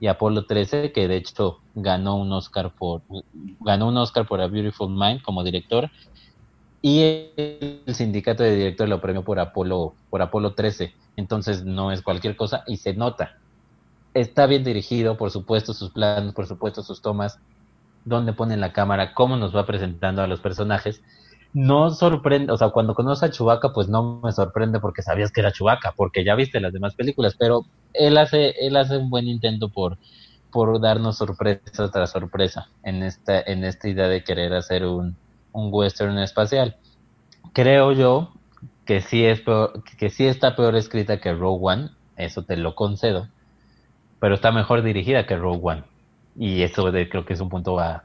Apolo 0.08 0.46
13, 0.46 0.92
que 0.92 1.08
de 1.08 1.16
hecho 1.16 1.58
ganó 1.74 2.16
un 2.16 2.32
Oscar 2.32 2.70
por 2.70 3.02
ganó 3.60 3.88
un 3.88 3.96
Oscar 3.96 4.26
por 4.26 4.40
A 4.40 4.46
Beautiful 4.46 4.90
Mind 4.90 5.22
como 5.22 5.44
director. 5.44 5.90
Y 6.80 7.00
el 7.36 7.82
sindicato 7.92 8.44
de 8.44 8.54
directores 8.54 8.88
lo 8.88 9.00
premió 9.00 9.24
por 9.24 9.40
Apolo 9.40 9.94
por 10.10 10.22
Apolo 10.22 10.54
13, 10.54 10.94
entonces 11.16 11.64
no 11.64 11.90
es 11.90 12.02
cualquier 12.02 12.36
cosa 12.36 12.62
y 12.66 12.76
se 12.76 12.94
nota. 12.94 13.36
Está 14.14 14.46
bien 14.46 14.62
dirigido, 14.62 15.16
por 15.16 15.32
supuesto, 15.32 15.74
sus 15.74 15.90
planos, 15.90 16.34
por 16.34 16.46
supuesto, 16.46 16.82
sus 16.82 17.02
tomas, 17.02 17.40
dónde 18.04 18.32
pone 18.32 18.56
la 18.56 18.72
cámara, 18.72 19.12
cómo 19.12 19.36
nos 19.36 19.54
va 19.54 19.66
presentando 19.66 20.22
a 20.22 20.28
los 20.28 20.40
personajes 20.40 21.02
no 21.52 21.90
sorprende, 21.90 22.52
o 22.52 22.56
sea, 22.56 22.70
cuando 22.70 22.94
conoces 22.94 23.24
a 23.24 23.30
Chubaca, 23.32 23.72
pues 23.72 23.88
no 23.88 24.20
me 24.22 24.32
sorprende 24.32 24.80
porque 24.80 25.02
sabías 25.02 25.32
que 25.32 25.40
era 25.40 25.52
Chubaca, 25.52 25.92
porque 25.96 26.24
ya 26.24 26.34
viste 26.34 26.60
las 26.60 26.72
demás 26.72 26.94
películas, 26.94 27.34
pero 27.38 27.64
él 27.94 28.18
hace, 28.18 28.50
él 28.66 28.76
hace 28.76 28.98
un 28.98 29.10
buen 29.10 29.26
intento 29.28 29.68
por, 29.70 29.98
por 30.50 30.80
darnos 30.80 31.18
sorpresa 31.18 31.90
tras 31.90 32.10
sorpresa 32.10 32.68
en 32.82 33.02
esta, 33.02 33.40
en 33.40 33.64
esta 33.64 33.88
idea 33.88 34.08
de 34.08 34.24
querer 34.24 34.52
hacer 34.54 34.84
un, 34.84 35.16
un 35.52 35.68
western 35.72 36.18
espacial. 36.18 36.76
Creo 37.52 37.92
yo 37.92 38.32
que 38.84 39.00
sí, 39.00 39.24
es 39.24 39.42
que 39.98 40.10
sí 40.10 40.26
está 40.26 40.56
peor 40.56 40.76
escrita 40.76 41.20
que 41.20 41.32
Rogue 41.32 41.60
One, 41.62 41.90
eso 42.16 42.42
te 42.42 42.56
lo 42.56 42.74
concedo, 42.74 43.28
pero 44.20 44.34
está 44.34 44.52
mejor 44.52 44.82
dirigida 44.82 45.26
que 45.26 45.36
Rogue 45.36 45.60
One. 45.62 45.84
Y 46.36 46.62
eso 46.62 46.84
creo 46.90 47.24
que 47.24 47.32
es 47.32 47.40
un 47.40 47.48
punto 47.48 47.78
a, 47.80 48.04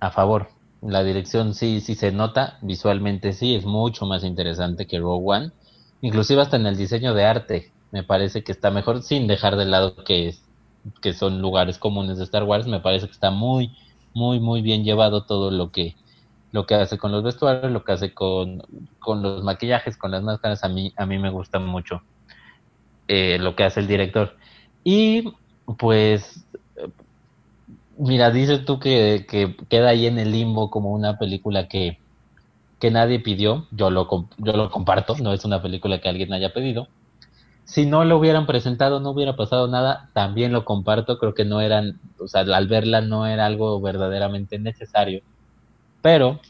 a 0.00 0.10
favor. 0.10 0.48
La 0.82 1.04
dirección 1.04 1.54
sí, 1.54 1.80
sí 1.80 1.94
se 1.94 2.10
nota, 2.10 2.58
visualmente 2.62 3.32
sí, 3.32 3.54
es 3.54 3.64
mucho 3.66 4.06
más 4.06 4.24
interesante 4.24 4.86
que 4.86 4.98
Rogue 4.98 5.24
One. 5.26 5.52
Inclusive 6.00 6.40
hasta 6.40 6.56
en 6.56 6.66
el 6.66 6.76
diseño 6.76 7.12
de 7.12 7.24
arte, 7.24 7.72
me 7.90 8.02
parece 8.02 8.42
que 8.42 8.52
está 8.52 8.70
mejor, 8.70 9.02
sin 9.02 9.26
dejar 9.26 9.56
de 9.56 9.66
lado 9.66 9.96
que, 10.04 10.34
que 11.02 11.12
son 11.12 11.42
lugares 11.42 11.78
comunes 11.78 12.16
de 12.16 12.24
Star 12.24 12.44
Wars, 12.44 12.66
me 12.66 12.80
parece 12.80 13.06
que 13.06 13.12
está 13.12 13.30
muy, 13.30 13.76
muy, 14.14 14.40
muy 14.40 14.62
bien 14.62 14.84
llevado 14.84 15.24
todo 15.24 15.50
lo 15.50 15.70
que, 15.70 15.96
lo 16.52 16.66
que 16.66 16.74
hace 16.74 16.98
con 16.98 17.12
los 17.12 17.22
vestuarios, 17.22 17.70
lo 17.70 17.84
que 17.84 17.92
hace 17.92 18.14
con, 18.14 18.62
con 18.98 19.22
los 19.22 19.44
maquillajes, 19.44 19.96
con 19.96 20.10
las 20.10 20.22
máscaras, 20.22 20.64
a 20.64 20.68
mí, 20.68 20.92
a 20.96 21.04
mí 21.04 21.18
me 21.18 21.30
gusta 21.30 21.58
mucho 21.58 22.02
eh, 23.08 23.38
lo 23.38 23.54
que 23.56 23.64
hace 23.64 23.80
el 23.80 23.86
director. 23.86 24.36
Y 24.82 25.32
pues, 25.78 26.46
mira, 28.00 28.30
dices 28.30 28.64
tú 28.64 28.78
que, 28.80 29.26
que, 29.28 29.56
queda 29.68 29.90
ahí 29.90 30.06
en 30.06 30.18
el 30.18 30.32
limbo 30.32 30.70
como 30.70 30.90
una 30.90 31.18
película 31.18 31.68
que, 31.68 31.98
que 32.78 32.90
nadie 32.90 33.20
pidió, 33.20 33.66
yo 33.70 33.90
lo, 33.90 34.08
yo 34.38 34.52
lo 34.52 34.70
comparto, 34.70 35.16
no 35.22 35.32
es 35.32 35.44
una 35.44 35.62
película 35.62 36.00
que 36.00 36.08
alguien 36.08 36.32
haya 36.32 36.52
pedido. 36.52 36.88
Si 37.64 37.86
no 37.86 38.04
lo 38.04 38.18
hubieran 38.18 38.46
presentado, 38.46 39.00
no 39.00 39.10
hubiera 39.10 39.36
pasado 39.36 39.68
nada, 39.68 40.10
también 40.12 40.52
lo 40.52 40.64
comparto, 40.64 41.18
creo 41.18 41.34
que 41.34 41.44
no 41.44 41.60
eran, 41.60 42.00
o 42.18 42.26
sea, 42.26 42.40
al 42.42 42.66
verla 42.68 43.00
no 43.00 43.26
era 43.26 43.46
algo 43.46 43.80
verdaderamente 43.80 44.58
necesario 44.58 45.22
pero 46.02 46.40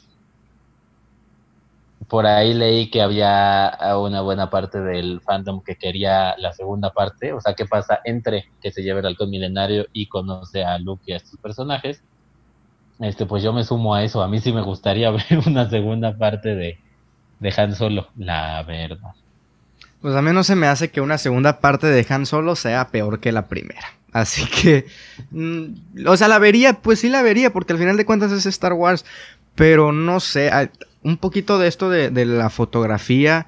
por 2.10 2.26
ahí 2.26 2.52
leí 2.54 2.90
que 2.90 3.00
había 3.00 3.78
una 3.96 4.20
buena 4.20 4.50
parte 4.50 4.80
del 4.80 5.20
fandom 5.20 5.62
que 5.62 5.76
quería 5.76 6.36
la 6.38 6.52
segunda 6.52 6.92
parte, 6.92 7.32
o 7.32 7.40
sea, 7.40 7.54
qué 7.54 7.66
pasa 7.66 8.00
entre 8.04 8.50
que 8.60 8.72
se 8.72 8.82
lleve 8.82 8.98
el 8.98 9.06
halcón 9.06 9.30
milenario 9.30 9.86
y 9.92 10.06
conoce 10.06 10.64
a 10.64 10.76
Luke 10.78 11.04
y 11.06 11.12
a 11.12 11.18
estos 11.18 11.38
personajes. 11.38 12.02
Este, 12.98 13.26
pues 13.26 13.44
yo 13.44 13.52
me 13.52 13.62
sumo 13.62 13.94
a 13.94 14.02
eso. 14.02 14.22
A 14.22 14.28
mí 14.28 14.40
sí 14.40 14.52
me 14.52 14.60
gustaría 14.60 15.10
ver 15.12 15.24
una 15.46 15.70
segunda 15.70 16.18
parte 16.18 16.56
de, 16.56 16.78
de 17.38 17.54
Han 17.56 17.76
Solo, 17.76 18.08
la 18.16 18.60
verdad. 18.64 19.14
Pues 20.02 20.14
a 20.16 20.20
mí 20.20 20.32
no 20.32 20.42
se 20.42 20.56
me 20.56 20.66
hace 20.66 20.90
que 20.90 21.00
una 21.00 21.16
segunda 21.16 21.60
parte 21.60 21.86
de 21.86 22.04
Han 22.08 22.26
Solo 22.26 22.56
sea 22.56 22.88
peor 22.88 23.20
que 23.20 23.30
la 23.30 23.46
primera. 23.46 23.86
Así 24.12 24.46
que, 24.46 24.86
mm, 25.30 26.08
o 26.08 26.16
sea, 26.16 26.26
la 26.26 26.40
vería, 26.40 26.82
pues 26.82 26.98
sí 26.98 27.08
la 27.08 27.22
vería, 27.22 27.52
porque 27.52 27.72
al 27.72 27.78
final 27.78 27.96
de 27.96 28.04
cuentas 28.04 28.32
es 28.32 28.46
Star 28.46 28.72
Wars. 28.72 29.04
Pero 29.54 29.92
no 29.92 30.20
sé, 30.20 30.50
un 31.02 31.16
poquito 31.16 31.58
de 31.58 31.68
esto 31.68 31.88
de, 31.90 32.24
la 32.24 32.50
fotografía 32.50 33.46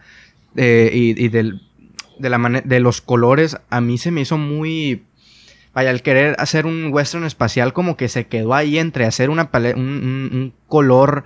eh, 0.56 0.90
y, 0.92 1.28
del, 1.28 1.62
de, 2.18 2.30
la 2.30 2.62
de 2.64 2.80
los 2.80 3.00
colores, 3.00 3.58
a 3.70 3.80
mí 3.80 3.98
se 3.98 4.10
me 4.10 4.22
hizo 4.22 4.38
muy... 4.38 5.04
Vaya, 5.74 5.88
al 5.88 6.02
querer 6.02 6.36
hacer 6.38 6.66
un 6.66 6.92
western 6.92 7.24
espacial 7.24 7.72
como 7.72 7.96
que 7.96 8.08
se 8.08 8.26
quedó 8.26 8.52
ahí 8.52 8.76
entre 8.78 9.06
hacer 9.06 9.30
una 9.30 9.50
un, 9.54 9.80
un, 9.80 10.52
color 10.68 11.24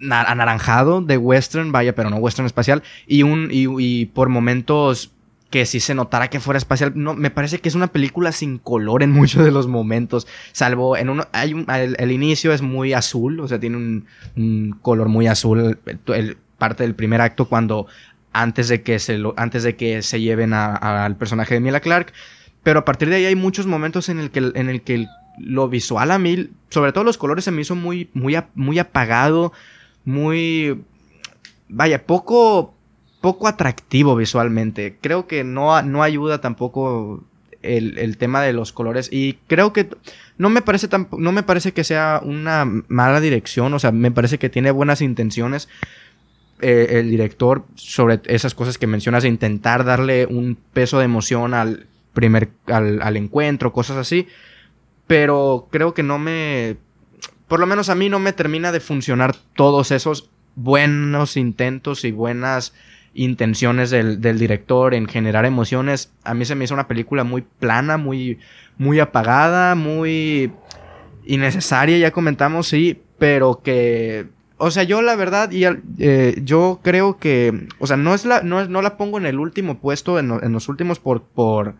anaranjado 0.00 1.02
de 1.02 1.18
western, 1.18 1.70
vaya, 1.70 1.94
pero 1.94 2.08
no 2.08 2.16
western 2.16 2.46
espacial, 2.46 2.82
y 3.06 3.24
un 3.24 3.48
y 3.50 4.06
por 4.06 4.30
momentos 4.30 5.13
que 5.54 5.66
si 5.66 5.78
se 5.78 5.94
notara 5.94 6.30
que 6.30 6.40
fuera 6.40 6.58
espacial. 6.58 6.94
No, 6.96 7.14
me 7.14 7.30
parece 7.30 7.60
que 7.60 7.68
es 7.68 7.76
una 7.76 7.86
película 7.86 8.32
sin 8.32 8.58
color 8.58 9.04
en 9.04 9.12
muchos 9.12 9.44
de 9.44 9.52
los 9.52 9.68
momentos. 9.68 10.26
Salvo 10.50 10.96
en 10.96 11.08
uno. 11.08 11.28
Hay 11.30 11.54
el, 11.68 12.10
inicio 12.10 12.52
es 12.52 12.60
muy 12.60 12.92
azul. 12.92 13.38
O 13.38 13.46
sea, 13.46 13.60
tiene 13.60 13.76
un, 13.76 14.76
color 14.82 15.08
muy 15.08 15.28
azul. 15.28 15.78
Parte 16.58 16.82
del 16.82 16.96
primer 16.96 17.20
acto. 17.20 17.44
Cuando. 17.44 17.86
Antes 18.32 18.66
de 18.66 18.82
que 18.82 18.98
se 18.98 19.22
antes 19.36 19.62
de 19.62 19.76
que 19.76 20.02
se 20.02 20.20
lleven 20.20 20.54
al 20.54 21.14
personaje 21.14 21.54
de 21.54 21.60
Mila 21.60 21.78
Clark. 21.78 22.12
Pero 22.64 22.80
a 22.80 22.84
partir 22.84 23.08
de 23.08 23.14
ahí 23.14 23.26
hay 23.26 23.36
muchos 23.36 23.68
momentos 23.68 24.08
en 24.08 24.18
el 24.18 24.32
que, 24.32 24.40
en 24.56 24.68
el 24.68 24.82
que 24.82 25.06
lo 25.38 25.68
visual 25.68 26.10
a 26.10 26.18
mí. 26.18 26.50
Sobre 26.68 26.90
todo 26.90 27.04
los 27.04 27.16
colores 27.16 27.44
se 27.44 27.52
me 27.52 27.62
hizo 27.62 27.76
muy. 27.76 28.10
muy, 28.12 28.36
muy 28.56 28.80
apagado. 28.80 29.52
Muy. 30.04 30.82
Vaya, 31.68 32.06
poco 32.06 32.73
poco 33.24 33.48
atractivo 33.48 34.16
visualmente. 34.16 34.98
Creo 35.00 35.26
que 35.26 35.44
no, 35.44 35.80
no 35.80 36.02
ayuda 36.02 36.42
tampoco 36.42 37.24
el, 37.62 38.18
tema 38.18 38.42
de 38.42 38.52
los 38.52 38.70
colores. 38.70 39.08
Y 39.10 39.38
creo 39.46 39.72
que 39.72 39.88
no 40.36 40.50
me 40.50 40.60
parece 40.60 40.88
no 41.16 41.32
me 41.32 41.42
parece 41.42 41.72
que 41.72 41.84
sea 41.84 42.20
una 42.22 42.66
mala 42.66 43.22
dirección. 43.22 43.72
O 43.72 43.78
sea, 43.78 43.92
me 43.92 44.10
parece 44.10 44.38
que 44.38 44.50
tiene 44.50 44.70
buenas 44.72 45.00
intenciones. 45.00 45.70
Eh, 46.60 46.98
el 47.00 47.08
director 47.08 47.64
sobre 47.76 48.20
esas 48.26 48.54
cosas 48.54 48.76
que 48.76 48.86
mencionas 48.86 49.24
intentar 49.24 49.86
darle 49.86 50.26
un 50.26 50.58
peso 50.74 50.98
de 50.98 51.06
emoción 51.06 51.54
al 51.54 51.86
primer 52.12 52.50
al, 52.66 53.00
al 53.00 53.16
encuentro, 53.16 53.72
cosas 53.72 53.96
así. 53.96 54.28
Pero 55.06 55.68
creo 55.72 55.94
que 55.94 56.02
no 56.02 56.18
me. 56.18 56.76
Por 57.48 57.58
lo 57.58 57.64
menos 57.64 57.88
a 57.88 57.94
mí 57.94 58.10
no 58.10 58.18
me 58.18 58.34
termina 58.34 58.70
de 58.70 58.80
funcionar 58.80 59.34
todos 59.56 59.92
esos 59.92 60.28
buenos 60.56 61.38
intentos 61.38 62.04
y 62.04 62.12
buenas 62.12 62.74
intenciones 63.14 63.90
del, 63.90 64.20
director 64.20 64.94
en 64.94 65.06
generar 65.06 65.44
emociones. 65.44 66.12
A 66.24 66.34
mí 66.34 66.44
se 66.44 66.54
me 66.54 66.64
hizo 66.64 66.74
una 66.74 66.88
película 66.88 67.24
muy 67.24 67.42
plana, 67.42 67.96
muy, 67.96 68.38
muy 68.76 69.00
apagada, 69.00 69.74
muy 69.74 70.52
innecesaria, 71.24 71.96
ya 71.98 72.10
comentamos, 72.10 72.68
sí, 72.68 73.00
pero 73.18 73.60
que... 73.62 74.26
O 74.56 74.70
sea, 74.70 74.84
yo 74.84 75.02
la 75.02 75.16
verdad, 75.16 75.50
y, 75.50 75.64
eh, 75.98 76.40
yo 76.42 76.80
creo 76.82 77.18
que, 77.18 77.66
o 77.80 77.86
sea, 77.86 77.96
no 77.96 78.14
es 78.14 78.24
la, 78.24 78.42
no, 78.42 78.64
no 78.66 78.82
la 78.82 78.96
pongo 78.96 79.18
en 79.18 79.26
el 79.26 79.38
último 79.38 79.78
puesto, 79.78 80.18
en, 80.18 80.28
los 80.52 80.68
últimos 80.68 81.00
por, 81.00 81.24
por, 81.24 81.74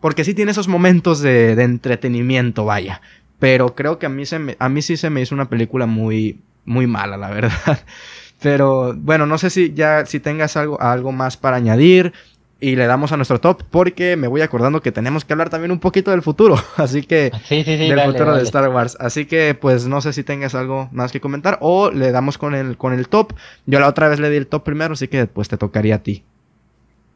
porque 0.00 0.24
sí 0.24 0.32
tiene 0.32 0.52
esos 0.52 0.68
momentos 0.68 1.20
de, 1.20 1.54
de, 1.54 1.64
entretenimiento, 1.64 2.64
vaya. 2.64 3.02
Pero 3.38 3.74
creo 3.74 3.98
que 3.98 4.06
a 4.06 4.08
mí, 4.08 4.24
se 4.24 4.56
a 4.58 4.68
mí 4.68 4.82
sí 4.82 4.96
se 4.96 5.10
me 5.10 5.20
hizo 5.20 5.34
una 5.34 5.50
película 5.50 5.86
muy, 5.86 6.40
muy 6.64 6.86
mala, 6.86 7.16
la 7.16 7.30
verdad. 7.30 7.80
Pero 8.40 8.94
bueno, 8.94 9.26
no 9.26 9.38
sé 9.38 9.50
si 9.50 9.72
ya 9.74 10.06
si 10.06 10.20
tengas 10.20 10.56
algo, 10.56 10.80
algo 10.80 11.12
más 11.12 11.36
para 11.36 11.56
añadir 11.56 12.12
y 12.60 12.76
le 12.76 12.86
damos 12.86 13.12
a 13.12 13.16
nuestro 13.16 13.40
top 13.40 13.62
porque 13.70 14.16
me 14.16 14.26
voy 14.26 14.40
acordando 14.40 14.80
que 14.80 14.90
tenemos 14.90 15.24
que 15.24 15.32
hablar 15.32 15.48
también 15.48 15.70
un 15.70 15.78
poquito 15.78 16.10
del 16.10 16.22
futuro, 16.22 16.56
así 16.76 17.02
que 17.02 17.30
sí, 17.44 17.62
sí, 17.62 17.78
sí, 17.78 17.88
del 17.88 18.00
futuro 18.00 18.34
de 18.34 18.42
Star 18.42 18.68
Wars, 18.68 18.96
así 19.00 19.26
que 19.26 19.54
pues 19.54 19.86
no 19.86 20.00
sé 20.00 20.12
si 20.12 20.24
tengas 20.24 20.54
algo 20.54 20.88
más 20.92 21.12
que 21.12 21.20
comentar 21.20 21.58
o 21.60 21.90
le 21.90 22.10
damos 22.10 22.38
con 22.38 22.54
el 22.54 22.76
con 22.76 22.92
el 22.92 23.08
top. 23.08 23.34
Yo 23.66 23.80
la 23.80 23.88
otra 23.88 24.08
vez 24.08 24.20
le 24.20 24.30
di 24.30 24.36
el 24.36 24.46
top 24.46 24.64
primero, 24.64 24.94
así 24.94 25.08
que 25.08 25.26
pues 25.26 25.48
te 25.48 25.56
tocaría 25.56 25.96
a 25.96 26.02
ti. 26.02 26.24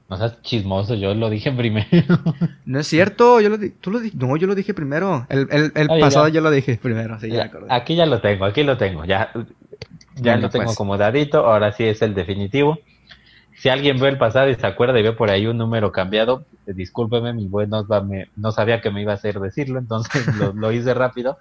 No 0.08 0.18
seas 0.18 0.42
chismoso, 0.42 0.94
yo 0.94 1.14
lo 1.14 1.30
dije 1.30 1.50
primero. 1.52 1.88
No 2.66 2.78
es 2.78 2.86
cierto, 2.86 3.40
yo 3.40 3.48
lo 3.48 3.58
tú 3.80 3.90
lo 3.90 4.00
no, 4.14 4.36
yo 4.36 4.46
lo 4.46 4.54
dije 4.54 4.74
primero. 4.74 5.26
El, 5.28 5.72
el, 5.74 5.88
pasado 6.00 6.28
yo 6.28 6.40
lo 6.40 6.50
dije 6.50 6.78
primero, 6.80 7.18
sí, 7.18 7.30
ya, 7.30 7.50
Aquí 7.68 7.96
ya 7.96 8.06
lo 8.06 8.20
tengo, 8.20 8.44
aquí 8.44 8.62
lo 8.62 8.76
tengo, 8.76 9.04
ya 9.04 9.32
ya 10.16 10.36
lo 10.36 10.48
tengo 10.50 10.66
pues. 10.66 10.76
acomodadito, 10.76 11.46
ahora 11.46 11.72
sí 11.72 11.84
es 11.84 12.02
el 12.02 12.14
definitivo. 12.14 12.78
Si 13.56 13.68
alguien 13.68 14.00
ve 14.00 14.08
el 14.08 14.18
pasado 14.18 14.48
y 14.48 14.54
se 14.54 14.66
acuerda 14.66 14.98
y 14.98 15.02
ve 15.02 15.12
por 15.12 15.30
ahí 15.30 15.46
un 15.46 15.56
número 15.56 15.92
cambiado, 15.92 16.44
eh, 16.66 16.72
discúlpeme, 16.72 17.32
mi 17.32 17.46
buen 17.46 17.70
no, 17.70 17.86
no 18.36 18.52
sabía 18.52 18.80
que 18.80 18.90
me 18.90 19.02
iba 19.02 19.12
a 19.12 19.16
hacer 19.16 19.38
decirlo, 19.38 19.78
entonces 19.78 20.26
lo, 20.54 20.72
hice 20.72 20.94
rápido. 20.94 21.38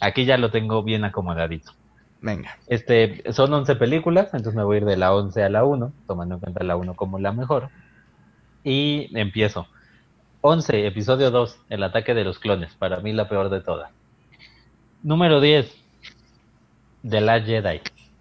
Aquí 0.00 0.24
ya 0.24 0.36
lo 0.38 0.50
tengo 0.50 0.82
bien 0.82 1.04
acomodadito. 1.04 1.72
Venga. 2.22 2.58
Este, 2.66 3.22
son 3.32 3.52
11 3.52 3.76
películas, 3.76 4.34
entonces 4.34 4.54
me 4.54 4.64
voy 4.64 4.76
a 4.76 4.80
ir 4.80 4.84
de 4.84 4.96
la 4.96 5.14
11 5.14 5.42
a 5.42 5.48
la 5.48 5.64
1, 5.64 5.92
tomando 6.06 6.34
en 6.34 6.40
cuenta 6.40 6.64
la 6.64 6.76
1 6.76 6.94
como 6.94 7.18
la 7.18 7.32
mejor. 7.32 7.68
Y 8.64 9.16
empiezo. 9.16 9.66
11, 10.42 10.86
episodio 10.86 11.30
2, 11.30 11.58
el 11.68 11.82
ataque 11.82 12.14
de 12.14 12.24
los 12.24 12.38
clones, 12.38 12.74
para 12.74 13.00
mí 13.00 13.12
la 13.12 13.28
peor 13.28 13.50
de 13.50 13.60
todas. 13.60 13.90
Número 15.02 15.40
10, 15.40 15.79
The 17.02 17.20
Last 17.20 17.46
Jedi 17.46 17.80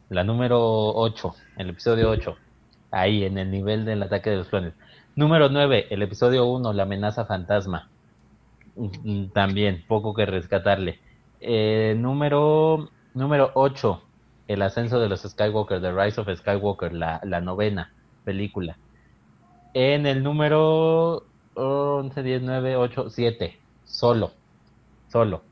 la 0.10 0.24
número 0.24 0.60
8, 0.60 1.36
el 1.58 1.70
episodio 1.70 2.10
8, 2.10 2.36
ahí 2.92 3.24
en 3.24 3.38
el 3.38 3.52
nivel 3.52 3.86
del 3.86 4.02
ataque 4.02 4.32
de 4.32 4.38
los 4.38 4.48
clones. 4.48 4.74
Número 5.16 5.50
9, 5.50 5.88
el 5.90 6.02
episodio 6.02 6.46
1, 6.48 6.74
la 6.74 6.84
amenaza 6.84 7.26
fantasma. 7.26 7.90
Mm, 8.76 9.28
también, 9.28 9.84
poco 9.88 10.14
que 10.14 10.26
rescatarle. 10.26 11.00
Eh, 11.42 11.94
número, 11.98 12.90
número 13.14 13.52
8, 13.54 14.02
el 14.48 14.62
ascenso 14.64 15.00
de 15.00 15.10
los 15.10 15.22
Skywalker, 15.22 15.80
The 15.80 15.92
Rise 15.92 16.22
of 16.22 16.30
Skywalker, 16.36 16.94
la, 16.94 17.22
la 17.24 17.40
novena 17.40 17.94
película. 18.24 18.78
En 19.76 20.08
el 20.08 20.24
número 20.24 21.24
11, 21.54 22.24
10, 22.24 22.42
9, 22.42 22.76
8, 22.78 23.10
7, 23.12 23.60
solo. 23.86 24.32
Solo. 25.10 25.49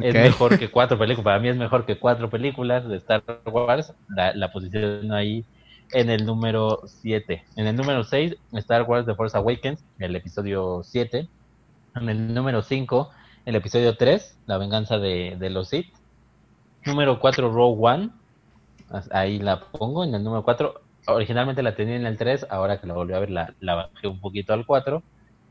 Es 0.00 0.14
mejor 0.14 0.58
que 0.58 0.70
cuatro 0.70 0.98
películas. 0.98 1.24
Para 1.24 1.38
mí 1.38 1.48
es 1.48 1.56
mejor 1.56 1.84
que 1.84 1.98
cuatro 1.98 2.30
películas 2.30 2.88
de 2.88 2.96
Star 2.96 3.22
Wars. 3.44 3.92
La, 4.08 4.52
posición 4.52 5.12
ahí 5.12 5.44
en 5.92 6.10
el 6.10 6.24
número 6.24 6.80
7. 6.86 7.44
En 7.56 7.66
el 7.66 7.76
número 7.76 8.04
6, 8.04 8.36
Star 8.52 8.82
Wars 8.82 9.06
The 9.06 9.14
Force 9.14 9.36
Awakens, 9.36 9.84
el 9.98 10.16
episodio 10.16 10.82
7. 10.82 11.28
En 11.96 12.08
el 12.08 12.32
número 12.32 12.62
5, 12.62 13.10
el 13.44 13.56
episodio 13.56 13.96
3, 13.96 14.38
La 14.46 14.58
venganza 14.58 14.98
de, 14.98 15.36
los 15.50 15.68
Sith. 15.68 15.92
Número 16.86 17.20
4, 17.20 17.52
Rogue 17.52 17.76
One. 17.80 18.10
ahí 19.10 19.38
la 19.38 19.60
pongo 19.60 20.04
en 20.04 20.14
el 20.14 20.24
número 20.24 20.42
4. 20.42 20.80
Originalmente 21.08 21.62
la 21.62 21.74
tenía 21.74 21.96
en 21.96 22.06
el 22.06 22.16
3, 22.16 22.46
ahora 22.48 22.80
que 22.80 22.86
la 22.86 22.94
volví 22.94 23.12
a 23.12 23.18
ver 23.18 23.30
la, 23.30 23.54
la 23.60 23.74
bajé 23.74 24.06
un 24.06 24.20
poquito 24.20 24.54
al 24.54 24.64
4. 24.64 25.02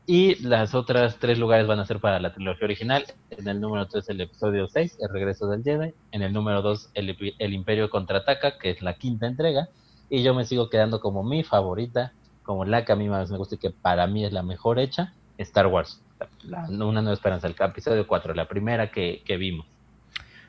Y 0.06 0.34
las 0.42 0.74
otras 0.74 1.18
tres 1.18 1.38
lugares 1.38 1.66
van 1.66 1.78
a 1.78 1.86
ser 1.86 2.00
para 2.00 2.18
la 2.18 2.34
trilogía 2.34 2.64
original. 2.64 3.04
En 3.30 3.46
el 3.46 3.60
número 3.60 3.86
3 3.86 4.08
el 4.08 4.20
episodio 4.22 4.68
6, 4.68 4.98
El 5.00 5.08
regreso 5.10 5.46
del 5.46 5.62
Jedi. 5.62 5.94
En 6.10 6.22
el 6.22 6.32
número 6.32 6.60
2 6.60 6.90
el, 6.94 7.34
el 7.38 7.54
Imperio 7.54 7.88
contraataca, 7.88 8.58
que 8.58 8.70
es 8.70 8.82
la 8.82 8.94
quinta 8.94 9.26
entrega. 9.26 9.68
Y 10.10 10.22
yo 10.22 10.34
me 10.34 10.44
sigo 10.44 10.68
quedando 10.68 11.00
como 11.00 11.22
mi 11.22 11.44
favorita, 11.44 12.12
como 12.42 12.64
la 12.64 12.84
que 12.84 12.92
a 12.92 12.96
mí 12.96 13.08
más 13.08 13.30
me 13.30 13.38
gusta 13.38 13.54
y 13.54 13.58
que 13.58 13.70
para 13.70 14.06
mí 14.08 14.24
es 14.24 14.32
la 14.32 14.42
mejor 14.42 14.78
hecha, 14.78 15.14
Star 15.38 15.68
Wars. 15.68 16.02
una 16.68 17.00
nueva 17.00 17.12
esperanza, 17.12 17.46
el 17.46 17.54
episodio 17.58 18.06
4, 18.06 18.34
la 18.34 18.48
primera 18.48 18.90
que, 18.90 19.22
que 19.24 19.36
vimos. 19.36 19.66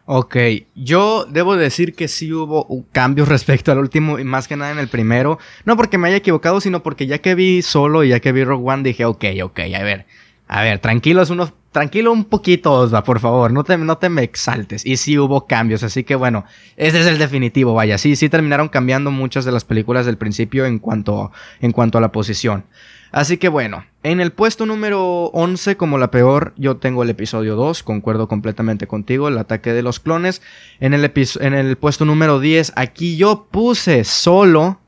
Ok, 0.06 0.36
yo 0.76 1.26
debo 1.30 1.56
decir 1.56 1.96
que 1.96 2.10
sí 2.10 2.34
hubo 2.34 2.68
cambios 2.92 3.30
respecto 3.30 3.72
al 3.72 3.78
último 3.78 4.20
y 4.20 4.26
más 4.26 4.50
que 4.50 4.58
nada 4.58 4.72
en 4.72 4.80
el 4.80 4.90
primero. 4.90 5.40
No 5.64 5.78
porque 5.78 5.98
me 5.98 6.10
haya 6.10 6.18
equivocado, 6.18 6.60
sino 6.60 6.84
porque 6.84 7.08
ya 7.08 7.20
que 7.20 7.36
vi 7.36 7.62
solo 7.62 8.04
y 8.04 8.10
ya 8.10 8.20
que 8.20 8.34
vi 8.34 8.44
Rogue 8.44 8.70
One 8.70 8.84
dije, 8.84 9.06
ok, 9.06 9.24
ok, 9.44 9.60
a 9.60 9.84
ver, 9.84 10.06
a 10.50 10.62
ver, 10.62 10.80
tranquilos 10.80 11.30
unos, 11.30 11.54
tranquilo 11.72 12.12
un 12.12 12.26
poquito, 12.26 12.74
Osva, 12.74 13.06
por 13.06 13.22
favor, 13.22 13.54
no 13.54 13.64
te, 13.64 13.78
no 13.78 13.98
te 13.98 14.10
me 14.10 14.24
exaltes. 14.24 14.86
Y 14.86 14.98
sí 14.98 15.18
hubo 15.18 15.48
cambios, 15.48 15.84
así 15.84 16.04
que 16.04 16.16
bueno, 16.16 16.44
ese 16.76 17.00
es 17.00 17.08
el 17.08 17.18
definitivo, 17.18 17.74
vaya, 17.74 17.98
sí, 17.98 18.18
sí 18.18 18.28
terminaron 18.28 18.68
cambiando 18.68 19.10
muchas 19.10 19.46
de 19.46 19.54
las 19.54 19.64
películas 19.64 20.06
del 20.06 20.18
principio 20.18 20.66
en 20.66 20.80
cuanto, 20.80 21.32
en 21.62 21.72
cuanto 21.72 21.98
a 21.98 22.02
la 22.02 22.12
posición. 22.12 22.66
Así 23.14 23.38
que 23.38 23.48
bueno, 23.48 23.86
en 24.02 24.20
el 24.20 24.32
puesto 24.32 24.66
número 24.66 25.26
11 25.26 25.78
como 25.78 26.00
la 26.00 26.10
peor 26.10 26.52
yo 26.58 26.78
tengo 26.78 27.04
el 27.04 27.12
episodio 27.12 27.56
2, 27.56 27.84
concuerdo 27.84 28.28
completamente 28.28 28.88
contigo, 28.88 29.28
el 29.28 29.38
ataque 29.38 29.72
de 29.72 29.84
los 29.84 30.00
clones. 30.00 30.42
En 30.80 30.96
el, 30.96 31.12
en 31.40 31.54
el 31.54 31.78
puesto 31.78 32.06
número 32.06 32.40
10 32.40 32.74
aquí 32.76 33.16
yo 33.16 33.46
puse 33.52 34.04
solo, 34.04 34.80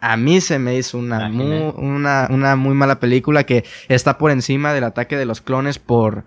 a 0.00 0.16
mí 0.16 0.40
se 0.40 0.58
me 0.58 0.76
hizo 0.76 0.98
una 0.98 1.28
muy, 1.28 1.72
una, 1.76 2.26
una 2.28 2.56
muy 2.56 2.74
mala 2.74 2.98
película 2.98 3.44
que 3.44 3.64
está 3.86 4.18
por 4.18 4.32
encima 4.32 4.72
del 4.72 4.82
ataque 4.82 5.16
de 5.16 5.26
los 5.26 5.40
clones 5.40 5.78
por, 5.78 6.24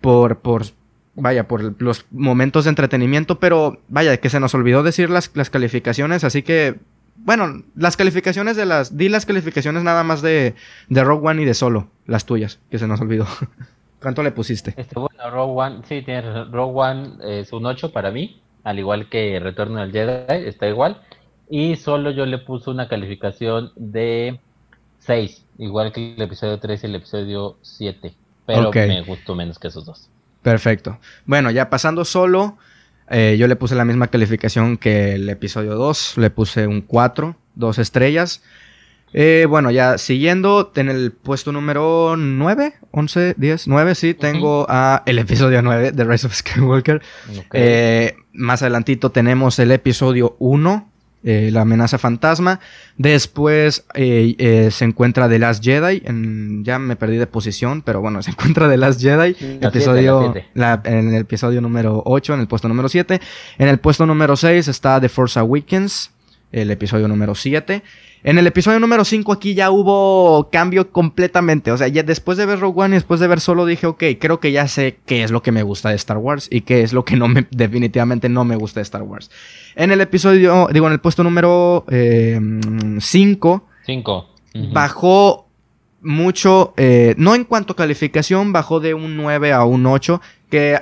por, 0.00 0.40
por, 0.40 0.64
vaya, 1.14 1.46
por 1.46 1.80
los 1.80 2.06
momentos 2.10 2.64
de 2.64 2.70
entretenimiento, 2.70 3.38
pero 3.38 3.78
vaya, 3.86 4.16
que 4.16 4.30
se 4.30 4.40
nos 4.40 4.52
olvidó 4.52 4.82
decir 4.82 5.10
las, 5.10 5.30
las 5.34 5.48
calificaciones, 5.48 6.24
así 6.24 6.42
que 6.42 6.80
bueno, 7.24 7.62
las 7.76 7.96
calificaciones 7.96 8.56
de 8.56 8.66
las. 8.66 8.96
Di 8.96 9.08
las 9.08 9.26
calificaciones 9.26 9.82
nada 9.82 10.02
más 10.02 10.22
de, 10.22 10.54
de 10.88 11.04
Rogue 11.04 11.28
One 11.28 11.42
y 11.42 11.44
de 11.44 11.54
Solo, 11.54 11.88
las 12.06 12.26
tuyas, 12.26 12.58
que 12.70 12.78
se 12.78 12.86
nos 12.86 13.00
olvidó. 13.00 13.26
¿Cuánto 14.00 14.22
le 14.22 14.32
pusiste? 14.32 14.74
Este, 14.76 14.98
bueno, 14.98 15.30
Rogue 15.30 15.52
One, 15.62 15.82
sí, 15.88 16.02
tienes. 16.02 16.50
Rogue 16.50 16.72
One 16.74 17.40
es 17.40 17.52
un 17.52 17.64
8 17.66 17.92
para 17.92 18.10
mí, 18.10 18.40
al 18.64 18.78
igual 18.78 19.08
que 19.08 19.38
Retorno 19.38 19.80
al 19.80 19.92
Jedi, 19.92 20.48
está 20.48 20.68
igual. 20.68 21.00
Y 21.48 21.76
solo 21.76 22.10
yo 22.10 22.26
le 22.26 22.38
puse 22.38 22.70
una 22.70 22.88
calificación 22.88 23.72
de 23.76 24.40
6, 25.00 25.44
igual 25.58 25.92
que 25.92 26.14
el 26.14 26.22
episodio 26.22 26.58
3 26.58 26.82
y 26.82 26.86
el 26.86 26.94
episodio 26.96 27.56
7. 27.62 28.14
Pero 28.46 28.72
me 28.72 29.02
gustó 29.02 29.36
menos 29.36 29.58
que 29.58 29.68
esos 29.68 29.84
dos. 29.84 30.08
Perfecto. 30.42 30.98
Bueno, 31.24 31.50
ya 31.52 31.70
pasando 31.70 32.04
solo. 32.04 32.58
Eh, 33.12 33.36
yo 33.38 33.46
le 33.46 33.56
puse 33.56 33.74
la 33.74 33.84
misma 33.84 34.08
calificación 34.08 34.78
que 34.78 35.12
el 35.12 35.28
episodio 35.28 35.74
2, 35.74 36.14
le 36.16 36.30
puse 36.30 36.66
un 36.66 36.80
4, 36.80 37.36
2 37.54 37.78
estrellas. 37.78 38.42
Eh, 39.12 39.46
bueno, 39.46 39.70
ya 39.70 39.98
siguiendo, 39.98 40.72
en 40.74 40.88
el 40.88 41.12
puesto 41.12 41.52
número 41.52 42.16
9, 42.16 42.72
11, 42.90 43.34
10, 43.36 43.68
9, 43.68 43.94
sí, 43.94 44.14
tengo 44.14 44.64
a 44.70 45.02
el 45.04 45.18
episodio 45.18 45.60
9 45.60 45.92
de 45.92 46.04
Rise 46.04 46.26
of 46.26 46.34
Skywalker. 46.34 47.02
Eh, 47.52 48.16
más 48.32 48.62
adelantito 48.62 49.10
tenemos 49.10 49.58
el 49.58 49.72
episodio 49.72 50.34
1, 50.38 50.91
eh, 51.24 51.50
la 51.52 51.60
amenaza 51.60 51.98
fantasma. 51.98 52.58
Después 52.96 53.84
eh, 53.94 54.34
eh, 54.38 54.70
se 54.72 54.84
encuentra 54.84 55.28
The 55.28 55.38
Last 55.38 55.62
Jedi. 55.62 56.02
ya 56.64 56.78
me 56.78 56.96
perdí 56.96 57.16
de 57.16 57.26
posición, 57.26 57.82
pero 57.82 58.00
bueno, 58.00 58.22
se 58.24 58.32
encuentra 58.32 58.68
The 58.68 58.76
Last 58.76 59.00
Jedi. 59.00 59.36
episodio, 59.60 60.34
en 60.54 61.14
el 61.14 61.20
episodio 61.20 61.60
número 61.60 62.02
8, 62.04 62.34
en 62.34 62.40
el 62.40 62.48
puesto 62.48 62.68
número 62.68 62.88
7. 62.88 63.20
En 63.58 63.68
el 63.68 63.78
puesto 63.78 64.04
número 64.04 64.36
6 64.36 64.66
está 64.66 65.00
The 65.00 65.08
Force 65.08 65.38
Awakens, 65.38 66.10
el 66.50 66.70
episodio 66.70 67.06
número 67.06 67.34
7. 67.34 67.82
En 68.24 68.38
el 68.38 68.46
episodio 68.46 68.78
número 68.78 69.04
5 69.04 69.32
aquí 69.32 69.54
ya 69.54 69.72
hubo 69.72 70.48
cambio 70.50 70.90
completamente. 70.90 71.72
O 71.72 71.76
sea, 71.76 71.88
ya 71.88 72.04
después 72.04 72.38
de 72.38 72.46
ver 72.46 72.60
Rogue 72.60 72.82
One 72.82 72.94
y 72.94 72.98
después 72.98 73.18
de 73.18 73.26
ver 73.26 73.40
solo 73.40 73.66
dije, 73.66 73.86
ok, 73.86 74.04
creo 74.20 74.38
que 74.38 74.52
ya 74.52 74.68
sé 74.68 74.98
qué 75.06 75.24
es 75.24 75.32
lo 75.32 75.42
que 75.42 75.50
me 75.50 75.64
gusta 75.64 75.88
de 75.88 75.96
Star 75.96 76.18
Wars 76.18 76.46
y 76.50 76.60
qué 76.60 76.82
es 76.82 76.92
lo 76.92 77.04
que 77.04 77.16
no 77.16 77.26
me, 77.26 77.46
definitivamente 77.50 78.28
no 78.28 78.44
me 78.44 78.54
gusta 78.54 78.78
de 78.78 78.82
Star 78.82 79.02
Wars. 79.02 79.30
En 79.74 79.90
el 79.90 80.00
episodio, 80.00 80.68
digo, 80.72 80.86
en 80.86 80.92
el 80.92 81.00
puesto 81.00 81.24
número 81.24 81.84
5. 81.88 83.66
Eh, 84.54 84.68
bajó 84.72 85.48
mucho, 86.00 86.74
eh, 86.76 87.14
no 87.18 87.34
en 87.34 87.44
cuanto 87.44 87.72
a 87.72 87.76
calificación, 87.76 88.52
bajó 88.52 88.78
de 88.78 88.94
un 88.94 89.16
9 89.16 89.52
a 89.52 89.64
un 89.64 89.84
8, 89.86 90.20
que 90.48 90.78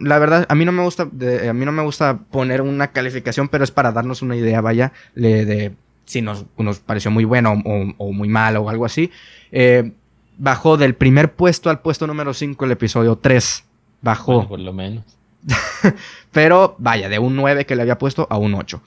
la 0.00 0.18
verdad 0.18 0.46
a 0.48 0.54
mí 0.54 0.64
no 0.64 0.72
me 0.72 0.82
gusta, 0.82 1.02
a 1.02 1.52
mí 1.52 1.64
no 1.66 1.72
me 1.72 1.82
gusta 1.82 2.20
poner 2.30 2.62
una 2.62 2.92
calificación, 2.92 3.48
pero 3.48 3.64
es 3.64 3.70
para 3.70 3.92
darnos 3.92 4.22
una 4.22 4.36
idea, 4.36 4.62
vaya, 4.62 4.92
de 5.14 5.72
si 6.10 6.22
nos, 6.22 6.44
pareció 6.84 7.10
muy 7.10 7.24
bueno 7.24 7.62
o, 7.64 8.12
muy 8.12 8.28
malo 8.28 8.62
o 8.62 8.70
algo 8.70 8.84
así. 8.84 9.10
Eh, 9.52 9.92
bajó 10.36 10.76
del 10.76 10.94
primer 10.94 11.34
puesto 11.34 11.70
al 11.70 11.80
puesto 11.80 12.06
número 12.06 12.34
5 12.34 12.64
el 12.64 12.72
episodio 12.72 13.16
3. 13.16 13.64
Bajó. 14.02 14.48
por 14.48 14.58
lo 14.58 14.72
menos. 14.72 15.04
Pero 16.32 16.74
vaya, 16.78 17.08
de 17.08 17.18
un 17.18 17.36
9 17.36 17.64
que 17.64 17.76
le 17.76 17.82
había 17.82 17.98
puesto 17.98 18.26
a 18.30 18.38
un 18.38 18.54
8. 18.54 18.82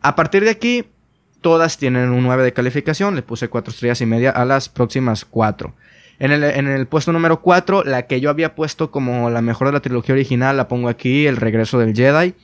A 0.00 0.16
partir 0.16 0.44
de 0.44 0.50
aquí, 0.50 0.84
todas 1.40 1.76
tienen 1.76 2.10
un 2.10 2.22
9 2.22 2.42
de 2.42 2.52
calificación. 2.52 3.14
Le 3.14 3.22
puse 3.22 3.48
4 3.48 3.70
estrellas 3.70 4.00
y 4.00 4.06
media 4.06 4.30
a 4.30 4.44
las 4.44 4.68
próximas 4.68 5.24
4. 5.24 5.74
En 6.18 6.32
el, 6.32 6.42
en 6.44 6.66
el, 6.68 6.86
puesto 6.86 7.12
número 7.12 7.42
4, 7.42 7.84
la 7.84 8.06
que 8.06 8.20
yo 8.20 8.30
había 8.30 8.54
puesto 8.54 8.90
como 8.90 9.28
la 9.28 9.42
mejor 9.42 9.66
de 9.66 9.74
la 9.74 9.80
trilogía 9.80 10.14
original, 10.14 10.56
la 10.56 10.68
pongo 10.68 10.88
aquí, 10.88 11.26
El 11.26 11.36
regreso 11.36 11.78
del 11.78 11.94
Jedi. 11.94 12.34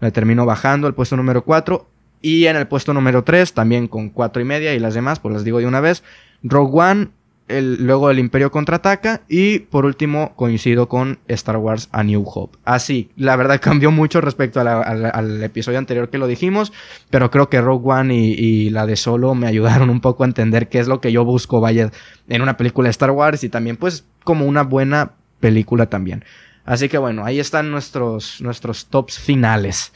La 0.00 0.10
termino 0.10 0.44
bajando 0.44 0.86
al 0.86 0.94
puesto 0.94 1.16
número 1.16 1.42
4. 1.42 1.86
Y 2.26 2.48
en 2.48 2.56
el 2.56 2.66
puesto 2.66 2.92
número 2.92 3.22
3, 3.22 3.52
también 3.52 3.86
con 3.86 4.10
4 4.10 4.42
y 4.42 4.44
media 4.44 4.74
y 4.74 4.80
las 4.80 4.94
demás, 4.94 5.20
pues 5.20 5.32
las 5.32 5.44
digo 5.44 5.60
de 5.60 5.66
una 5.66 5.78
vez. 5.78 6.02
Rogue 6.42 6.72
One, 6.76 7.08
el, 7.46 7.86
luego 7.86 8.10
el 8.10 8.18
Imperio 8.18 8.50
contraataca 8.50 9.20
y 9.28 9.60
por 9.60 9.84
último 9.84 10.34
coincido 10.34 10.88
con 10.88 11.20
Star 11.28 11.58
Wars 11.58 11.88
A 11.92 12.02
New 12.02 12.24
Hope. 12.26 12.58
Así, 12.64 13.10
la 13.14 13.36
verdad 13.36 13.60
cambió 13.62 13.92
mucho 13.92 14.20
respecto 14.20 14.58
al 14.58 15.40
episodio 15.44 15.78
anterior 15.78 16.10
que 16.10 16.18
lo 16.18 16.26
dijimos, 16.26 16.72
pero 17.10 17.30
creo 17.30 17.48
que 17.48 17.60
Rogue 17.60 17.88
One 17.88 18.16
y, 18.16 18.70
la 18.70 18.86
de 18.86 18.96
Solo 18.96 19.36
me 19.36 19.46
ayudaron 19.46 19.88
un 19.88 20.00
poco 20.00 20.24
a 20.24 20.26
entender 20.26 20.68
qué 20.68 20.80
es 20.80 20.88
lo 20.88 21.00
que 21.00 21.12
yo 21.12 21.24
busco, 21.24 21.60
vaya, 21.60 21.92
en 22.26 22.42
una 22.42 22.56
película 22.56 22.88
de 22.88 22.90
Star 22.90 23.12
Wars 23.12 23.44
y 23.44 23.50
también 23.50 23.76
pues 23.76 24.04
como 24.24 24.46
una 24.46 24.64
buena 24.64 25.12
película 25.38 25.86
también. 25.86 26.24
Así 26.64 26.88
que 26.88 26.98
bueno, 26.98 27.24
ahí 27.24 27.38
están 27.38 27.70
nuestros, 27.70 28.40
nuestros 28.40 28.86
tops 28.86 29.16
finales. 29.20 29.92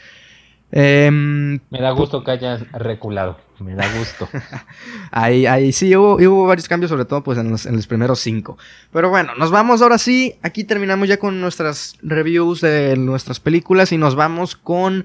Em, 0.72 1.58
me 1.70 1.80
da 1.80 1.90
gusto 1.90 2.22
que 2.22 2.30
hayas 2.30 2.70
reculado. 2.72 3.38
Me 3.58 3.74
da 3.74 3.84
gusto. 3.98 4.28
ahí, 5.10 5.46
ahí 5.46 5.72
sí 5.72 5.94
hubo, 5.94 6.14
hubo, 6.14 6.46
varios 6.46 6.68
cambios, 6.68 6.90
sobre 6.90 7.04
todo 7.04 7.22
pues 7.22 7.38
en 7.38 7.50
los, 7.50 7.86
primeros 7.86 8.20
cinco. 8.20 8.56
Pero 8.92 9.10
bueno, 9.10 9.34
nos 9.34 9.50
vamos 9.50 9.82
ahora 9.82 9.98
sí. 9.98 10.36
Aquí 10.42 10.64
terminamos 10.64 11.08
ya 11.08 11.18
con 11.18 11.40
nuestras 11.40 11.96
reviews 12.02 12.60
de 12.60 12.96
nuestras 12.96 13.40
películas 13.40 13.92
y 13.92 13.98
nos 13.98 14.14
vamos 14.14 14.56
con 14.56 15.04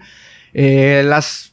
eh, 0.53 1.03
las 1.05 1.51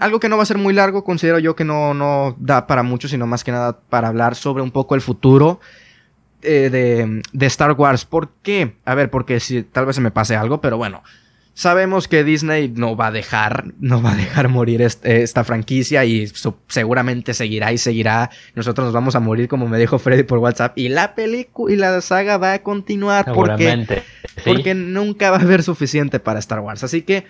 algo 0.00 0.18
que 0.18 0.28
no 0.28 0.36
va 0.36 0.42
a 0.42 0.46
ser 0.46 0.58
muy 0.58 0.74
largo, 0.74 1.04
considero 1.04 1.38
yo 1.38 1.54
que 1.54 1.64
no, 1.64 1.94
no 1.94 2.34
da 2.40 2.66
para 2.66 2.82
mucho, 2.82 3.06
sino 3.06 3.28
más 3.28 3.44
que 3.44 3.52
nada 3.52 3.78
para 3.78 4.08
hablar 4.08 4.34
sobre 4.34 4.60
un 4.60 4.72
poco 4.72 4.96
el 4.96 5.00
futuro 5.00 5.60
eh, 6.42 6.68
de, 6.68 7.22
de, 7.32 7.46
Star 7.46 7.72
Wars. 7.72 8.04
¿Por 8.04 8.30
qué? 8.42 8.74
A 8.84 8.96
ver, 8.96 9.08
porque 9.08 9.38
si 9.38 9.62
tal 9.62 9.86
vez 9.86 9.94
se 9.94 10.02
me 10.02 10.10
pase 10.10 10.34
algo, 10.34 10.60
pero 10.60 10.76
bueno. 10.76 11.02
Sabemos 11.60 12.08
que 12.08 12.24
Disney 12.24 12.72
no 12.74 12.96
va 12.96 13.08
a 13.08 13.10
dejar, 13.10 13.74
no 13.80 14.00
va 14.00 14.12
a 14.12 14.16
dejar 14.16 14.48
morir 14.48 14.80
esta 14.80 15.44
franquicia 15.44 16.06
y 16.06 16.26
seguramente 16.68 17.34
seguirá 17.34 17.70
y 17.70 17.76
seguirá. 17.76 18.30
Nosotros 18.54 18.86
nos 18.86 18.94
vamos 18.94 19.14
a 19.14 19.20
morir, 19.20 19.46
como 19.46 19.68
me 19.68 19.78
dijo 19.78 19.98
Freddy 19.98 20.22
por 20.22 20.38
WhatsApp. 20.38 20.78
Y 20.78 20.88
la 20.88 21.14
película 21.14 21.74
y 21.74 21.76
la 21.76 22.00
saga 22.00 22.38
va 22.38 22.54
a 22.54 22.62
continuar 22.62 23.30
porque, 23.34 24.02
porque 24.42 24.74
nunca 24.74 25.30
va 25.30 25.36
a 25.36 25.42
haber 25.42 25.62
suficiente 25.62 26.18
para 26.18 26.38
Star 26.38 26.60
Wars. 26.60 26.82
Así 26.82 27.02
que 27.02 27.26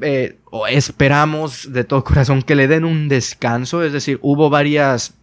eh, 0.00 0.40
esperamos 0.68 1.72
de 1.72 1.84
todo 1.84 2.02
corazón 2.02 2.42
que 2.42 2.56
le 2.56 2.66
den 2.66 2.84
un 2.84 3.08
descanso. 3.08 3.84
Es 3.84 3.92
decir, 3.92 4.18
hubo 4.22 4.50
varias 4.50 5.14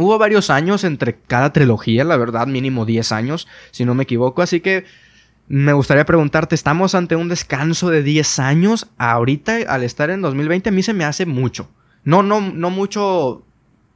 Hubo 0.00 0.16
varios 0.16 0.48
años 0.48 0.84
entre 0.84 1.16
cada 1.16 1.52
trilogía, 1.52 2.04
la 2.04 2.16
verdad, 2.16 2.46
mínimo 2.46 2.84
10 2.84 3.10
años, 3.10 3.48
si 3.72 3.84
no 3.84 3.96
me 3.96 4.04
equivoco. 4.04 4.42
Así 4.42 4.60
que 4.60 4.84
me 5.48 5.72
gustaría 5.72 6.04
preguntarte, 6.04 6.54
¿estamos 6.54 6.94
ante 6.94 7.16
un 7.16 7.28
descanso 7.28 7.88
de 7.90 8.02
10 8.02 8.38
años? 8.38 8.88
Ahorita, 8.98 9.56
al 9.68 9.82
estar 9.82 10.10
en 10.10 10.20
2020, 10.20 10.68
a 10.68 10.72
mí 10.72 10.82
se 10.82 10.92
me 10.92 11.04
hace 11.04 11.24
mucho. 11.24 11.68
No, 12.04 12.22
no, 12.22 12.40
no 12.40 12.70
mucho 12.70 13.42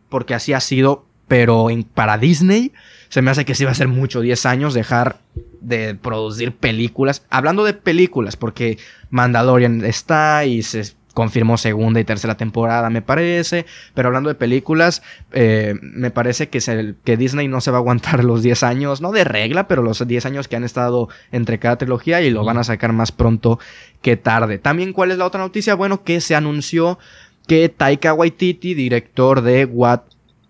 porque 0.08 0.34
así 0.34 0.52
ha 0.52 0.60
sido, 0.60 1.06
pero 1.28 1.68
para 1.94 2.18
Disney 2.18 2.72
se 3.08 3.20
me 3.20 3.30
hace 3.30 3.44
que 3.44 3.54
sí 3.54 3.64
va 3.64 3.70
a 3.70 3.74
ser 3.74 3.88
mucho, 3.88 4.22
10 4.22 4.46
años, 4.46 4.74
dejar 4.74 5.20
de 5.60 5.94
producir 5.94 6.56
películas. 6.56 7.26
Hablando 7.28 7.64
de 7.64 7.74
películas, 7.74 8.36
porque 8.36 8.78
Mandalorian 9.10 9.84
está 9.84 10.46
y 10.46 10.62
se, 10.62 10.94
confirmó 11.12 11.58
segunda 11.58 12.00
y 12.00 12.04
tercera 12.04 12.36
temporada, 12.36 12.90
me 12.90 13.02
parece. 13.02 13.66
Pero 13.94 14.08
hablando 14.08 14.28
de 14.28 14.34
películas, 14.34 15.02
eh, 15.32 15.74
me 15.80 16.10
parece 16.10 16.48
que, 16.48 16.94
que 17.04 17.16
Disney 17.16 17.48
no 17.48 17.60
se 17.60 17.70
va 17.70 17.78
a 17.78 17.80
aguantar 17.80 18.24
los 18.24 18.42
10 18.42 18.62
años, 18.62 19.00
no 19.00 19.12
de 19.12 19.24
regla, 19.24 19.68
pero 19.68 19.82
los 19.82 20.06
10 20.06 20.26
años 20.26 20.48
que 20.48 20.56
han 20.56 20.64
estado 20.64 21.08
entre 21.30 21.58
cada 21.58 21.76
trilogía 21.76 22.22
y 22.22 22.30
lo 22.30 22.44
van 22.44 22.58
a 22.58 22.64
sacar 22.64 22.92
más 22.92 23.12
pronto 23.12 23.58
que 24.00 24.16
tarde. 24.16 24.58
También, 24.58 24.92
¿cuál 24.92 25.10
es 25.10 25.18
la 25.18 25.26
otra 25.26 25.40
noticia? 25.40 25.74
Bueno, 25.74 26.02
que 26.02 26.20
se 26.20 26.34
anunció 26.34 26.98
que 27.46 27.68
Taika 27.68 28.14
Waititi, 28.14 28.74
director 28.74 29.42
de 29.42 29.64
What 29.64 30.02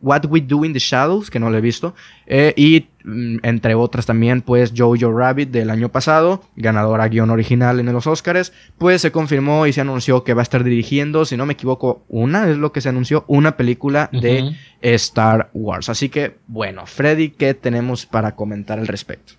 What 0.03 0.27
We 0.29 0.41
Do 0.41 0.65
in 0.65 0.73
the 0.73 0.81
Shadows, 0.81 1.31
que 1.31 1.39
no 1.39 1.49
lo 1.49 1.57
he 1.57 1.61
visto, 1.61 1.95
eh, 2.27 2.53
y 2.57 2.89
entre 3.05 3.75
otras 3.75 4.07
también, 4.07 4.43
pues 4.43 4.73
Jojo 4.77 5.13
Rabbit 5.13 5.51
del 5.51 5.71
año 5.71 5.89
pasado, 5.91 6.43
ganadora 6.57 7.09
guion 7.09 7.31
original 7.31 7.81
en 7.81 7.93
los 7.93 8.07
Oscars, 8.07 8.53
pues 8.79 9.03
se 9.03 9.13
confirmó 9.13 9.67
y 9.67 9.73
se 9.73 9.81
anunció 9.81 10.25
que 10.25 10.35
va 10.35 10.43
a 10.43 10.45
estar 10.45 10.65
dirigiendo, 10.65 11.25
si 11.25 11.37
no 11.37 11.47
me 11.47 11.55
equivoco, 11.55 12.05
una, 12.09 12.49
es 12.49 12.57
lo 12.57 12.73
que 12.73 12.81
se 12.81 12.89
anunció, 12.89 13.25
una 13.27 13.57
película 13.57 14.09
de 14.13 14.55
Star 14.81 15.51
Wars. 15.53 15.89
Así 15.89 16.09
que, 16.09 16.39
bueno, 16.47 16.87
Freddy, 16.87 17.31
¿qué 17.31 17.55
tenemos 17.55 18.07
para 18.07 18.35
comentar 18.35 18.79
al 18.79 18.87
respecto? 18.87 19.35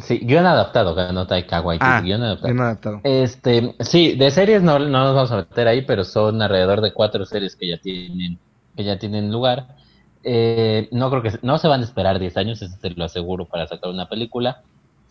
Sí, 0.00 0.18
guion 0.18 0.44
adaptado, 0.44 0.94
ganó 0.94 1.26
Taika 1.26 1.62
Waititi, 1.62 1.90
ah, 1.90 2.00
guion 2.02 2.22
adaptado. 2.22 2.62
adaptado. 2.62 3.00
Este, 3.04 3.74
sí, 3.80 4.16
de 4.16 4.30
series 4.30 4.62
no, 4.62 4.78
no 4.78 5.04
nos 5.04 5.14
vamos 5.14 5.32
a 5.32 5.36
meter 5.36 5.66
ahí, 5.66 5.82
pero 5.82 6.04
son 6.04 6.42
alrededor 6.42 6.82
de 6.82 6.92
cuatro 6.92 7.24
series 7.24 7.56
que 7.56 7.68
ya 7.68 7.78
tienen 7.78 8.38
que 8.76 8.84
ya 8.84 8.98
tienen 8.98 9.32
lugar. 9.32 9.66
Eh, 10.24 10.88
no 10.90 11.10
creo 11.10 11.22
que 11.22 11.32
no 11.42 11.58
se 11.58 11.68
van 11.68 11.80
a 11.80 11.84
esperar 11.84 12.18
10 12.18 12.36
años, 12.36 12.62
eso 12.62 12.76
te 12.80 12.90
lo 12.90 13.04
aseguro, 13.04 13.46
para 13.46 13.66
sacar 13.66 13.90
una 13.90 14.08
película. 14.08 14.62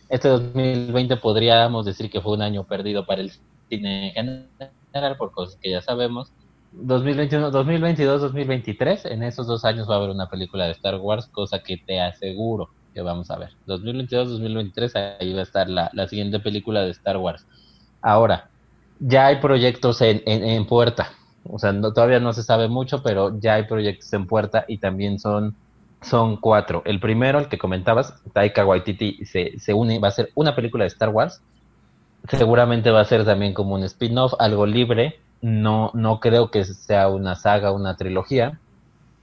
Este 0.08 0.28
2020 0.28 1.16
podríamos 1.16 1.84
decir 1.84 2.10
que 2.10 2.20
fue 2.20 2.32
un 2.32 2.42
año 2.42 2.64
perdido 2.64 3.04
para 3.06 3.20
el 3.20 3.32
cine 3.68 4.12
en 4.16 4.48
general, 4.92 5.16
por 5.16 5.32
cosas 5.32 5.56
que 5.60 5.70
ya 5.70 5.82
sabemos. 5.82 6.32
2021, 6.72 7.50
2022, 7.50 8.20
2023, 8.20 9.06
en 9.06 9.22
esos 9.22 9.46
dos 9.46 9.64
años 9.64 9.88
va 9.88 9.94
a 9.94 9.98
haber 9.98 10.10
una 10.10 10.28
película 10.28 10.66
de 10.66 10.72
Star 10.72 10.96
Wars, 10.96 11.26
cosa 11.26 11.62
que 11.62 11.78
te 11.78 12.00
aseguro 12.00 12.70
que 12.94 13.00
vamos 13.00 13.30
a 13.30 13.38
ver. 13.38 13.50
2022, 13.66 14.30
2023, 14.30 14.96
ahí 14.96 15.32
va 15.32 15.40
a 15.40 15.42
estar 15.42 15.68
la, 15.68 15.90
siguiente 16.08 16.40
película 16.40 16.82
de 16.82 16.90
Star 16.90 17.16
Wars. 17.16 17.46
Ahora, 18.02 18.48
ya 19.00 19.26
hay 19.26 19.36
proyectos 19.36 20.00
en 20.00 20.66
puerta. 20.66 21.17
O 21.44 21.58
sea, 21.58 21.78
todavía 21.80 22.20
no 22.20 22.32
se 22.32 22.42
sabe 22.42 22.68
mucho, 22.68 23.02
pero 23.02 23.38
ya 23.38 23.54
hay 23.54 23.64
proyectos 23.64 24.12
en 24.12 24.26
puerta 24.26 24.64
y 24.68 24.78
también 24.78 25.18
son, 25.18 25.54
son 26.02 26.36
cuatro. 26.36 26.82
El 26.84 27.00
primero, 27.00 27.38
el 27.38 27.48
que 27.48 27.58
comentabas, 27.58 28.14
Taika 28.32 28.66
Waititi 28.66 29.24
se, 29.24 29.58
se 29.58 29.74
une, 29.74 29.98
va 29.98 30.08
a 30.08 30.12
ser 30.12 30.30
una 30.34 30.54
película 30.54 30.84
de 30.84 30.88
Star 30.88 31.08
Wars. 31.10 31.40
Seguramente 32.28 32.90
va 32.90 33.00
a 33.00 33.04
ser 33.04 33.24
también 33.24 33.54
como 33.54 33.74
un 33.74 33.84
spin-off, 33.84 34.34
algo 34.38 34.66
libre. 34.66 35.20
No, 35.40 35.90
no 35.94 36.20
creo 36.20 36.50
que 36.50 36.64
sea 36.64 37.08
una 37.08 37.34
saga, 37.34 37.72
una 37.72 37.96
trilogía. 37.96 38.58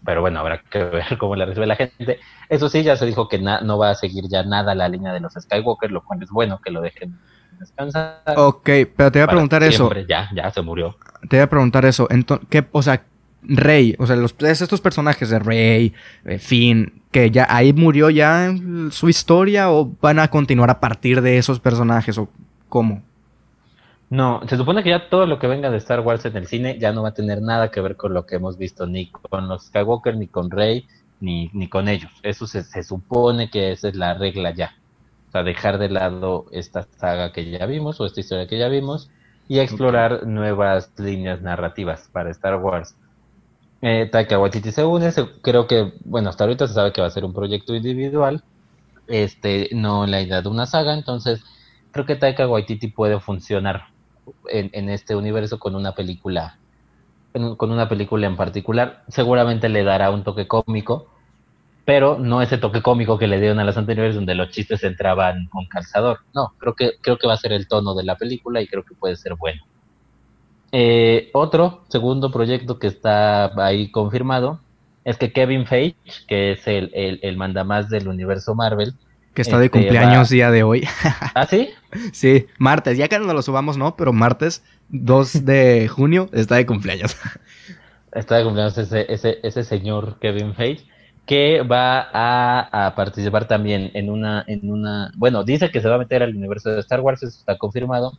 Pero 0.04 0.22
bueno, 0.22 0.40
habrá 0.40 0.62
que 0.62 0.84
ver 0.84 1.18
cómo 1.20 1.36
la 1.36 1.46
recibe 1.46 1.68
la 1.68 1.76
gente. 1.76 2.20
Eso 2.50 2.70
sí, 2.70 2.84
ya 2.84 2.96
se 2.96 3.06
dijo 3.06 3.28
que 3.28 3.40
no 3.40 3.78
va 3.78 3.92
a 3.92 3.96
seguir 3.96 4.28
ya 4.28 4.44
nada 4.44 4.74
la 4.74 4.90
línea 4.90 5.14
de 5.14 5.20
los 5.20 5.34
Skywalker, 5.34 5.92
lo 5.92 6.04
cual 6.04 6.24
es 6.24 6.30
bueno 6.30 6.60
que 6.60 6.72
lo 6.72 6.82
dejen 6.82 7.18
descansar. 7.60 8.22
Ok, 8.36 8.70
pero 8.96 9.12
te 9.12 9.20
voy 9.20 9.24
a 9.24 9.28
preguntar 9.28 9.64
eso. 9.64 9.90
Ya, 10.08 10.30
ya 10.34 10.52
se 10.52 10.62
murió. 10.62 10.98
Te 11.30 11.38
voy 11.38 11.44
a 11.44 11.50
preguntar 11.50 11.86
eso. 11.86 12.08
Entonces, 12.10 12.48
¿qué, 12.50 12.66
o 12.72 12.82
sea, 12.82 13.04
Rey, 13.48 13.96
o 14.00 14.08
sea, 14.08 14.16
los, 14.16 14.36
estos 14.40 14.82
personajes 14.82 15.30
de 15.30 15.40
Rey, 15.40 15.94
eh, 16.26 16.40
Finn, 16.40 17.02
que 17.12 17.32
ya 17.32 17.48
ahí 17.50 17.74
murió 17.74 18.10
ya 18.10 18.54
su 18.92 19.10
historia 19.10 19.72
o 19.72 19.92
van 20.02 20.20
a 20.20 20.30
continuar 20.30 20.70
a 20.70 20.80
partir 20.80 21.22
de 21.22 21.38
esos 21.38 21.60
personajes 21.60 22.18
o 22.18 22.30
cómo? 22.70 23.04
No, 24.10 24.42
se 24.48 24.58
supone 24.58 24.84
que 24.84 24.90
ya 24.90 25.10
todo 25.10 25.26
lo 25.26 25.40
que 25.40 25.48
venga 25.48 25.70
de 25.70 25.78
Star 25.78 26.02
Wars 26.02 26.26
en 26.26 26.38
el 26.38 26.48
cine 26.48 26.78
ya 26.80 26.92
no 26.92 27.04
va 27.04 27.10
a 27.10 27.14
tener 27.14 27.42
nada 27.42 27.72
que 27.72 27.82
ver 27.82 27.96
con 27.96 28.14
lo 28.14 28.26
que 28.26 28.36
hemos 28.36 28.58
visto 28.58 28.86
ni 28.86 29.10
con 29.10 29.48
los 29.48 29.66
Skywalker, 29.66 30.16
ni 30.16 30.28
con 30.28 30.52
Rey, 30.52 30.88
ni, 31.20 31.50
ni 31.54 31.68
con 31.68 31.88
ellos. 31.88 32.12
Eso 32.24 32.48
se, 32.48 32.64
se 32.64 32.84
supone 32.84 33.50
que 33.50 33.72
esa 33.72 33.90
es 33.90 33.96
la 33.96 34.14
regla 34.14 34.52
ya. 34.52 34.76
Sea, 35.36 35.44
dejar 35.44 35.80
de 35.80 35.90
lado 35.90 36.46
esta 36.52 36.88
saga 36.98 37.34
que 37.34 37.52
ya 37.52 37.66
vimos 37.66 38.00
o 38.00 38.06
esta 38.06 38.22
historia 38.22 38.48
que 38.48 38.58
ya 38.58 38.70
vimos 38.70 39.10
y 39.50 39.60
explorar 39.60 40.26
nuevas 40.26 40.94
líneas 40.98 41.42
narrativas 41.42 42.08
para 42.14 42.32
Star 42.32 42.56
Wars. 42.56 42.96
Eh, 43.82 44.08
Taika 44.10 44.40
Waititi 44.40 44.72
se 44.72 44.86
une, 44.86 45.12
creo 45.42 45.68
que, 45.68 45.92
bueno, 46.06 46.30
hasta 46.30 46.46
ahorita 46.46 46.70
se 46.70 46.74
sabe 46.74 46.94
que 46.94 47.02
va 47.02 47.08
a 47.08 47.12
ser 47.12 47.26
un 47.26 47.34
proyecto 47.34 47.76
individual, 47.76 48.46
este, 49.08 49.68
no 49.74 50.08
la 50.08 50.22
idea 50.22 50.42
de 50.42 50.48
una 50.48 50.68
saga, 50.68 50.94
entonces 50.94 51.44
creo 51.92 52.06
que 52.06 52.16
Taika 52.16 52.48
Waititi 52.48 52.88
puede 52.88 53.20
funcionar 53.20 53.88
en, 54.48 54.88
este 54.88 55.18
universo 55.18 55.60
con 55.60 55.76
una 55.76 55.96
película, 55.96 56.60
con 57.58 57.72
una 57.74 57.90
película 57.90 58.26
en 58.26 58.38
particular, 58.38 59.04
seguramente 59.10 59.68
le 59.68 59.84
dará 59.84 60.12
un 60.12 60.24
toque 60.24 60.48
cómico, 60.48 61.10
pero 61.86 62.18
no 62.18 62.42
ese 62.42 62.58
toque 62.58 62.82
cómico 62.82 63.20
que 63.20 63.28
le 63.28 63.40
dieron 63.40 63.60
a 63.60 63.64
las 63.64 63.78
anteriores 63.78 64.16
donde 64.16 64.34
los 64.34 64.50
chistes 64.50 64.84
entraban 64.84 65.46
con 65.48 65.68
calzador. 65.68 66.20
No, 66.34 66.54
creo 66.58 66.74
que, 66.74 66.94
creo 67.00 67.18
que 67.18 67.28
va 67.28 67.34
a 67.34 67.38
ser 67.38 67.54
el 67.54 67.68
tono 67.68 67.94
de 67.94 68.04
la 68.04 68.18
película 68.18 68.60
y 68.60 68.68
creo 68.68 68.84
que 68.84 68.96
puede 68.96 69.16
ser 69.16 69.36
bueno. 69.36 69.62
Eh, 70.72 71.30
otro 71.34 71.84
segundo 71.88 72.32
proyecto 72.32 72.80
que 72.80 72.88
está 72.88 73.52
ahí 73.64 73.92
confirmado 73.92 74.60
es 75.04 75.18
que 75.18 75.32
Kevin 75.32 75.68
Feige, 75.68 75.96
que 76.28 76.54
es 76.54 76.68
el, 76.68 76.90
el, 76.94 77.38
mandamás 77.38 77.90
del 77.90 78.08
universo 78.08 78.56
Marvel, 78.56 78.96
que 79.36 79.44
está 79.44 79.60
de 79.60 79.66
este, 79.66 79.80
cumpleaños 79.80 80.30
día 80.30 80.50
de 80.50 80.64
hoy. 80.64 80.88
¿Ah, 81.36 81.46
sí? 81.46 81.70
sí, 82.14 82.48
martes, 82.58 82.98
ya 82.98 83.08
que 83.08 83.20
no 83.20 83.32
lo 83.32 83.44
subamos, 83.44 83.78
¿no? 83.78 83.96
Pero 83.96 84.12
martes 84.12 84.64
2 84.90 85.46
de 85.46 85.88
junio 85.88 86.30
está 86.34 86.56
de 86.56 86.66
cumpleaños. 86.66 87.16
está 88.12 88.38
de 88.38 88.44
cumpleaños 88.44 88.76
ese, 88.80 89.06
ese, 89.14 89.38
ese 89.44 89.64
señor 89.64 90.18
Kevin 90.20 90.56
Feige 90.56 90.95
que 91.26 91.64
va 91.64 92.10
a, 92.14 92.94
participar 92.96 93.48
también 93.48 93.92
en 93.94 94.10
una, 94.10 94.44
en 94.48 94.70
una, 94.72 95.12
bueno, 95.16 95.44
dice 95.44 95.72
que 95.72 95.82
se 95.82 95.90
va 95.90 95.96
a 95.96 96.00
meter 96.00 96.22
al 96.22 96.36
universo 96.36 96.70
de 96.70 96.80
Star 96.82 97.02
Wars, 97.02 97.24
eso 97.24 97.38
está 97.38 97.58
confirmado. 97.58 98.14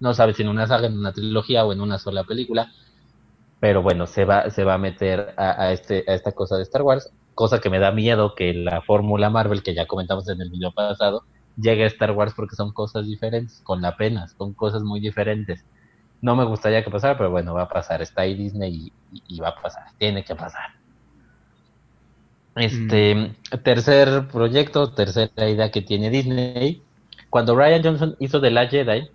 No 0.00 0.14
sabe 0.14 0.32
si 0.32 0.42
en 0.42 0.48
una 0.48 0.66
saga, 0.66 0.86
en 0.86 0.96
una 0.96 1.12
trilogía 1.12 1.64
o 1.64 1.72
en 1.72 1.80
una 1.80 1.98
sola 1.98 2.24
película, 2.24 2.70
pero 3.60 3.82
bueno, 3.82 4.06
se 4.06 4.24
va, 4.24 4.50
se 4.50 4.64
va 4.64 4.74
a 4.74 4.78
meter 4.78 5.34
a, 5.36 5.72
este, 5.72 6.04
a 6.06 6.14
esta 6.14 6.32
cosa 6.32 6.56
de 6.56 6.62
Star 6.62 6.82
Wars, 6.82 7.10
cosa 7.34 7.60
que 7.60 7.70
me 7.70 7.80
da 7.80 7.90
miedo 7.90 8.34
que 8.34 8.54
la 8.54 8.80
fórmula 8.82 9.30
Marvel, 9.30 9.62
que 9.62 9.74
ya 9.74 9.86
comentamos 9.86 10.28
en 10.28 10.40
el 10.40 10.50
video 10.50 10.72
pasado, 10.72 11.24
llegue 11.56 11.84
a 11.84 11.88
Star 11.88 12.12
Wars 12.12 12.32
porque 12.34 12.56
son 12.56 12.72
cosas 12.72 13.06
diferentes, 13.06 13.60
con 13.64 13.82
la 13.82 13.96
pena, 13.96 14.28
son 14.28 14.54
cosas 14.54 14.82
muy 14.82 15.00
diferentes. 15.00 15.64
No 16.22 16.36
me 16.36 16.44
gustaría 16.44 16.84
que 16.84 16.90
pasara, 16.90 17.18
pero 17.18 17.30
bueno, 17.30 17.54
va 17.54 17.62
a 17.62 17.68
pasar, 17.68 18.00
está 18.00 18.22
ahí 18.22 18.34
Disney 18.34 18.92
y 19.26 19.40
va 19.40 19.50
a 19.50 19.60
pasar, 19.60 19.84
tiene 19.98 20.24
que 20.24 20.34
pasar. 20.34 20.77
Este, 22.58 23.14
mm. 23.14 23.58
tercer 23.62 24.28
proyecto, 24.28 24.90
tercera 24.90 25.48
idea 25.48 25.70
que 25.70 25.82
tiene 25.82 26.10
Disney. 26.10 26.82
Cuando 27.30 27.54
Ryan 27.54 27.82
Johnson 27.82 28.16
hizo 28.18 28.40
The 28.40 28.50
Last 28.50 28.70
Jedi, 28.72 29.08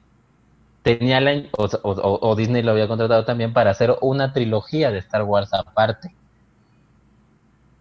tenía 0.82 1.20
la, 1.20 1.44
o, 1.54 2.36
Disney 2.36 2.62
lo 2.62 2.72
había 2.72 2.88
contratado 2.88 3.26
también 3.26 3.54
para 3.54 3.72
hacer 3.72 3.96
una 4.02 4.34
trilogía 4.34 4.92
de 4.92 5.00
Star 5.00 5.24
Wars 5.24 5.54
aparte. 5.54 6.14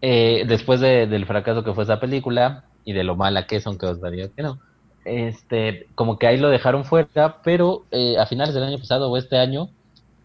Eh, 0.01 0.44
después 0.48 0.80
del 0.80 1.26
fracaso 1.26 1.62
que 1.62 1.72
fue 1.74 1.84
esa 1.84 2.01
película 2.01 2.64
y 2.84 2.93
de 2.93 3.05
lo 3.05 3.14
mala 3.14 3.47
que 3.47 3.56
es, 3.56 3.66
aunque 3.66 3.86
os 3.86 4.02
diga 4.02 4.28
que 4.34 4.43
no, 4.43 4.59
este, 5.05 5.86
como 5.94 6.18
que 6.18 6.26
ahí 6.26 6.39
lo 6.39 6.48
dejaron 6.48 6.84
fuera, 6.84 7.36
pero 7.44 7.84
eh, 7.93 8.16
a 8.18 8.26
finales 8.26 8.55
del 8.55 8.64
año 8.64 8.78
pasado 8.78 9.10
o 9.10 9.16
este 9.16 9.39
año 9.39 9.68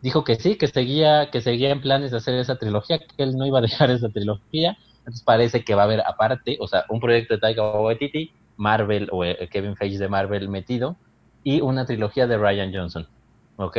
dijo 0.01 0.23
que 0.23 0.35
sí, 0.35 0.55
que 0.55 0.68
seguía, 0.68 1.30
que 1.30 1.41
seguía 1.41 1.69
en 1.69 1.81
planes 1.81 2.09
de 2.09 2.18
hacer 2.18 2.35
esa 2.35 2.55
trilogía, 2.55 2.99
que 2.99 3.23
él 3.23 3.38
no 3.38 3.45
iba 3.45 3.59
a 3.59 3.61
dejar 3.69 3.91
esa 3.91 4.09
trilogía 4.09 4.77
entonces 5.07 5.23
parece 5.23 5.63
que 5.63 5.73
va 5.73 5.84
a 5.84 5.85
haber 5.85 6.01
aparte, 6.01 6.57
o 6.59 6.67
sea, 6.67 6.84
un 6.89 6.99
proyecto 6.99 7.34
de 7.34 7.39
Taika 7.39 7.63
Waititi, 7.79 8.29
Marvel 8.57 9.07
o 9.13 9.23
eh, 9.23 9.47
Kevin 9.49 9.77
Feige 9.77 9.97
de 9.97 10.09
Marvel 10.09 10.49
metido 10.49 10.97
y 11.45 11.61
una 11.61 11.85
trilogía 11.85 12.27
de 12.27 12.38
Ryan 12.38 12.73
Johnson. 12.73 13.07
¿Ok? 13.55 13.77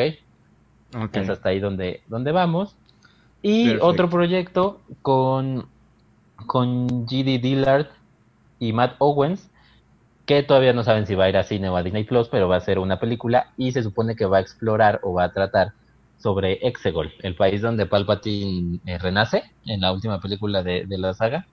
okay. 0.98 1.22
Es 1.22 1.28
hasta 1.28 1.50
ahí 1.50 1.60
donde, 1.60 2.00
donde 2.06 2.32
vamos. 2.32 2.76
Y 3.42 3.76
otro 3.76 4.08
proyecto 4.08 4.80
con, 5.02 5.66
con 6.46 7.06
G.D. 7.06 7.40
Dillard 7.40 7.88
y 8.58 8.72
Matt 8.72 8.96
Owens, 8.98 9.50
que 10.24 10.42
todavía 10.42 10.72
no 10.72 10.82
saben 10.82 11.06
si 11.06 11.14
va 11.14 11.24
a 11.24 11.28
ir 11.28 11.36
a 11.36 11.44
cine 11.44 11.68
o 11.68 11.76
a 11.76 11.82
Disney 11.82 12.04
Plus, 12.04 12.28
pero 12.28 12.48
va 12.48 12.56
a 12.56 12.60
ser 12.60 12.78
una 12.78 12.98
película 12.98 13.52
y 13.58 13.72
se 13.72 13.82
supone 13.82 14.16
que 14.16 14.24
va 14.24 14.38
a 14.38 14.40
explorar 14.40 14.98
o 15.02 15.12
va 15.12 15.24
a 15.24 15.32
tratar 15.34 15.74
sobre 16.18 16.54
Exegol, 16.66 17.12
el 17.22 17.36
país 17.36 17.62
donde 17.62 17.86
Palpatine 17.86 18.80
eh, 18.86 18.98
renace 18.98 19.44
en 19.66 19.80
la 19.80 19.92
última 19.92 20.20
película 20.20 20.62
de, 20.62 20.86
la 20.88 21.14
saga, 21.14 21.46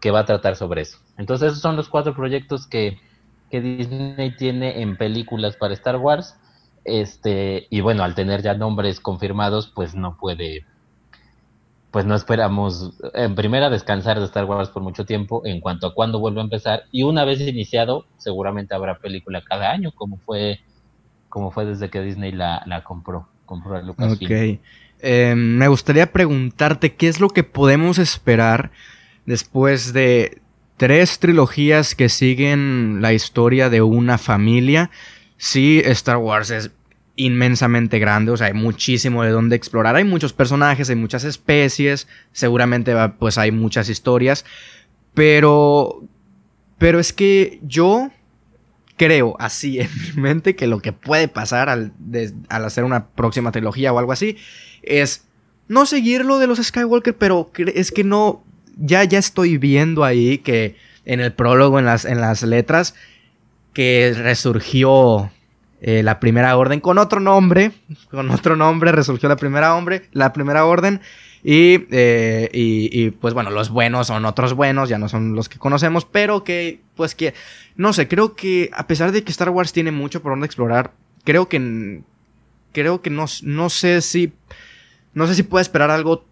que 0.00 0.10
va 0.10 0.20
a 0.20 0.24
tratar 0.24 0.56
sobre 0.56 0.82
eso. 0.82 0.98
Entonces 1.18 1.48
esos 1.48 1.60
son 1.60 1.76
los 1.76 1.88
cuatro 1.88 2.14
proyectos 2.14 2.66
que, 2.66 2.98
que 3.50 3.60
Disney 3.60 4.34
tiene 4.36 4.80
en 4.80 4.96
películas 4.96 5.56
para 5.56 5.74
Star 5.74 5.96
Wars. 5.96 6.36
Este, 6.84 7.66
y 7.68 7.80
bueno, 7.82 8.02
al 8.02 8.14
tener 8.14 8.42
ya 8.42 8.54
nombres 8.54 8.98
confirmados, 8.98 9.70
pues 9.74 9.94
no 9.94 10.16
puede, 10.16 10.64
pues 11.90 12.06
no 12.06 12.14
esperamos, 12.14 12.94
en 13.12 13.34
primera, 13.34 13.68
descansar 13.68 14.18
de 14.18 14.24
Star 14.24 14.46
Wars 14.46 14.70
por 14.70 14.82
mucho 14.82 15.04
tiempo 15.04 15.42
en 15.44 15.60
cuanto 15.60 15.88
a 15.88 15.94
cuándo 15.94 16.18
vuelva 16.18 16.40
a 16.40 16.44
empezar. 16.44 16.84
Y 16.92 17.02
una 17.02 17.26
vez 17.26 17.40
iniciado, 17.42 18.06
seguramente 18.16 18.74
habrá 18.74 18.98
película 18.98 19.42
cada 19.44 19.70
año, 19.70 19.92
como 19.94 20.16
fue, 20.16 20.60
como 21.28 21.50
fue 21.50 21.66
desde 21.66 21.90
que 21.90 22.00
Disney 22.00 22.32
la, 22.32 22.62
la 22.64 22.84
compró. 22.84 23.28
Compró 23.48 23.80
Lucasfilm. 23.82 24.30
Ok. 24.30 24.60
Eh, 25.00 25.34
me 25.36 25.68
gustaría 25.68 26.12
preguntarte 26.12 26.94
qué 26.94 27.08
es 27.08 27.20
lo 27.20 27.28
que 27.28 27.44
podemos 27.44 27.98
esperar 27.98 28.70
después 29.26 29.92
de 29.92 30.40
tres 30.76 31.18
trilogías 31.18 31.94
que 31.94 32.08
siguen 32.08 32.98
la 33.00 33.12
historia 33.12 33.70
de 33.70 33.80
una 33.82 34.18
familia. 34.18 34.90
Sí, 35.36 35.80
Star 35.84 36.18
Wars 36.18 36.50
es 36.50 36.70
inmensamente 37.16 37.98
grande, 37.98 38.30
o 38.30 38.36
sea, 38.36 38.46
hay 38.48 38.54
muchísimo 38.54 39.24
de 39.24 39.30
dónde 39.30 39.56
explorar, 39.56 39.96
hay 39.96 40.04
muchos 40.04 40.32
personajes, 40.32 40.88
hay 40.88 40.96
muchas 40.96 41.24
especies, 41.24 42.06
seguramente 42.32 42.94
pues 43.18 43.38
hay 43.38 43.50
muchas 43.50 43.88
historias, 43.88 44.44
pero 45.14 46.04
pero 46.78 47.00
es 47.00 47.12
que 47.12 47.58
yo 47.62 48.10
creo 48.98 49.36
así 49.38 49.80
en 49.80 49.88
mi 50.02 50.20
mente 50.20 50.54
que 50.54 50.66
lo 50.66 50.80
que 50.80 50.92
puede 50.92 51.28
pasar 51.28 51.70
al, 51.70 51.92
al 52.50 52.64
hacer 52.66 52.84
una 52.84 53.06
próxima 53.06 53.52
trilogía 53.52 53.92
o 53.92 53.98
algo 53.98 54.12
así 54.12 54.36
es 54.82 55.24
no 55.68 55.86
seguir 55.86 56.24
lo 56.24 56.38
de 56.38 56.46
los 56.46 56.58
Skywalker, 56.58 57.16
pero 57.16 57.50
es 57.74 57.92
que 57.92 58.04
no, 58.04 58.44
ya, 58.76 59.04
ya 59.04 59.18
estoy 59.18 59.58
viendo 59.58 60.04
ahí 60.04 60.38
que 60.38 60.76
en 61.04 61.20
el 61.20 61.32
prólogo, 61.32 61.78
en 61.78 61.84
las, 61.84 62.04
en 62.04 62.20
las 62.20 62.42
letras, 62.42 62.94
que 63.72 64.14
resurgió 64.16 65.30
eh, 65.80 66.02
la 66.02 66.20
primera 66.20 66.56
orden 66.56 66.80
con 66.80 66.98
otro 66.98 67.20
nombre, 67.20 67.72
con 68.10 68.30
otro 68.30 68.56
nombre 68.56 68.92
resurgió 68.92 69.28
la 69.28 69.36
primera, 69.36 69.74
hombre, 69.74 70.08
la 70.12 70.32
primera 70.32 70.64
orden. 70.64 71.00
Y, 71.42 71.86
eh, 71.90 72.48
y, 72.52 72.90
y, 72.92 73.10
pues 73.10 73.34
bueno, 73.34 73.50
los 73.50 73.70
buenos 73.70 74.08
son 74.08 74.24
otros 74.24 74.54
buenos, 74.54 74.88
ya 74.88 74.98
no 74.98 75.08
son 75.08 75.34
los 75.34 75.48
que 75.48 75.58
conocemos, 75.58 76.04
pero 76.04 76.44
que 76.44 76.80
pues 76.96 77.14
que, 77.14 77.34
no 77.76 77.92
sé, 77.92 78.08
creo 78.08 78.34
que 78.34 78.70
a 78.74 78.86
pesar 78.86 79.12
de 79.12 79.22
que 79.22 79.30
Star 79.30 79.50
Wars 79.50 79.72
tiene 79.72 79.92
mucho 79.92 80.20
por 80.20 80.32
donde 80.32 80.46
explorar, 80.46 80.92
creo 81.24 81.48
que, 81.48 82.02
creo 82.72 83.02
que 83.02 83.10
no, 83.10 83.26
no 83.42 83.70
sé 83.70 84.00
si 84.02 84.32
no 85.14 85.26
sé 85.26 85.34
si 85.34 85.42
puedo 85.42 85.60
esperar 85.60 85.90
algo 85.90 86.24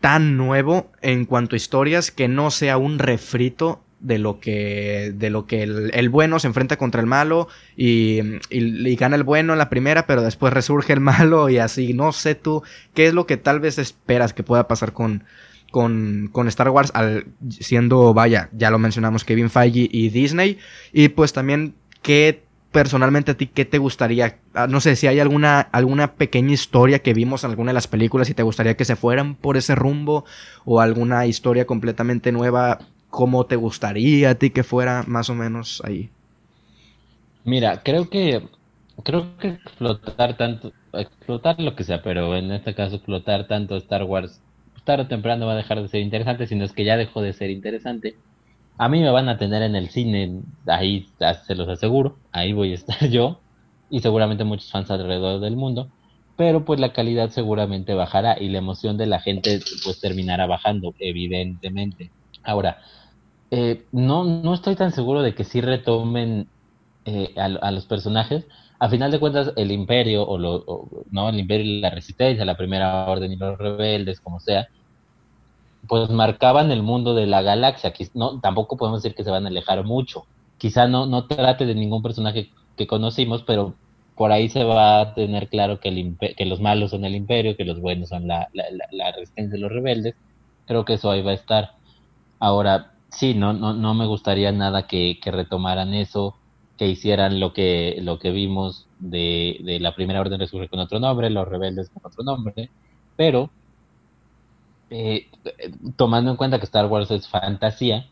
tan 0.00 0.36
nuevo 0.36 0.90
en 1.02 1.26
cuanto 1.26 1.54
a 1.54 1.58
historias 1.58 2.10
que 2.10 2.28
no 2.28 2.50
sea 2.50 2.78
un 2.78 2.98
refrito 2.98 3.82
de 4.00 4.18
lo 4.18 4.40
que, 4.40 5.12
de 5.14 5.30
lo 5.30 5.46
que 5.46 5.62
el, 5.62 6.08
bueno 6.08 6.38
se 6.38 6.46
enfrenta 6.46 6.76
contra 6.76 7.00
el 7.00 7.06
malo 7.06 7.48
y, 7.76 8.20
y, 8.50 8.96
gana 8.96 9.16
el 9.16 9.24
bueno 9.24 9.52
en 9.52 9.58
la 9.58 9.68
primera, 9.68 10.06
pero 10.06 10.22
después 10.22 10.52
resurge 10.52 10.92
el 10.92 11.00
malo 11.00 11.48
y 11.48 11.58
así. 11.58 11.92
No 11.92 12.12
sé 12.12 12.34
tú 12.34 12.62
qué 12.94 13.06
es 13.06 13.14
lo 13.14 13.26
que 13.26 13.36
tal 13.36 13.60
vez 13.60 13.78
esperas 13.78 14.32
que 14.32 14.42
pueda 14.42 14.68
pasar 14.68 14.92
con, 14.92 15.24
con, 15.70 16.28
con 16.32 16.48
Star 16.48 16.70
Wars, 16.70 16.90
al, 16.94 17.26
siendo, 17.48 18.14
vaya, 18.14 18.48
ya 18.52 18.70
lo 18.70 18.78
mencionamos, 18.78 19.24
Kevin 19.24 19.50
Feige 19.50 19.88
y 19.90 20.08
Disney. 20.10 20.58
Y 20.92 21.08
pues 21.08 21.32
también 21.32 21.74
qué 22.02 22.42
personalmente 22.72 23.32
a 23.32 23.36
ti, 23.36 23.46
¿qué 23.46 23.64
te 23.64 23.78
gustaría? 23.78 24.38
Ah, 24.54 24.66
no 24.68 24.80
sé 24.80 24.96
si 24.96 25.06
hay 25.06 25.18
alguna, 25.18 25.60
alguna 25.60 26.14
pequeña 26.14 26.52
historia 26.52 27.00
que 27.00 27.14
vimos 27.14 27.42
en 27.44 27.50
alguna 27.50 27.70
de 27.70 27.74
las 27.74 27.88
películas 27.88 28.30
y 28.30 28.34
te 28.34 28.42
gustaría 28.42 28.76
que 28.76 28.84
se 28.84 28.96
fueran 28.96 29.34
por 29.34 29.56
ese 29.56 29.74
rumbo 29.74 30.24
o 30.64 30.80
alguna 30.80 31.26
historia 31.26 31.66
completamente 31.66 32.32
nueva, 32.32 32.78
¿cómo 33.10 33.46
te 33.46 33.56
gustaría 33.56 34.30
a 34.30 34.34
ti 34.36 34.50
que 34.50 34.64
fuera 34.64 35.04
más 35.06 35.28
o 35.30 35.34
menos 35.34 35.82
ahí? 35.84 36.10
Mira, 37.44 37.82
creo 37.82 38.08
que 38.08 38.48
creo 39.04 39.36
que 39.38 39.48
explotar 39.48 40.36
tanto, 40.36 40.72
explotar 40.92 41.60
lo 41.60 41.74
que 41.74 41.84
sea, 41.84 42.02
pero 42.02 42.36
en 42.36 42.52
este 42.52 42.74
caso 42.74 42.96
explotar 42.96 43.46
tanto 43.46 43.76
Star 43.76 44.04
Wars, 44.04 44.40
tarde 44.84 45.04
o 45.04 45.08
temprano 45.08 45.46
va 45.46 45.52
a 45.52 45.56
dejar 45.56 45.80
de 45.80 45.88
ser 45.88 46.00
interesante, 46.02 46.46
sino 46.46 46.64
es 46.64 46.72
que 46.72 46.84
ya 46.84 46.96
dejó 46.96 47.22
de 47.22 47.32
ser 47.32 47.50
interesante 47.50 48.16
a 48.80 48.88
mí 48.88 49.00
me 49.00 49.10
van 49.10 49.28
a 49.28 49.36
tener 49.36 49.62
en 49.62 49.76
el 49.76 49.90
cine, 49.90 50.40
ahí 50.66 51.06
se 51.46 51.54
los 51.54 51.68
aseguro, 51.68 52.16
ahí 52.32 52.54
voy 52.54 52.72
a 52.72 52.74
estar 52.76 53.08
yo 53.10 53.42
y 53.90 54.00
seguramente 54.00 54.44
muchos 54.44 54.70
fans 54.70 54.90
alrededor 54.90 55.40
del 55.40 55.54
mundo, 55.54 55.90
pero 56.34 56.64
pues 56.64 56.80
la 56.80 56.94
calidad 56.94 57.28
seguramente 57.28 57.92
bajará 57.92 58.40
y 58.40 58.48
la 58.48 58.56
emoción 58.58 58.96
de 58.96 59.04
la 59.06 59.20
gente 59.20 59.60
pues 59.84 60.00
terminará 60.00 60.46
bajando, 60.46 60.94
evidentemente. 60.98 62.10
Ahora, 62.42 62.78
eh, 63.50 63.84
no, 63.92 64.24
no 64.24 64.54
estoy 64.54 64.76
tan 64.76 64.92
seguro 64.92 65.22
de 65.22 65.34
que 65.34 65.44
sí 65.44 65.60
retomen 65.60 66.48
eh, 67.04 67.34
a, 67.36 67.70
los 67.70 67.86
personajes. 67.86 68.46
A 68.78 68.88
final 68.88 69.10
de 69.10 69.20
cuentas, 69.20 69.52
el 69.56 69.72
imperio, 69.72 70.26
o, 70.26 70.38
lo, 70.38 70.88
no, 71.10 71.28
el 71.28 71.38
imperio 71.38 71.66
y 71.66 71.80
la 71.80 71.90
resistencia, 71.90 72.44
la 72.44 72.56
primera 72.56 73.06
orden 73.06 73.32
y 73.32 73.36
los 73.36 73.58
rebeldes, 73.58 74.20
como 74.20 74.40
sea, 74.40 74.68
pues 75.88 76.10
marcaban 76.10 76.70
el 76.70 76.82
mundo 76.82 77.14
de 77.14 77.26
la 77.26 77.42
galaxia. 77.42 77.92
No, 78.14 78.40
tampoco 78.40 78.76
podemos 78.76 79.02
decir 79.02 79.16
que 79.16 79.24
se 79.24 79.30
van 79.30 79.46
a 79.46 79.48
alejar 79.48 79.84
mucho. 79.84 80.24
Quizá 80.58 80.86
no, 80.86 81.06
no 81.06 81.26
trate 81.26 81.66
de 81.66 81.74
ningún 81.74 82.02
personaje 82.02 82.50
que 82.76 82.86
conocimos, 82.86 83.42
pero 83.42 83.74
por 84.14 84.32
ahí 84.32 84.48
se 84.50 84.64
va 84.64 85.00
a 85.00 85.14
tener 85.14 85.48
claro 85.48 85.80
que, 85.80 85.88
el 85.88 86.16
que 86.36 86.44
los 86.44 86.60
malos 86.60 86.90
son 86.90 87.04
el 87.06 87.14
imperio, 87.14 87.56
que 87.56 87.64
los 87.64 87.80
buenos 87.80 88.10
son 88.10 88.28
la, 88.28 88.48
la, 88.52 89.12
resistencia 89.12 89.54
de 89.54 89.58
los 89.58 89.72
rebeldes. 89.72 90.14
Creo 90.66 90.84
que 90.84 90.94
eso 90.94 91.10
ahí 91.10 91.22
va 91.22 91.30
a 91.30 91.34
estar. 91.34 91.72
Ahora, 92.38 92.92
sí, 93.10 93.34
no, 93.34 93.52
no, 93.52 93.74
no 93.74 93.94
me 93.94 94.06
gustaría 94.06 94.52
nada 94.52 94.86
que, 94.86 95.18
retomaran 95.24 95.94
eso, 95.94 96.36
que 96.78 96.88
hicieran 96.88 97.40
lo 97.40 97.52
que, 97.52 97.98
lo 98.02 98.18
que 98.18 98.30
vimos 98.30 98.86
de, 98.98 99.78
la 99.80 99.94
primera 99.94 100.20
orden 100.20 100.40
resurge 100.40 100.68
con 100.68 100.80
otro 100.80 101.00
nombre, 101.00 101.30
los 101.30 101.48
rebeldes 101.48 101.90
con 101.90 102.02
otro 102.04 102.24
nombre, 102.24 102.70
pero 103.16 103.50
eh, 104.90 105.28
tomando 105.96 106.30
en 106.30 106.36
cuenta 106.36 106.58
que 106.58 106.64
Star 106.64 106.86
Wars 106.86 107.10
es 107.10 107.28
fantasía, 107.28 108.06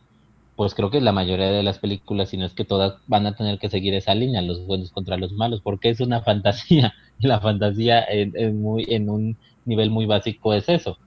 pues 0.59 0.75
creo 0.75 0.91
que 0.91 1.01
la 1.01 1.13
mayoría 1.13 1.53
de 1.53 1.63
las 1.63 1.79
películas, 1.79 2.31
si 2.31 2.37
no 2.37 2.45
es 2.45 2.53
que 2.53 2.65
todas, 2.65 2.95
van 3.07 3.27
a 3.27 3.37
tener 3.37 3.61
que 3.61 3.71
seguir 3.71 3.95
esa 3.95 4.17
línea, 4.17 4.43
los 4.43 4.67
buenos 4.67 4.91
contra 4.91 5.17
los 5.17 5.33
malos, 5.33 5.61
porque 5.63 5.89
es 5.89 6.01
una 6.01 6.21
fantasía. 6.25 6.95
La 7.21 7.41
fantasía 7.41 8.05
en, 8.09 8.61
muy, 8.61 8.85
en 8.89 9.09
un 9.09 9.37
nivel 9.65 9.91
muy 9.91 10.07
básico 10.07 10.53
es 10.55 10.69
eso. 10.69 10.99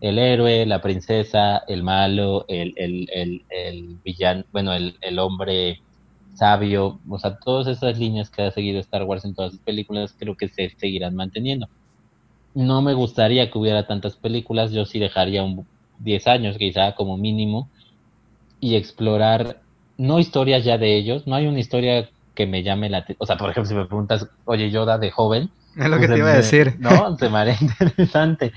El 0.00 0.18
héroe, 0.18 0.64
la 0.66 0.80
princesa, 0.80 1.62
el 1.68 1.82
malo, 1.82 2.44
el, 2.48 2.72
el, 2.76 3.08
el, 3.50 3.96
villano, 4.04 4.44
bueno, 4.52 4.72
el, 4.72 4.96
el 5.00 5.18
hombre 5.18 5.80
sabio, 6.34 7.00
o 7.08 7.18
sea, 7.18 7.36
todas 7.38 7.66
esas 7.66 7.98
líneas 7.98 8.30
que 8.30 8.42
ha 8.42 8.50
seguido 8.52 8.78
Star 8.80 9.02
Wars 9.02 9.24
en 9.24 9.34
todas 9.34 9.52
sus 9.52 9.60
películas 9.60 10.14
creo 10.16 10.36
que 10.36 10.48
se 10.48 10.70
seguirán 10.78 11.16
manteniendo 11.16 11.68
no 12.54 12.82
me 12.82 12.94
gustaría 12.94 13.50
que 13.50 13.58
hubiera 13.58 13.86
tantas 13.86 14.16
películas, 14.16 14.72
yo 14.72 14.84
sí 14.84 14.98
dejaría 14.98 15.44
un 15.44 15.66
10 16.00 16.26
años 16.26 16.56
quizá 16.58 16.94
como 16.96 17.16
mínimo 17.16 17.68
y 18.60 18.74
explorar 18.74 19.60
no 19.96 20.18
historias 20.18 20.64
ya 20.64 20.76
de 20.76 20.96
ellos, 20.96 21.26
no 21.26 21.36
hay 21.36 21.46
una 21.46 21.60
historia 21.60 22.08
que 22.34 22.46
me 22.46 22.62
llame 22.62 22.88
la 22.88 22.98
atención, 22.98 23.18
o 23.20 23.26
sea, 23.26 23.36
por 23.36 23.50
ejemplo, 23.50 23.68
si 23.68 23.74
me 23.74 23.84
preguntas, 23.84 24.26
oye, 24.44 24.70
Yoda 24.70 24.98
de 24.98 25.10
joven, 25.10 25.50
es 25.76 25.88
lo 25.88 25.98
que 25.98 26.06
pues 26.06 26.10
te 26.10 26.18
iba 26.18 26.30
a 26.30 26.36
decir. 26.36 26.76
No, 26.80 27.16
se 27.16 27.28
me 27.28 27.38
haría 27.38 27.56
interesante. 27.60 28.52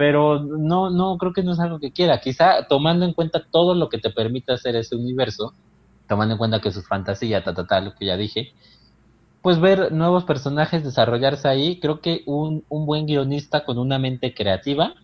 Pero 0.00 0.40
no, 0.40 0.88
no, 0.88 1.18
creo 1.18 1.34
que 1.34 1.42
no 1.42 1.52
es 1.52 1.60
algo 1.60 1.78
que 1.78 1.92
quiera. 1.92 2.22
Quizá 2.22 2.66
tomando 2.66 3.04
en 3.04 3.12
cuenta 3.12 3.44
todo 3.50 3.74
lo 3.74 3.90
que 3.90 3.98
te 3.98 4.08
permite 4.08 4.50
hacer 4.50 4.74
ese 4.74 4.96
universo, 4.96 5.52
tomando 6.08 6.32
en 6.32 6.38
cuenta 6.38 6.62
que 6.62 6.72
su 6.72 6.80
fantasía, 6.80 7.44
ta, 7.44 7.52
ta, 7.52 7.66
ta, 7.66 7.82
lo 7.82 7.94
que 7.94 8.06
ya 8.06 8.16
dije, 8.16 8.54
pues 9.42 9.60
ver 9.60 9.92
nuevos 9.92 10.24
personajes 10.24 10.82
desarrollarse 10.82 11.48
ahí, 11.48 11.80
creo 11.80 12.00
que 12.00 12.22
un, 12.24 12.64
un 12.70 12.86
buen 12.86 13.04
guionista 13.04 13.66
con 13.66 13.76
una 13.76 13.98
mente 13.98 14.32
creativa 14.32 14.94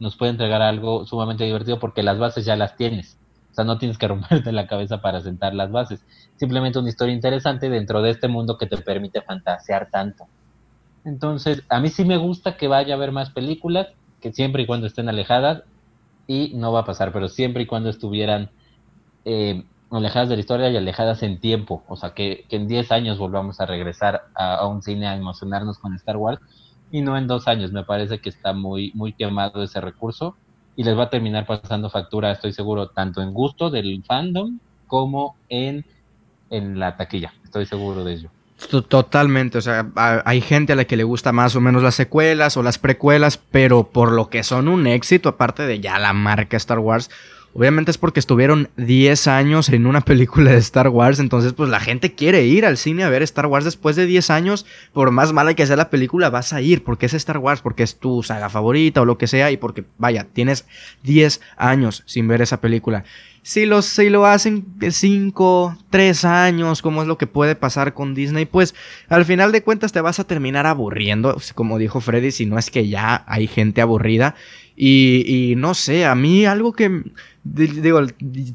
nos 0.00 0.16
puede 0.16 0.32
entregar 0.32 0.60
algo 0.60 1.06
sumamente 1.06 1.44
divertido 1.44 1.78
porque 1.78 2.02
las 2.02 2.18
bases 2.18 2.44
ya 2.44 2.56
las 2.56 2.74
tienes. 2.74 3.16
O 3.52 3.54
sea, 3.54 3.64
no 3.64 3.78
tienes 3.78 3.96
que 3.96 4.08
romperte 4.08 4.50
la 4.50 4.66
cabeza 4.66 5.00
para 5.00 5.20
sentar 5.20 5.54
las 5.54 5.70
bases. 5.70 6.04
Simplemente 6.34 6.80
una 6.80 6.88
historia 6.88 7.14
interesante 7.14 7.70
dentro 7.70 8.02
de 8.02 8.10
este 8.10 8.26
mundo 8.26 8.58
que 8.58 8.66
te 8.66 8.78
permite 8.78 9.22
fantasear 9.22 9.88
tanto. 9.88 10.26
Entonces, 11.04 11.62
a 11.68 11.78
mí 11.78 11.90
sí 11.90 12.04
me 12.04 12.16
gusta 12.16 12.56
que 12.56 12.66
vaya 12.66 12.94
a 12.94 12.96
haber 12.96 13.12
más 13.12 13.30
películas, 13.30 13.86
siempre 14.32 14.62
y 14.62 14.66
cuando 14.66 14.86
estén 14.86 15.08
alejadas, 15.08 15.62
y 16.26 16.52
no 16.54 16.72
va 16.72 16.80
a 16.80 16.84
pasar, 16.84 17.12
pero 17.12 17.28
siempre 17.28 17.62
y 17.62 17.66
cuando 17.66 17.88
estuvieran 17.88 18.50
eh, 19.24 19.64
alejadas 19.90 20.28
de 20.28 20.36
la 20.36 20.40
historia 20.40 20.70
y 20.70 20.76
alejadas 20.76 21.22
en 21.22 21.38
tiempo. 21.38 21.84
O 21.88 21.96
sea, 21.96 22.14
que, 22.14 22.44
en 22.50 22.68
10 22.68 22.92
años 22.92 23.18
volvamos 23.18 23.60
a 23.60 23.66
regresar 23.66 24.22
a, 24.34 24.66
un 24.66 24.82
cine 24.82 25.06
a 25.06 25.16
emocionarnos 25.16 25.78
con 25.78 25.94
Star 25.94 26.16
Wars 26.16 26.40
y 26.90 27.00
no 27.02 27.16
en 27.16 27.26
dos 27.26 27.48
años. 27.48 27.72
Me 27.72 27.84
parece 27.84 28.20
que 28.20 28.28
está 28.28 28.52
muy, 28.52 28.92
muy 28.94 29.12
quemado 29.12 29.62
ese 29.62 29.80
recurso 29.80 30.36
y 30.74 30.84
les 30.84 30.96
va 30.96 31.04
a 31.04 31.10
terminar 31.10 31.46
pasando 31.46 31.88
factura, 31.88 32.32
estoy 32.32 32.52
seguro, 32.52 32.88
tanto 32.88 33.22
en 33.22 33.32
gusto 33.32 33.70
del 33.70 34.02
fandom 34.04 34.58
como 34.86 35.36
en, 35.48 35.84
en 36.50 36.78
la 36.78 36.96
taquilla. 36.96 37.32
Estoy 37.44 37.66
seguro 37.66 38.04
de 38.04 38.12
ello. 38.14 38.30
Totalmente, 38.88 39.58
o 39.58 39.60
sea, 39.60 39.90
hay 40.24 40.40
gente 40.40 40.72
a 40.72 40.76
la 40.76 40.86
que 40.86 40.96
le 40.96 41.04
gusta 41.04 41.30
más 41.30 41.54
o 41.56 41.60
menos 41.60 41.82
las 41.82 41.94
secuelas 41.94 42.56
o 42.56 42.62
las 42.62 42.78
precuelas, 42.78 43.38
pero 43.38 43.88
por 43.88 44.12
lo 44.12 44.30
que 44.30 44.42
son 44.42 44.68
un 44.68 44.86
éxito, 44.86 45.28
aparte 45.28 45.66
de 45.66 45.80
ya 45.80 45.98
la 45.98 46.14
marca 46.14 46.56
Star 46.56 46.78
Wars, 46.78 47.10
Obviamente 47.58 47.90
es 47.90 47.96
porque 47.96 48.20
estuvieron 48.20 48.68
10 48.76 49.28
años 49.28 49.70
en 49.70 49.86
una 49.86 50.00
película 50.04 50.50
de 50.50 50.58
Star 50.58 50.90
Wars, 50.90 51.20
entonces 51.20 51.54
pues 51.54 51.70
la 51.70 51.80
gente 51.80 52.14
quiere 52.14 52.44
ir 52.44 52.66
al 52.66 52.76
cine 52.76 53.02
a 53.02 53.08
ver 53.08 53.22
Star 53.22 53.46
Wars 53.46 53.64
después 53.64 53.96
de 53.96 54.04
10 54.04 54.28
años, 54.28 54.66
por 54.92 55.10
más 55.10 55.32
mala 55.32 55.54
que 55.54 55.66
sea 55.66 55.76
la 55.76 55.88
película, 55.88 56.28
vas 56.28 56.52
a 56.52 56.60
ir 56.60 56.84
porque 56.84 57.06
es 57.06 57.14
Star 57.14 57.38
Wars, 57.38 57.62
porque 57.62 57.82
es 57.82 57.98
tu 57.98 58.22
saga 58.22 58.50
favorita 58.50 59.00
o 59.00 59.06
lo 59.06 59.16
que 59.16 59.26
sea 59.26 59.50
y 59.50 59.56
porque 59.56 59.84
vaya, 59.96 60.26
tienes 60.30 60.66
10 61.04 61.40
años 61.56 62.02
sin 62.04 62.28
ver 62.28 62.42
esa 62.42 62.60
película. 62.60 63.04
Si, 63.46 63.64
los, 63.64 63.84
si 63.84 64.10
lo 64.10 64.26
hacen 64.26 64.64
de 64.74 64.90
5, 64.90 65.78
3 65.90 66.24
años, 66.24 66.82
como 66.82 67.02
es 67.02 67.06
lo 67.06 67.16
que 67.16 67.28
puede 67.28 67.54
pasar 67.54 67.94
con 67.94 68.12
Disney, 68.12 68.44
pues 68.44 68.74
al 69.08 69.24
final 69.24 69.52
de 69.52 69.62
cuentas 69.62 69.92
te 69.92 70.00
vas 70.00 70.18
a 70.18 70.24
terminar 70.24 70.66
aburriendo, 70.66 71.40
como 71.54 71.78
dijo 71.78 72.00
Freddy, 72.00 72.32
si 72.32 72.44
no 72.44 72.58
es 72.58 72.72
que 72.72 72.88
ya 72.88 73.22
hay 73.28 73.46
gente 73.46 73.80
aburrida. 73.80 74.34
Y, 74.74 75.54
no 75.58 75.74
sé, 75.74 76.06
a 76.06 76.16
mí 76.16 76.44
algo 76.44 76.72
que, 76.72 77.04
digo, 77.44 78.00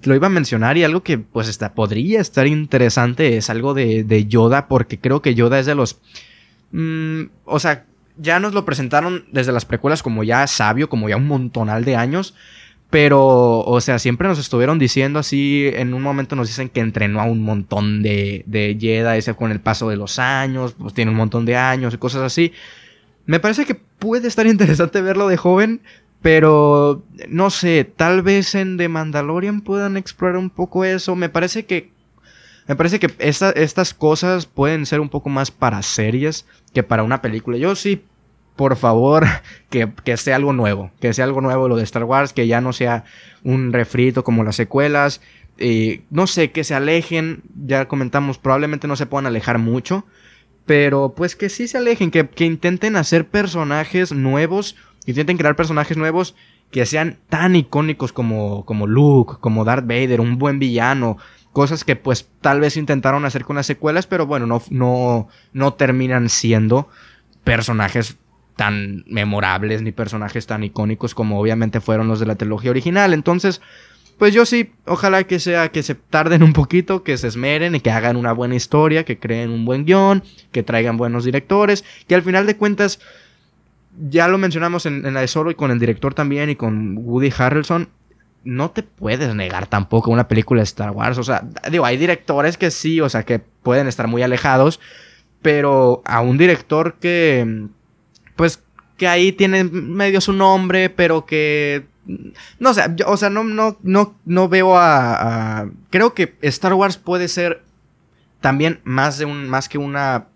lo 0.04 0.16
iba 0.16 0.28
a 0.28 0.30
mencionar 0.30 0.78
y 0.78 0.84
algo 0.84 1.04
que 1.04 1.18
pues 1.18 1.48
está, 1.48 1.74
podría 1.74 2.20
estar 2.20 2.46
interesante 2.46 3.38
es 3.38 3.50
algo 3.50 3.74
de, 3.74 4.04
de 4.04 4.26
Yoda, 4.26 4.68
porque 4.68 5.00
creo 5.00 5.22
que 5.22 5.36
Yoda 5.36 5.58
es 5.60 5.68
de 5.68 5.76
los... 5.76 6.02
Mm, 6.74 7.28
o 7.46 7.60
sea, 7.62 7.86
ya 8.18 8.42
nos 8.42 8.54
lo 8.54 8.66
presentaron 8.66 9.24
desde 9.32 9.54
las 9.54 9.64
precuelas 9.64 10.04
como 10.04 10.26
ya 10.26 10.46
sabio, 10.48 10.90
como 10.90 11.08
ya 11.08 11.16
un 11.16 11.28
montonal 11.28 11.86
de 11.86 11.96
años. 11.96 12.36
Pero, 12.92 13.62
o 13.62 13.80
sea, 13.80 14.00
siempre 14.00 14.28
nos 14.28 14.38
estuvieron 14.38 14.78
diciendo 14.78 15.18
así, 15.18 15.72
en 15.74 15.94
un 15.94 16.02
momento 16.02 16.36
nos 16.36 16.50
dicen 16.50 16.68
que 16.68 16.82
entrenó 16.82 17.22
a 17.22 17.24
un 17.24 17.42
montón 17.42 18.04
de, 18.04 18.44
de 18.46 18.78
Jedi, 18.80 19.18
ese 19.18 19.34
con 19.34 19.50
el 19.50 19.62
paso 19.62 19.90
de 19.90 19.96
los 19.96 20.20
años, 20.20 20.76
pues 20.78 20.94
tiene 20.94 21.10
un 21.10 21.18
montón 21.18 21.46
de 21.46 21.56
años 21.56 21.94
y 21.94 21.98
cosas 21.98 22.22
así. 22.22 22.52
Me 23.26 23.40
parece 23.40 23.66
que 23.66 23.76
puede 23.76 24.28
estar 24.28 24.46
interesante 24.56 25.02
verlo 25.02 25.30
de 25.30 25.38
joven, 25.38 25.82
pero 26.22 27.02
no 27.30 27.50
sé, 27.50 27.86
tal 27.96 28.24
vez 28.24 28.56
en 28.56 28.76
The 28.76 28.90
Mandalorian 28.90 29.62
puedan 29.62 29.96
explorar 29.96 30.38
un 30.38 30.50
poco 30.50 30.84
eso. 30.84 31.16
Me 31.16 31.30
parece 31.30 31.66
que 31.66 31.92
me 32.68 32.76
parece 32.76 33.00
que 33.00 33.12
estas 33.20 33.94
cosas 33.94 34.46
pueden 34.46 34.86
ser 34.86 35.00
un 35.00 35.10
poco 35.10 35.30
más 35.30 35.50
para 35.50 35.82
series 35.82 36.46
que 36.74 36.84
para 36.84 37.04
una 37.04 37.22
película. 37.22 37.58
Yo 37.58 37.76
sí 37.76 38.04
por 38.56 38.76
favor, 38.76 39.26
que, 39.70 40.18
sea 40.18 40.36
algo 40.36 40.54
nuevo, 40.54 40.92
que 41.00 41.14
sea 41.14 41.26
algo 41.26 41.42
nuevo 41.42 41.68
lo 41.68 41.76
de 41.76 41.84
Star 41.84 42.04
Wars, 42.04 42.34
que 42.34 42.48
ya 42.48 42.62
no 42.62 42.74
sea 42.74 43.04
un 43.44 43.74
refrito 43.74 44.24
como 44.24 44.44
las 44.44 44.56
secuelas. 44.56 45.22
Eh, 45.58 46.04
no 46.10 46.28
sé, 46.28 46.52
que 46.52 46.64
se 46.64 46.74
alejen, 46.74 47.44
ya 47.66 47.88
comentamos, 47.88 48.38
probablemente 48.38 48.88
no 48.88 48.96
se 48.96 49.06
puedan 49.06 49.28
alejar 49.28 49.60
mucho, 49.60 50.06
pero 50.66 51.14
pues 51.16 51.36
que 51.36 51.50
sí 51.50 51.68
se 51.68 51.78
alejen, 51.78 52.10
que, 52.10 52.28
que 52.28 52.46
intenten 52.46 52.96
hacer 52.96 53.28
personajes 53.28 54.12
nuevos, 54.12 54.76
intenten 55.06 55.38
crear 55.38 55.56
personajes 55.56 55.98
nuevos 55.98 56.36
que 56.72 56.86
sean 56.86 57.18
tan 57.30 57.56
icónicos 57.56 58.14
como, 58.14 58.66
como 58.66 58.88
Luke, 58.88 59.36
como 59.40 59.66
Darth 59.66 59.86
Vader, 59.86 60.22
un 60.22 60.38
buen 60.38 60.58
villano, 60.58 61.18
cosas 61.52 61.84
que 61.84 61.96
pues 61.96 62.30
tal 62.40 62.62
vez 62.62 62.78
intentaron 62.78 63.26
hacer 63.26 63.44
con 63.44 63.58
las 63.58 63.66
secuelas, 63.66 64.08
pero 64.08 64.26
bueno, 64.26 64.48
no, 64.48 64.62
no, 64.70 65.28
no 65.54 65.74
terminan 65.74 66.30
siendo 66.30 66.90
personajes 67.44 68.18
tan 68.56 69.04
memorables 69.08 69.82
ni 69.82 69.92
personajes 69.92 70.48
tan 70.48 70.64
icónicos 70.64 71.16
como 71.16 71.40
obviamente 71.40 71.82
fueron 71.82 72.08
los 72.08 72.20
de 72.20 72.26
la 72.26 72.36
trilogía 72.36 72.72
original. 72.72 73.14
Entonces, 73.14 73.62
pues 74.22 74.36
yo 74.36 74.46
sí, 74.46 74.72
ojalá 74.86 75.24
que 75.24 75.40
sea 75.40 75.70
que 75.70 75.82
se 75.82 75.96
tarden 75.96 76.44
un 76.44 76.54
poquito, 76.54 77.04
que 77.04 77.18
se 77.18 77.28
esmeren 77.28 77.74
y 77.74 77.80
que 77.80 77.90
hagan 77.90 78.18
una 78.18 78.34
buena 78.34 78.54
historia, 78.54 79.04
que 79.04 79.18
creen 79.18 79.50
un 79.50 79.66
buen 79.66 79.84
guion, 79.84 80.24
que 80.52 80.62
traigan 80.62 80.96
buenos 80.96 81.26
directores, 81.26 81.84
que 82.08 82.14
al 82.14 82.22
final 82.22 82.46
de 82.46 82.56
cuentas, 82.56 83.00
ya 84.10 84.28
lo 84.28 84.38
mencionamos 84.38 84.86
en, 84.86 85.12
la 85.12 85.22
de 85.22 85.28
Solo 85.28 85.50
y 85.50 85.56
con 85.56 85.72
el 85.72 85.80
director 85.80 86.14
también 86.14 86.52
y 86.52 86.56
con 86.56 87.00
Woody 87.00 87.34
Harrelson, 87.36 87.90
no 88.44 88.70
te 88.70 88.84
puedes 88.84 89.34
negar 89.34 89.66
tampoco 89.66 90.12
una 90.12 90.28
película 90.28 90.60
de 90.60 90.66
Star 90.66 90.92
Wars. 90.92 91.18
O 91.18 91.24
sea, 91.24 91.44
digo, 91.72 91.86
hay 91.86 91.98
directores 91.98 92.58
que 92.58 92.70
sí, 92.70 93.02
o 93.02 93.10
sea, 93.10 93.24
que 93.24 93.40
pueden 93.40 93.88
estar 93.88 94.06
muy 94.06 94.22
alejados, 94.22 94.80
pero 95.42 96.04
a 96.06 96.22
un 96.22 96.38
director 96.38 96.94
que 97.00 97.70
pues 98.36 98.64
que 98.98 99.08
ahí 99.08 99.32
tiene 99.32 99.64
medio 99.64 100.22
su 100.22 100.34
nombre, 100.34 100.90
pero 100.90 101.26
que 101.26 101.86
no 102.60 102.74
sé, 102.74 102.84
o 103.06 103.18
sea, 103.18 103.30
no, 103.30 103.44
no, 103.44 103.78
no, 103.84 104.16
no 104.26 104.50
veo 104.50 104.78
a, 104.78 105.68
Creo 105.90 106.14
que 106.14 106.36
Star 106.42 106.74
Wars 106.74 106.98
puede 106.98 107.28
ser 107.28 107.64
también 108.40 108.82
más 108.84 109.18
de 109.18 109.26
un. 109.26 109.50
más 109.50 109.70
que 109.70 109.78
una 109.78 110.28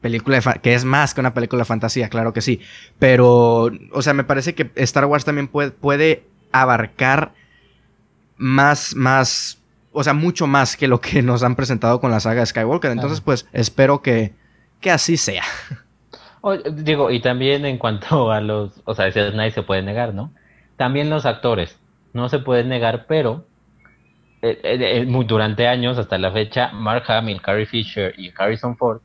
película 0.00 0.40
de 0.40 0.60
que 0.60 0.74
es 0.74 0.84
más 0.84 1.14
que 1.14 1.20
una 1.20 1.32
película 1.32 1.60
de 1.60 1.66
fantasía, 1.66 2.08
claro 2.08 2.32
que 2.32 2.40
sí. 2.40 2.60
Pero. 2.98 3.70
O 3.92 4.02
sea, 4.02 4.14
me 4.14 4.24
parece 4.24 4.54
que 4.54 4.70
Star 4.74 5.04
Wars 5.04 5.24
también 5.24 5.48
puede, 5.48 5.70
puede 5.70 6.24
abarcar 6.50 7.32
más. 8.36 8.94
más. 8.96 9.58
O 9.92 10.02
sea, 10.02 10.14
mucho 10.14 10.46
más 10.46 10.76
que 10.76 10.88
lo 10.88 11.00
que 11.00 11.22
nos 11.22 11.42
han 11.42 11.54
presentado 11.54 12.00
con 12.00 12.10
la 12.10 12.20
saga 12.20 12.40
de 12.40 12.46
Skywalker. 12.46 12.90
Entonces, 12.90 13.20
pues, 13.20 13.46
espero 13.52 14.02
que. 14.02 14.34
que 14.80 14.90
así 14.90 15.16
sea. 15.16 15.44
digo, 16.72 17.10
y 17.10 17.20
también 17.20 17.64
en 17.64 17.78
cuanto 17.78 18.30
a 18.32 18.40
los, 18.40 18.80
o 18.84 18.94
sea, 18.94 19.08
nadie 19.32 19.50
se 19.50 19.62
puede 19.62 19.82
negar, 19.82 20.14
¿no? 20.14 20.32
También 20.76 21.10
los 21.10 21.26
actores, 21.26 21.78
no 22.12 22.28
se 22.28 22.38
pueden 22.38 22.68
negar, 22.68 23.06
pero 23.06 23.44
eh, 24.42 24.58
eh, 24.64 25.02
eh, 25.02 25.24
durante 25.26 25.68
años, 25.68 25.98
hasta 25.98 26.18
la 26.18 26.32
fecha, 26.32 26.72
Mark 26.72 27.04
Hamill, 27.06 27.40
Carrie 27.40 27.66
Fisher 27.66 28.12
y 28.18 28.32
Harrison 28.36 28.76
Ford, 28.76 29.00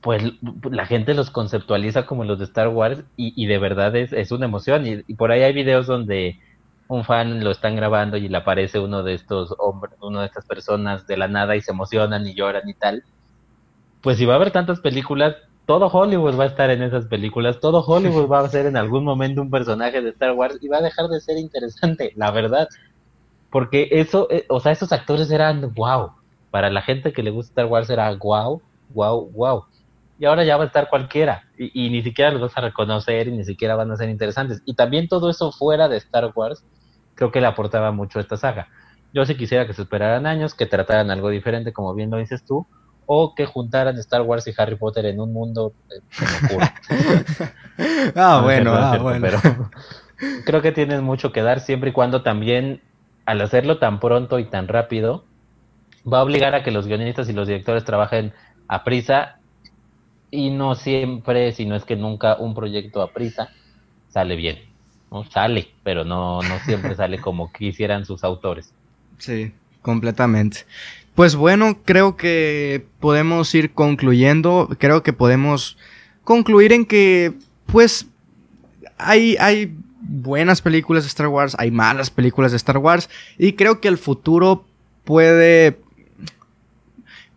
pues 0.00 0.22
la 0.70 0.86
gente 0.86 1.14
los 1.14 1.30
conceptualiza 1.30 2.06
como 2.06 2.24
los 2.24 2.38
de 2.38 2.44
Star 2.44 2.68
Wars 2.68 3.04
y, 3.16 3.46
de 3.46 3.58
verdad 3.58 3.94
es, 3.96 4.12
es 4.12 4.32
una 4.32 4.46
emoción. 4.46 4.86
Y, 4.86 5.02
y, 5.06 5.14
por 5.14 5.30
ahí 5.30 5.42
hay 5.42 5.52
videos 5.52 5.86
donde 5.86 6.40
un 6.88 7.04
fan 7.04 7.42
lo 7.42 7.50
están 7.50 7.76
grabando 7.76 8.16
y 8.16 8.28
le 8.28 8.36
aparece 8.36 8.78
uno 8.78 9.02
de 9.02 9.14
estos 9.14 9.54
hombres, 9.58 9.94
una 10.00 10.20
de 10.20 10.26
estas 10.26 10.44
personas 10.44 11.06
de 11.06 11.16
la 11.16 11.28
nada 11.28 11.56
y 11.56 11.60
se 11.60 11.70
emocionan 11.72 12.26
y 12.26 12.34
lloran 12.34 12.68
y 12.68 12.74
tal. 12.74 13.04
Pues 14.00 14.18
si 14.18 14.26
va 14.26 14.34
a 14.34 14.36
haber 14.36 14.50
tantas 14.50 14.80
películas, 14.80 15.36
todo 15.66 15.86
Hollywood 15.86 16.38
va 16.38 16.44
a 16.44 16.48
estar 16.48 16.70
en 16.70 16.82
esas 16.82 17.06
películas, 17.06 17.60
todo 17.60 17.84
Hollywood 17.84 18.30
va 18.30 18.40
a 18.40 18.48
ser 18.48 18.66
en 18.66 18.76
algún 18.76 19.04
momento 19.04 19.42
un 19.42 19.50
personaje 19.50 20.00
de 20.00 20.10
Star 20.10 20.32
Wars 20.32 20.58
y 20.60 20.68
va 20.68 20.78
a 20.78 20.82
dejar 20.82 21.08
de 21.08 21.20
ser 21.20 21.38
interesante, 21.38 22.12
la 22.16 22.30
verdad. 22.30 22.68
Porque 23.50 23.88
eso, 23.92 24.28
eh, 24.30 24.44
o 24.48 24.60
sea, 24.60 24.72
esos 24.72 24.92
actores 24.92 25.30
eran 25.30 25.72
wow. 25.74 26.12
Para 26.50 26.68
la 26.70 26.82
gente 26.82 27.12
que 27.12 27.22
le 27.22 27.30
gusta 27.30 27.50
Star 27.50 27.66
Wars 27.66 27.90
era 27.90 28.12
wow, 28.14 28.60
wow, 28.90 29.30
wow. 29.30 29.64
Y 30.18 30.24
ahora 30.24 30.44
ya 30.44 30.56
va 30.56 30.64
a 30.64 30.66
estar 30.66 30.88
cualquiera. 30.88 31.44
Y, 31.56 31.90
ni 31.90 32.02
siquiera 32.02 32.30
los 32.30 32.40
vas 32.40 32.56
a 32.56 32.60
reconocer 32.60 33.28
y 33.28 33.32
ni 33.32 33.44
siquiera 33.44 33.76
van 33.76 33.90
a 33.90 33.96
ser 33.96 34.08
interesantes. 34.08 34.62
Y 34.64 34.74
también 34.74 35.08
todo 35.08 35.30
eso 35.30 35.52
fuera 35.52 35.88
de 35.88 35.96
Star 35.98 36.32
Wars, 36.34 36.64
creo 37.14 37.30
que 37.30 37.40
le 37.40 37.46
aportaba 37.46 37.92
mucho 37.92 38.18
a 38.18 38.22
esta 38.22 38.36
saga. 38.36 38.68
Yo 39.12 39.24
sí 39.26 39.36
quisiera 39.36 39.66
que 39.66 39.74
se 39.74 39.82
esperaran 39.82 40.26
años, 40.26 40.54
que 40.54 40.66
trataran 40.66 41.10
algo 41.10 41.28
diferente, 41.28 41.72
como 41.72 41.94
bien 41.94 42.10
lo 42.10 42.18
dices 42.18 42.44
tú, 42.44 42.66
o 43.14 43.34
que 43.34 43.44
juntaran 43.44 43.98
Star 43.98 44.22
Wars 44.22 44.46
y 44.46 44.54
Harry 44.56 44.76
Potter 44.76 45.04
en 45.04 45.20
un 45.20 45.34
mundo 45.34 45.74
ah, 48.16 48.40
bueno, 48.42 48.72
ah, 48.72 48.96
bueno. 48.96 49.20
Pero 49.20 49.70
creo 50.46 50.62
que 50.62 50.72
tienes 50.72 51.02
mucho 51.02 51.30
que 51.30 51.42
dar 51.42 51.60
siempre 51.60 51.90
y 51.90 51.92
cuando 51.92 52.22
también 52.22 52.80
al 53.26 53.42
hacerlo 53.42 53.76
tan 53.78 54.00
pronto 54.00 54.38
y 54.38 54.46
tan 54.46 54.66
rápido 54.66 55.26
va 56.10 56.20
a 56.20 56.22
obligar 56.22 56.54
a 56.54 56.62
que 56.62 56.70
los 56.70 56.86
guionistas 56.86 57.28
y 57.28 57.34
los 57.34 57.46
directores 57.46 57.84
trabajen 57.84 58.32
a 58.66 58.82
prisa 58.82 59.36
y 60.30 60.48
no 60.48 60.74
siempre, 60.74 61.52
si 61.52 61.66
no 61.66 61.76
es 61.76 61.84
que 61.84 61.96
nunca 61.96 62.36
un 62.36 62.54
proyecto 62.54 63.02
a 63.02 63.12
prisa 63.12 63.50
sale 64.08 64.36
bien. 64.36 64.58
¿no? 65.10 65.24
Sale, 65.24 65.68
pero 65.82 66.06
no, 66.06 66.40
no 66.40 66.58
siempre 66.60 66.94
sale 66.94 67.18
como 67.18 67.52
quisieran 67.52 68.06
sus 68.06 68.24
autores. 68.24 68.72
Sí, 69.18 69.52
completamente. 69.82 70.64
Pues 71.14 71.36
bueno, 71.36 71.78
creo 71.84 72.16
que 72.16 72.86
podemos 73.00 73.54
ir 73.54 73.72
concluyendo. 73.72 74.68
Creo 74.78 75.02
que 75.02 75.12
podemos 75.12 75.76
concluir 76.24 76.72
en 76.72 76.86
que, 76.86 77.34
pues, 77.66 78.06
hay, 78.96 79.36
hay 79.38 79.76
buenas 80.00 80.62
películas 80.62 81.04
de 81.04 81.08
Star 81.08 81.28
Wars, 81.28 81.54
hay 81.58 81.70
malas 81.70 82.10
películas 82.10 82.52
de 82.52 82.56
Star 82.56 82.78
Wars, 82.78 83.10
y 83.38 83.52
creo 83.52 83.80
que 83.80 83.88
el 83.88 83.98
futuro 83.98 84.64
puede 85.04 85.78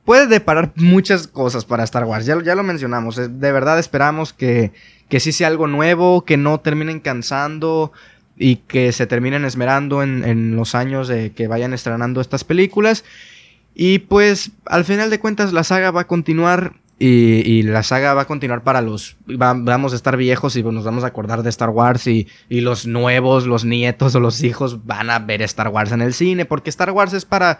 puede 0.06 0.28
deparar 0.28 0.72
muchas 0.76 1.28
cosas 1.28 1.66
para 1.66 1.84
Star 1.84 2.06
Wars. 2.06 2.26
Ya, 2.26 2.42
ya 2.44 2.56
lo 2.56 2.64
mencionamos. 2.64 3.16
De 3.16 3.52
verdad 3.52 3.80
esperamos 3.80 4.34
que, 4.34 4.72
que 5.10 5.20
sí 5.20 5.32
sea 5.32 5.48
algo 5.48 5.68
nuevo, 5.68 6.24
que 6.24 6.38
no 6.38 6.60
terminen 6.60 7.00
cansando 7.00 7.92
y 8.38 8.58
que 8.58 8.92
se 8.92 9.08
terminen 9.08 9.46
esmerando 9.46 10.04
en, 10.04 10.24
en 10.24 10.56
los 10.56 10.76
años 10.76 11.08
de 11.08 11.32
que 11.32 11.48
vayan 11.48 11.74
estrenando 11.74 12.22
estas 12.22 12.44
películas. 12.44 13.04
Y 13.74 14.00
pues 14.00 14.52
al 14.66 14.86
final 14.86 15.10
de 15.10 15.20
cuentas 15.20 15.54
la 15.54 15.64
saga 15.64 15.92
va 15.92 16.02
a 16.02 16.08
continuar 16.08 16.74
y, 16.98 17.64
la 17.64 17.84
saga 17.84 18.14
va 18.14 18.22
a 18.22 18.26
continuar 18.26 18.64
para 18.64 18.82
los... 18.82 19.18
vamos 19.26 19.92
a 19.92 19.96
estar 19.96 20.16
viejos 20.16 20.56
y 20.56 20.64
nos 20.64 20.86
vamos 20.86 21.04
a 21.04 21.08
acordar 21.08 21.44
de 21.44 21.50
Star 21.50 21.70
Wars 21.70 22.08
y, 22.08 22.28
y, 22.48 22.62
los 22.62 22.88
nuevos, 22.88 23.48
los 23.48 23.66
nietos 23.66 24.16
o 24.16 24.20
los 24.22 24.42
hijos 24.44 24.86
van 24.86 25.10
a 25.10 25.20
ver 25.20 25.42
Star 25.42 25.68
Wars 25.68 25.92
en 25.92 26.02
el 26.02 26.14
cine 26.14 26.46
porque 26.46 26.70
Star 26.70 26.92
Wars 26.92 27.14
es 27.14 27.26
para... 27.26 27.60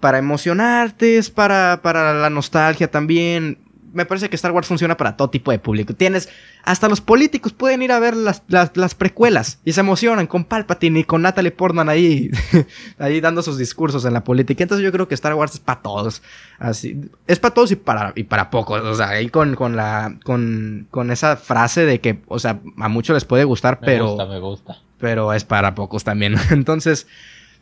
Para 0.00 0.18
emocionarte, 0.18 1.16
es 1.16 1.30
para, 1.30 1.78
para 1.80 2.12
la 2.12 2.28
nostalgia 2.28 2.90
también 2.90 3.58
me 3.92 4.06
parece 4.06 4.28
que 4.28 4.36
Star 4.36 4.52
Wars 4.52 4.66
funciona 4.66 4.96
para 4.96 5.16
todo 5.16 5.30
tipo 5.30 5.50
de 5.50 5.58
público. 5.58 5.94
Tienes, 5.94 6.28
hasta 6.64 6.88
los 6.88 7.00
políticos 7.00 7.52
pueden 7.52 7.82
ir 7.82 7.92
a 7.92 7.98
ver 7.98 8.16
las, 8.16 8.42
las, 8.48 8.94
precuelas 8.94 9.60
y 9.64 9.72
se 9.72 9.80
emocionan 9.80 10.26
con 10.26 10.44
Palpatine 10.44 11.00
y 11.00 11.04
con 11.04 11.22
Natalie 11.22 11.50
Portman 11.50 11.88
ahí, 11.88 12.30
ahí 12.98 13.20
dando 13.20 13.42
sus 13.42 13.58
discursos 13.58 14.04
en 14.04 14.12
la 14.12 14.24
política. 14.24 14.62
Entonces 14.62 14.84
yo 14.84 14.92
creo 14.92 15.08
que 15.08 15.14
Star 15.14 15.34
Wars 15.34 15.54
es 15.54 15.60
para 15.60 15.82
todos. 15.82 16.22
Así, 16.58 17.00
es 17.26 17.38
para 17.38 17.54
todos 17.54 17.70
y 17.72 17.76
para, 17.76 18.12
y 18.16 18.24
para 18.24 18.50
pocos. 18.50 18.82
O 18.82 18.94
sea, 18.94 19.10
ahí 19.10 19.28
con, 19.28 19.54
con 19.54 19.76
la, 19.76 20.18
con, 20.24 20.86
con 20.90 21.10
esa 21.10 21.36
frase 21.36 21.84
de 21.84 22.00
que, 22.00 22.20
o 22.28 22.38
sea, 22.38 22.60
a 22.78 22.88
muchos 22.88 23.14
les 23.14 23.24
puede 23.24 23.44
gustar, 23.44 23.78
me 23.80 23.86
pero... 23.86 24.08
Gusta, 24.08 24.26
me 24.26 24.38
gusta. 24.38 24.78
Pero 24.98 25.32
es 25.32 25.44
para 25.44 25.74
pocos 25.74 26.04
también. 26.04 26.36
Entonces, 26.50 27.06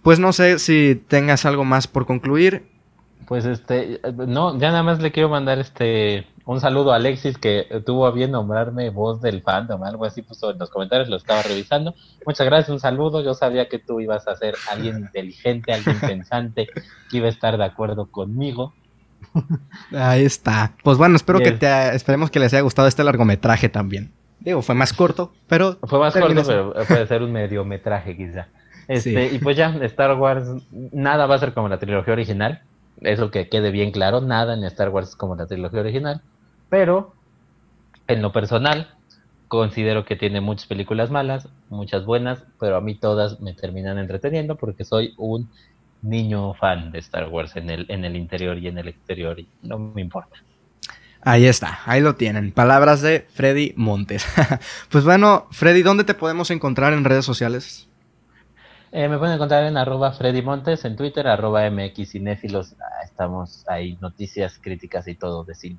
Pues 0.02 0.18
no 0.18 0.32
sé 0.32 0.58
si 0.58 1.02
tengas 1.08 1.44
algo 1.44 1.64
más 1.64 1.86
por 1.86 2.06
concluir. 2.06 2.64
Pues 3.30 3.44
este, 3.44 4.00
no, 4.26 4.58
ya 4.58 4.72
nada 4.72 4.82
más 4.82 5.00
le 5.00 5.12
quiero 5.12 5.28
mandar 5.28 5.60
este 5.60 6.26
un 6.46 6.60
saludo 6.60 6.92
a 6.92 6.96
Alexis 6.96 7.38
que 7.38 7.64
tuvo 7.86 8.04
a 8.08 8.10
bien 8.10 8.32
nombrarme 8.32 8.90
voz 8.90 9.22
del 9.22 9.40
fandom, 9.40 9.84
algo 9.84 10.04
así 10.04 10.20
puso 10.22 10.50
en 10.50 10.58
los 10.58 10.68
comentarios, 10.68 11.08
lo 11.08 11.14
estaba 11.14 11.40
revisando. 11.40 11.94
Muchas 12.26 12.44
gracias, 12.44 12.70
un 12.70 12.80
saludo. 12.80 13.22
Yo 13.22 13.34
sabía 13.34 13.68
que 13.68 13.78
tú 13.78 14.00
ibas 14.00 14.26
a 14.26 14.34
ser 14.34 14.56
alguien 14.68 14.98
inteligente, 14.98 15.72
alguien 15.72 16.00
pensante, 16.00 16.66
que 17.08 17.18
iba 17.18 17.28
a 17.28 17.30
estar 17.30 17.56
de 17.56 17.64
acuerdo 17.64 18.06
conmigo. 18.06 18.74
Ahí 19.92 20.24
está. 20.24 20.72
Pues 20.82 20.98
bueno, 20.98 21.14
espero 21.14 21.38
que 21.38 21.52
te 21.52 21.94
esperemos 21.94 22.32
que 22.32 22.40
les 22.40 22.52
haya 22.52 22.62
gustado 22.62 22.88
este 22.88 23.04
largometraje 23.04 23.68
también. 23.68 24.10
Digo, 24.40 24.60
fue 24.60 24.74
más 24.74 24.92
corto, 24.92 25.32
pero 25.46 25.78
fue 25.84 26.00
más 26.00 26.14
corto, 26.14 26.42
pero 26.44 26.72
puede 26.72 27.06
ser 27.06 27.22
un 27.22 27.30
mediometraje 27.30 28.16
quizá. 28.16 28.48
Este, 28.88 29.26
y 29.26 29.38
pues 29.38 29.56
ya, 29.56 29.68
Star 29.82 30.16
Wars, 30.18 30.48
nada 30.72 31.26
va 31.26 31.36
a 31.36 31.38
ser 31.38 31.54
como 31.54 31.68
la 31.68 31.78
trilogía 31.78 32.12
original. 32.12 32.62
Eso 33.00 33.30
que 33.30 33.48
quede 33.48 33.70
bien 33.70 33.92
claro, 33.92 34.20
nada 34.20 34.54
en 34.54 34.64
Star 34.64 34.90
Wars 34.90 35.16
como 35.16 35.36
la 35.36 35.46
trilogía 35.46 35.80
original. 35.80 36.22
Pero, 36.68 37.14
en 38.06 38.22
lo 38.22 38.32
personal, 38.32 38.94
considero 39.48 40.04
que 40.04 40.16
tiene 40.16 40.40
muchas 40.40 40.66
películas 40.66 41.10
malas, 41.10 41.48
muchas 41.68 42.04
buenas, 42.04 42.44
pero 42.58 42.76
a 42.76 42.80
mí 42.80 42.94
todas 42.94 43.40
me 43.40 43.52
terminan 43.52 43.98
entreteniendo 43.98 44.56
porque 44.56 44.84
soy 44.84 45.14
un 45.18 45.50
niño 46.02 46.54
fan 46.54 46.92
de 46.92 47.00
Star 47.00 47.28
Wars 47.28 47.56
en 47.56 47.68
el, 47.68 47.86
en 47.88 48.04
el 48.04 48.16
interior 48.16 48.56
y 48.58 48.68
en 48.68 48.78
el 48.78 48.88
exterior 48.88 49.38
y 49.40 49.48
no 49.62 49.78
me 49.78 50.00
importa. 50.00 50.36
Ahí 51.22 51.46
está, 51.46 51.80
ahí 51.84 52.00
lo 52.00 52.14
tienen. 52.14 52.52
Palabras 52.52 53.02
de 53.02 53.26
Freddy 53.34 53.74
Montes. 53.76 54.24
pues 54.88 55.04
bueno, 55.04 55.48
Freddy, 55.50 55.82
¿dónde 55.82 56.04
te 56.04 56.14
podemos 56.14 56.50
encontrar 56.50 56.94
en 56.94 57.04
redes 57.04 57.24
sociales? 57.24 57.89
Eh, 58.92 59.08
me 59.08 59.18
pueden 59.18 59.36
encontrar 59.36 59.64
en 59.64 59.76
arroba 59.76 60.12
Freddy 60.12 60.42
Montes, 60.42 60.84
en 60.84 60.96
Twitter, 60.96 61.26
arroba 61.28 61.68
MX. 61.70 62.14
Ah, 62.16 63.04
estamos 63.04 63.64
ahí, 63.68 63.96
noticias, 64.00 64.58
críticas 64.60 65.06
y 65.06 65.14
todo 65.14 65.44
de 65.44 65.54
cine. 65.54 65.76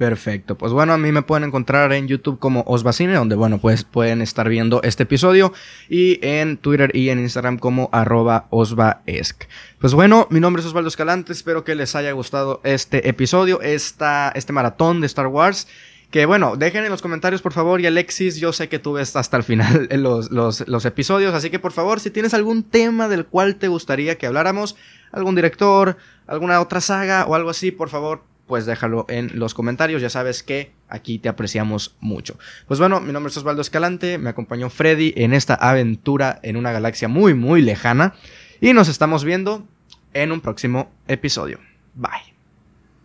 Perfecto. 0.00 0.56
Pues 0.56 0.72
bueno, 0.72 0.94
a 0.94 0.98
mí 0.98 1.12
me 1.12 1.20
pueden 1.20 1.44
encontrar 1.44 1.92
en 1.92 2.08
YouTube 2.08 2.38
como 2.38 2.62
Osvacine, 2.66 3.12
donde 3.12 3.36
bueno, 3.36 3.58
pues 3.58 3.84
pueden 3.84 4.22
estar 4.22 4.48
viendo 4.48 4.80
este 4.82 5.02
episodio. 5.02 5.52
Y 5.90 6.18
en 6.22 6.56
Twitter 6.56 6.90
y 6.96 7.10
en 7.10 7.18
Instagram 7.18 7.58
como 7.58 7.90
arroba 7.92 8.46
osvaesc. 8.48 9.44
Pues 9.78 9.92
bueno, 9.92 10.26
mi 10.30 10.40
nombre 10.40 10.60
es 10.60 10.66
Osvaldo 10.66 10.88
Escalante. 10.88 11.32
Espero 11.32 11.64
que 11.64 11.74
les 11.74 11.94
haya 11.96 12.12
gustado 12.12 12.62
este 12.64 13.10
episodio, 13.10 13.60
esta, 13.60 14.32
este 14.34 14.54
maratón 14.54 15.02
de 15.02 15.06
Star 15.06 15.26
Wars. 15.26 15.68
Que 16.10 16.26
bueno, 16.26 16.56
dejen 16.56 16.84
en 16.84 16.90
los 16.90 17.02
comentarios 17.02 17.40
por 17.40 17.52
favor. 17.52 17.80
Y 17.80 17.86
Alexis, 17.86 18.36
yo 18.36 18.52
sé 18.52 18.68
que 18.68 18.78
tú 18.78 18.94
ves 18.94 19.14
hasta 19.14 19.36
el 19.36 19.42
final 19.44 19.88
los, 19.92 20.30
los, 20.30 20.66
los 20.66 20.84
episodios. 20.84 21.34
Así 21.34 21.50
que 21.50 21.58
por 21.58 21.72
favor, 21.72 22.00
si 22.00 22.10
tienes 22.10 22.34
algún 22.34 22.64
tema 22.64 23.08
del 23.08 23.26
cual 23.26 23.56
te 23.56 23.68
gustaría 23.68 24.18
que 24.18 24.26
habláramos, 24.26 24.76
algún 25.12 25.34
director, 25.34 25.96
alguna 26.26 26.60
otra 26.60 26.80
saga 26.80 27.26
o 27.26 27.34
algo 27.34 27.50
así, 27.50 27.70
por 27.70 27.88
favor, 27.88 28.24
pues 28.50 28.66
déjalo 28.66 29.06
en 29.08 29.38
los 29.38 29.54
comentarios. 29.54 30.02
Ya 30.02 30.10
sabes 30.10 30.42
que 30.42 30.72
aquí 30.88 31.20
te 31.20 31.28
apreciamos 31.28 31.94
mucho. 32.00 32.36
Pues 32.66 32.80
bueno, 32.80 33.00
mi 33.00 33.12
nombre 33.12 33.30
es 33.30 33.36
Osvaldo 33.36 33.62
Escalante, 33.62 34.18
me 34.18 34.30
acompañó 34.30 34.70
Freddy 34.70 35.14
en 35.16 35.32
esta 35.32 35.54
aventura 35.54 36.40
en 36.42 36.56
una 36.56 36.72
galaxia 36.72 37.06
muy, 37.06 37.34
muy 37.34 37.62
lejana. 37.62 38.14
Y 38.60 38.72
nos 38.72 38.88
estamos 38.88 39.22
viendo 39.22 39.68
en 40.12 40.32
un 40.32 40.40
próximo 40.40 40.90
episodio. 41.06 41.60
Bye. 41.94 42.39